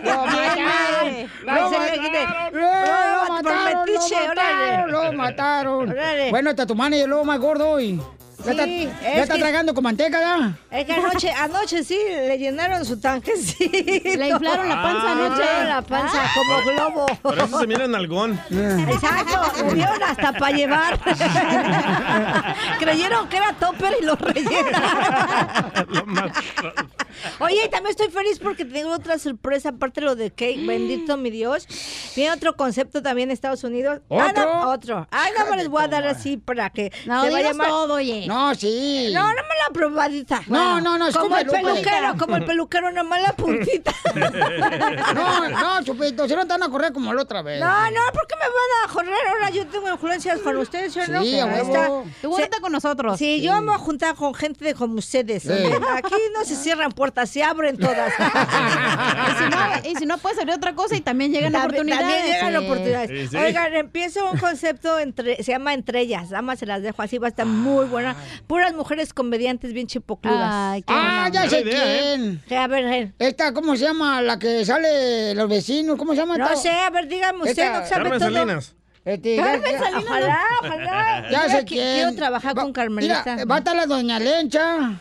¡Lo 0.03 0.25
mataron! 0.25 1.29
¡Lo 1.43 1.69
mataron! 3.29 4.91
¡Lo 4.91 5.13
mataron! 5.13 5.95
Bueno, 6.29 6.49
hasta 6.49 6.65
tu 6.65 6.75
mano 6.75 6.95
y 6.95 6.99
el 7.01 7.09
lobo 7.09 7.25
más 7.25 7.39
gordo 7.39 7.69
hoy. 7.69 8.01
Ya 8.45 8.51
está, 8.51 8.65
Sí, 8.65 8.89
es 9.05 9.17
está 9.21 9.33
que- 9.35 9.39
tragando 9.39 9.73
con 9.73 9.83
manteca. 9.83 10.57
Es 10.69 10.85
que 10.85 10.93
anoche, 10.93 11.31
anoche 11.31 11.83
sí, 11.83 11.97
le 12.09 12.37
llenaron 12.37 12.83
su 12.85 12.99
tanquecito. 12.99 13.71
Le 13.71 14.29
inflaron 14.29 14.67
la 14.69 14.81
panza 14.81 15.05
Le 15.05 15.11
anoche. 15.11 15.41
inflaron 15.41 15.69
la 15.69 15.81
panza 15.81 16.21
como 16.33 16.61
globo. 16.63 17.05
Por 17.21 17.37
eso 17.39 17.59
se 17.59 17.67
mira 17.67 17.85
en 17.85 17.95
algón. 17.95 18.39
Exacto, 18.51 19.63
murieron 19.63 20.03
hasta 20.03 20.33
para 20.33 20.55
llevar. 20.55 20.99
Creyeron 22.79 23.29
que 23.29 23.37
era 23.37 23.53
topper 23.53 23.95
y 24.01 24.05
lo 24.05 24.15
rellenaron. 24.15 24.81
Oye, 27.39 27.65
y 27.65 27.69
también 27.69 27.91
estoy 27.91 28.09
feliz 28.09 28.39
porque 28.39 28.65
tengo 28.65 28.91
otra 28.91 29.17
sorpresa, 29.19 29.69
aparte 29.69 30.01
de 30.01 30.05
lo 30.05 30.15
de 30.15 30.31
cake, 30.31 30.65
bendito 30.65 31.15
mi 31.15 31.29
Dios. 31.29 31.67
Viene 32.15 32.31
otro 32.33 32.55
concepto 32.55 33.01
también 33.01 33.29
en 33.29 33.33
Estados 33.33 33.63
Unidos. 33.63 34.01
Ah, 34.09 34.27
¿Otro? 34.31 34.43
no, 34.53 34.69
otro. 34.71 35.07
Ay, 35.11 35.31
no 35.37 35.45
me 35.49 35.57
les 35.57 35.67
voy 35.69 35.83
a 35.83 35.87
dar 35.87 36.05
así 36.07 36.37
para 36.37 36.69
que 36.71 36.91
No, 37.05 37.23
se 37.23 37.29
va 37.29 37.35
a 37.35 37.39
digas 37.39 37.51
llamar... 37.53 37.67
todo, 37.67 37.93
oye. 37.95 38.25
No, 38.27 38.32
sí. 38.57 39.11
No, 39.13 39.21
no 39.27 39.33
me 39.33 39.33
la 39.67 39.73
probadita. 39.73 40.41
No, 40.47 40.79
no, 40.81 40.97
no, 40.97 41.11
Como 41.11 41.37
el 41.37 41.45
peluquero, 41.47 42.15
como 42.17 42.35
el 42.37 42.45
peluquero, 42.45 42.91
nomás 42.91 43.21
la 43.21 43.33
puntita. 43.35 43.93
No, 45.13 45.49
no, 45.49 45.83
Chupito, 45.83 46.27
si 46.27 46.35
no 46.35 46.41
te 46.41 46.47
van 46.53 46.63
a 46.63 46.69
correr 46.69 46.93
como 46.93 47.13
la 47.13 47.21
otra 47.21 47.41
vez. 47.41 47.59
No, 47.59 47.67
no, 47.91 48.01
¿por 48.13 48.27
qué 48.27 48.35
me 48.35 48.45
van 48.45 48.89
a 48.89 48.93
correr? 48.93 49.27
Ahora 49.29 49.49
yo 49.49 49.65
tengo 49.67 49.89
influencias 49.89 50.39
con 50.39 50.57
ustedes, 50.57 50.93
¿sí 50.93 50.99
o 50.99 51.07
no? 51.07 51.21
Sí, 51.21 51.37
está. 51.39 51.87
Tú 52.21 52.31
júntate 52.31 52.59
con 52.61 52.71
nosotros. 52.71 53.17
Sí, 53.17 53.41
yo 53.41 53.53
me 53.61 53.67
voy 53.67 53.75
a 53.75 53.77
juntar 53.79 54.15
con 54.15 54.33
gente 54.33 54.65
de 54.65 54.73
como 54.75 54.95
ustedes. 54.95 55.47
Aquí 55.49 56.15
no 56.35 56.43
se 56.45 56.55
cierran 56.55 56.91
puertas, 56.91 57.29
se 57.29 57.43
abren 57.43 57.77
todas. 57.77 58.13
Y 59.23 59.35
si, 59.37 59.49
no, 59.49 59.91
y 59.91 59.95
si 59.95 60.05
no 60.05 60.17
puede 60.17 60.35
salir 60.35 60.53
otra 60.53 60.73
cosa 60.75 60.95
y 60.95 61.01
también 61.01 61.31
llegan 61.31 61.51
También- 61.53 61.81
oportunidades. 61.81 62.07
También 62.07 62.33
llegan 62.33 62.51
sí. 62.61 62.65
oportunidades. 62.65 63.09
Sí, 63.09 63.27
sí. 63.29 63.37
Oigan, 63.37 63.73
empiezo 63.75 64.29
un 64.31 64.37
concepto 64.37 64.99
entre, 64.99 65.37
se 65.43 65.51
llama 65.51 65.73
Entre 65.73 66.01
ellas. 66.01 66.29
Damas, 66.29 66.59
se 66.59 66.65
las 66.65 66.81
dejo 66.81 67.01
así, 67.01 67.17
va 67.17 67.27
a 67.27 67.29
estar 67.29 67.45
muy 67.45 67.85
buena. 67.85 68.15
Puras 68.47 68.73
mujeres 68.73 69.13
comediantes 69.13 69.73
bien 69.73 69.87
chipocludas. 69.87 70.49
Ay, 70.53 70.81
qué 70.81 70.93
Ah, 70.95 71.29
ya 71.31 71.49
sé 71.49 71.61
idea, 71.61 71.73
¿eh? 71.73 72.15
quién. 72.15 72.43
Sí, 72.47 72.55
a 72.55 72.67
ver, 72.67 72.85
eh. 72.85 73.13
Esta, 73.19 73.53
¿cómo 73.53 73.75
se 73.75 73.85
llama? 73.85 74.21
La 74.21 74.37
que 74.39 74.65
sale 74.65 75.33
los 75.35 75.49
vecinos, 75.49 75.97
¿cómo 75.97 76.13
se 76.13 76.19
llama? 76.19 76.37
No 76.37 76.55
sé, 76.55 76.69
a 76.69 76.89
ver, 76.89 77.07
dígame 77.07 77.39
usted, 77.39 77.51
Esta- 77.51 77.79
no 77.81 77.85
sabe 77.87 77.89
Carmen 78.09 78.19
todo. 78.19 78.33
Salinas. 78.33 78.75
Este, 79.05 79.35
ya- 79.35 79.43
Carmen 79.43 79.71
ya- 79.71 79.79
Salinas. 79.79 80.03
Ojalá, 80.05 80.39
ojalá. 80.61 81.21
Ya 81.29 81.41
Mira 81.41 81.49
sé 81.49 81.59
que 81.59 81.65
quién. 81.65 81.93
Quiero 81.95 82.15
trabajar 82.15 82.57
Va- 82.57 82.61
con 82.63 82.73
Carmelita. 82.73 83.23
Mira, 83.33 83.45
va 83.45 83.55
a 83.55 83.57
estar 83.59 83.75
la 83.75 83.85
doña 83.85 84.19
Lencha. 84.19 84.99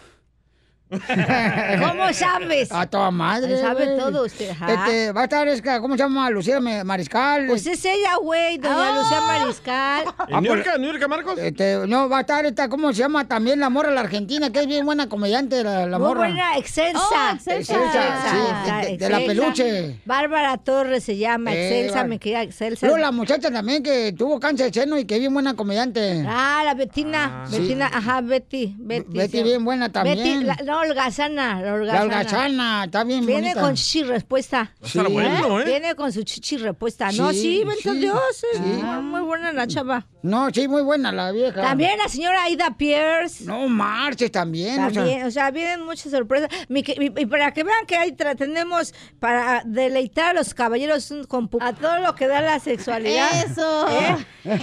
¿Cómo 0.93 2.13
sabes? 2.13 2.71
A 2.73 2.87
toda 2.87 3.11
madre. 3.11 3.59
Sabe 3.61 3.87
todo 3.99 4.25
usted. 4.27 4.51
Este, 4.51 5.13
va 5.13 5.23
a 5.23 5.25
estar, 5.25 5.49
esta, 5.49 5.81
¿cómo 5.81 5.97
se 5.97 6.03
llama? 6.03 6.31
Lucía 6.31 6.61
Mariscal. 6.61 7.47
Pues 7.47 7.67
es 7.67 7.85
ella, 7.85 8.17
güey, 8.23 8.59
doña 8.59 8.99
Lucía 9.01 9.21
Mariscal. 9.23 10.05
¿En 10.29 10.43
Niurka, 10.43 10.79
Niurka 10.79 11.09
Marcos? 11.09 11.39
Este, 11.39 11.79
no, 11.87 12.09
va 12.09 12.19
a 12.19 12.21
estar 12.21 12.45
esta, 12.47 12.69
¿cómo 12.69 12.93
se 12.93 12.99
llama? 13.01 13.27
También 13.27 13.61
la 13.61 13.71
morra 13.71 13.91
la 13.91 14.01
argentina, 14.03 14.51
que 14.51 14.61
es 14.61 14.67
bien 14.67 14.85
buena 14.85 15.09
comediante, 15.09 15.63
la, 15.65 15.87
la 15.87 15.99
Muy 15.99 16.09
morra. 16.09 16.21
buena, 16.21 16.57
excelsa. 16.59 16.99
Oh, 17.01 17.35
excelsa, 17.35 17.75
sí, 17.75 18.71
de- 18.71 18.87
de- 18.93 18.99
de 18.99 19.09
la 19.11 19.19
peluche. 19.19 20.01
Bárbara 20.05 20.57
Torres 20.59 21.05
se 21.05 21.17
llama, 21.17 21.53
Eh, 21.55 21.69
excelsa, 21.81 22.01
Bar- 22.01 22.09
me 22.09 22.19
queda 22.19 22.43
excelsa. 22.43 22.87
Luego 22.87 22.99
la 23.01 23.13
muchacha 23.13 23.51
también 23.51 23.83
que 23.83 24.13
tuvo 24.13 24.39
cáncer 24.41 24.71
de 24.71 24.81
seno 24.81 24.99
y 24.99 25.05
que 25.05 25.15
es 25.15 25.21
bien 25.21 25.33
buena 25.33 25.55
comediante. 25.55 26.25
Ah, 26.29 26.63
la 26.65 26.75
Betina, 26.75 27.45
Sí. 27.49 27.59
Betina, 27.61 27.87
ajá, 27.93 28.21
Betty, 28.21 28.75
Betty. 28.79 29.19
Betty 29.19 29.39
sí. 29.39 29.43
bien 29.43 29.65
buena 29.65 29.91
también. 29.91 30.19
Betty, 30.19 30.45
la, 30.45 30.57
no, 30.65 30.82
holgazana, 30.83 31.61
la 31.61 31.63
La 31.63 31.75
holgazana. 31.75 32.03
holgazana, 32.03 32.85
está 32.85 33.05
bien 33.05 33.25
Viene 33.27 33.49
bonita. 33.49 33.61
con 33.61 33.75
chichi 33.75 34.03
respuesta. 34.05 34.73
Estar 34.83 35.09
bueno, 35.09 35.61
¿eh? 35.61 35.65
Viene 35.65 35.95
con 35.95 36.13
su 36.13 36.23
chichi 36.23 36.57
respuesta. 36.59 37.11
no, 37.13 37.31
Sí, 37.33 37.41
sí, 37.41 37.65
bendito 37.65 37.93
sí, 37.93 37.99
Dios. 37.99 38.21
sí. 38.53 38.59
muy- 39.03 39.23
buena 39.23 39.53
la 39.53 39.67
chava. 39.67 40.07
No, 40.23 40.51
sí, 40.51 40.69
muy 40.69 40.83
buena 40.83 41.11
la 41.11 41.33
vieja. 41.33 41.63
También 41.63 41.99
la 41.99 42.09
señora 42.09 42.45
Aida 42.45 42.77
Pierce. 42.77 43.45
No 43.45 43.67
marches 43.69 44.31
también. 44.31 44.79
o 44.85 44.91
sea. 44.91 45.03
También, 45.03 45.25
o 45.27 45.31
sea, 45.31 45.51
vienen 45.51 45.83
muchas 45.85 46.13
sorpresas. 46.13 46.49
Y, 46.69 47.27
para 47.27 47.53
que 47.53 47.65
vean 47.65 47.87
que 47.87 47.97
ahí 47.97 48.13
tenemos 48.13 48.95
para 49.19 49.63
deleitar 49.65 50.31
a 50.31 50.33
los 50.35 50.55
caballeros 50.55 51.13
con 51.29 51.49
pu- 51.51 51.59
a 51.63 51.73
todo 51.73 51.99
lo 52.01 52.15
que 52.15 52.27
da 52.29 52.41
la 52.41 52.61
sexualidad. 52.61 53.31
Eso. 53.45 53.89
¿Eh? 53.89 54.17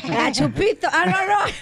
La 0.09 0.32
chupito. 0.32 0.88
Ah, 0.91 1.05
no, 1.05 1.17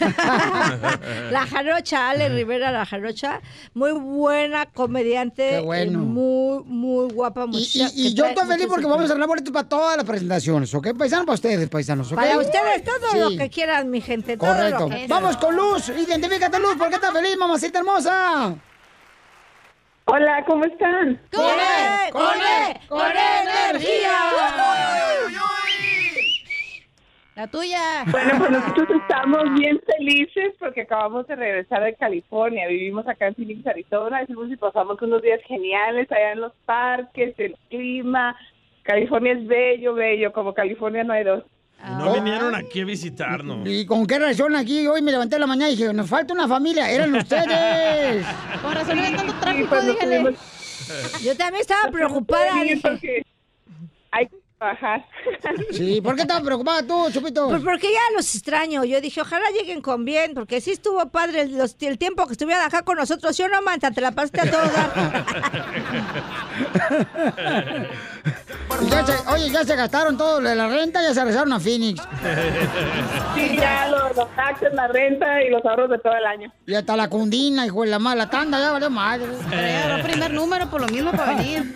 no. 0.09 1.31
la 1.31 1.45
jarocha, 1.47 2.09
Ale 2.09 2.29
Rivera, 2.29 2.71
la 2.71 2.85
jarocha. 2.85 3.41
Muy 3.73 3.91
buena 3.93 4.46
comediante. 4.73 5.49
Qué 5.49 5.59
bueno. 5.59 5.99
eh, 5.99 6.03
Muy, 6.03 6.63
muy 6.65 7.11
guapa. 7.13 7.43
Y, 7.45 7.47
muchacha, 7.47 7.89
y- 7.95 8.07
y 8.07 8.13
yo 8.13 8.25
estoy 8.25 8.47
feliz 8.47 8.67
porque 8.67 8.85
vamos 8.85 9.01
a 9.03 9.05
arreglar 9.13 9.27
boletos 9.27 9.51
para 9.53 9.67
todas 9.69 9.97
las 9.97 10.05
presentaciones, 10.05 10.73
¿ok? 10.73 10.89
Paisanos 10.97 11.25
para 11.25 11.35
ustedes, 11.35 11.69
paisanos, 11.69 12.11
¿ok? 12.11 12.15
Para 12.17 12.37
ustedes 12.39 12.83
todo 12.83 13.11
Sí. 13.11 13.17
lo 13.19 13.29
que 13.37 13.49
quieran, 13.49 13.89
mi 13.89 14.01
gente. 14.01 14.37
Todo 14.37 14.49
Correcto. 14.53 14.79
lo 14.81 14.89
que 14.89 15.07
Vamos 15.07 15.37
con 15.37 15.55
Luz. 15.55 15.89
Identifícate, 15.89 16.59
Luz. 16.59 16.75
¿Por 16.77 16.89
qué 16.89 16.95
estás 16.95 17.11
feliz, 17.13 17.37
mamacita 17.37 17.79
hermosa? 17.79 18.55
Hola, 20.09 20.43
¿cómo 20.47 20.63
están? 20.63 21.19
¡Con 21.33 21.43
él! 21.45 22.11
¡Con 22.13 22.23
él! 22.23 22.77
¡Con 22.87 23.01
energía! 23.11 24.11
La 27.37 27.45
tuya. 27.45 28.03
Bueno, 28.09 28.31
pues 28.39 28.49
nosotros 28.49 28.87
estamos 28.99 29.43
bien 29.59 29.79
felices 29.95 30.55
porque 30.59 30.81
acabamos 30.81 31.27
de 31.27 31.35
regresar 31.35 31.83
de 31.83 31.93
California. 31.93 32.67
Vivimos 32.67 33.07
acá 33.07 33.27
en 33.27 33.35
Phoenix, 33.35 33.67
Arizona. 33.67 34.23
Hicimos 34.23 34.49
y 34.49 34.55
pasamos 34.57 34.99
unos 35.03 35.21
días 35.21 35.39
geniales 35.47 36.11
allá 36.11 36.31
en 36.31 36.41
los 36.41 36.53
parques, 36.65 37.35
el 37.37 37.55
clima. 37.69 38.35
California 38.81 39.33
es 39.33 39.45
bello, 39.45 39.93
bello. 39.93 40.33
Como 40.33 40.55
California 40.55 41.03
no 41.03 41.13
hay 41.13 41.23
dos. 41.25 41.43
No 41.99 42.11
vinieron 42.15 42.55
aquí 42.55 42.81
a 42.81 42.85
visitarnos. 42.85 43.59
¿Y 43.69 43.85
con 43.85 44.07
qué 44.07 44.17
razón 44.17 44.55
aquí 44.55 44.87
hoy 44.87 45.03
me 45.03 45.11
levanté 45.11 45.37
la 45.37 45.45
mañana 45.45 45.69
y 45.69 45.75
dije, 45.75 45.93
nos 45.93 46.09
falta 46.09 46.33
una 46.33 46.47
familia? 46.47 46.89
¡Eran 46.89 47.13
ustedes! 47.17 48.25
Con 48.63 48.73
razón 48.73 48.97
había 48.97 49.15
tanto 49.15 49.33
tráfico, 49.39 49.69
pues, 49.69 49.85
dígale. 49.85 50.19
tuvimos- 50.21 51.21
Yo 51.23 51.37
también 51.37 51.61
estaba 51.61 51.91
preocupada. 51.91 52.51
Sí, 52.53 52.61
dije, 52.63 52.79
porque 52.81 53.23
hay 54.09 54.27
trabajar. 54.57 55.05
Sí, 55.71 56.01
¿por 56.01 56.15
qué 56.15 56.21
estabas 56.23 56.43
preocupada 56.43 56.81
tú, 56.83 57.09
Chupito? 57.11 57.47
Pues 57.49 57.61
porque 57.63 57.91
ya 57.91 57.99
los 58.15 58.33
extraño. 58.35 58.83
Yo 58.83 58.99
dije, 59.01 59.21
ojalá 59.21 59.45
lleguen 59.51 59.81
con 59.81 60.03
bien, 60.05 60.33
porque 60.33 60.61
sí 60.61 60.71
estuvo 60.71 61.07
padre 61.09 61.41
el, 61.41 61.57
los- 61.57 61.75
el 61.81 61.97
tiempo 61.97 62.25
que 62.25 62.33
estuvieran 62.33 62.65
acá 62.65 62.81
con 62.83 62.97
nosotros. 62.97 63.37
Yo 63.37 63.47
no, 63.49 63.61
Manta, 63.61 63.91
te 63.91 64.01
la 64.01 64.11
pasaste 64.11 64.41
a 64.41 64.51
todo 64.51 64.61
dar. 64.61 65.25
Ya 68.89 69.05
se- 69.05 69.29
oye, 69.33 69.49
ya 69.49 69.63
se 69.63 69.75
gastaron 69.75 70.17
todo 70.17 70.39
de 70.41 70.55
la 70.55 70.67
renta, 70.67 71.01
ya 71.01 71.13
se 71.13 71.19
regresaron 71.21 71.53
a 71.53 71.59
Phoenix. 71.59 72.01
Sí, 73.35 73.57
ya 73.57 73.87
los, 73.89 74.15
los 74.15 74.35
taxes, 74.35 74.73
la 74.73 74.87
renta 74.87 75.41
y 75.43 75.49
los 75.49 75.63
ahorros 75.65 75.89
de 75.89 75.99
todo 75.99 76.13
el 76.15 76.25
año. 76.25 76.51
Y 76.65 76.73
hasta 76.73 76.95
la 76.95 77.07
cundina, 77.09 77.65
hijo 77.65 77.81
de 77.83 77.89
la 77.89 77.99
mala 77.99 78.29
tanda, 78.29 78.59
ya 78.59 78.71
valió 78.71 78.89
madre. 78.89 79.25
Agarró 79.51 80.03
primer 80.03 80.31
número 80.33 80.69
por 80.69 80.81
lo 80.81 80.87
mismo 80.87 81.11
para 81.11 81.35
venir. 81.35 81.73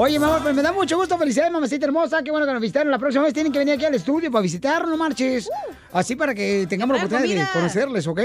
Oye, 0.00 0.16
mi 0.16 0.26
amor, 0.26 0.40
pues 0.44 0.54
me 0.54 0.62
da 0.62 0.70
mucho 0.70 0.96
gusto. 0.96 1.18
Felicidades, 1.18 1.50
mamacita 1.50 1.84
hermosa. 1.84 2.22
Qué 2.22 2.30
bueno 2.30 2.46
que 2.46 2.52
nos 2.52 2.62
visitaron. 2.62 2.88
La 2.88 3.00
próxima 3.00 3.24
vez 3.24 3.34
tienen 3.34 3.52
que 3.52 3.58
venir 3.58 3.74
aquí 3.74 3.84
al 3.84 3.96
estudio 3.96 4.30
para 4.30 4.42
visitarnos, 4.42 4.88
no 4.88 4.96
marches. 4.96 5.50
Así 5.92 6.14
para 6.14 6.36
que 6.36 6.68
tengamos 6.68 6.96
la 6.96 7.04
oportunidad 7.04 7.46
de 7.46 7.52
conocerles, 7.52 8.06
¿ok? 8.06 8.20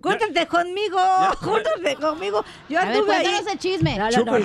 Júntate 0.00 0.46
conmigo, 0.46 0.98
júntate 1.40 1.96
conmigo. 1.96 2.44
Yo 2.68 2.78
A 2.78 2.84
ver, 2.84 2.94
anduve 2.94 3.14
ahí. 3.14 3.22
cuéntanos 3.24 3.52
el 3.52 3.58
chisme. 3.58 3.96
No, 3.98 4.08
no, 4.10 4.24
no, 4.24 4.38
yo 4.38 4.44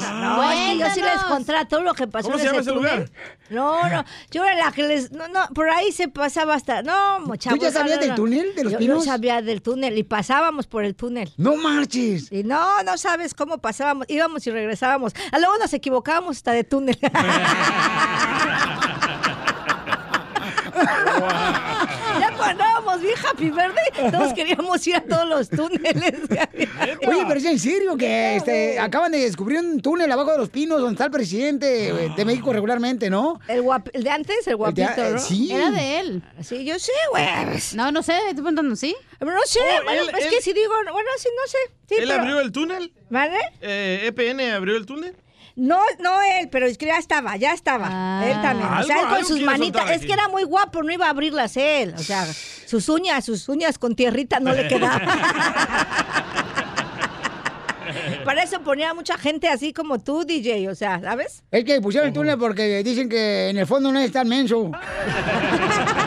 sí 0.93 1.01
les 1.01 1.19
todo 1.67 1.81
lo 1.81 1.93
que 1.93 2.07
pasó 2.07 2.29
¿Cómo 2.29 2.37
en 2.37 2.41
se 2.41 2.47
llama 2.47 2.61
ese 2.61 2.69
ese 2.71 2.79
túnel. 2.79 2.95
lugar? 2.95 3.11
No, 3.49 3.87
no, 3.89 4.03
yo 4.31 4.45
era 4.45 4.65
la 4.65 4.71
que 4.71 4.83
les... 4.83 5.11
No, 5.11 5.27
no, 5.27 5.47
por 5.53 5.69
ahí 5.69 5.86
se 5.91 6.07
pasaba 6.07 6.55
hasta... 6.55 6.83
No, 6.83 7.19
muchachos. 7.21 7.59
¿Tú 7.59 7.65
ya 7.65 7.71
sabías 7.71 7.99
del 7.99 8.15
túnel 8.15 8.55
de 8.55 8.63
los 8.63 8.73
yo, 8.73 8.79
pinos? 8.79 9.05
Yo 9.05 9.11
sabía 9.11 9.41
del 9.41 9.61
túnel 9.61 9.97
y 9.97 10.03
pasábamos 10.03 10.67
por 10.67 10.83
el 10.83 10.95
túnel. 10.95 11.33
No 11.37 11.55
marches. 11.55 12.31
Y 12.31 12.43
no, 12.43 12.83
no 12.83 12.97
sabes 12.97 13.33
cómo 13.33 13.57
pasábamos, 13.59 14.07
íbamos 14.09 14.45
y 14.47 14.51
regresábamos. 14.51 15.13
A 15.31 15.39
luego 15.39 15.57
nos 15.57 15.73
equivocábamos 15.73 16.37
hasta 16.37 16.51
de 16.51 16.63
túnel. 16.63 16.97
cuando 22.37 22.63
andábamos 22.63 23.01
bien 23.01 23.15
happy 23.29 23.49
verde, 23.49 23.81
todos 24.11 24.33
queríamos 24.33 24.85
ir 24.87 24.95
a 24.95 25.01
todos 25.01 25.27
los 25.27 25.49
túneles. 25.49 26.13
Oye, 27.07 27.23
pero 27.27 27.33
es 27.39 27.45
en 27.45 27.59
serio 27.59 27.97
que 27.97 28.35
este, 28.37 28.79
acaban 28.79 29.11
de 29.11 29.19
descubrir 29.19 29.59
un 29.59 29.79
túnel 29.81 30.11
abajo 30.11 30.31
de 30.31 30.37
los 30.37 30.49
pinos 30.49 30.79
donde 30.79 30.93
está 30.93 31.05
el 31.05 31.11
presidente 31.11 31.89
eh, 31.89 32.11
de 32.15 32.25
México 32.25 32.53
regularmente, 32.53 33.09
¿no? 33.09 33.39
El, 33.47 33.61
guap- 33.63 33.89
el 33.93 34.03
de 34.03 34.09
antes, 34.09 34.47
el 34.47 34.55
guapito, 34.55 34.89
eh, 35.03 35.11
¿no? 35.13 35.19
sí. 35.19 35.51
Era 35.51 35.71
de 35.71 35.99
él. 35.99 36.23
Sí, 36.41 36.63
yo 36.65 36.77
sé, 36.79 36.91
güey. 37.11 37.25
No, 37.75 37.91
no 37.91 38.03
sé, 38.03 38.13
estoy 38.17 38.35
preguntando, 38.35 38.75
¿sí? 38.75 38.95
No 39.19 39.27
sé, 39.45 39.59
Oh, 39.59 39.83
bueno, 39.83 40.03
él- 40.03 40.09
es 40.17 40.25
él- 40.25 40.31
que 40.31 40.41
si 40.41 40.53
digo, 40.53 40.71
bueno, 40.91 41.09
sí, 41.17 41.29
no 41.35 41.47
sé. 41.47 41.57
Sí, 41.89 41.95
¿Él 42.01 42.07
pero- 42.07 42.21
abrió 42.21 42.39
el 42.39 42.51
túnel? 42.51 42.91
¿Vale? 43.09 43.37
Eh, 43.61 44.03
¿EPN 44.07 44.41
abrió 44.53 44.75
el 44.77 44.85
túnel? 44.85 45.15
No, 45.57 45.81
no 45.99 46.21
él, 46.21 46.49
pero 46.49 46.67
es 46.67 46.77
que 46.77 46.85
ya 46.85 46.99
estaba, 46.99 47.35
ya 47.35 47.51
estaba. 47.51 47.89
Ah. 47.89 48.23
él 48.27 48.39
también. 48.43 48.69
O 48.71 48.83
sea, 48.83 49.01
él 49.01 49.07
con 49.07 49.25
sus 49.25 49.41
manitas. 49.41 49.89
Es 49.89 50.05
que 50.05 50.13
era 50.13 50.27
muy 50.27 50.43
guapo, 50.43 50.83
no 50.83 50.93
iba 50.93 51.07
a 51.07 51.09
abrirlas 51.09 51.57
él. 51.57 51.95
O 51.97 52.03
sea, 52.03 52.27
sus 52.67 52.87
uñas, 52.89 53.25
sus 53.25 53.49
uñas 53.49 53.79
con 53.79 53.95
tierrita 53.95 54.39
no 54.39 54.53
le 54.53 54.67
quedaban. 54.67 55.01
Para 58.23 58.43
eso 58.43 58.61
ponía 58.61 58.93
mucha 58.93 59.17
gente 59.17 59.47
así 59.47 59.73
como 59.73 59.97
tú, 59.97 60.25
DJ. 60.25 60.69
O 60.69 60.75
sea, 60.75 61.01
¿sabes? 61.01 61.43
Es 61.49 61.65
que 61.65 61.81
pusieron 61.81 62.09
el 62.09 62.13
túnel 62.13 62.37
porque 62.37 62.83
dicen 62.83 63.09
que 63.09 63.49
en 63.49 63.57
el 63.57 63.65
fondo 63.65 63.91
no 63.91 63.99
es 63.99 64.11
tan 64.11 64.27
menso. 64.27 64.69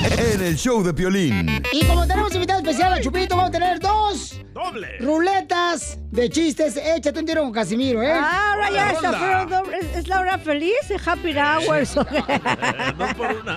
en 0.18 0.42
el 0.42 0.56
show 0.56 0.82
de 0.82 0.94
Piolín. 0.94 1.62
Y 1.72 1.84
como 1.84 2.06
tenemos 2.06 2.34
invitado 2.34 2.60
especial 2.60 2.92
a 2.92 3.00
Chupito, 3.00 3.36
vamos 3.36 3.50
a 3.50 3.52
tener 3.52 3.78
dos 3.80 4.40
¡Doble! 4.54 4.98
ruletas 4.98 5.98
de 6.10 6.30
chistes. 6.30 6.76
Échate 6.76 7.20
un 7.20 7.26
tiro 7.26 7.42
con 7.42 7.52
Casimiro, 7.52 8.02
¿eh? 8.02 8.12
Ah, 8.12 8.52
ahora 8.52 8.70
ya 8.70 8.90
está. 8.92 9.46
¿Es, 9.94 10.08
la 10.08 10.20
hora 10.20 10.38
feliz? 10.38 10.90
¿Es 10.90 11.06
Happy 11.06 11.34
Hours? 11.36 11.94
Dos 12.98 13.14
por 13.14 13.32
una. 13.32 13.56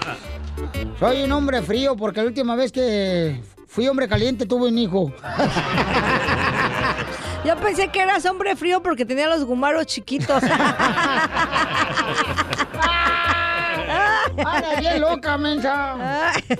Soy 0.99 1.23
un 1.23 1.31
hombre 1.31 1.61
frío 1.61 1.95
porque 1.95 2.21
la 2.21 2.27
última 2.27 2.55
vez 2.55 2.71
que 2.71 3.41
fui 3.67 3.87
hombre 3.87 4.07
caliente 4.07 4.45
tuve 4.45 4.67
un 4.67 4.77
hijo. 4.77 5.13
Yo 7.45 7.57
pensé 7.57 7.89
que 7.89 7.99
eras 8.01 8.25
hombre 8.25 8.55
frío 8.55 8.81
porque 8.81 9.05
tenía 9.05 9.27
los 9.27 9.43
gumaros 9.43 9.85
chiquitos. 9.85 10.41
Anda 14.37 14.79
bien 14.79 15.01
loca, 15.01 15.37
mensa. 15.37 16.33
Eh, 16.49 16.53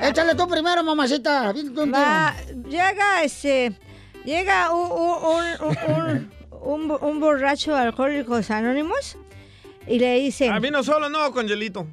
Échale 0.08 0.34
tú 0.34 0.46
primero, 0.48 0.82
mamacita. 0.82 1.52
Va, 1.52 2.34
llega 2.68 3.22
este. 3.22 3.72
Llega 4.24 4.72
un, 4.72 4.90
un, 4.90 5.44
un, 5.60 6.30
un, 6.60 6.90
un, 6.90 6.98
un 7.00 7.20
borracho 7.20 7.74
de 7.74 7.80
Alcohólicos 7.80 8.50
Anónimos 8.50 9.16
y 9.86 9.98
le 9.98 10.14
dice. 10.20 10.48
Ah, 10.50 10.58
vino 10.58 10.82
solo, 10.82 11.08
no, 11.08 11.32
con 11.32 11.46
hielito. 11.48 11.86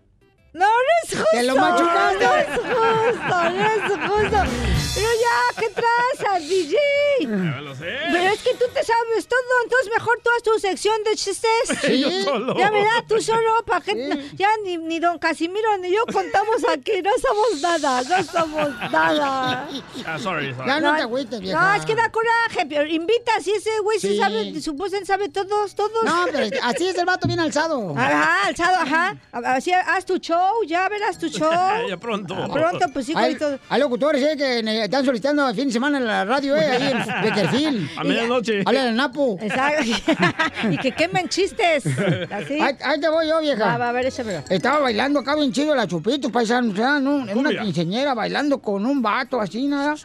No, 0.58 0.66
no 0.66 0.94
es 1.04 1.10
justo. 1.12 1.26
¡Que 1.32 1.44
lo 1.44 1.56
machucaste! 1.56 2.26
No 2.26 2.36
es 2.36 2.48
justo, 2.48 3.50
no 3.52 3.66
es 3.66 4.10
justo. 4.10 4.52
Pero 4.96 5.08
ya, 5.22 5.62
¿qué 5.62 5.70
traza, 5.70 6.40
DJ? 6.40 6.76
Ya 7.22 7.62
lo 7.62 7.76
sé. 7.76 7.98
Pero 8.12 8.34
es 8.34 8.42
que 8.42 8.54
tú 8.56 8.66
te 8.74 8.84
sabes 8.84 9.28
todo, 9.28 9.40
entonces 9.64 9.92
mejor 9.94 10.20
tú 10.24 10.30
haz 10.36 10.44
tu 10.44 10.60
sección 10.60 11.04
de 11.04 11.16
chistes. 11.16 11.52
Sí. 11.82 12.02
Yo 12.02 12.10
solo. 12.24 12.56
Ya, 12.58 12.72
¿verdad? 12.72 13.04
Tú 13.08 13.22
solo, 13.22 13.64
para 13.66 13.82
que 13.82 14.30
ya 14.34 14.50
ni, 14.64 14.78
ni 14.78 15.00
don 15.00 15.20
Casimiro 15.20 15.78
ni 15.78 15.92
yo 15.92 16.04
contamos 16.12 16.64
aquí, 16.72 17.02
no 17.04 17.12
somos 17.22 17.62
nada, 17.62 18.02
no 18.02 18.24
somos 18.24 18.70
nada. 18.92 19.68
Ah, 20.06 20.18
sorry, 20.20 20.54
sorry. 20.56 20.68
Ya 20.68 20.80
no 20.80 20.96
te 20.96 21.02
agüites, 21.04 21.40
vieja. 21.42 21.62
No, 21.62 21.74
es 21.76 21.86
que 21.86 21.94
da 21.96 22.10
coraje, 22.12 22.66
pero 22.68 22.88
invita, 22.88 23.40
si 23.42 23.52
ese 23.52 23.78
güey 23.84 24.00
sí, 24.00 24.08
Sí. 24.08 24.18
sabe, 24.18 24.60
supuestamente 24.62 25.06
sabe 25.06 25.30
todos, 25.30 25.76
todos. 25.76 26.04
No, 26.04 26.26
pero 26.32 26.48
así 26.64 26.88
es 26.88 26.98
el 26.98 27.06
vato 27.06 27.28
bien 27.28 27.40
alzado. 27.40 27.94
Ajá, 27.96 28.48
alzado, 28.48 28.78
ajá. 28.78 29.16
Así, 29.32 29.72
haz 29.74 30.06
tu 30.06 30.18
show, 30.18 30.47
ya 30.66 30.90
verás 30.90 31.18
tu 31.18 31.28
show. 31.28 31.50
ya 31.90 31.98
pronto. 31.98 32.36
Pronto, 32.52 32.86
pues 32.94 33.06
sí, 33.06 33.14
Hay, 33.16 33.36
todo. 33.36 33.60
hay 33.70 33.80
locutores 33.80 34.24
eh, 34.24 34.38
que 34.38 34.84
están 34.84 35.06
solicitando 35.06 35.48
el 35.48 35.56
fin 35.56 35.68
de 35.68 35.74
semana 35.74 35.98
en 35.98 36.06
la 36.06 36.26
radio, 36.26 36.56
eh, 36.56 36.66
ahí 36.66 36.92
en 36.92 37.24
Beckerfield. 37.24 37.90
A 37.98 38.04
medianoche. 38.04 38.64
Habla 38.66 38.86
del 38.86 38.96
Napo. 38.96 39.38
Exacto. 39.42 39.84
y 40.72 40.78
que 40.78 40.92
quemen 40.92 41.30
chistes. 41.30 41.86
Así. 41.86 42.60
Ahí, 42.60 42.76
ahí 42.84 43.00
te 43.00 43.10
voy 43.10 43.28
yo, 43.28 43.40
vieja. 43.40 43.66
Va, 43.66 43.78
va, 43.78 43.90
a 43.90 43.92
ver, 43.92 44.06
échamelo. 44.08 44.44
Estaba 44.50 44.80
bailando 44.80 45.20
acá 45.20 45.36
bien 45.36 45.52
chido 45.52 45.76
la 45.76 45.88
Chupitos, 45.88 46.32
paisano, 46.32 46.74
o 46.74 46.76
sea, 46.76 47.00
¿no? 47.00 47.18
una 47.36 47.50
quinceñera 47.62 48.14
bailando 48.14 48.60
con 48.60 48.86
un 48.86 49.02
vato 49.02 49.40
así, 49.40 49.68
nada. 49.68 49.96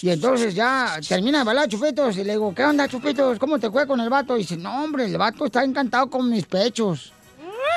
Y 0.00 0.10
entonces 0.10 0.54
ya 0.54 0.98
termina 1.06 1.38
de 1.38 1.44
bailar 1.44 1.68
Chupitos 1.68 2.16
y 2.16 2.24
le 2.24 2.32
digo, 2.32 2.54
¿qué 2.54 2.64
onda, 2.64 2.88
Chupitos? 2.88 3.38
¿Cómo 3.38 3.58
te 3.58 3.70
fue 3.70 3.86
con 3.86 4.00
el 4.00 4.08
vato? 4.08 4.36
Y 4.36 4.40
dice, 4.40 4.56
no, 4.56 4.84
hombre, 4.84 5.06
el 5.06 5.16
vato 5.16 5.46
está 5.46 5.64
encantado 5.64 6.08
con 6.08 6.28
mis 6.28 6.46
pechos. 6.46 7.12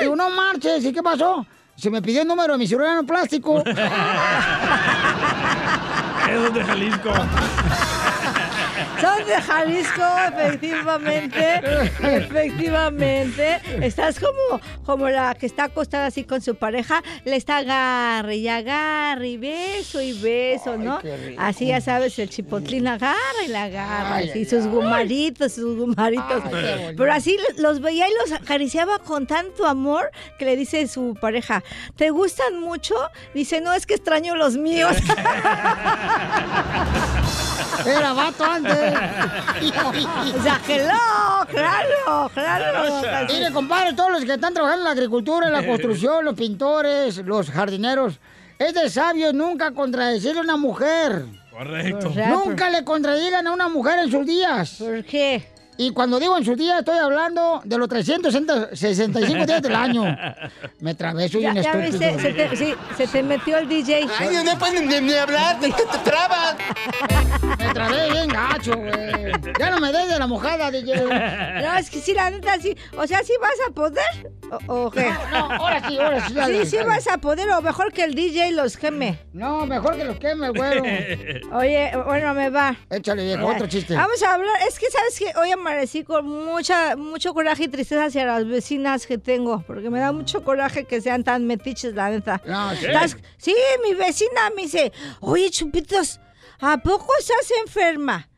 Digo, 0.00 0.16
no 0.16 0.30
marches, 0.30 0.84
¿y 0.84 0.92
qué 0.92 1.02
pasó? 1.02 1.46
Se 1.82 1.90
me 1.90 2.00
pidió 2.00 2.22
el 2.22 2.28
número 2.28 2.52
de 2.52 2.60
mi 2.60 2.66
cirujano 2.68 3.04
plástico. 3.04 3.64
Eso 3.66 3.72
es 6.46 6.54
de 6.54 6.64
Jalisco. 6.64 7.10
Son 9.02 9.26
de 9.26 9.34
Jalisco, 9.34 10.02
efectivamente. 10.28 11.60
efectivamente. 12.02 13.60
Estás 13.84 14.20
como, 14.20 14.60
como 14.86 15.08
la 15.08 15.34
que 15.34 15.46
está 15.46 15.64
acostada 15.64 16.06
así 16.06 16.22
con 16.22 16.40
su 16.40 16.54
pareja. 16.54 17.02
Le 17.24 17.34
está 17.34 17.58
agarre 17.58 18.36
y 18.36 18.46
agarre 18.46 19.30
y 19.30 19.36
beso 19.38 20.00
y 20.00 20.12
beso, 20.12 20.76
¿no? 20.76 21.00
Así 21.36 21.66
ya 21.66 21.80
sabes, 21.80 22.16
el 22.20 22.30
chipotlín 22.30 22.86
agarra 22.86 23.16
y 23.44 23.48
la 23.48 23.64
agarra. 23.64 24.16
Ay, 24.16 24.30
ay, 24.32 24.44
sus 24.44 24.66
gumaritos, 24.66 25.54
sus 25.54 25.76
gumaritos. 25.76 26.42
Ay. 26.52 26.94
Pero 26.96 27.12
así 27.12 27.36
los 27.58 27.80
veía 27.80 28.08
y 28.08 28.12
los 28.22 28.32
acariciaba 28.32 29.00
con 29.00 29.26
tanto 29.26 29.66
amor 29.66 30.12
que 30.38 30.44
le 30.44 30.56
dice 30.56 30.86
su 30.86 31.16
pareja, 31.20 31.64
¿te 31.96 32.10
gustan 32.10 32.60
mucho? 32.60 32.94
Dice, 33.34 33.60
no, 33.60 33.72
es 33.72 33.84
que 33.84 33.94
extraño 33.94 34.36
los 34.36 34.56
míos. 34.56 34.96
Era 37.86 38.12
vato 38.12 38.44
antes. 38.44 38.74
O 38.74 40.42
sea, 40.42 40.60
hello, 40.68 41.46
claro, 41.48 42.30
claro. 42.34 43.26
Mire, 43.28 43.52
compadre, 43.52 43.92
todos 43.94 44.12
los 44.12 44.24
que 44.24 44.34
están 44.34 44.54
trabajando 44.54 44.82
en 44.82 44.84
la 44.84 44.90
agricultura, 44.92 45.46
en 45.46 45.52
la 45.52 45.66
construcción, 45.66 46.24
los 46.24 46.34
pintores, 46.34 47.18
los 47.18 47.50
jardineros, 47.50 48.18
es 48.58 48.74
de 48.74 48.88
sabio 48.90 49.32
nunca 49.32 49.72
contradecirle 49.72 50.40
a 50.40 50.42
una 50.44 50.56
mujer. 50.56 51.24
Correcto. 51.50 52.08
O 52.08 52.12
sea, 52.12 52.28
Nunca 52.30 52.70
le 52.70 52.82
contradigan 52.84 53.46
a 53.46 53.52
una 53.52 53.68
mujer 53.68 53.98
en 53.98 54.10
sus 54.10 54.24
días. 54.26 54.76
¿Por 54.78 55.04
qué? 55.04 55.51
Y 55.78 55.90
cuando 55.92 56.20
digo 56.20 56.36
en 56.36 56.44
sus 56.44 56.56
días, 56.56 56.80
estoy 56.80 56.98
hablando 56.98 57.62
de 57.64 57.78
los 57.78 57.88
365 57.88 59.46
días 59.46 59.62
del 59.62 59.74
año. 59.74 60.04
Me 60.80 60.94
trabé, 60.94 61.28
soy 61.28 61.42
Ya, 61.42 61.50
un 61.50 61.54
ya 61.56 61.60
estúpido. 61.62 61.90
viste, 61.90 62.20
se 62.20 62.32
te, 62.34 62.56
sí, 62.56 62.74
se 62.96 63.06
te 63.06 63.22
metió 63.22 63.56
el 63.58 63.68
DJ. 63.68 64.06
Ay, 64.18 64.36
no 64.44 64.58
pueden 64.58 64.86
ni, 64.86 65.00
ni 65.00 65.14
hablar, 65.14 65.58
te, 65.60 65.70
te 65.70 65.98
trabas. 66.04 66.56
Me 67.58 67.72
trabé 67.72 68.10
bien 68.10 68.28
gacho, 68.28 68.76
güey. 68.76 69.32
Ya 69.58 69.70
no 69.70 69.80
me 69.80 69.90
des 69.92 70.08
de 70.08 70.18
la 70.18 70.26
mojada, 70.26 70.70
DJ. 70.70 71.04
No, 71.04 71.74
es 71.78 71.88
que 71.90 72.00
sí, 72.00 72.12
la 72.14 72.30
neta, 72.30 72.58
sí. 72.60 72.76
O 72.96 73.06
sea, 73.06 73.22
¿sí 73.24 73.32
vas 73.40 73.56
a 73.68 73.72
poder? 73.72 74.32
¿O, 74.68 74.84
o 74.86 74.90
qué? 74.90 75.10
No, 75.32 75.48
no, 75.48 75.54
ahora 75.54 75.88
sí, 75.88 75.98
ahora 75.98 76.28
sí, 76.28 76.34
dale, 76.34 76.64
Sí, 76.64 76.70
sí 76.72 76.76
dale. 76.76 76.88
vas 76.90 77.08
a 77.08 77.18
poder, 77.18 77.48
o 77.50 77.62
mejor 77.62 77.92
que 77.92 78.04
el 78.04 78.14
DJ 78.14 78.52
los 78.52 78.76
queme. 78.76 79.18
No, 79.32 79.64
mejor 79.66 79.96
que 79.96 80.04
los 80.04 80.18
queme, 80.18 80.50
güero. 80.50 80.82
Oye, 81.56 81.92
bueno, 82.06 82.34
me 82.34 82.50
va. 82.50 82.76
Échale, 82.90 83.24
viejo, 83.24 83.46
otro 83.46 83.66
chiste. 83.66 83.94
Vamos 83.94 84.22
a 84.22 84.34
hablar, 84.34 84.56
es 84.68 84.78
que 84.78 84.90
sabes 84.90 85.18
que 85.18 85.38
hoy 85.40 85.50
amanecí 85.62 86.04
con 86.04 86.26
mucha, 86.26 86.96
mucho 86.96 87.32
coraje 87.34 87.64
y 87.64 87.68
tristeza 87.68 88.06
hacia 88.06 88.24
las 88.26 88.46
vecinas 88.46 89.06
que 89.06 89.16
tengo, 89.18 89.62
porque 89.66 89.88
me 89.90 89.98
da 90.00 90.12
mucho 90.12 90.42
coraje 90.44 90.84
que 90.84 91.00
sean 91.00 91.24
tan 91.24 91.46
metiches, 91.46 91.94
la 91.94 92.10
neta. 92.10 92.40
No, 92.46 92.74
sí. 92.74 92.86
Las- 92.88 93.16
sí, 93.38 93.54
mi 93.82 93.94
vecina 93.94 94.50
me 94.56 94.62
dice, 94.62 94.92
oye, 95.20 95.50
Chupitos, 95.50 96.20
¿a 96.60 96.78
poco 96.78 97.06
estás 97.18 97.50
enferma? 97.64 98.28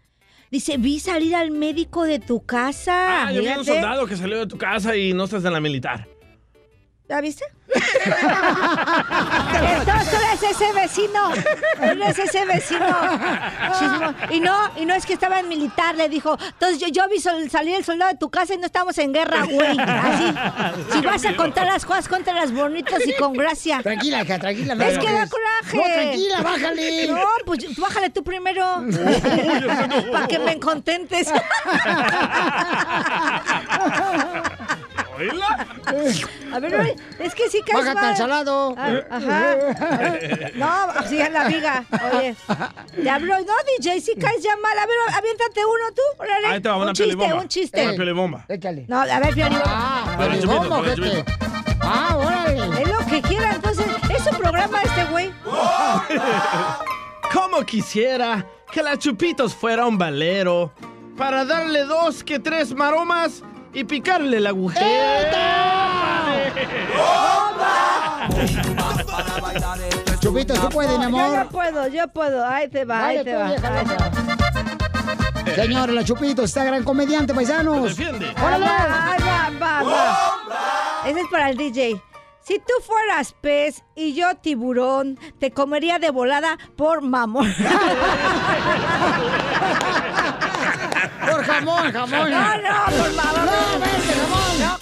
Dice, 0.50 0.76
vi 0.76 1.00
salir 1.00 1.34
al 1.34 1.50
médico 1.50 2.04
de 2.04 2.20
tu 2.20 2.44
casa. 2.46 3.24
Ah, 3.26 3.32
yo 3.32 3.40
vi 3.40 3.48
un 3.48 3.54
fíjate". 3.64 3.72
soldado 3.80 4.06
que 4.06 4.16
salió 4.16 4.38
de 4.38 4.46
tu 4.46 4.56
casa 4.56 4.94
y 4.96 5.12
no 5.12 5.24
estás 5.24 5.44
en 5.44 5.52
la 5.52 5.60
militar. 5.60 6.06
¿La 7.06 7.20
viste? 7.20 7.44
Entonces 7.74 8.10
tú 10.10 10.16
eres 10.16 10.42
ese 10.42 10.72
vecino. 10.72 11.32
Eres 11.82 12.18
ese 12.18 12.46
vecino. 12.46 12.86
Y 14.30 14.40
no, 14.40 14.56
y 14.76 14.86
no 14.86 14.94
es 14.94 15.04
que 15.04 15.12
estaba 15.12 15.38
en 15.40 15.48
militar, 15.48 15.94
le 15.96 16.08
dijo. 16.08 16.38
Entonces 16.40 16.78
yo, 16.78 16.88
yo 16.88 17.06
vi 17.10 17.20
sol- 17.20 17.50
salir 17.50 17.74
el 17.76 17.84
soldado 17.84 18.10
de 18.12 18.16
tu 18.18 18.30
casa 18.30 18.54
y 18.54 18.58
no 18.58 18.64
estamos 18.64 18.96
en 18.96 19.12
guerra, 19.12 19.44
güey. 19.44 19.76
Así. 19.78 20.34
Si 20.92 21.00
vas 21.02 21.22
a 21.26 21.36
contar 21.36 21.66
las 21.66 21.84
cosas, 21.84 22.08
cuéntalas 22.08 22.52
bonitas 22.52 23.06
y 23.06 23.14
con 23.16 23.34
gracia. 23.34 23.82
Tranquila, 23.82 24.22
hija, 24.22 24.38
tranquila. 24.38 24.74
no 24.74 24.84
Es 24.84 24.98
que 24.98 25.12
da 25.12 25.28
coraje. 25.28 25.76
No, 25.76 25.82
tranquila, 25.82 26.40
bájale. 26.40 27.08
No, 27.08 27.26
pues 27.44 27.78
bájale 27.78 28.08
tú 28.10 28.24
primero. 28.24 28.64
Para 30.12 30.26
que 30.26 30.38
me 30.38 30.58
contentes. 30.58 31.28
¿Oíla? 35.16 35.66
A 36.52 36.58
ver, 36.60 36.74
oye, 36.74 36.96
es 37.18 37.34
que 37.34 37.48
sí 37.48 37.60
caes 37.66 37.84
Bájate 37.84 38.00
mal. 38.00 38.10
al 38.10 38.16
salado. 38.16 38.74
Ah, 38.76 39.00
ajá. 39.10 39.56
No, 40.54 41.10
en 41.10 41.32
la 41.32 41.48
viga. 41.48 41.84
Oye. 42.12 42.34
Te 43.02 43.10
hablo, 43.10 43.34
no, 43.40 43.52
DJ, 43.78 44.00
si 44.00 44.14
caes 44.16 44.42
ya 44.42 44.56
mal. 44.56 44.76
A 44.78 44.86
ver, 44.86 44.96
aviéntate 45.16 45.60
uno 45.64 45.94
tú. 45.94 46.02
Órale. 46.22 46.46
Ahí 46.48 46.60
te 46.60 46.68
va 46.68 46.76
una 46.76 46.86
un 46.88 46.94
chiste, 46.94 47.14
piolibomba. 47.16 47.42
un 47.42 47.48
chiste. 47.48 47.82
Una 47.86 47.94
piolibomba. 47.94 48.44
Échale. 48.48 48.84
No, 48.88 49.00
a 49.00 49.18
ver, 49.20 49.34
Fiorito. 49.34 49.62
Ah, 49.66 50.16
¿cómo, 50.46 50.76
ojete? 50.78 50.94
chupito. 50.96 51.24
Ah, 51.80 52.16
órale. 52.16 52.82
Es 52.82 52.88
lo 52.88 53.06
que 53.06 53.22
quiera, 53.22 53.52
entonces. 53.54 53.86
Es 54.10 54.26
un 54.26 54.38
programa 54.38 54.80
este 54.82 55.04
güey. 55.06 55.32
Como 57.32 57.64
quisiera 57.64 58.46
que 58.72 58.82
la 58.82 58.96
Chupitos 58.98 59.54
fuera 59.54 59.86
un 59.86 59.98
valero 59.98 60.72
para 61.16 61.44
darle 61.44 61.84
dos 61.84 62.24
que 62.24 62.38
tres 62.38 62.74
maromas 62.74 63.42
y 63.74 63.84
picarle 63.84 64.36
el 64.38 64.46
agujero. 64.46 64.84
Chupito, 70.20 70.54
tú 70.54 70.68
puedes, 70.70 70.98
mi 70.98 71.04
amor. 71.04 71.34
yo 71.36 71.48
puedo, 71.50 71.88
yo 71.88 72.08
puedo. 72.08 72.46
Ahí 72.46 72.68
te 72.68 72.84
va, 72.84 73.06
ahí 73.06 73.16
Dale 73.18 73.30
te 73.30 73.36
va. 73.36 73.46
vieja 73.48 73.78
ahí 73.78 73.84
te 73.84 73.92
loca. 73.92 74.10
va. 75.46 75.54
Señores, 75.54 75.94
la 75.94 76.04
Chupito, 76.04 76.42
está 76.44 76.64
gran 76.64 76.82
comediante, 76.84 77.34
paisanos. 77.34 77.96
Defiende. 77.96 78.26
Ahí 78.36 78.60
va, 78.60 79.12
ahí 79.12 79.20
va, 79.22 79.50
va, 79.60 79.82
va. 79.82 81.02
Ese 81.06 81.20
es 81.20 81.26
para 81.30 81.50
el 81.50 81.56
DJ. 81.56 82.00
Si 82.40 82.58
tú 82.58 82.72
fueras 82.86 83.34
pez 83.40 83.84
y 83.94 84.14
yo 84.14 84.34
tiburón, 84.36 85.18
te 85.38 85.50
comería 85.50 85.98
de 85.98 86.10
volada 86.10 86.58
por 86.76 87.02
mamón. 87.02 87.54
Por 91.30 91.44
jamón, 91.44 91.92
jamón. 91.92 92.30
No, 92.30 92.56
no, 92.56 93.02
por 93.02 93.12
mamón. 93.14 93.46
No, 93.46 93.80
vente, 93.80 94.14
jamón. 94.14 94.78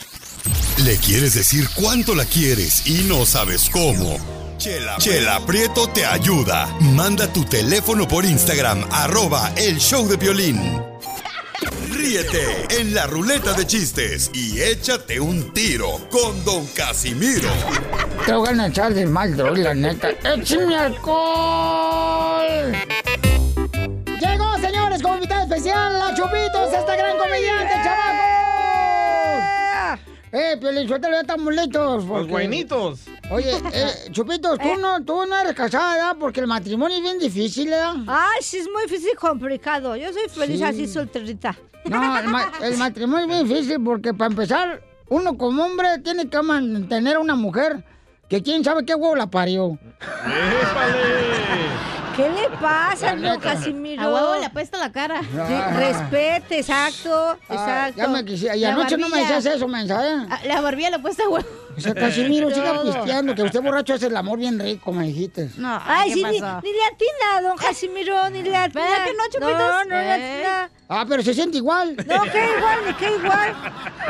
Le 0.85 0.97
quieres 0.97 1.35
decir 1.35 1.69
cuánto 1.75 2.15
la 2.15 2.25
quieres 2.25 2.87
y 2.87 3.05
no 3.05 3.25
sabes 3.25 3.71
cómo. 3.71 4.19
Chela, 4.59 4.97
Chela 4.99 5.41
Prieto 5.47 5.89
te 5.89 6.05
ayuda. 6.05 6.67
Manda 6.81 7.27
tu 7.33 7.45
teléfono 7.45 8.09
por 8.09 8.25
Instagram, 8.25 8.85
arroba 8.91 9.53
el 9.57 9.79
show 9.79 10.09
de 10.09 10.17
violín. 10.17 10.83
Ríete 11.91 12.67
en 12.81 12.95
la 12.95 13.07
ruleta 13.07 13.53
de 13.53 13.67
chistes 13.67 14.31
y 14.35 14.61
échate 14.61 15.21
un 15.21 15.53
tiro 15.53 16.01
con 16.11 16.45
Don 16.45 16.67
Casimiro. 16.69 17.51
Te 18.27 18.33
voy 18.33 18.59
a 18.59 18.67
echar 18.67 18.93
de 18.93 19.07
mal, 19.07 19.37
la 19.37 19.75
neta. 19.75 20.11
¡Échame 20.25 20.77
alcohol! 20.77 22.73
Llegó, 24.23 24.57
señores, 24.59 25.03
como 25.03 25.15
invitada 25.17 25.43
especial, 25.43 25.99
la 25.99 26.15
Chupitos, 26.15 26.73
esta 26.73 26.97
gran 26.97 27.19
comediante, 27.19 27.73
chavacos. 27.83 28.23
Eh, 30.35 30.57
Piolín, 30.59 30.89
suéltalo, 30.89 31.15
ya 31.15 31.21
estamos 31.21 31.55
listos. 31.55 32.05
Los 32.07 32.27
guainitos. 32.29 33.01
Oye, 33.31 33.53
eh, 33.73 33.87
Chupitos, 34.13 34.59
tú, 34.59 34.77
no, 34.81 35.05
tú 35.05 35.27
no 35.27 35.37
eres 35.39 35.53
casada, 35.55 35.95
¿verdad? 35.95 36.17
Porque 36.19 36.41
el 36.41 36.47
matrimonio 36.47 36.97
es 36.97 37.03
bien 37.03 37.19
difícil, 37.19 37.69
¿verdad? 37.69 37.97
Ay, 38.07 38.39
sí, 38.41 38.57
es 38.59 38.69
muy 38.73 38.83
difícil 38.85 39.11
y 39.13 39.17
complicado. 39.17 39.95
Yo 39.97 40.11
soy 40.13 40.29
feliz 40.31 40.59
Sí. 40.59 40.65
así 40.65 40.89
solterita. 40.89 41.55
No, 41.85 42.19
el, 42.19 42.29
ma- 42.29 42.51
el 42.63 42.77
matrimonio 42.79 43.25
es 43.25 43.29
bien 43.29 43.47
difícil 43.49 43.83
porque 43.85 44.15
para 44.15 44.31
empezar, 44.31 44.81
uno 45.09 45.37
como 45.37 45.65
hombre 45.65 45.99
tiene 45.99 46.29
que 46.31 46.41
mantener 46.41 47.17
a 47.17 47.21
una 47.21 47.35
mujer 47.35 47.85
que 48.29 48.41
quién 48.43 48.65
sabe 48.65 48.87
qué 48.87 48.95
huevo 48.95 49.17
la 49.17 49.27
parió. 49.27 49.79
¿Qué 52.17 52.29
le 52.29 52.49
pasa, 52.59 53.15
neta. 53.15 53.39
Casimiro? 53.39 54.03
A 54.03 54.09
huevo 54.13 54.35
le 54.41 54.47
apesta 54.47 54.77
la 54.79 54.93
cara. 54.93 55.21
Sí, 55.23 55.79
respete, 55.79 56.59
exacto, 56.59 57.39
Ah, 57.49 57.55
exacto. 57.89 57.97
ya 57.99 58.09
me 58.09 58.25
quisiera. 58.25 58.55
Y 58.57 58.61
La 58.61 58.69
anoche 58.73 58.97
no 58.99 59.09
me 59.09 59.19
decías 59.21 59.47
eso, 59.47 59.67
mensaje. 59.69 60.27
Ah, 60.31 60.41
La 60.45 60.61
barbilla 60.61 60.91
le 60.91 60.97
apesta 60.97 61.25
a 61.25 61.29
huevo. 61.29 61.47
O 61.77 61.81
sea, 61.81 61.95
Casimiro, 61.95 62.51
siga 62.51 62.75
Todo. 62.75 62.93
pisteando, 62.93 63.35
que 63.35 63.43
usted 63.43 63.61
borracho 63.63 63.95
es 63.95 64.03
el 64.03 64.17
amor 64.17 64.39
bien 64.39 64.59
rico, 64.59 64.93
me 64.93 65.07
dijiste. 65.07 65.49
No, 65.57 65.81
Ay, 65.85 66.09
¿qué 66.11 66.15
sí, 66.15 66.23
ni, 66.25 66.31
ni 66.33 66.39
le 66.39 66.41
atina, 66.41 67.41
don 67.43 67.57
Casimiro, 67.57 68.31
ni 68.31 68.43
le 68.43 68.57
atina. 68.57 68.83
¿Verdad 68.85 69.05
que 69.07 69.13
no, 69.15 69.25
Chupitos? 69.27 69.59
No, 69.59 69.85
no 69.85 69.91
le 69.97 70.07
Eh. 70.07 70.13
atina. 70.45 70.71
Ah, 70.89 71.07
pero 71.09 71.23
se 71.23 71.33
siente 71.33 71.57
igual. 71.57 71.97
No, 71.97 72.23
que 72.25 72.45
igual, 72.59 72.79
ni 72.87 72.93
que 72.95 73.11
igual. 73.17 73.55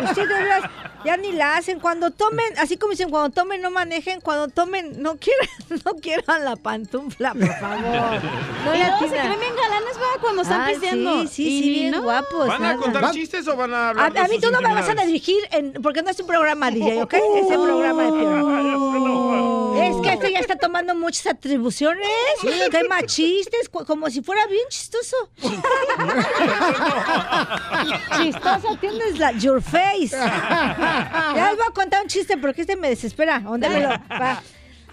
Usted 0.03 0.27
de 0.29 0.35
veras, 0.35 0.63
ya 1.05 1.17
ni 1.17 1.31
la 1.31 1.57
hacen. 1.57 1.79
Cuando 1.79 2.11
tomen, 2.11 2.45
así 2.59 2.77
como 2.77 2.91
dicen, 2.91 3.09
cuando 3.09 3.31
tomen 3.31 3.61
no 3.63 3.71
manejen, 3.71 4.21
cuando 4.21 4.49
tomen 4.49 5.01
no 5.01 5.17
quieran, 5.17 5.49
no 5.85 5.95
quieran 5.95 6.45
la 6.45 6.57
pantufla, 6.57 7.35
por 7.35 7.47
favor. 7.61 8.21
No 8.65 8.75
y 8.75 8.79
luego 8.79 8.99
se 8.99 9.07
creen 9.11 9.39
bien 9.39 9.55
galanes, 9.55 9.97
va, 9.97 10.21
cuando 10.21 10.43
están 10.43 10.63
Ay, 10.63 10.73
pisteando. 10.75 11.23
Sí, 11.23 11.29
sí, 11.29 11.43
Y 11.47 11.63
sí, 11.63 11.71
bien 11.75 11.91
no. 11.93 12.03
guapos. 12.03 12.49
¿Van 12.49 12.65
a 12.65 12.73
nada. 12.73 12.77
contar 12.79 13.11
chistes 13.13 13.47
o 13.47 13.55
van 13.57 13.73
a 13.73 13.77
A, 13.87 13.89
hablar 13.91 14.13
de 14.13 14.19
a 14.19 14.25
mí 14.27 14.41
tú 14.41 14.51
no 14.51 14.61
me 14.61 14.75
vas 14.75 14.89
a 14.89 14.95
dirigir, 15.05 15.39
en, 15.53 15.75
porque 15.75 16.03
no 16.03 16.11
es 16.11 16.19
un 16.19 16.27
programa 16.27 16.69
DJ, 16.73 17.01
¿ok? 17.05 17.15
Es 17.53 17.59
un 17.59 17.65
programa 17.65 18.03
de 18.05 18.13
peor. 18.13 19.83
Es 19.85 19.97
que 20.03 20.13
este 20.13 20.33
ya 20.33 20.39
está 20.41 20.57
tomando 20.57 20.95
muchas 20.95 21.27
atribuciones. 21.27 22.07
Chistes, 23.07 23.69
cu- 23.69 23.85
como 23.85 24.09
si 24.11 24.23
fuera 24.23 24.47
bien 24.47 24.65
chistoso. 24.69 25.17
chistoso, 28.17 28.77
tienes 28.81 29.19
la 29.19 29.33
your 29.33 29.61
face. 29.63 30.11
Ya 30.11 31.49
les 31.51 31.57
voy 31.57 31.67
a 31.69 31.73
contar 31.73 32.03
un 32.03 32.09
chiste 32.09 32.37
porque 32.37 32.63
este 32.63 32.77
me 32.77 32.89
desespera. 32.91 33.41
¿Dónde 33.41 33.69
me 33.69 33.81
lo 33.81 33.89
va? 33.89 34.43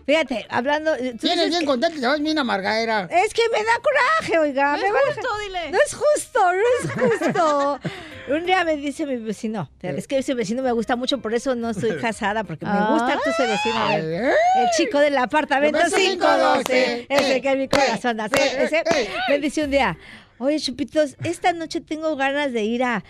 Fíjate, 0.10 0.46
hablando. 0.50 0.96
tú 0.98 1.18
Tienes 1.20 1.50
bien 1.50 1.60
que- 1.62 1.66
contento 1.68 2.02
vas 2.08 2.20
bien 2.20 2.40
amargadera. 2.40 3.08
es 3.12 3.34
que 3.34 3.44
me 3.52 3.60
da 3.60 3.74
coraje, 3.82 4.40
oiga. 4.40 4.72
No 4.76 4.82
me 4.82 4.88
es 4.88 4.94
va- 4.94 5.00
justo, 5.14 5.30
dile. 5.46 5.72
No 5.72 5.78
es 5.86 5.94
justo, 5.94 6.40
no 6.52 7.10
es 7.10 7.20
justo. 7.20 7.80
Un 8.30 8.46
día 8.46 8.64
me 8.64 8.76
dice 8.78 9.06
mi 9.08 9.18
vecino, 9.18 9.70
es 9.82 10.08
que 10.08 10.20
ese 10.20 10.34
vecino 10.36 10.62
me 10.64 10.72
gusta 10.72 10.96
mucho, 10.96 11.20
por 11.20 11.34
eso 11.34 11.56
no 11.56 11.72
estoy 11.72 11.98
casada, 11.98 12.44
porque 12.44 12.64
me 12.66 12.80
gusta 12.92 13.20
tu 13.24 13.30
ese 13.30 13.48
vecino. 13.48 13.78
A 13.78 13.98
ver, 13.98 14.34
el 14.34 14.68
chico 14.78 15.00
del 15.00 15.18
apartamento 15.18 15.80
Beso 15.80 15.96
512, 15.96 17.06
512, 17.08 17.08
ese 17.10 17.42
que 17.42 17.56
mi 17.56 17.68
corazón 17.68 18.20
eh, 18.20 18.24
hace. 18.24 18.36
eh, 18.44 18.64
Ese 18.66 18.78
eh. 19.02 19.10
me 19.30 19.40
dice 19.40 19.64
un 19.64 19.72
día, 19.72 19.98
Oye, 20.40 20.60
Chupitos, 20.60 21.16
esta 21.24 21.52
noche 21.54 21.82
tengo 21.82 22.16
ganas 22.16 22.54
de 22.54 22.64
ir 22.64 22.84
a, 22.84 23.04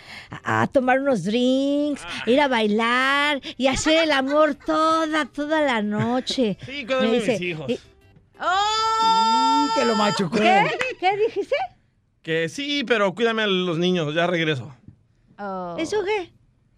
a- 0.44 0.62
a 0.64 0.68
tomar 0.68 1.00
unos 1.00 1.24
drinks, 1.24 2.02
ir 2.26 2.42
a 2.42 2.48
bailar 2.48 3.40
y 3.58 3.68
hacer 3.68 4.04
el 4.04 4.12
amor 4.12 4.56
toda, 4.56 5.26
toda 5.26 5.62
la 5.62 5.82
noche. 5.82 6.58
Sí, 6.66 6.86
cuídame 6.86 7.08
Me 7.08 7.14
mis 7.18 7.26
dice, 7.28 7.46
hijos. 7.46 7.70
y- 7.70 7.80
Te 9.76 9.86
lo 9.86 9.96
machucó. 9.96 10.38
¿Qué? 10.38 10.66
¿Qué 11.00 11.18
dijiste? 11.18 11.56
Que 12.22 12.50
sí, 12.50 12.84
pero 12.86 13.14
cuídame 13.16 13.44
a 13.44 13.48
los 13.48 13.78
niños, 13.78 14.14
ya 14.14 14.28
regreso. 14.28 14.76
¿Eso 15.78 16.04
qué? 16.04 16.32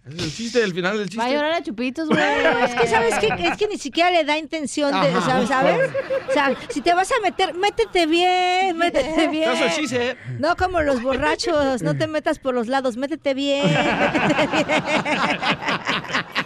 Es 0.04 0.14
el 0.16 0.36
chiste, 0.36 0.64
el 0.64 0.74
final 0.74 0.98
del 0.98 1.08
chiste. 1.08 1.22
Va 1.22 1.26
a 1.30 1.32
llorar 1.32 1.52
a 1.54 1.62
chupitos, 1.62 2.10
güey. 2.10 2.20
Es 2.66 2.76
que, 2.76 2.88
¿sabes 2.88 3.20
qué? 3.20 3.28
Es 3.48 3.58
que 3.58 3.68
ni 3.68 3.78
siquiera 3.78 4.10
le 4.10 4.24
da 4.24 4.38
intención 4.38 4.92
de, 4.92 5.10
Ajá. 5.10 5.22
¿sabes? 5.22 5.48
¿sabes? 5.50 5.92
O 6.28 6.34
sea, 6.34 6.56
si 6.70 6.82
te 6.82 6.94
vas 6.94 7.12
a 7.12 7.20
meter, 7.22 7.54
métete 7.54 8.08
bien, 8.08 8.78
métete 8.78 9.28
bien. 9.28 9.52
Chiste. 9.76 10.18
No 10.40 10.56
como 10.56 10.82
los 10.82 11.04
borrachos, 11.04 11.84
no 11.84 11.96
te 11.96 12.08
metas 12.08 12.40
por 12.40 12.56
los 12.56 12.68
lados, 12.68 12.98
métete 12.98 13.34
bien, 13.34 13.66
métete 13.66 14.48
bien. 14.48 14.66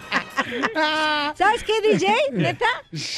¿Sabes 1.34 1.64
qué, 1.64 1.80
DJ? 1.82 2.14
¿Neta? 2.32 2.66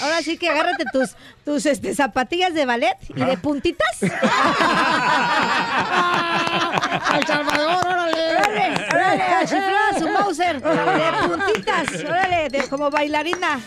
Ahora 0.02 0.22
sí 0.22 0.38
que 0.38 0.48
agárrate 0.48 0.84
tus, 0.92 1.10
tus 1.44 1.66
este, 1.66 1.94
zapatillas 1.94 2.54
de 2.54 2.64
ballet 2.64 2.96
y 3.08 3.20
de 3.22 3.36
puntitas. 3.36 4.02
¡Al 7.10 7.26
Salvador, 7.26 7.86
órale! 7.86 8.36
¡Órale! 8.36 8.97
¡Órale! 9.14 9.22
A 9.22 9.40
chiflar 9.46 9.98
su 9.98 10.08
Mauser. 10.08 10.60
De 10.98 11.28
puntitas. 11.28 12.04
¡Órale! 12.04 12.48
De, 12.48 12.68
como 12.68 12.90
bailarina. 12.90 13.60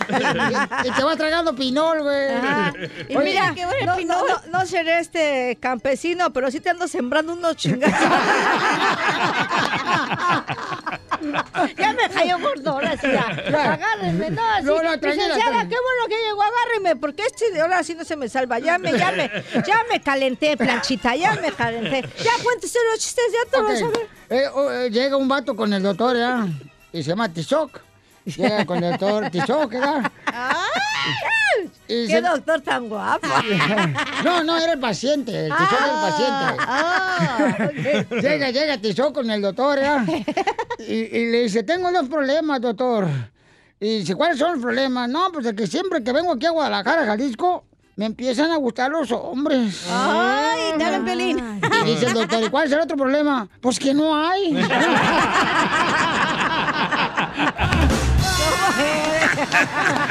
Y 0.84 0.92
te 0.92 1.04
vas 1.04 1.18
tragando 1.18 1.56
pinol, 1.56 2.02
güey. 2.04 2.34
Ajá. 2.36 2.74
Y 3.10 3.16
Oye, 3.16 3.26
mira, 3.26 3.54
no, 3.86 3.98
no, 4.02 4.28
no, 4.28 4.42
no 4.52 4.66
seré 4.66 5.00
este 5.00 5.58
campesino, 5.60 6.32
pero 6.34 6.52
sí 6.52 6.60
te 6.60 6.70
ando 6.70 6.88
sembrando 6.88 7.34
unos 7.34 7.56
chingados. 7.56 7.96
ya 11.78 11.94
me 11.94 12.10
cayó 12.10 12.40
gordo, 12.40 12.72
ahora 12.72 12.98
sí 12.98 13.08
ya. 13.12 13.74
Agárrenme, 13.74 14.30
no, 14.32 14.42
así. 14.54 14.66
No, 14.66 14.82
no, 14.82 14.96
Licenciada, 14.96 15.68
qué 15.68 15.76
bueno 15.76 16.08
que 16.08 16.18
llegó, 16.18 16.42
agárreme, 16.44 16.96
porque 16.96 17.24
este 17.24 17.52
de 17.52 17.62
ahora 17.62 17.84
sí 17.84 17.96
no 17.96 18.04
se 18.04 18.16
me 18.16 18.30
salva. 18.30 18.60
Ya 18.60 18.78
me, 18.78 18.98
ya 18.98 19.12
me, 19.12 19.30
ya 19.66 19.84
me 19.90 20.02
calenté, 20.02 20.58
planchita, 20.58 21.16
ya 21.16 21.34
me 21.36 21.52
calenté. 21.52 22.02
Ya 22.24 22.32
cuéntese 22.44 22.80
los 22.92 23.00
chistes, 23.00 23.26
ya 23.34 23.50
te 23.50 23.58
Ok. 23.58 23.68
vas 23.68 23.82
a 23.82 23.88
ver. 23.88 24.21
Eh, 24.32 24.48
oh, 24.54 24.72
eh, 24.72 24.90
llega 24.90 25.18
un 25.18 25.28
vato 25.28 25.56
con 25.56 25.74
el 25.74 25.84
doctor, 25.84 26.16
¿ya? 26.18 26.48
Y 26.94 27.04
se 27.04 27.10
llama 27.10 27.28
Tizoc. 27.30 27.82
Llega 28.26 28.66
con 28.66 28.82
el 28.84 28.92
doctor 28.92 29.30
Tizoc, 29.30 29.74
¿ya? 29.74 30.10
Y 31.88 32.08
¡Qué 32.08 32.14
se- 32.14 32.22
doctor 32.22 32.62
tan 32.62 32.88
guapo! 32.88 33.28
No, 34.24 34.44
no, 34.44 34.58
era 34.58 34.74
el 34.74 34.80
paciente. 34.80 35.48
El 35.48 35.52
Tizoc 35.52 35.74
era 35.74 35.94
el 35.94 36.12
paciente. 36.12 36.64
Ah. 36.68 37.70
Llega, 38.22 38.52
llega 38.52 38.78
Tizoc 38.78 39.14
con 39.14 39.30
el 39.30 39.42
doctor, 39.42 39.80
¿ya? 39.80 40.06
Y, 40.80 40.94
y 40.94 41.32
le 41.32 41.44
dice, 41.44 41.64
tengo 41.64 41.92
dos 41.92 42.08
problemas, 42.08 42.62
doctor. 42.62 43.08
Y 43.80 44.00
dice, 44.00 44.16
¿cuáles 44.16 44.38
son 44.40 44.54
los 44.54 44.62
problemas? 44.62 45.10
No, 45.10 45.30
pues 45.34 45.44
de 45.46 45.56
que 45.56 45.68
siempre 45.68 46.04
que 46.04 46.14
vengo 46.14 46.32
aquí 46.34 46.46
a 46.46 46.52
Guadalajara, 46.52 47.06
Jalisco, 47.06 47.66
me 48.02 48.08
empiezan 48.08 48.50
a 48.50 48.56
gustar 48.56 48.90
los 48.90 49.12
hombres. 49.12 49.86
Ay, 49.88 50.74
te 50.76 50.84
hablan, 50.84 51.06
Piolín. 51.06 51.62
Y 51.86 51.92
dice 51.92 52.08
el 52.08 52.16
doctor, 52.16 52.44
¿y 52.44 52.50
cuál 52.50 52.66
es 52.66 52.72
el 52.72 52.80
otro 52.80 52.98
problema? 52.98 53.48
Pues 53.62 53.78
que 53.78 53.94
no 53.94 54.16
hay. 54.16 54.56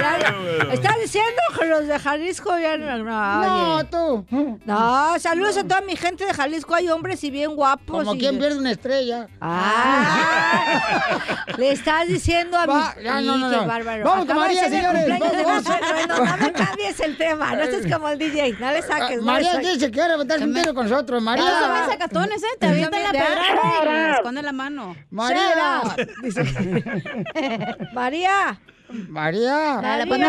Ya, 0.00 0.34
¿Estás 0.72 0.96
diciendo 1.00 1.40
que 1.58 1.66
los 1.66 1.86
de 1.86 1.98
Jalisco 1.98 2.58
ya 2.58 2.76
no? 2.76 2.98
No, 2.98 3.04
No, 3.44 3.74
oye. 3.76 3.84
tú. 3.84 4.26
No, 4.64 5.18
saludos 5.18 5.56
a 5.58 5.62
toda 5.64 5.80
mi 5.82 5.96
gente 5.96 6.24
de 6.26 6.34
Jalisco. 6.34 6.74
Hay 6.74 6.88
hombres 6.88 7.22
y 7.24 7.30
bien 7.30 7.54
guapos. 7.54 8.04
Como 8.04 8.14
y- 8.14 8.18
quien 8.18 8.38
pierde 8.38 8.58
una 8.58 8.72
estrella. 8.72 9.28
Ah, 9.40 11.44
le 11.58 11.70
estás 11.72 12.08
diciendo 12.08 12.58
a 12.58 12.66
Va, 12.66 12.94
mi... 12.98 13.04
ya, 13.04 13.20
no, 13.20 13.36
no, 13.38 13.48
no. 13.48 13.66
bárbaro. 13.66 14.04
Vamos 14.04 14.24
Acaba 14.24 14.40
María, 14.40 14.68
señores, 14.68 15.08
vamos. 15.08 15.64
suegro. 15.64 16.06
No, 16.08 16.24
no 16.24 16.36
me 16.38 16.52
cambies 16.52 17.00
el 17.00 17.16
tema. 17.16 17.54
No 17.54 17.64
seas 17.66 17.92
como 17.92 18.08
el 18.08 18.18
DJ. 18.18 18.56
No 18.58 18.70
le 18.72 18.82
saques. 18.82 19.16
no 19.16 19.22
le 19.22 19.32
María 19.32 19.52
saques. 19.52 19.72
dice 19.74 19.86
que 19.86 19.92
quiere 19.92 20.12
aventarse 20.14 20.44
un 20.44 20.54
tiro 20.54 20.74
con 20.74 20.88
nosotros. 20.88 21.22
María. 21.22 21.44
son 21.60 21.72
bien 21.72 21.86
sacatones, 21.90 22.42
¿eh? 22.42 22.46
Te 22.58 22.66
avientan 22.66 23.02
la 23.02 23.10
pedrada 23.12 24.08
y 24.10 24.14
esconden 24.16 24.44
la 24.44 24.52
mano. 24.52 24.96
María. 25.10 25.82
María. 27.92 28.58
María. 28.88 29.78
Dale, 29.82 30.06
pues, 30.06 30.20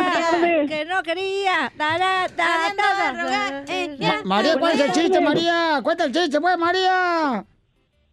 que 0.68 0.86
no 0.86 1.04
quería. 1.04 1.72
Da, 1.78 1.98
da, 1.98 2.28
da, 2.36 2.46
Hablando 2.56 2.84
da, 2.84 2.96
de 2.96 3.18
da, 3.18 3.24
rogar, 3.24 3.66
da. 3.66 3.74
eh, 3.74 4.22
María, 4.24 4.58
¿cuál 4.58 4.74
es 4.74 4.80
el 4.80 4.92
chiste, 4.92 5.20
María? 5.22 5.80
Cuenta 5.84 6.06
el 6.06 6.12
chiste, 6.14 6.40
pues, 6.40 6.58
María. 6.58 7.46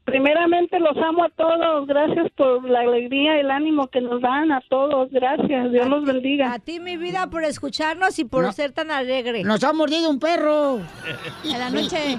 Primeramente 0.04 0.80
los 0.80 0.96
amo 0.96 1.24
a 1.24 1.28
todos. 1.30 1.86
Gracias 1.86 2.26
por 2.36 2.68
la 2.68 2.80
alegría 2.80 3.36
y 3.36 3.40
el 3.40 3.50
ánimo 3.52 3.86
que 3.86 4.00
nos 4.00 4.20
dan 4.20 4.50
a 4.50 4.60
todos. 4.68 5.08
Gracias. 5.12 5.70
Dios 5.70 5.86
los 5.86 6.04
bendiga. 6.04 6.52
A 6.52 6.58
ti, 6.58 6.80
mi 6.80 6.96
vida, 6.96 7.28
por 7.28 7.44
escucharnos 7.44 8.18
y 8.18 8.24
por 8.24 8.42
No. 8.42 8.52
ser 8.52 8.72
tan 8.72 8.90
alegre. 8.90 9.44
Nos 9.44 9.62
ha 9.62 9.72
mordido 9.72 10.10
un 10.10 10.18
perro. 10.18 10.80
En 11.44 11.58
la 11.58 11.70
noche. 11.70 12.18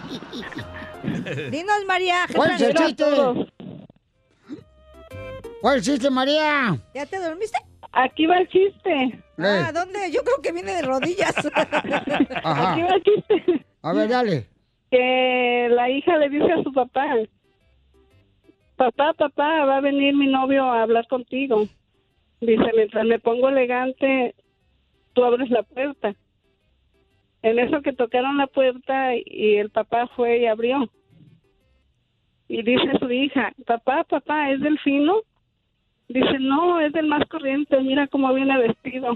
Dinos, 1.52 1.84
María. 1.86 2.24
¿qué 2.28 2.34
¿Cuál 2.36 2.52
es 2.52 2.62
el 2.62 2.74
chiste? 2.74 3.04
¿Cuál 5.62 5.78
es 5.80 5.88
el 5.88 5.94
chiste, 5.94 6.10
María? 6.10 6.78
¿Ya 6.96 7.06
te 7.06 7.20
dormiste? 7.20 7.58
Aquí 7.94 8.26
va 8.26 8.40
el 8.40 8.48
chiste. 8.50 9.20
Ah, 9.38 9.72
¿dónde? 9.72 10.12
Yo 10.12 10.24
creo 10.24 10.42
que 10.42 10.52
viene 10.52 10.74
de 10.74 10.82
rodillas. 10.82 11.36
Ajá. 12.44 12.74
Aquí 12.74 12.82
va 12.82 12.96
el 12.96 13.04
chiste. 13.04 13.66
A 13.84 13.94
ver, 13.94 14.10
dale. 14.10 14.48
Que 14.90 15.68
la 15.70 15.90
hija 15.90 16.18
le 16.18 16.30
dice 16.30 16.52
a 16.52 16.64
su 16.64 16.74
papá, 16.74 17.08
papá, 18.76 19.14
papá, 19.14 19.66
va 19.66 19.78
a 19.78 19.82
venir 19.82 20.16
mi 20.16 20.28
novio 20.28 20.64
a 20.64 20.82
hablar 20.82 21.08
contigo. 21.08 21.68
Dice, 22.42 22.72
mientras 22.76 23.06
me 23.06 23.20
pongo 23.20 23.50
elegante, 23.50 24.36
tú 25.14 25.24
abres 25.24 25.50
la 25.52 25.64
puerta. 25.64 26.16
En 27.44 27.60
eso 27.60 27.82
que 27.82 27.94
tocaron 27.94 28.38
la 28.38 28.48
puerta 28.48 29.16
y 29.16 29.58
el 29.58 29.70
papá 29.70 30.08
fue 30.16 30.40
y 30.40 30.46
abrió. 30.48 30.90
Y 32.48 32.64
dice 32.64 32.98
su 33.00 33.12
hija, 33.12 33.54
papá, 33.66 34.04
papá, 34.04 34.50
¿es 34.52 34.62
Delfino? 34.62 35.22
Dice, 36.10 36.38
no, 36.40 36.80
es 36.82 36.92
del 36.94 37.08
más 37.08 37.24
corriente, 37.30 37.80
mira 37.82 38.06
cómo 38.08 38.32
viene 38.34 38.56
vestido. 38.60 39.16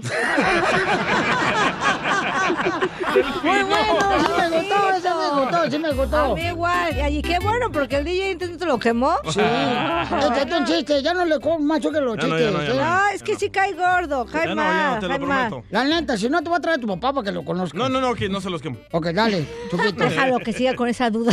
Muy 3.44 3.62
bueno, 3.62 3.98
sí 4.20 4.32
me 4.38 4.48
gustó, 4.58 4.90
ese 4.96 5.08
me 5.10 5.28
gustó, 5.40 5.70
sí 5.70 5.78
me 5.78 5.92
gustó. 5.92 6.16
A 6.16 6.34
mí 6.34 6.40
igual. 6.46 6.96
Y 6.96 7.00
allí 7.00 7.22
qué 7.22 7.38
bueno, 7.40 7.70
porque 7.70 7.96
el 7.96 8.04
DJ 8.04 8.32
Intento 8.32 8.66
lo 8.66 8.78
quemó. 8.78 9.12
Sí. 9.28 9.38
Échate 9.40 10.54
un 10.56 10.64
chiste, 10.64 11.02
ya 11.02 11.14
no 11.14 11.24
le 11.24 11.38
como 11.40 11.58
macho 11.60 11.90
que 11.92 12.00
los 12.00 12.16
Ya 12.16 12.26
no, 12.26 12.36
chistes. 12.36 12.52
ya 12.52 12.58
no, 12.58 12.62
ya 12.64 12.74
no. 12.74 12.80
¿eh? 12.80 12.84
No, 12.84 13.06
es 13.14 13.22
que 13.22 13.36
sí 13.36 13.50
cae 13.50 13.74
gordo, 13.74 14.24
cae 14.26 14.48
prometo. 14.54 15.64
La 15.70 15.84
neta, 15.84 16.16
si 16.16 16.28
no 16.28 16.42
te 16.42 16.48
voy 16.48 16.58
a 16.58 16.60
traer 16.60 16.78
a 16.78 16.80
tu 16.80 16.86
papá 16.86 17.12
para 17.12 17.24
que 17.24 17.32
lo 17.32 17.44
conozca. 17.44 17.76
No, 17.78 17.88
no, 17.88 18.00
no, 18.00 18.14
que 18.14 18.28
no 18.28 18.40
se 18.40 18.50
los 18.50 18.62
quemo. 18.62 18.78
Ok, 18.92 19.08
dale, 19.08 19.46
chupito. 19.70 20.04
Déjalo 20.04 20.38
que 20.38 20.52
siga 20.52 20.74
con 20.74 20.88
esa 20.88 21.10
duda 21.10 21.32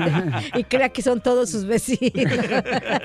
y 0.54 0.64
crea 0.64 0.90
que 0.90 1.02
son 1.02 1.20
todos 1.20 1.50
sus 1.50 1.64
vecinos. 1.64 2.10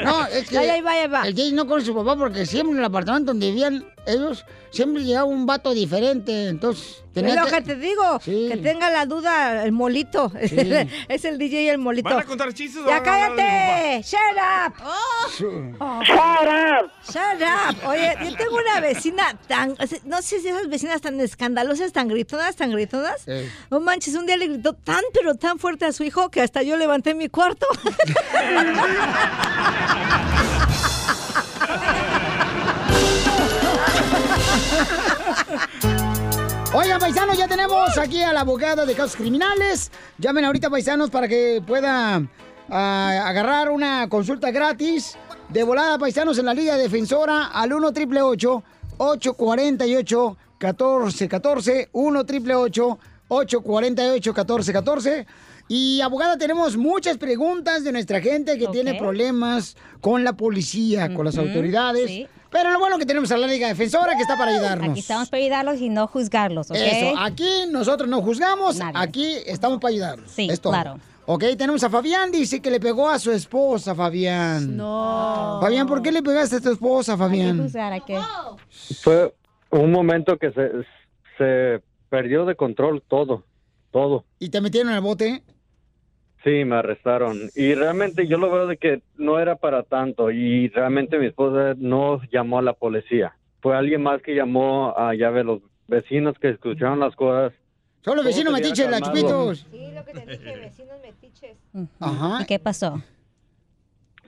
No, 0.06 0.26
es 0.28 0.50
que 0.50 0.58
Ay, 0.58 0.70
ay, 0.70 0.82
vaya, 0.82 1.08
va. 1.08 1.22
el 1.28 1.36
Jay 1.36 1.52
no 1.52 1.66
conoce 1.66 1.85
su 1.86 1.96
papá 1.96 2.16
porque 2.16 2.46
siempre 2.46 2.74
en 2.74 2.80
el 2.80 2.86
apartamento 2.86 3.32
donde 3.32 3.48
vivían 3.48 3.86
ellos, 4.06 4.46
siempre 4.72 5.04
llegaba 5.04 5.26
un 5.26 5.46
vato 5.46 5.74
diferente. 5.74 6.48
Entonces, 6.48 7.04
tenía 7.14 7.36
Es 7.36 7.42
lo 7.42 7.48
que 7.48 7.62
te 7.62 7.76
digo, 7.76 8.20
que 8.20 8.60
tenga 8.62 8.90
la 8.90 9.06
duda 9.06 9.64
el 9.64 9.72
molito. 9.72 10.32
Sí. 10.48 10.58
es 11.08 11.26
el 11.26 11.38
DJ 11.38 11.64
y 11.64 11.70
el 11.70 11.78
molito. 11.78 12.10
¿Van 12.10 12.20
a 12.20 12.24
contar 12.24 12.54
chistes 12.54 12.84
¡Ya 12.86 13.02
cállate! 13.02 14.02
¡Shut 14.04 14.20
up! 14.38 14.74
Oh. 14.84 15.30
Shut 15.38 15.82
up. 15.82 16.92
¡Shut 17.08 17.42
up! 17.42 17.88
Oye, 17.88 18.16
yo 18.24 18.36
tengo 18.36 18.58
una 18.58 18.80
vecina 18.80 19.38
tan... 19.48 19.76
No 20.06 20.22
sé 20.22 20.42
si 20.42 20.50
esas 20.50 20.68
vecinas 20.68 21.02
tan 21.02 21.20
escandalosas, 21.20 21.92
tan 21.92 22.08
gritonas, 22.08 22.56
tan 22.56 22.72
gritonas. 22.72 23.26
No 23.72 23.80
manches, 23.80 24.16
un 24.16 24.26
día 24.26 24.38
le 24.38 24.48
gritó 24.48 24.74
tan, 24.74 25.02
pero 25.14 25.36
tan 25.36 25.60
fuerte 25.60 25.86
a 25.86 25.92
su 25.92 26.04
hijo 26.04 26.30
que 26.30 26.42
hasta 26.42 26.64
yo 26.64 26.78
levanté 26.78 27.14
mi 27.16 27.30
cuarto. 27.30 27.66
Oigan, 36.78 37.00
paisanos, 37.00 37.38
ya 37.38 37.48
tenemos 37.48 37.98
aquí 37.98 38.22
a 38.22 38.34
la 38.34 38.42
abogada 38.42 38.86
de 38.86 38.94
casos 38.96 39.16
criminales. 39.16 39.90
Llamen 40.18 40.44
ahorita, 40.44 40.70
paisanos, 40.70 41.10
para 41.10 41.26
que 41.26 41.64
pueda 41.66 42.22
ah, 42.70 43.24
agarrar 43.26 43.72
una 43.72 44.10
consulta 44.10 44.52
gratis 44.52 45.16
de 45.48 45.64
volada, 45.64 45.98
paisanos, 45.98 46.38
en 46.38 46.48
la 46.48 46.54
Liga 46.54 46.76
Defensora 46.76 47.46
al 47.46 47.72
1 47.72 47.94
triple 47.94 48.22
848 48.22 50.38
1414 50.60 51.90
1 51.94 52.26
triple 52.26 52.56
848 52.56 54.34
1414 54.34 55.28
y 55.70 56.02
abogada, 56.02 56.38
tenemos 56.38 56.76
muchas 56.76 57.18
preguntas 57.18 57.86
de 57.86 57.94
nuestra 57.94 58.20
gente 58.20 58.60
que 58.60 58.68
tiene 58.68 58.96
problemas 58.96 59.78
con 60.02 60.26
la 60.26 60.34
policía, 60.34 61.14
con 61.14 61.24
las 61.24 61.38
autoridades. 61.38 62.08
sí. 62.08 62.28
Pero 62.56 62.72
lo 62.72 62.80
bueno 62.80 62.98
que 62.98 63.06
tenemos 63.06 63.30
a 63.34 63.38
la 63.38 63.48
Liga 63.48 63.68
Defensora 63.68 64.16
que 64.16 64.22
está 64.22 64.38
para 64.38 64.52
ayudarnos. 64.52 64.92
Aquí 64.92 65.02
estamos 65.02 65.28
para 65.30 65.44
ayudarlos 65.44 65.82
y 65.82 65.90
no 65.90 66.08
juzgarlos, 66.08 66.72
¿ok? 66.72 66.78
Eso, 66.78 67.20
aquí 67.20 67.50
nosotros 67.70 68.10
no 68.10 68.22
juzgamos, 68.22 68.80
aquí 68.94 69.36
estamos 69.46 69.82
para 69.82 69.92
ayudarlos. 69.92 70.32
Sí, 70.32 70.48
Es 70.50 70.62
todo. 70.62 70.72
claro. 70.72 70.98
Ok, 71.26 71.44
tenemos 71.58 71.84
a 71.84 71.90
Fabián, 71.90 72.32
dice 72.32 72.62
que 72.62 72.72
le 72.72 72.80
pegó 72.80 73.10
a 73.10 73.20
su 73.20 73.34
esposa, 73.34 73.94
Fabián. 73.94 74.78
No. 74.78 75.58
Fabián, 75.60 75.86
¿por 75.86 76.02
qué 76.02 76.14
le 76.14 76.24
pegaste 76.24 76.56
a 76.56 76.62
tu 76.62 76.72
esposa, 76.72 77.18
Fabián? 77.18 77.62
juzgar, 77.62 77.92
¿a 77.92 78.00
qué? 78.00 78.22
Fue 79.02 79.36
un 79.72 79.92
momento 79.92 80.38
que 80.38 80.52
se, 80.52 80.72
se 81.38 81.84
perdió 82.08 82.46
de 82.46 82.56
control 82.56 83.04
todo, 83.06 83.44
todo. 83.92 84.24
¿Y 84.40 84.48
te 84.48 84.62
metieron 84.62 84.92
en 84.92 84.96
el 84.96 85.02
bote? 85.02 85.44
Sí, 86.46 86.64
me 86.64 86.76
arrestaron. 86.78 87.50
Y 87.56 87.74
realmente 87.74 88.28
yo 88.28 88.38
lo 88.38 88.50
veo 88.52 88.68
de 88.68 88.78
que 88.78 89.02
no 89.18 89.40
era 89.40 89.56
para 89.58 89.84
tanto. 89.84 90.30
Y 90.32 90.70
realmente 90.70 91.18
mi 91.18 91.26
esposa 91.26 91.74
no 91.78 92.22
llamó 92.32 92.60
a 92.60 92.62
la 92.62 92.74
policía. 92.74 93.36
Fue 93.62 93.76
alguien 93.76 94.04
más 94.04 94.22
que 94.22 94.36
llamó 94.36 94.94
a, 94.96 95.14
ya 95.16 95.32
ve, 95.32 95.44
los 95.44 95.62
vecinos 95.88 96.38
que 96.40 96.50
escucharon 96.50 97.00
las 97.00 97.16
cosas. 97.16 97.52
Son 98.04 98.16
los 98.16 98.24
vecinos 98.24 98.54
metiches, 98.54 98.88
la 98.90 99.02
chupitos. 99.02 99.66
Sí, 99.72 99.90
lo 99.92 100.06
que 100.06 100.14
te 100.14 100.26
dije, 100.38 100.56
vecinos 100.58 100.98
metiches. 101.02 101.58
Ajá. 102.00 102.44
¿Y 102.44 102.46
qué 102.46 102.60
pasó? 102.60 103.02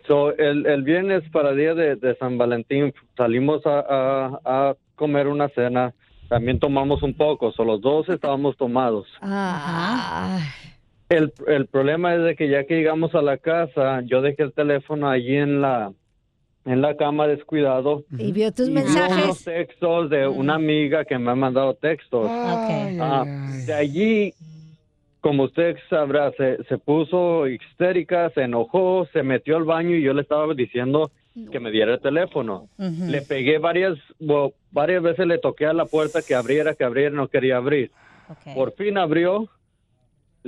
So, 0.07 0.35
el, 0.38 0.65
el 0.65 0.81
viernes 0.84 1.22
para 1.31 1.52
el 1.52 1.57
día 1.57 1.76
de, 1.76 1.98
de 1.98 2.15
San 2.15 2.38
Valentín 2.39 2.94
salimos 3.15 3.64
a, 3.68 3.80
a- 3.88 4.39
a 4.44 4.76
comer 4.95 5.27
una 5.27 5.49
cena. 5.49 5.94
También 6.30 6.60
tomamos 6.60 7.03
un 7.03 7.14
poco. 7.14 7.52
So, 7.52 7.64
los 7.64 7.80
dos 7.81 8.10
estábamos 8.10 8.57
tomados. 8.57 9.06
Ah. 9.22 10.39
El, 11.10 11.34
el 11.48 11.68
problema 11.68 12.16
es 12.16 12.24
de 12.24 12.36
que 12.36 12.50
ya 12.50 12.66
que 12.66 12.76
llegamos 12.76 13.16
a 13.16 13.22
la 13.22 13.38
casa, 13.38 14.02
yo 14.02 14.22
dejé 14.22 14.44
el 14.44 14.54
teléfono 14.54 15.10
allí 15.10 15.38
en 15.38 15.62
la 15.62 15.92
en 16.68 16.82
la 16.82 16.98
cama 16.98 17.28
descuidado. 17.28 18.04
Y 18.18 18.34
vio 18.34 18.52
tus 18.52 18.68
y 18.68 18.74
vio 18.74 18.82
unos 18.82 18.94
mensajes. 18.94 19.44
textos 19.46 20.10
de 20.10 20.28
una 20.28 20.56
amiga 20.56 21.06
que 21.06 21.18
me 21.18 21.32
ha 21.32 21.36
mandado 21.36 21.74
textos. 21.76 22.28
Ah, 22.30 23.26
de 23.66 23.74
allí, 23.74 24.34
como 25.22 25.44
usted 25.44 25.78
sabrá, 25.90 26.32
se, 26.34 26.62
se 26.66 26.78
puso 26.78 27.48
histérica, 27.48 28.30
se 28.32 28.42
enojó, 28.42 29.08
se 29.14 29.24
metió 29.24 29.56
al 29.56 29.64
baño 29.64 29.96
y 29.96 30.04
yo 30.04 30.14
le 30.14 30.24
estaba 30.24 30.54
diciendo 30.54 31.10
que 31.52 31.60
me 31.62 31.72
diera 31.72 31.94
el 31.94 32.02
teléfono. 32.02 32.68
Le 32.78 33.22
pegué 33.22 33.60
varias, 33.60 33.98
varias 34.72 35.02
veces 35.02 35.26
le 35.26 35.38
toqué 35.38 35.68
a 35.68 35.74
la 35.74 35.86
puerta 35.86 36.22
que 36.22 36.36
abriera, 36.36 36.76
que 36.76 36.84
abriera, 36.84 37.16
no 37.16 37.30
quería 37.30 37.58
abrir. 37.58 37.92
Por 38.54 38.74
fin 38.74 38.98
abrió, 38.98 39.48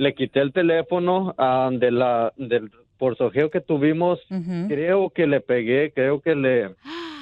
le 0.00 0.14
quité 0.14 0.40
el 0.40 0.52
teléfono 0.52 1.34
ah, 1.36 1.68
de 1.70 1.90
la, 1.90 2.32
del 2.36 2.70
forzojeo 2.98 3.50
que 3.50 3.60
tuvimos. 3.60 4.18
Creo 4.66 5.10
que 5.10 5.26
le 5.26 5.40
pegué, 5.42 5.92
creo 5.92 6.22
que 6.22 6.34
le... 6.34 6.74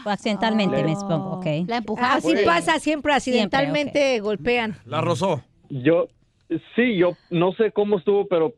Accidentalmente, 0.05 0.85
me 0.85 0.95
supongo, 0.95 1.39
¿ok? 1.39 1.47
La 1.67 1.83
Así 1.99 2.35
pasa 2.45 2.79
siempre, 2.79 3.13
accidentalmente 3.13 4.21
golpean. 4.21 4.77
La 4.87 5.01
rozó. 5.01 5.43
Yo, 5.69 6.07
sí, 6.77 6.97
yo 6.97 7.17
no 7.31 7.53
sé 7.53 7.73
cómo 7.73 7.99
estuvo, 7.99 8.29
pero 8.29 8.55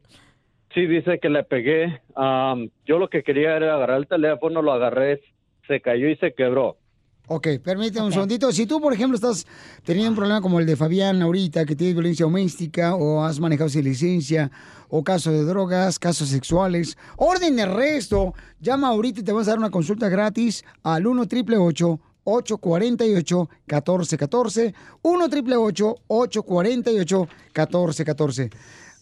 sí 0.74 0.86
dice 0.86 1.18
que 1.18 1.30
le 1.30 1.42
pegué. 1.42 2.00
Am, 2.14 2.68
yo 2.84 2.98
lo 2.98 3.08
que 3.08 3.22
quería 3.22 3.56
era 3.56 3.74
agarrar 3.74 3.96
el 3.96 4.06
teléfono, 4.06 4.60
lo 4.60 4.72
agarré, 4.72 5.22
se 5.66 5.80
cayó 5.80 6.08
y 6.08 6.16
se 6.16 6.34
quebró. 6.34 6.76
Ok, 7.32 7.46
permíteme 7.62 8.06
un 8.06 8.12
segundito. 8.12 8.50
Si 8.50 8.66
tú, 8.66 8.80
por 8.80 8.92
ejemplo, 8.92 9.14
estás 9.14 9.46
teniendo 9.84 10.10
un 10.10 10.16
problema 10.16 10.40
como 10.40 10.58
el 10.58 10.66
de 10.66 10.74
Fabián 10.74 11.22
ahorita, 11.22 11.64
que 11.64 11.76
tienes 11.76 11.94
violencia 11.94 12.26
doméstica, 12.26 12.96
o 12.96 13.22
has 13.22 13.38
manejado 13.38 13.70
sin 13.70 13.84
licencia, 13.84 14.50
o 14.88 15.04
casos 15.04 15.34
de 15.34 15.44
drogas, 15.44 16.00
casos 16.00 16.28
sexuales, 16.28 16.98
orden 17.16 17.54
de 17.54 17.62
arresto, 17.62 18.34
llama 18.58 18.88
ahorita 18.88 19.20
y 19.20 19.22
te 19.22 19.30
vamos 19.30 19.46
a 19.46 19.52
dar 19.52 19.60
una 19.60 19.70
consulta 19.70 20.08
gratis 20.08 20.64
al 20.82 21.06
1 21.06 21.22
888 21.22 22.00
848 22.24 23.48
1414 23.64 24.74
1 25.00 25.24
888 25.24 25.94
848 26.08 27.28
1414 27.54 28.50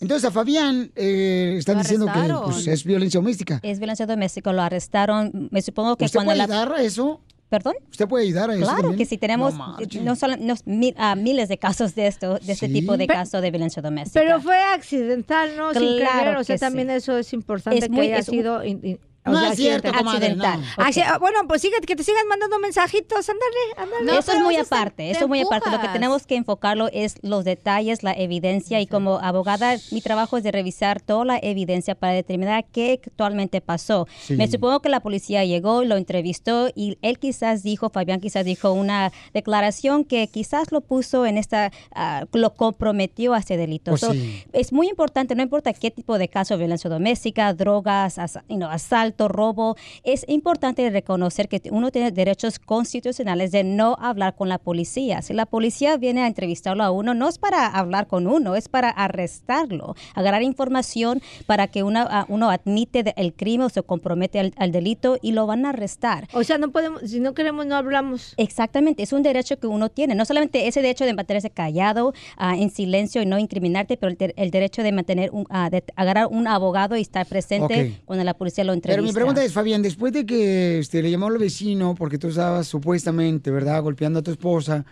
Entonces 0.01 0.29
a 0.29 0.31
Fabián 0.31 0.93
eh, 0.97 1.55
están 1.57 1.79
diciendo 1.79 2.05
que 2.13 2.35
pues, 2.45 2.67
es 2.67 2.85
violencia 2.85 3.21
doméstica. 3.21 3.59
Es 3.63 3.79
violencia 3.79 4.05
doméstica, 4.05 4.53
lo 4.53 4.61
arrestaron. 4.61 5.49
Me 5.51 5.63
supongo 5.63 5.97
que 5.97 6.05
¿Usted 6.05 6.19
cuando 6.19 6.45
puede 6.45 6.47
la... 6.47 6.77
a 6.77 6.83
eso? 6.83 7.23
¿Perdón? 7.49 7.75
¿Usted 7.91 8.07
puede 8.07 8.25
ayudar 8.27 8.51
a 8.51 8.55
eso 8.55 8.63
Claro 8.63 8.77
también? 8.83 8.99
que 8.99 9.07
sí, 9.07 9.17
tenemos 9.17 9.55
No 9.55 9.77
no, 10.03 10.17
solo 10.17 10.37
no, 10.39 10.55
mi- 10.67 10.95
ah, 10.99 11.15
miles 11.15 11.49
de 11.49 11.57
casos 11.57 11.95
de 11.95 12.07
esto, 12.07 12.39
de 12.39 12.53
este 12.53 12.67
Sí. 12.67 12.73
tipo 12.75 12.97
de 12.99 13.07
casos 13.07 13.41
de 13.41 13.51
violencia 13.51 13.81
doméstica. 13.81 14.21
Pero 14.21 14.41
fue 14.41 14.59
accidental, 14.59 15.51
¿no? 15.57 15.73
Sin 15.73 15.97
Claro 15.97 16.19
querer, 16.19 16.37
o 16.37 16.45
sea, 16.45 16.57
que 16.57 16.61
también 16.61 16.89
sí. 16.89 16.95
eso 16.97 17.17
es 17.17 17.33
importante 17.33 17.79
Es 17.79 17.85
que 17.87 17.91
muy- 17.91 18.07
haya 18.07 18.19
es 18.19 18.29
un- 18.29 18.35
sido... 18.35 18.65
in- 18.65 18.81
in- 18.83 19.01
o 19.29 19.33
No 19.33 19.41
sea, 19.41 19.51
es 19.51 19.57
cierto, 19.57 19.89
accidental. 19.89 20.35
comadre, 20.35 20.35
no. 20.79 20.85
Acci- 20.85 21.05
ah, 21.07 21.19
Bueno, 21.19 21.41
pues 21.47 21.63
sigue, 21.63 21.81
que 21.81 21.97
te 21.97 22.03
sigan 22.05 22.27
mandando 22.29 22.59
mensajitos, 22.59 23.29
ándale, 23.29 23.95
ándale. 24.01 24.19
eso 24.19 24.33
es 24.33 24.41
muy 24.41 24.57
aparte, 24.57 25.11
eso 25.11 25.21
es 25.21 25.29
muy 25.29 25.41
aparte. 25.41 25.71
Lo 25.71 25.81
que 25.81 25.89
tenemos 25.89 26.27
que 26.27 26.37
enfocarlo 26.37 26.89
es 26.93 27.17
los 27.23 27.45
detalles, 27.45 28.03
la 28.03 28.13
evidencia 28.13 28.81
y 28.81 28.87
como 28.87 29.19
abogada 29.19 29.77
mi 29.91 30.01
trabajo 30.01 30.37
es 30.37 30.45
de 30.45 30.53
revisar 30.53 31.01
toda 31.01 31.25
la 31.25 31.39
evidencia 31.43 31.95
para 31.95 32.13
determinar 32.13 32.65
qué 32.73 33.01
actualmente 33.05 33.61
pasó. 33.61 34.07
Sí. 34.27 34.35
Me 34.35 34.49
supongo 34.49 34.81
que 34.81 34.89
la 34.89 35.01
policía 35.01 35.45
llegó, 35.45 35.85
lo 35.85 35.97
entrevistó 35.97 36.69
y 36.75 36.99
él 37.03 37.19
quizás 37.19 37.63
dijo, 37.63 37.91
Fabián 37.91 38.21
quizás 38.21 38.45
dijo 38.45 38.73
una 38.73 39.13
declaración 39.35 40.05
que 40.05 40.27
quizás 40.29 40.73
lo 40.73 40.81
puso 40.81 41.27
en 41.27 41.39
esta, 41.39 41.71
ah, 41.95 42.25
lo 42.33 42.55
comprometió 42.55 43.35
a 43.35 43.39
ese 43.39 43.57
delito. 43.57 43.93
Pues 43.93 44.01
So, 44.01 44.13
sí. 44.13 44.45
Es 44.53 44.73
muy 44.73 44.89
importante, 44.89 45.35
no 45.35 45.43
importa 45.43 45.73
qué 45.73 45.91
tipo 45.91 46.19
de 46.19 46.29
caso, 46.29 46.57
violencia 46.57 46.89
doméstica, 46.91 47.53
drogas, 47.55 48.19
asa- 48.19 48.45
you 48.49 48.57
know, 48.57 48.69
asalto, 48.71 49.18
robo, 49.27 49.75
es 50.05 50.25
importante 50.29 50.89
reconocer 50.91 51.49
que 51.49 51.61
uno 51.73 51.91
tiene 51.91 52.13
derechos 52.13 52.61
constitucionales 52.61 53.51
de 53.51 53.65
no 53.65 53.97
hablar 53.99 54.37
con 54.37 54.49
la 54.49 54.59
policía. 54.59 55.23
Si 55.23 55.33
la 55.35 55.47
policía 55.47 55.97
viene 55.97 56.23
a 56.23 56.27
entrevistarlo 56.29 56.85
a 56.85 56.91
uno, 56.93 57.15
no 57.15 57.29
es 57.29 57.39
para 57.39 57.67
hablar 57.67 58.07
con 58.07 58.27
uno, 58.29 58.55
es 58.55 58.69
para 58.69 58.91
arrestarlo, 58.91 59.97
agarrar 60.15 60.43
información 60.43 61.21
para 61.47 61.67
que 61.67 61.83
una, 61.83 62.03
a- 62.03 62.27
uno 62.29 62.51
admite 62.51 63.13
el 63.17 63.33
crimen 63.35 63.67
o 63.67 63.69
se 63.71 63.83
compromete 63.83 64.39
al, 64.39 64.53
al 64.57 64.73
delito 64.73 65.19
y 65.23 65.33
lo 65.33 65.47
van 65.47 65.65
a 65.67 65.71
arrestar. 65.71 66.29
O 66.35 66.45
sea, 66.45 66.59
no 66.59 66.71
podemos, 66.71 67.01
si 67.03 67.19
no 67.21 67.35
queremos, 67.35 67.67
no 67.67 67.77
hablamos. 67.77 68.35
Exactamente, 68.37 69.03
es 69.03 69.13
un 69.13 69.23
derecho 69.23 69.59
que 69.59 69.67
uno 69.67 69.89
tiene. 69.89 70.15
No 70.15 70.25
solamente 70.25 70.69
ese 70.69 70.83
derecho 70.83 71.05
de 71.05 71.15
mantenerse 71.15 71.51
callado, 71.51 72.13
ah, 72.37 72.57
en 72.57 72.71
silencio 72.71 73.23
y 73.23 73.27
no 73.27 73.39
incriminarte, 73.39 73.97
pero 73.97 74.11
el, 74.13 74.19
de- 74.19 74.35
el 74.37 74.51
derecho 74.51 74.83
de 74.83 74.93
mantener, 74.93 75.31
un, 75.33 75.47
ah, 75.51 75.71
de 75.71 75.83
agarrar 75.97 76.27
un 76.27 76.47
abogado 76.47 76.97
y 76.97 77.01
estar 77.01 77.27
presente 77.27 77.99
cuando 78.05 78.25
la 78.25 78.35
policía 78.35 78.65
lo 78.65 78.73
entrevista. 78.73 79.08
Mi 79.09 79.15
pregunta 79.15 79.43
es, 79.43 79.55
Fabián, 79.55 79.81
después 79.81 80.13
de 80.13 80.27
que 80.27 80.79
este, 80.79 81.03
le 81.03 81.11
llamó 81.11 81.29
al 81.29 81.39
vecino 81.39 81.95
porque 81.95 82.19
tú 82.19 82.29
estabas 82.29 82.67
supuestamente, 82.67 83.51
¿verdad?, 83.51 83.83
golpeando 83.83 84.19
a 84.19 84.23
tu 84.23 84.31
esposa 84.31 84.85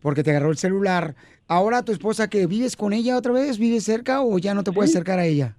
porque 0.00 0.22
te 0.22 0.30
agarró 0.30 0.50
el 0.50 0.58
celular, 0.58 1.14
¿ahora 1.46 1.84
tu 1.84 1.92
esposa 1.92 2.28
que 2.28 2.46
vives 2.46 2.76
con 2.76 2.92
ella 2.92 3.16
otra 3.16 3.32
vez? 3.32 3.58
¿Vives 3.58 3.84
cerca 3.84 4.22
o 4.22 4.38
ya 4.38 4.52
no 4.52 4.62
te 4.62 4.72
puedes 4.72 4.90
acercar 4.90 5.18
a 5.18 5.24
ella? 5.24 5.56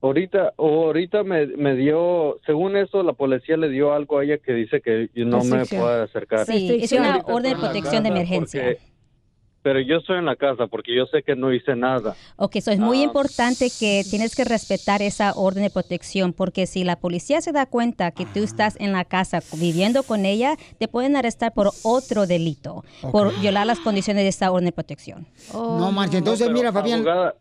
Ahorita, 0.00 0.54
o 0.56 0.86
ahorita 0.86 1.24
me, 1.24 1.46
me 1.48 1.74
dio, 1.74 2.38
según 2.46 2.76
eso, 2.76 3.02
la 3.02 3.12
policía 3.12 3.56
le 3.56 3.68
dio 3.68 3.92
algo 3.92 4.18
a 4.18 4.24
ella 4.24 4.38
que 4.38 4.52
dice 4.52 4.80
que 4.80 5.10
no 5.16 5.42
me 5.42 5.66
puedo 5.66 6.02
acercar. 6.02 6.46
Sí, 6.46 6.78
es 6.80 6.92
una 6.92 7.18
orden 7.26 7.54
de 7.54 7.58
protección 7.58 8.04
de 8.04 8.08
emergencia. 8.08 8.76
Pero 9.62 9.80
yo 9.80 9.96
estoy 9.96 10.18
en 10.18 10.24
la 10.24 10.36
casa 10.36 10.66
porque 10.66 10.94
yo 10.94 11.06
sé 11.06 11.22
que 11.22 11.34
no 11.36 11.52
hice 11.52 11.74
nada. 11.76 12.14
Ok, 12.36 12.56
eso 12.56 12.70
es 12.70 12.78
muy 12.78 13.00
Ah. 13.00 13.04
importante 13.04 13.68
que 13.78 14.02
tienes 14.08 14.34
que 14.36 14.44
respetar 14.44 15.02
esa 15.02 15.32
orden 15.34 15.62
de 15.64 15.70
protección 15.70 16.32
porque 16.32 16.66
si 16.66 16.84
la 16.84 16.96
policía 16.96 17.40
se 17.40 17.52
da 17.52 17.66
cuenta 17.66 18.10
que 18.12 18.24
tú 18.26 18.40
estás 18.42 18.76
en 18.80 18.92
la 18.92 19.04
casa 19.04 19.40
viviendo 19.56 20.02
con 20.04 20.24
ella, 20.24 20.56
te 20.78 20.88
pueden 20.88 21.16
arrestar 21.16 21.52
por 21.52 21.70
otro 21.82 22.26
delito, 22.26 22.84
por 23.12 23.38
violar 23.40 23.66
las 23.66 23.80
condiciones 23.80 24.22
de 24.22 24.28
esa 24.28 24.50
orden 24.50 24.66
de 24.66 24.72
protección. 24.72 25.26
No 25.52 25.90
manches, 25.92 26.18
entonces 26.18 26.46
pero, 26.46 26.56
mira, 26.58 26.72
Fabián. 26.72 27.00
Abogada, 27.00 27.34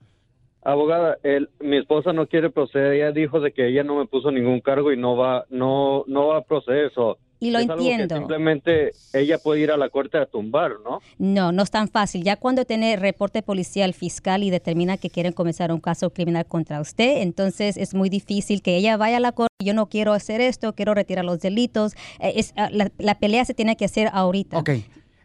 abogada 0.64 1.18
el, 1.24 1.50
mi 1.60 1.78
esposa 1.78 2.14
no 2.14 2.28
quiere 2.28 2.50
proceder. 2.50 2.94
Ella 2.94 3.12
dijo 3.12 3.40
de 3.40 3.52
que 3.54 3.68
ella 3.68 3.84
no 3.84 3.96
me 3.96 4.06
puso 4.06 4.32
ningún 4.32 4.60
cargo 4.60 4.92
y 4.92 4.98
no 4.98 5.16
va, 5.16 5.46
no, 5.50 6.04
no 6.08 6.28
va 6.28 6.38
a 6.40 6.42
proceder 6.42 6.86
eso. 6.88 7.18
Y 7.40 7.52
lo 7.52 7.60
Es 7.60 7.70
algo 7.70 7.84
que 7.84 7.92
entiendo. 7.92 8.18
simplemente 8.18 8.92
ella 9.14 9.38
puede 9.38 9.62
ir 9.62 9.72
a 9.72 9.78
la 9.78 9.90
corte 9.90 10.18
a 10.18 10.26
tumbar, 10.26 10.72
¿no? 10.84 11.02
No, 11.20 11.52
no 11.52 11.64
es 11.64 11.70
tan 11.70 11.88
fácil. 11.88 12.24
Ya 12.24 12.36
cuando 12.36 12.66
tiene 12.66 12.96
reporte 12.96 13.44
policial 13.44 13.94
fiscal 13.94 14.42
y 14.44 14.50
determina 14.50 14.98
que 14.98 15.10
quieren 15.12 15.34
comenzar 15.34 15.72
un 15.72 15.80
caso 15.80 16.10
criminal 16.10 16.46
contra 16.48 16.82
usted, 16.82 17.22
entonces 17.22 17.78
es 17.78 17.94
muy 17.94 18.10
difícil 18.10 18.62
que 18.62 18.76
ella 18.76 18.98
vaya 18.98 19.18
a 19.18 19.20
la 19.20 19.32
corte. 19.34 19.54
Yo 19.64 19.74
no 19.74 19.88
quiero 19.88 20.14
hacer 20.14 20.42
esto, 20.42 20.74
quiero 20.74 20.94
retirar 20.94 21.26
los 21.26 21.40
delitos. 21.40 21.94
Eh, 22.20 22.34
es, 22.38 22.54
ah, 22.58 22.70
la, 22.72 22.92
la 22.98 23.20
pelea 23.20 23.46
se 23.46 23.54
tiene 23.54 23.76
que 23.76 23.86
hacer 23.86 24.10
ahorita. 24.14 24.58
Ok. 24.60 24.70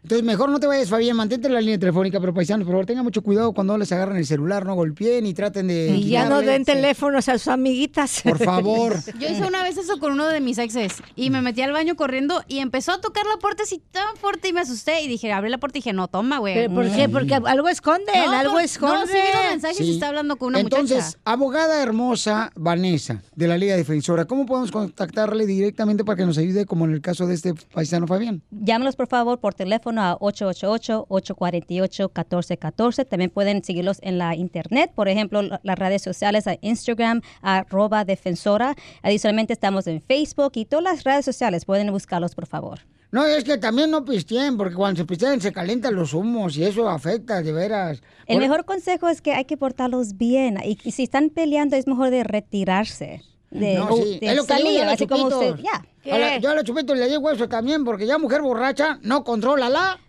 Entonces, 0.03 0.23
mejor 0.25 0.49
no 0.49 0.59
te 0.59 0.67
vayas, 0.67 0.89
Fabián, 0.89 1.15
mantente 1.15 1.47
en 1.47 1.53
la 1.53 1.61
línea 1.61 1.79
telefónica, 1.79 2.19
pero 2.19 2.33
paisanos, 2.33 2.65
por 2.65 2.73
favor, 2.73 2.85
tengan 2.85 3.05
mucho 3.05 3.21
cuidado 3.21 3.53
cuando 3.53 3.77
les 3.77 3.89
agarran 3.93 4.17
el 4.17 4.25
celular, 4.25 4.65
no 4.65 4.75
golpeen 4.75 5.25
y 5.25 5.33
traten 5.33 5.67
de... 5.69 5.95
Y 5.95 6.09
ya 6.09 6.27
no 6.27 6.41
den 6.41 6.65
teléfonos 6.65 7.29
a 7.29 7.37
sus 7.37 7.47
amiguitas. 7.47 8.21
Por 8.21 8.37
favor. 8.37 8.95
Yo 9.19 9.29
hice 9.29 9.43
una 9.47 9.63
vez 9.63 9.77
eso 9.77 9.97
con 9.99 10.11
uno 10.11 10.27
de 10.27 10.41
mis 10.41 10.57
exes 10.57 11.01
y 11.15 11.29
me 11.29 11.41
metí 11.41 11.61
al 11.61 11.71
baño 11.71 11.95
corriendo 11.95 12.43
y 12.49 12.59
empezó 12.59 12.91
a 12.91 12.99
tocar 12.99 13.25
la 13.25 13.37
puerta 13.39 13.63
así 13.63 13.81
tan 13.91 14.17
fuerte 14.17 14.49
y 14.49 14.53
me 14.53 14.59
asusté 14.59 15.01
y 15.03 15.07
dije, 15.07 15.31
abrí 15.31 15.49
la 15.49 15.57
puerta 15.57 15.77
y 15.77 15.79
dije, 15.79 15.93
no, 15.93 16.09
toma, 16.09 16.39
güey. 16.39 16.53
¿Pero 16.53 16.73
por 16.73 16.91
qué? 16.91 17.07
Porque 17.07 17.35
algo 17.35 17.69
esconden, 17.69 18.25
No, 18.25 18.31
algo 18.33 18.59
esconden. 18.59 18.99
No, 19.01 19.07
sí 19.07 19.49
mensajes 19.51 19.79
y 19.79 19.83
Sí. 19.85 19.91
está 19.93 20.09
hablando 20.09 20.35
con 20.35 20.49
una 20.49 20.59
Entonces, 20.59 20.97
muchacha. 20.97 21.17
abogada 21.23 21.81
hermosa 21.81 22.51
Vanessa, 22.55 23.21
de 23.35 23.47
la 23.47 23.57
Liga 23.57 23.77
Defensora, 23.77 24.25
¿cómo 24.25 24.45
podemos 24.45 24.69
contactarle 24.71 25.45
directamente 25.45 26.03
para 26.03 26.17
que 26.17 26.25
nos 26.25 26.37
ayude, 26.37 26.65
como 26.65 26.83
en 26.85 26.91
el 26.91 26.99
caso 27.01 27.25
de 27.25 27.35
este 27.35 27.53
paisano 27.73 28.05
Fabián? 28.05 28.41
Llámanos 28.51 28.97
por 28.97 29.07
favor 29.07 29.39
por 29.39 29.53
teléfono 29.53 29.92
a 29.99 30.17
888-848-1414. 30.19 33.05
También 33.07 33.29
pueden 33.29 33.63
seguirlos 33.63 33.99
en 34.01 34.17
la 34.17 34.35
internet, 34.35 34.91
por 34.95 35.07
ejemplo, 35.07 35.41
la- 35.41 35.59
las 35.63 35.77
redes 35.79 36.01
sociales 36.01 36.47
a 36.47 36.57
Instagram, 36.61 37.21
arroba 37.41 38.05
defensora. 38.05 38.75
Adicionalmente 39.01 39.53
estamos 39.53 39.87
en 39.87 40.01
Facebook 40.01 40.51
y 40.55 40.65
todas 40.65 40.83
las 40.83 41.03
redes 41.03 41.25
sociales. 41.25 41.65
Pueden 41.65 41.91
buscarlos 41.91 42.35
por 42.35 42.45
favor. 42.47 42.79
No, 43.11 43.25
es 43.25 43.43
que 43.43 43.57
también 43.59 43.91
no 43.91 44.03
pisteen, 44.05 44.57
porque 44.57 44.73
cuando 44.73 44.97
se 45.01 45.05
pisteen 45.05 45.39
se 45.39 45.53
calientan 45.53 45.93
los 45.95 46.15
humos 46.15 46.57
y 46.57 46.63
eso 46.63 46.89
afecta, 46.89 47.43
de 47.43 47.51
veras. 47.51 48.01
El 48.25 48.37
Por- 48.37 48.41
mejor 48.41 48.65
consejo 48.65 49.07
es 49.07 49.21
que 49.21 49.33
hay 49.33 49.45
que 49.45 49.55
portarlos 49.55 50.17
bien 50.17 50.57
y, 50.63 50.79
y 50.83 50.91
si 50.91 51.03
están 51.03 51.29
peleando 51.29 51.75
es 51.75 51.85
mejor 51.85 52.09
de 52.09 52.23
retirarse. 52.23 53.21
De, 53.51 53.75
No, 53.75 53.95
sí. 53.95 54.17
de 54.19 54.41
salir, 54.41 54.81
así 54.81 55.05
como 55.05 55.27
usted. 55.27 55.57
Ya. 55.57 55.85
A 56.11 56.17
la- 56.17 56.37
yo 56.37 56.49
a 56.51 56.55
los 56.55 56.63
chupitos 56.63 56.97
le 56.97 57.07
digo 57.07 57.29
eso 57.31 57.47
también, 57.47 57.83
porque 57.85 58.05
ya 58.05 58.17
mujer 58.17 58.41
borracha 58.41 58.97
no 59.01 59.23
controla 59.23 59.69
la... 59.69 59.99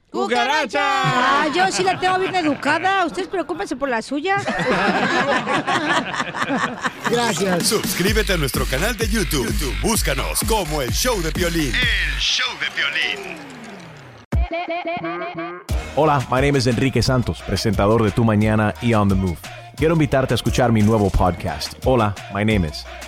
Ah, 0.76 1.46
yo 1.52 1.66
sí 1.72 1.82
la 1.82 1.98
tengo 1.98 2.18
bien 2.20 2.34
educada. 2.36 3.04
Ustedes 3.04 3.26
preocúpense 3.26 3.74
por 3.74 3.88
la 3.88 4.00
suya. 4.00 4.36
Gracias. 7.10 7.66
Suscríbete 7.66 8.32
a 8.32 8.36
nuestro 8.36 8.64
canal 8.66 8.96
de 8.96 9.08
YouTube. 9.08 9.44
YouTube, 9.46 9.74
Búscanos 9.82 10.38
como 10.48 10.82
El 10.82 10.92
Show 10.92 11.20
de 11.20 11.32
Piolín. 11.32 11.72
El 11.74 12.20
show 12.20 12.46
de 12.60 12.66
violín. 12.76 13.38
Hola, 15.96 16.20
my 16.30 16.40
name 16.40 16.58
is 16.58 16.66
Enrique 16.68 17.02
Santos, 17.02 17.42
presentador 17.42 18.02
de 18.04 18.10
Tu 18.12 18.22
Mañana 18.24 18.72
y 18.82 18.94
On 18.94 19.08
the 19.08 19.14
Move. 19.16 19.38
Quiero 19.76 19.94
invitarte 19.94 20.34
a 20.34 20.36
escuchar 20.36 20.70
mi 20.70 20.82
nuevo 20.82 21.10
podcast, 21.10 21.74
Hola, 21.84 22.14
my 22.32 22.44
name 22.44 22.68
is, 22.68 22.84